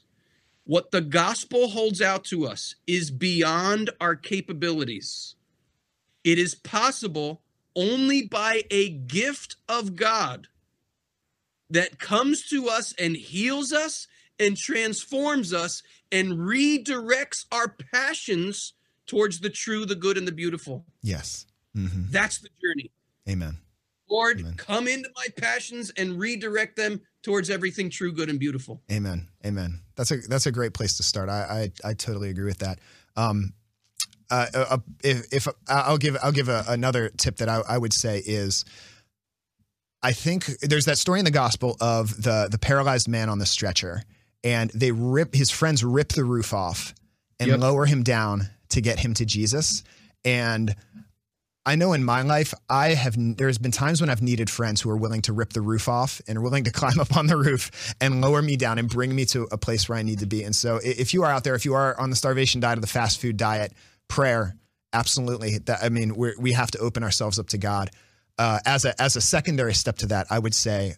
What 0.64 0.90
the 0.90 1.00
gospel 1.00 1.68
holds 1.68 2.00
out 2.00 2.24
to 2.26 2.46
us 2.46 2.74
is 2.86 3.10
beyond 3.10 3.90
our 4.00 4.16
capabilities. 4.16 5.34
It 6.28 6.38
is 6.38 6.54
possible 6.54 7.40
only 7.74 8.20
by 8.26 8.64
a 8.70 8.90
gift 8.90 9.56
of 9.66 9.96
God 9.96 10.48
that 11.70 11.98
comes 11.98 12.46
to 12.48 12.68
us 12.68 12.92
and 12.98 13.16
heals 13.16 13.72
us 13.72 14.06
and 14.38 14.54
transforms 14.54 15.54
us 15.54 15.82
and 16.12 16.32
redirects 16.34 17.46
our 17.50 17.68
passions 17.94 18.74
towards 19.06 19.40
the 19.40 19.48
true, 19.48 19.86
the 19.86 19.94
good, 19.94 20.18
and 20.18 20.28
the 20.28 20.32
beautiful. 20.32 20.84
yes 21.02 21.46
hmm 21.74 22.02
That's 22.10 22.40
the 22.40 22.50
journey. 22.62 22.90
amen 23.26 23.56
Lord, 24.10 24.40
Amen. 24.40 24.54
come 24.58 24.86
into 24.86 25.08
my 25.16 25.28
passions 25.38 25.90
and 25.96 26.18
redirect 26.18 26.76
them 26.76 27.00
towards 27.22 27.48
everything 27.48 27.88
true, 27.90 28.12
good, 28.12 28.28
and 28.30 28.38
beautiful. 28.38 28.80
Amen. 28.90 29.28
Amen. 29.44 29.82
That's 29.96 30.10
a 30.10 30.16
that's 30.16 30.46
a 30.46 30.52
great 30.52 30.72
place 30.72 30.96
to 30.96 31.02
start. 31.02 31.28
I 31.28 31.70
I, 31.84 31.90
I 31.90 31.92
totally 31.92 32.30
agree 32.30 32.46
with 32.46 32.58
that. 32.60 32.78
Um, 33.16 33.52
uh, 34.30 34.46
uh, 34.54 34.78
if, 35.02 35.32
if 35.32 35.48
I'll 35.68 35.98
give 35.98 36.16
I'll 36.22 36.32
give 36.32 36.48
a, 36.48 36.64
another 36.68 37.10
tip 37.16 37.36
that 37.38 37.48
I, 37.48 37.62
I 37.68 37.78
would 37.78 37.92
say 37.92 38.18
is, 38.24 38.64
I 40.02 40.12
think 40.12 40.46
there's 40.60 40.84
that 40.84 40.98
story 40.98 41.18
in 41.18 41.24
the 41.24 41.30
gospel 41.30 41.76
of 41.80 42.22
the 42.22 42.48
the 42.50 42.58
paralyzed 42.58 43.08
man 43.08 43.28
on 43.28 43.38
the 43.38 43.46
stretcher, 43.46 44.02
and 44.44 44.70
they 44.70 44.92
rip 44.92 45.34
his 45.34 45.50
friends 45.50 45.82
rip 45.82 46.10
the 46.10 46.24
roof 46.24 46.52
off 46.54 46.94
and 47.40 47.48
Yep. 47.48 47.60
lower 47.60 47.86
him 47.86 48.02
down 48.02 48.48
to 48.70 48.80
get 48.80 48.98
him 48.98 49.14
to 49.14 49.24
Jesus, 49.24 49.82
and 50.24 50.74
I 51.66 51.74
know 51.76 51.92
in 51.92 52.02
my 52.02 52.22
life, 52.22 52.54
I 52.70 52.94
have 52.94 53.14
there's 53.36 53.58
been 53.58 53.72
times 53.72 54.00
when 54.00 54.08
I've 54.08 54.22
needed 54.22 54.48
friends 54.48 54.80
who 54.80 54.88
are 54.88 54.96
willing 54.96 55.20
to 55.22 55.34
rip 55.34 55.52
the 55.52 55.60
roof 55.60 55.86
off 55.88 56.20
and 56.26 56.38
are 56.38 56.40
willing 56.40 56.64
to 56.64 56.70
climb 56.80 56.98
up 56.98 57.16
on 57.16 57.26
the 57.26 57.36
roof 57.36 57.94
and 58.00 58.20
lower 58.22 58.40
me 58.40 58.56
down 58.56 58.78
and 58.78 58.88
bring 58.88 59.14
me 59.14 59.24
to 59.26 59.46
a 59.52 59.58
place 59.58 59.88
where 59.88 59.98
I 59.98 60.02
need 60.02 60.20
to 60.20 60.26
be. 60.26 60.44
And 60.44 60.56
so, 60.56 60.80
if 60.82 61.12
you 61.12 61.24
are 61.24 61.30
out 61.30 61.44
there, 61.44 61.54
if 61.54 61.64
you 61.64 61.74
are 61.74 61.98
on 62.00 62.08
the 62.10 62.16
starvation 62.16 62.60
diet 62.60 62.78
or 62.78 62.80
the 62.80 62.86
fast 62.86 63.20
food 63.20 63.36
diet, 63.36 63.72
prayer, 64.08 64.56
absolutely. 64.92 65.58
That 65.58 65.80
I 65.82 65.88
mean, 65.88 66.16
we 66.16 66.32
we 66.38 66.52
have 66.52 66.70
to 66.72 66.78
open 66.78 67.02
ourselves 67.02 67.38
up 67.38 67.48
to 67.48 67.58
God. 67.58 67.90
Uh, 68.38 68.60
as 68.64 68.84
a 68.84 69.00
as 69.00 69.16
a 69.16 69.20
secondary 69.20 69.74
step 69.74 69.98
to 69.98 70.06
that, 70.06 70.26
I 70.30 70.38
would 70.38 70.54
say, 70.54 70.94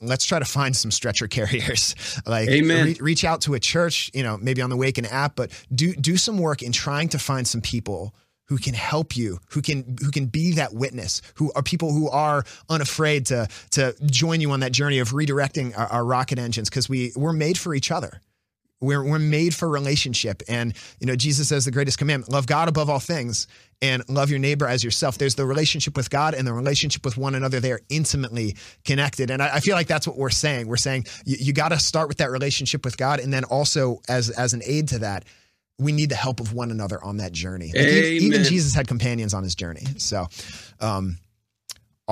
let's 0.00 0.24
try 0.24 0.38
to 0.38 0.44
find 0.44 0.76
some 0.76 0.90
stretcher 0.90 1.28
carriers. 1.28 1.94
like, 2.26 2.48
re- 2.48 2.96
reach 3.00 3.24
out 3.24 3.42
to 3.42 3.54
a 3.54 3.60
church, 3.60 4.10
you 4.14 4.22
know, 4.22 4.36
maybe 4.36 4.62
on 4.62 4.70
the 4.70 4.76
Waken 4.76 5.06
app, 5.06 5.36
but 5.36 5.50
do 5.74 5.94
do 5.94 6.16
some 6.16 6.38
work 6.38 6.62
in 6.62 6.72
trying 6.72 7.08
to 7.10 7.18
find 7.18 7.46
some 7.46 7.60
people 7.60 8.14
who 8.46 8.58
can 8.58 8.74
help 8.74 9.16
you, 9.16 9.38
who 9.50 9.62
can 9.62 9.96
who 10.02 10.10
can 10.10 10.26
be 10.26 10.52
that 10.52 10.74
witness, 10.74 11.22
who 11.36 11.50
are 11.54 11.62
people 11.62 11.92
who 11.92 12.10
are 12.10 12.44
unafraid 12.68 13.26
to 13.26 13.48
to 13.70 13.94
join 14.04 14.40
you 14.40 14.50
on 14.50 14.60
that 14.60 14.72
journey 14.72 14.98
of 14.98 15.10
redirecting 15.10 15.76
our, 15.78 15.86
our 15.86 16.04
rocket 16.04 16.38
engines 16.38 16.68
because 16.68 16.88
we 16.88 17.12
we're 17.16 17.32
made 17.32 17.56
for 17.56 17.74
each 17.74 17.90
other. 17.90 18.20
We're, 18.82 19.02
we're 19.02 19.18
made 19.18 19.54
for 19.54 19.68
relationship. 19.68 20.42
And, 20.48 20.74
you 20.98 21.06
know, 21.06 21.16
Jesus 21.16 21.48
says 21.48 21.64
the 21.64 21.70
greatest 21.70 21.98
commandment 21.98 22.32
love 22.32 22.46
God 22.46 22.68
above 22.68 22.90
all 22.90 22.98
things 22.98 23.46
and 23.80 24.02
love 24.08 24.28
your 24.28 24.38
neighbor 24.38 24.66
as 24.66 24.84
yourself. 24.84 25.18
There's 25.18 25.36
the 25.36 25.46
relationship 25.46 25.96
with 25.96 26.10
God 26.10 26.34
and 26.34 26.46
the 26.46 26.52
relationship 26.52 27.04
with 27.04 27.16
one 27.16 27.34
another. 27.34 27.60
They 27.60 27.72
are 27.72 27.80
intimately 27.88 28.56
connected. 28.84 29.30
And 29.30 29.40
I, 29.42 29.56
I 29.56 29.60
feel 29.60 29.76
like 29.76 29.86
that's 29.86 30.06
what 30.06 30.16
we're 30.18 30.30
saying. 30.30 30.66
We're 30.66 30.76
saying 30.76 31.06
you, 31.24 31.36
you 31.38 31.52
got 31.52 31.70
to 31.70 31.78
start 31.78 32.08
with 32.08 32.18
that 32.18 32.30
relationship 32.30 32.84
with 32.84 32.96
God. 32.96 33.20
And 33.20 33.32
then 33.32 33.44
also, 33.44 34.00
as, 34.08 34.30
as 34.30 34.52
an 34.52 34.62
aid 34.64 34.88
to 34.88 34.98
that, 34.98 35.24
we 35.78 35.92
need 35.92 36.10
the 36.10 36.16
help 36.16 36.40
of 36.40 36.52
one 36.52 36.70
another 36.70 37.02
on 37.02 37.16
that 37.16 37.32
journey. 37.32 37.72
Like, 37.74 37.86
e- 37.86 38.18
even 38.18 38.44
Jesus 38.44 38.74
had 38.74 38.86
companions 38.86 39.32
on 39.32 39.42
his 39.42 39.54
journey. 39.54 39.84
So, 39.96 40.26
um, 40.80 41.18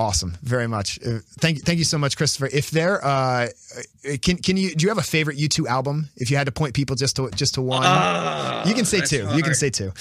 awesome, 0.01 0.37
very 0.41 0.67
much. 0.67 0.99
Uh, 1.05 1.19
thank 1.39 1.63
thank 1.63 1.77
you 1.79 1.85
so 1.85 1.97
much, 1.97 2.17
Christopher. 2.17 2.49
If 2.51 2.71
there, 2.71 3.03
uh, 3.05 3.47
can 4.21 4.37
can 4.37 4.57
you 4.57 4.73
do 4.75 4.83
you 4.83 4.89
have 4.89 4.97
a 4.97 5.03
favorite 5.03 5.37
U2 5.37 5.67
album? 5.67 6.09
If 6.15 6.29
you 6.31 6.37
had 6.37 6.45
to 6.47 6.51
point 6.51 6.73
people 6.73 6.95
just 6.95 7.15
to 7.17 7.29
just 7.31 7.53
to 7.55 7.61
one, 7.61 7.83
Ah, 7.85 8.67
you 8.67 8.73
can 8.73 8.85
say 8.85 9.01
two. 9.01 9.27
You 9.35 9.43
can 9.43 9.53
say 9.55 9.69
two. 9.69 9.91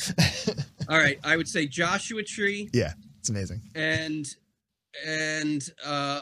All 0.89 0.99
right, 0.99 1.19
I 1.23 1.37
would 1.37 1.49
say 1.49 1.67
Joshua 1.67 2.23
Tree 2.23 2.69
yeah, 2.73 2.93
it's 3.21 3.29
amazing. 3.31 3.61
and 3.75 4.27
and 5.07 5.63
uh 5.85 6.21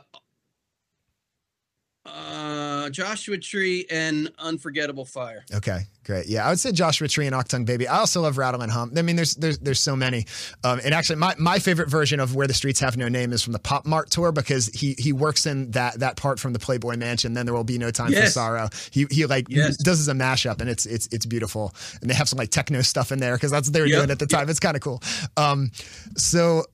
uh 2.17 2.91
Joshua 2.91 3.39
Tree 3.39 3.87
and 3.91 4.31
Unforgettable 4.39 5.05
Fire. 5.05 5.45
Okay, 5.53 5.81
great. 6.05 6.27
Yeah, 6.27 6.47
I 6.47 6.51
would 6.51 6.59
say 6.59 6.73
Joshua 6.73 7.07
Tree 7.09 7.27
and 7.27 7.35
Achtung 7.35 7.67
Baby. 7.67 7.87
I 7.87 7.99
also 7.99 8.23
love 8.23 8.39
Rattle 8.39 8.63
and 8.63 8.73
Hum. 8.73 8.93
I 8.97 9.03
mean, 9.03 9.17
there's 9.17 9.35
there's 9.35 9.59
there's 9.59 9.81
so 9.81 9.95
many. 9.95 10.27
Um, 10.65 10.81
and 10.85 10.95
actually, 10.95 11.17
my, 11.17 11.35
my 11.39 11.59
favorite 11.59 11.89
version 11.91 12.19
of 12.21 12.35
Where 12.35 12.47
the 12.47 12.55
Streets 12.55 12.81
Have 12.81 12.97
No 12.97 13.09
Name 13.09 13.33
is 13.33 13.43
from 13.43 13.53
the 13.53 13.59
PopMart 13.59 14.07
tour 14.07 14.33
because 14.33 14.67
he 14.69 14.95
he 14.99 15.13
works 15.13 15.45
in 15.47 15.71
that 15.73 16.01
that 16.01 16.17
part 16.17 16.41
from 16.41 16.53
the 16.53 16.59
Playboy 16.59 16.97
Mansion. 16.97 17.35
Then 17.35 17.45
there 17.47 17.55
will 17.55 17.65
be 17.65 17.79
no 17.79 17.91
time 17.91 18.09
for 18.09 18.15
Yes. 18.15 18.35
sorrow. 18.35 18.69
He 18.91 19.07
he 19.11 19.27
like 19.27 19.47
Yes. 19.51 19.77
does 19.77 20.01
as 20.01 20.09
a 20.09 20.13
mashup, 20.15 20.61
and 20.61 20.71
it's 20.71 20.87
it's 20.87 21.09
it's 21.13 21.27
beautiful. 21.27 21.75
And 22.01 22.09
they 22.09 22.15
have 22.15 22.29
some 22.29 22.39
like 22.39 22.51
techno 22.51 22.81
stuff 22.83 23.13
in 23.13 23.19
there 23.19 23.35
because 23.37 23.51
that's 23.51 23.69
what 23.69 23.75
they 23.75 23.81
were 23.81 23.87
Yep, 23.87 23.99
doing 23.99 24.11
at 24.11 24.19
the 24.19 24.27
time. 24.27 24.49
It's 24.49 24.61
kind 24.61 24.77
of 24.77 24.83
cool. 24.83 25.03
Um, 25.37 25.71
so 26.17 26.65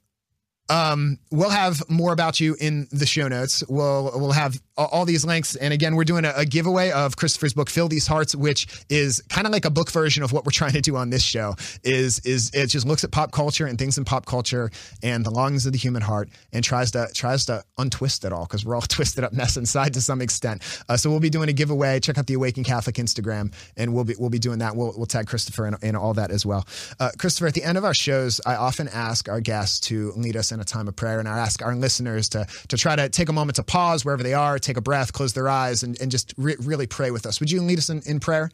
um, 0.70 1.18
we'll 1.30 1.50
have 1.50 1.82
more 1.90 2.12
about 2.12 2.40
you 2.40 2.56
in 2.58 2.88
the 2.90 3.04
show 3.04 3.28
notes. 3.28 3.62
We'll 3.68 4.12
we'll 4.14 4.32
have 4.32 4.60
all, 4.76 5.04
these 5.04 5.24
links, 5.24 5.54
and 5.54 5.72
again, 5.72 5.94
we're 5.94 6.04
doing 6.04 6.24
a, 6.24 6.32
a 6.36 6.44
giveaway 6.44 6.90
of 6.90 7.16
Christopher's 7.16 7.52
book, 7.52 7.68
"Fill 7.68 7.86
These 7.86 8.06
Hearts," 8.06 8.34
which 8.34 8.84
is 8.88 9.22
kind 9.28 9.46
of 9.46 9.52
like 9.52 9.64
a 9.64 9.70
book 9.70 9.90
version 9.90 10.22
of 10.22 10.32
what 10.32 10.44
we're 10.44 10.50
trying 10.52 10.72
to 10.72 10.80
do 10.80 10.96
on 10.96 11.10
this 11.10 11.22
show. 11.22 11.54
Is 11.82 12.20
is 12.20 12.50
it 12.54 12.68
just 12.68 12.86
looks 12.86 13.04
at 13.04 13.10
pop 13.10 13.30
culture 13.30 13.66
and 13.66 13.78
things 13.78 13.98
in 13.98 14.04
pop 14.04 14.24
culture 14.24 14.70
and 15.02 15.24
the 15.24 15.30
longings 15.30 15.66
of 15.66 15.72
the 15.72 15.78
human 15.78 16.02
heart, 16.02 16.30
and 16.52 16.64
tries 16.64 16.90
to 16.92 17.08
tries 17.14 17.44
to 17.46 17.62
untwist 17.76 18.24
it 18.24 18.32
all 18.32 18.46
because 18.46 18.64
we're 18.64 18.74
all 18.74 18.80
twisted 18.88 19.22
up 19.22 19.34
mess 19.34 19.58
inside 19.58 19.92
to 19.94 20.00
some 20.00 20.22
extent. 20.22 20.62
Uh, 20.88 20.96
so 20.96 21.10
we'll 21.10 21.20
be 21.20 21.30
doing 21.30 21.50
a 21.50 21.52
giveaway. 21.52 22.00
Check 22.00 22.16
out 22.16 22.26
the 22.26 22.34
Awaken 22.34 22.64
Catholic 22.64 22.96
Instagram, 22.96 23.52
and 23.76 23.92
we'll 23.92 24.04
be 24.04 24.14
we'll 24.18 24.30
be 24.30 24.38
doing 24.38 24.60
that. 24.60 24.74
We'll 24.74 24.94
we'll 24.96 25.06
tag 25.06 25.26
Christopher 25.26 25.66
in, 25.66 25.76
in 25.82 25.94
all 25.94 26.14
that 26.14 26.30
as 26.30 26.46
well. 26.46 26.66
Uh, 26.98 27.10
Christopher, 27.18 27.48
at 27.48 27.54
the 27.54 27.62
end 27.62 27.76
of 27.76 27.84
our 27.84 27.94
shows, 27.94 28.40
I 28.46 28.56
often 28.56 28.88
ask 28.88 29.28
our 29.28 29.40
guests 29.40 29.78
to 29.88 30.12
lead 30.16 30.36
us 30.36 30.53
in 30.54 30.60
a 30.60 30.64
time 30.64 30.88
of 30.88 30.96
prayer, 30.96 31.18
and 31.18 31.28
I 31.28 31.38
ask 31.38 31.62
our 31.62 31.74
listeners 31.74 32.30
to 32.30 32.46
to 32.68 32.76
try 32.76 32.96
to 32.96 33.08
take 33.08 33.28
a 33.28 33.32
moment 33.32 33.56
to 33.56 33.62
pause 33.62 34.04
wherever 34.04 34.22
they 34.22 34.34
are, 34.34 34.58
take 34.58 34.78
a 34.78 34.80
breath, 34.80 35.12
close 35.12 35.34
their 35.34 35.48
eyes, 35.48 35.82
and, 35.82 36.00
and 36.00 36.10
just 36.10 36.32
re- 36.38 36.56
really 36.60 36.86
pray 36.86 37.10
with 37.10 37.26
us. 37.26 37.40
Would 37.40 37.50
you 37.50 37.60
lead 37.60 37.78
us 37.78 37.90
in, 37.90 38.00
in 38.06 38.20
prayer? 38.20 38.50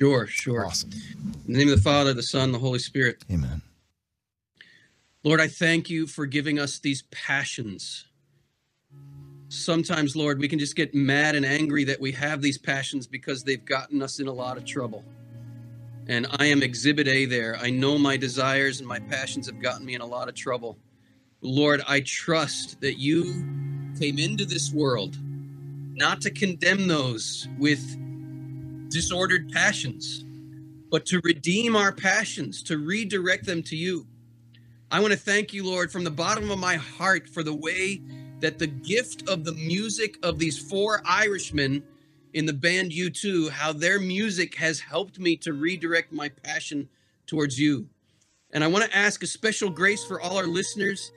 Sure, 0.00 0.26
sure. 0.26 0.66
Awesome. 0.66 0.90
In 1.46 1.52
the 1.52 1.58
name 1.58 1.68
of 1.68 1.76
the 1.76 1.82
Father, 1.82 2.12
the 2.14 2.22
Son, 2.22 2.52
the 2.52 2.58
Holy 2.58 2.78
Spirit. 2.78 3.22
Amen. 3.30 3.62
Lord, 5.24 5.40
I 5.40 5.46
thank 5.46 5.88
you 5.88 6.08
for 6.08 6.26
giving 6.26 6.58
us 6.58 6.80
these 6.80 7.02
passions. 7.12 8.06
Sometimes, 9.48 10.16
Lord, 10.16 10.40
we 10.40 10.48
can 10.48 10.58
just 10.58 10.74
get 10.74 10.94
mad 10.94 11.36
and 11.36 11.46
angry 11.46 11.84
that 11.84 12.00
we 12.00 12.10
have 12.12 12.42
these 12.42 12.58
passions 12.58 13.06
because 13.06 13.44
they've 13.44 13.64
gotten 13.64 14.02
us 14.02 14.18
in 14.18 14.26
a 14.26 14.32
lot 14.32 14.56
of 14.56 14.64
trouble. 14.64 15.04
And 16.08 16.26
I 16.38 16.46
am 16.46 16.62
exhibit 16.62 17.06
A 17.06 17.26
there. 17.26 17.56
I 17.60 17.70
know 17.70 17.96
my 17.96 18.16
desires 18.16 18.80
and 18.80 18.88
my 18.88 18.98
passions 18.98 19.46
have 19.46 19.60
gotten 19.60 19.86
me 19.86 19.94
in 19.94 20.00
a 20.00 20.06
lot 20.06 20.28
of 20.28 20.34
trouble. 20.34 20.78
Lord, 21.44 21.82
I 21.88 22.00
trust 22.00 22.80
that 22.82 23.00
you 23.00 23.24
came 23.98 24.18
into 24.18 24.44
this 24.44 24.72
world 24.72 25.18
not 25.94 26.20
to 26.20 26.30
condemn 26.30 26.86
those 26.86 27.48
with 27.58 27.98
disordered 28.90 29.50
passions, 29.50 30.24
but 30.88 31.04
to 31.06 31.20
redeem 31.24 31.74
our 31.74 31.90
passions, 31.90 32.62
to 32.62 32.78
redirect 32.78 33.44
them 33.44 33.62
to 33.64 33.76
you. 33.76 34.06
I 34.92 35.00
want 35.00 35.12
to 35.12 35.18
thank 35.18 35.52
you, 35.52 35.64
Lord, 35.64 35.90
from 35.90 36.04
the 36.04 36.10
bottom 36.12 36.48
of 36.50 36.60
my 36.60 36.76
heart 36.76 37.28
for 37.28 37.42
the 37.42 37.54
way 37.54 38.00
that 38.38 38.60
the 38.60 38.68
gift 38.68 39.28
of 39.28 39.44
the 39.44 39.52
music 39.52 40.18
of 40.22 40.38
these 40.38 40.58
four 40.58 41.02
Irishmen 41.04 41.82
in 42.34 42.46
the 42.46 42.52
band 42.52 42.92
U2, 42.92 43.50
how 43.50 43.72
their 43.72 43.98
music 43.98 44.54
has 44.56 44.78
helped 44.78 45.18
me 45.18 45.36
to 45.38 45.52
redirect 45.52 46.12
my 46.12 46.28
passion 46.28 46.88
towards 47.26 47.58
you. 47.58 47.88
And 48.52 48.62
I 48.62 48.68
want 48.68 48.84
to 48.84 48.96
ask 48.96 49.22
a 49.24 49.26
special 49.26 49.70
grace 49.70 50.04
for 50.04 50.20
all 50.20 50.36
our 50.36 50.46
listeners 50.46 51.10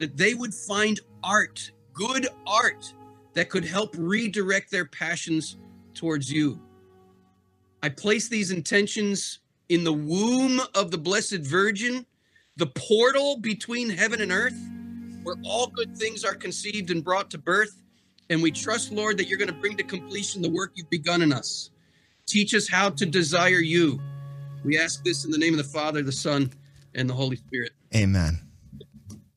that 0.00 0.16
they 0.16 0.34
would 0.34 0.52
find 0.52 0.98
art, 1.22 1.70
good 1.92 2.26
art, 2.46 2.92
that 3.34 3.48
could 3.48 3.64
help 3.64 3.94
redirect 3.96 4.70
their 4.70 4.86
passions 4.86 5.56
towards 5.94 6.32
you. 6.32 6.60
I 7.82 7.90
place 7.90 8.28
these 8.28 8.50
intentions 8.50 9.38
in 9.68 9.84
the 9.84 9.92
womb 9.92 10.60
of 10.74 10.90
the 10.90 10.98
Blessed 10.98 11.38
Virgin, 11.38 12.04
the 12.56 12.66
portal 12.66 13.36
between 13.38 13.88
heaven 13.88 14.20
and 14.20 14.32
earth, 14.32 14.58
where 15.22 15.36
all 15.44 15.68
good 15.68 15.96
things 15.96 16.24
are 16.24 16.34
conceived 16.34 16.90
and 16.90 17.04
brought 17.04 17.30
to 17.30 17.38
birth. 17.38 17.82
And 18.30 18.42
we 18.42 18.50
trust, 18.50 18.92
Lord, 18.92 19.16
that 19.18 19.28
you're 19.28 19.38
going 19.38 19.48
to 19.48 19.54
bring 19.54 19.76
to 19.76 19.82
completion 19.82 20.42
the 20.42 20.50
work 20.50 20.72
you've 20.74 20.90
begun 20.90 21.22
in 21.22 21.32
us. 21.32 21.70
Teach 22.26 22.54
us 22.54 22.68
how 22.68 22.90
to 22.90 23.06
desire 23.06 23.60
you. 23.60 24.00
We 24.64 24.78
ask 24.78 25.02
this 25.04 25.24
in 25.24 25.30
the 25.30 25.38
name 25.38 25.52
of 25.52 25.58
the 25.58 25.72
Father, 25.72 26.02
the 26.02 26.12
Son, 26.12 26.52
and 26.94 27.08
the 27.08 27.14
Holy 27.14 27.36
Spirit. 27.36 27.72
Amen. 27.94 28.49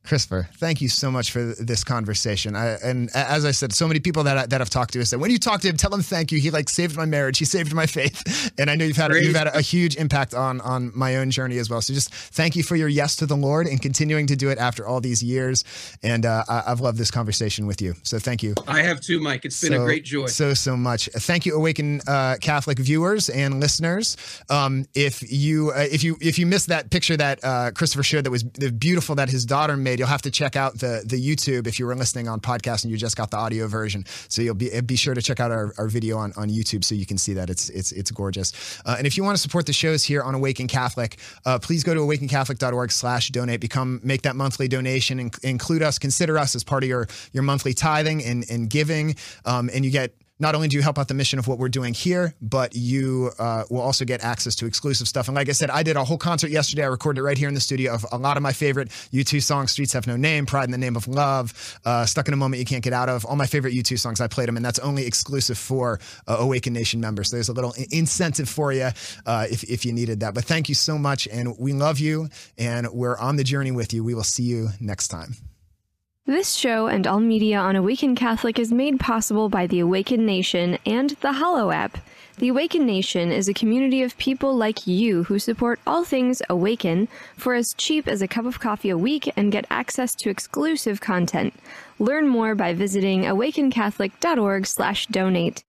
Christopher, 0.05 0.49
thank 0.55 0.81
you 0.81 0.89
so 0.89 1.09
much 1.09 1.31
for 1.31 1.41
this 1.41 1.83
conversation. 1.83 2.55
I, 2.55 2.77
and 2.83 3.09
as 3.15 3.45
I 3.45 3.51
said, 3.51 3.71
so 3.71 3.87
many 3.87 4.01
people 4.01 4.23
that 4.23 4.37
I, 4.37 4.45
that 4.47 4.59
I've 4.59 4.69
talked 4.69 4.93
to 4.93 4.99
have 4.99 5.07
said, 5.07 5.21
when 5.21 5.31
you 5.31 5.39
talk 5.39 5.61
to 5.61 5.69
him, 5.69 5.77
tell 5.77 5.93
him 5.93 6.01
thank 6.01 6.31
you. 6.31 6.39
He 6.39 6.51
like 6.51 6.69
saved 6.69 6.97
my 6.97 7.05
marriage. 7.05 7.37
He 7.37 7.45
saved 7.45 7.73
my 7.73 7.85
faith. 7.85 8.51
And 8.59 8.69
I 8.69 8.75
know 8.75 8.85
you've 8.85 8.97
had 8.97 9.11
you've 9.13 9.35
had 9.35 9.47
a, 9.47 9.61
huge 9.61 9.95
impact 9.95 10.33
on 10.33 10.61
on 10.61 10.91
my 10.93 11.15
own 11.15 11.31
journey 11.31 11.57
as 11.57 11.69
well. 11.69 11.81
So 11.81 11.93
just 11.93 12.13
thank 12.13 12.55
you 12.55 12.61
for 12.61 12.75
your 12.75 12.87
yes 12.87 13.15
to 13.17 13.25
the 13.25 13.35
Lord 13.35 13.67
and 13.67 13.81
continuing 13.81 14.27
to 14.27 14.35
do 14.35 14.49
it 14.49 14.57
after 14.57 14.85
all 14.85 15.01
these 15.01 15.23
years. 15.23 15.63
And 16.03 16.25
uh, 16.25 16.43
I, 16.47 16.63
I've 16.67 16.79
loved 16.79 16.97
this 16.97 17.09
conversation 17.09 17.65
with 17.65 17.81
you. 17.81 17.95
So 18.03 18.19
thank 18.19 18.43
you. 18.43 18.53
I 18.67 18.81
have 18.81 19.01
too, 19.01 19.19
Mike. 19.19 19.45
It's 19.45 19.59
been 19.61 19.71
so, 19.71 19.81
a 19.81 19.85
great 19.85 20.03
joy. 20.03 20.27
So, 20.27 20.53
so 20.53 20.77
much. 20.77 21.09
Thank 21.13 21.45
you, 21.45 21.55
Awaken 21.55 22.01
uh, 22.07 22.35
Catholic 22.41 22.77
viewers 22.77 23.29
and 23.29 23.59
listeners. 23.59 24.17
Um, 24.49 24.85
if 24.93 25.31
you 25.31 25.71
uh, 25.71 25.87
if 25.91 26.03
you 26.03 26.17
if 26.21 26.37
you 26.37 26.45
missed 26.45 26.67
that 26.67 26.89
picture 26.89 27.17
that 27.17 27.43
uh, 27.43 27.71
Christopher 27.71 28.03
showed 28.03 28.25
that 28.25 28.31
was 28.31 28.43
beautiful 28.43 29.15
that 29.15 29.29
his 29.29 29.45
daughter 29.45 29.77
made, 29.77 29.92
you'll 29.99 30.07
have 30.07 30.21
to 30.23 30.31
check 30.31 30.55
out 30.55 30.79
the 30.79 31.03
the 31.05 31.17
YouTube 31.17 31.67
if 31.67 31.79
you 31.79 31.85
were 31.85 31.95
listening 31.95 32.27
on 32.27 32.39
podcast 32.39 32.83
and 32.83 32.91
you 32.91 32.97
just 32.97 33.17
got 33.17 33.31
the 33.31 33.37
audio 33.37 33.67
version. 33.67 34.05
So 34.29 34.41
you'll 34.41 34.55
be 34.55 34.79
be 34.81 34.95
sure 34.95 35.13
to 35.13 35.21
check 35.21 35.39
out 35.39 35.51
our, 35.51 35.73
our 35.77 35.87
video 35.87 36.17
on, 36.17 36.33
on 36.37 36.49
YouTube 36.49 36.83
so 36.83 36.95
you 36.95 37.05
can 37.05 37.17
see 37.17 37.33
that 37.33 37.49
it's 37.49 37.69
it's 37.69 37.91
it's 37.91 38.11
gorgeous. 38.11 38.81
Uh, 38.85 38.95
and 38.97 39.07
if 39.07 39.17
you 39.17 39.23
want 39.23 39.37
to 39.37 39.41
support 39.41 39.65
the 39.65 39.73
shows 39.73 40.03
here 40.03 40.21
on 40.21 40.35
Awaken 40.35 40.67
Catholic, 40.67 41.17
uh, 41.45 41.59
please 41.59 41.83
go 41.83 41.93
to 41.93 41.99
awakencatholic.org/donate. 41.99 43.59
Become 43.59 44.01
make 44.03 44.23
that 44.23 44.35
monthly 44.35 44.67
donation. 44.67 45.19
In, 45.19 45.31
include 45.43 45.81
us, 45.81 45.99
consider 45.99 46.37
us 46.37 46.55
as 46.55 46.63
part 46.63 46.83
of 46.83 46.89
your 46.89 47.07
your 47.31 47.43
monthly 47.43 47.73
tithing 47.73 48.23
and 48.23 48.45
and 48.49 48.69
giving, 48.69 49.15
um, 49.45 49.69
and 49.73 49.85
you 49.85 49.91
get 49.91 50.13
not 50.43 50.55
only 50.55 50.67
do 50.67 50.75
you 50.75 50.83
help 50.83 50.99
out 50.99 51.07
the 51.07 51.13
mission 51.13 51.39
of 51.39 51.47
what 51.47 51.57
we're 51.57 51.69
doing 51.69 51.93
here, 51.93 52.35
but 52.41 52.75
you 52.75 53.31
uh, 53.39 53.63
will 53.69 53.79
also 53.79 54.03
get 54.03 54.25
access 54.25 54.55
to 54.55 54.65
exclusive 54.65 55.07
stuff. 55.07 55.29
And 55.29 55.35
like 55.35 55.47
I 55.47 55.53
said, 55.53 55.69
I 55.69 55.83
did 55.83 55.95
a 55.95 56.03
whole 56.03 56.17
concert 56.17 56.51
yesterday. 56.51 56.83
I 56.83 56.87
recorded 56.87 57.21
it 57.21 57.23
right 57.23 57.37
here 57.37 57.47
in 57.47 57.53
the 57.53 57.61
studio 57.61 57.93
of 57.93 58.05
a 58.11 58.17
lot 58.17 58.35
of 58.35 58.43
my 58.43 58.51
favorite 58.51 58.89
U2 59.13 59.41
songs 59.41 59.71
Streets 59.71 59.93
Have 59.93 60.05
No 60.05 60.17
Name, 60.17 60.45
Pride 60.45 60.65
in 60.65 60.71
the 60.71 60.77
Name 60.77 60.97
of 60.97 61.07
Love, 61.07 61.79
uh, 61.85 62.05
Stuck 62.05 62.27
in 62.27 62.33
a 62.33 62.37
Moment 62.37 62.59
You 62.59 62.65
Can't 62.65 62.83
Get 62.83 62.91
Out 62.91 63.07
of. 63.07 63.25
All 63.25 63.37
my 63.37 63.45
favorite 63.45 63.73
U2 63.73 63.97
songs, 63.97 64.19
I 64.19 64.27
played 64.27 64.49
them, 64.49 64.57
and 64.57 64.65
that's 64.65 64.79
only 64.79 65.07
exclusive 65.07 65.57
for 65.57 66.01
uh, 66.27 66.35
Awaken 66.39 66.73
Nation 66.73 66.99
members. 66.99 67.29
So 67.29 67.37
there's 67.37 67.47
a 67.47 67.53
little 67.53 67.73
incentive 67.91 68.49
for 68.49 68.73
you 68.73 68.89
uh, 69.25 69.47
if, 69.49 69.63
if 69.63 69.85
you 69.85 69.93
needed 69.93 70.19
that. 70.19 70.33
But 70.33 70.43
thank 70.43 70.67
you 70.67 70.75
so 70.75 70.97
much, 70.97 71.25
and 71.31 71.57
we 71.57 71.71
love 71.71 71.99
you, 71.99 72.27
and 72.57 72.89
we're 72.91 73.17
on 73.17 73.37
the 73.37 73.45
journey 73.45 73.71
with 73.71 73.93
you. 73.93 74.03
We 74.03 74.13
will 74.13 74.23
see 74.23 74.43
you 74.43 74.71
next 74.81 75.07
time. 75.07 75.52
This 76.25 76.53
show 76.53 76.87
and 76.87 77.05
all 77.05 77.19
media 77.19 77.59
on 77.59 77.75
Awaken 77.75 78.15
Catholic 78.15 78.57
is 78.57 78.71
made 78.71 78.97
possible 78.97 79.49
by 79.49 79.67
the 79.67 79.81
Awaken 79.81 80.25
Nation 80.25 80.77
and 80.85 81.09
the 81.19 81.33
Hallow 81.33 81.71
app. 81.71 81.97
The 82.37 82.47
Awaken 82.47 82.85
Nation 82.85 83.29
is 83.29 83.49
a 83.49 83.53
community 83.53 84.01
of 84.03 84.17
people 84.17 84.55
like 84.55 84.87
you 84.87 85.25
who 85.25 85.37
support 85.37 85.81
all 85.85 86.05
things 86.05 86.41
Awaken 86.49 87.09
for 87.35 87.55
as 87.55 87.73
cheap 87.75 88.07
as 88.07 88.21
a 88.21 88.27
cup 88.29 88.45
of 88.45 88.61
coffee 88.61 88.89
a 88.89 88.97
week 88.97 89.33
and 89.35 89.51
get 89.51 89.65
access 89.69 90.15
to 90.15 90.29
exclusive 90.29 91.01
content. 91.01 91.53
Learn 91.99 92.29
more 92.29 92.55
by 92.55 92.73
visiting 92.73 93.23
awakencatholic.org/donate. 93.23 95.63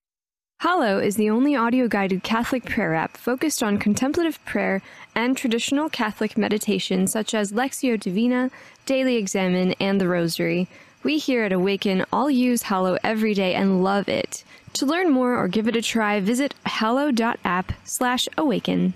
Hallow 0.65 0.99
is 0.99 1.17
the 1.17 1.29
only 1.29 1.55
audio 1.55 1.89
guided 1.89 2.23
Catholic 2.23 2.65
prayer 2.65 2.95
app 2.95 3.19
focused 3.19 3.63
on 3.63 3.77
contemplative 3.77 4.43
prayer 4.47 4.81
and 5.15 5.37
traditional 5.37 5.91
Catholic 5.91 6.39
meditation 6.39 7.07
such 7.07 7.35
as 7.35 7.53
Lectio 7.53 8.01
Divina, 8.01 8.51
Daily 8.87 9.17
Examen, 9.17 9.75
and 9.79 10.01
the 10.01 10.09
Rosary. 10.09 10.67
We 11.03 11.19
here 11.19 11.45
at 11.45 11.53
Awaken 11.53 12.07
all 12.11 12.31
use 12.31 12.63
Hallow 12.63 12.97
every 13.05 13.35
day 13.35 13.55
and 13.55 13.85
love 13.85 14.09
it. 14.09 14.43
To 14.73 14.87
learn 14.87 15.11
more 15.11 15.37
or 15.37 15.49
give 15.49 15.69
it 15.69 15.77
a 15.77 15.83
try, 15.83 16.19
visit 16.21 16.55
hallow.app 16.65 17.75
slash 17.85 18.27
awaken. 18.39 18.95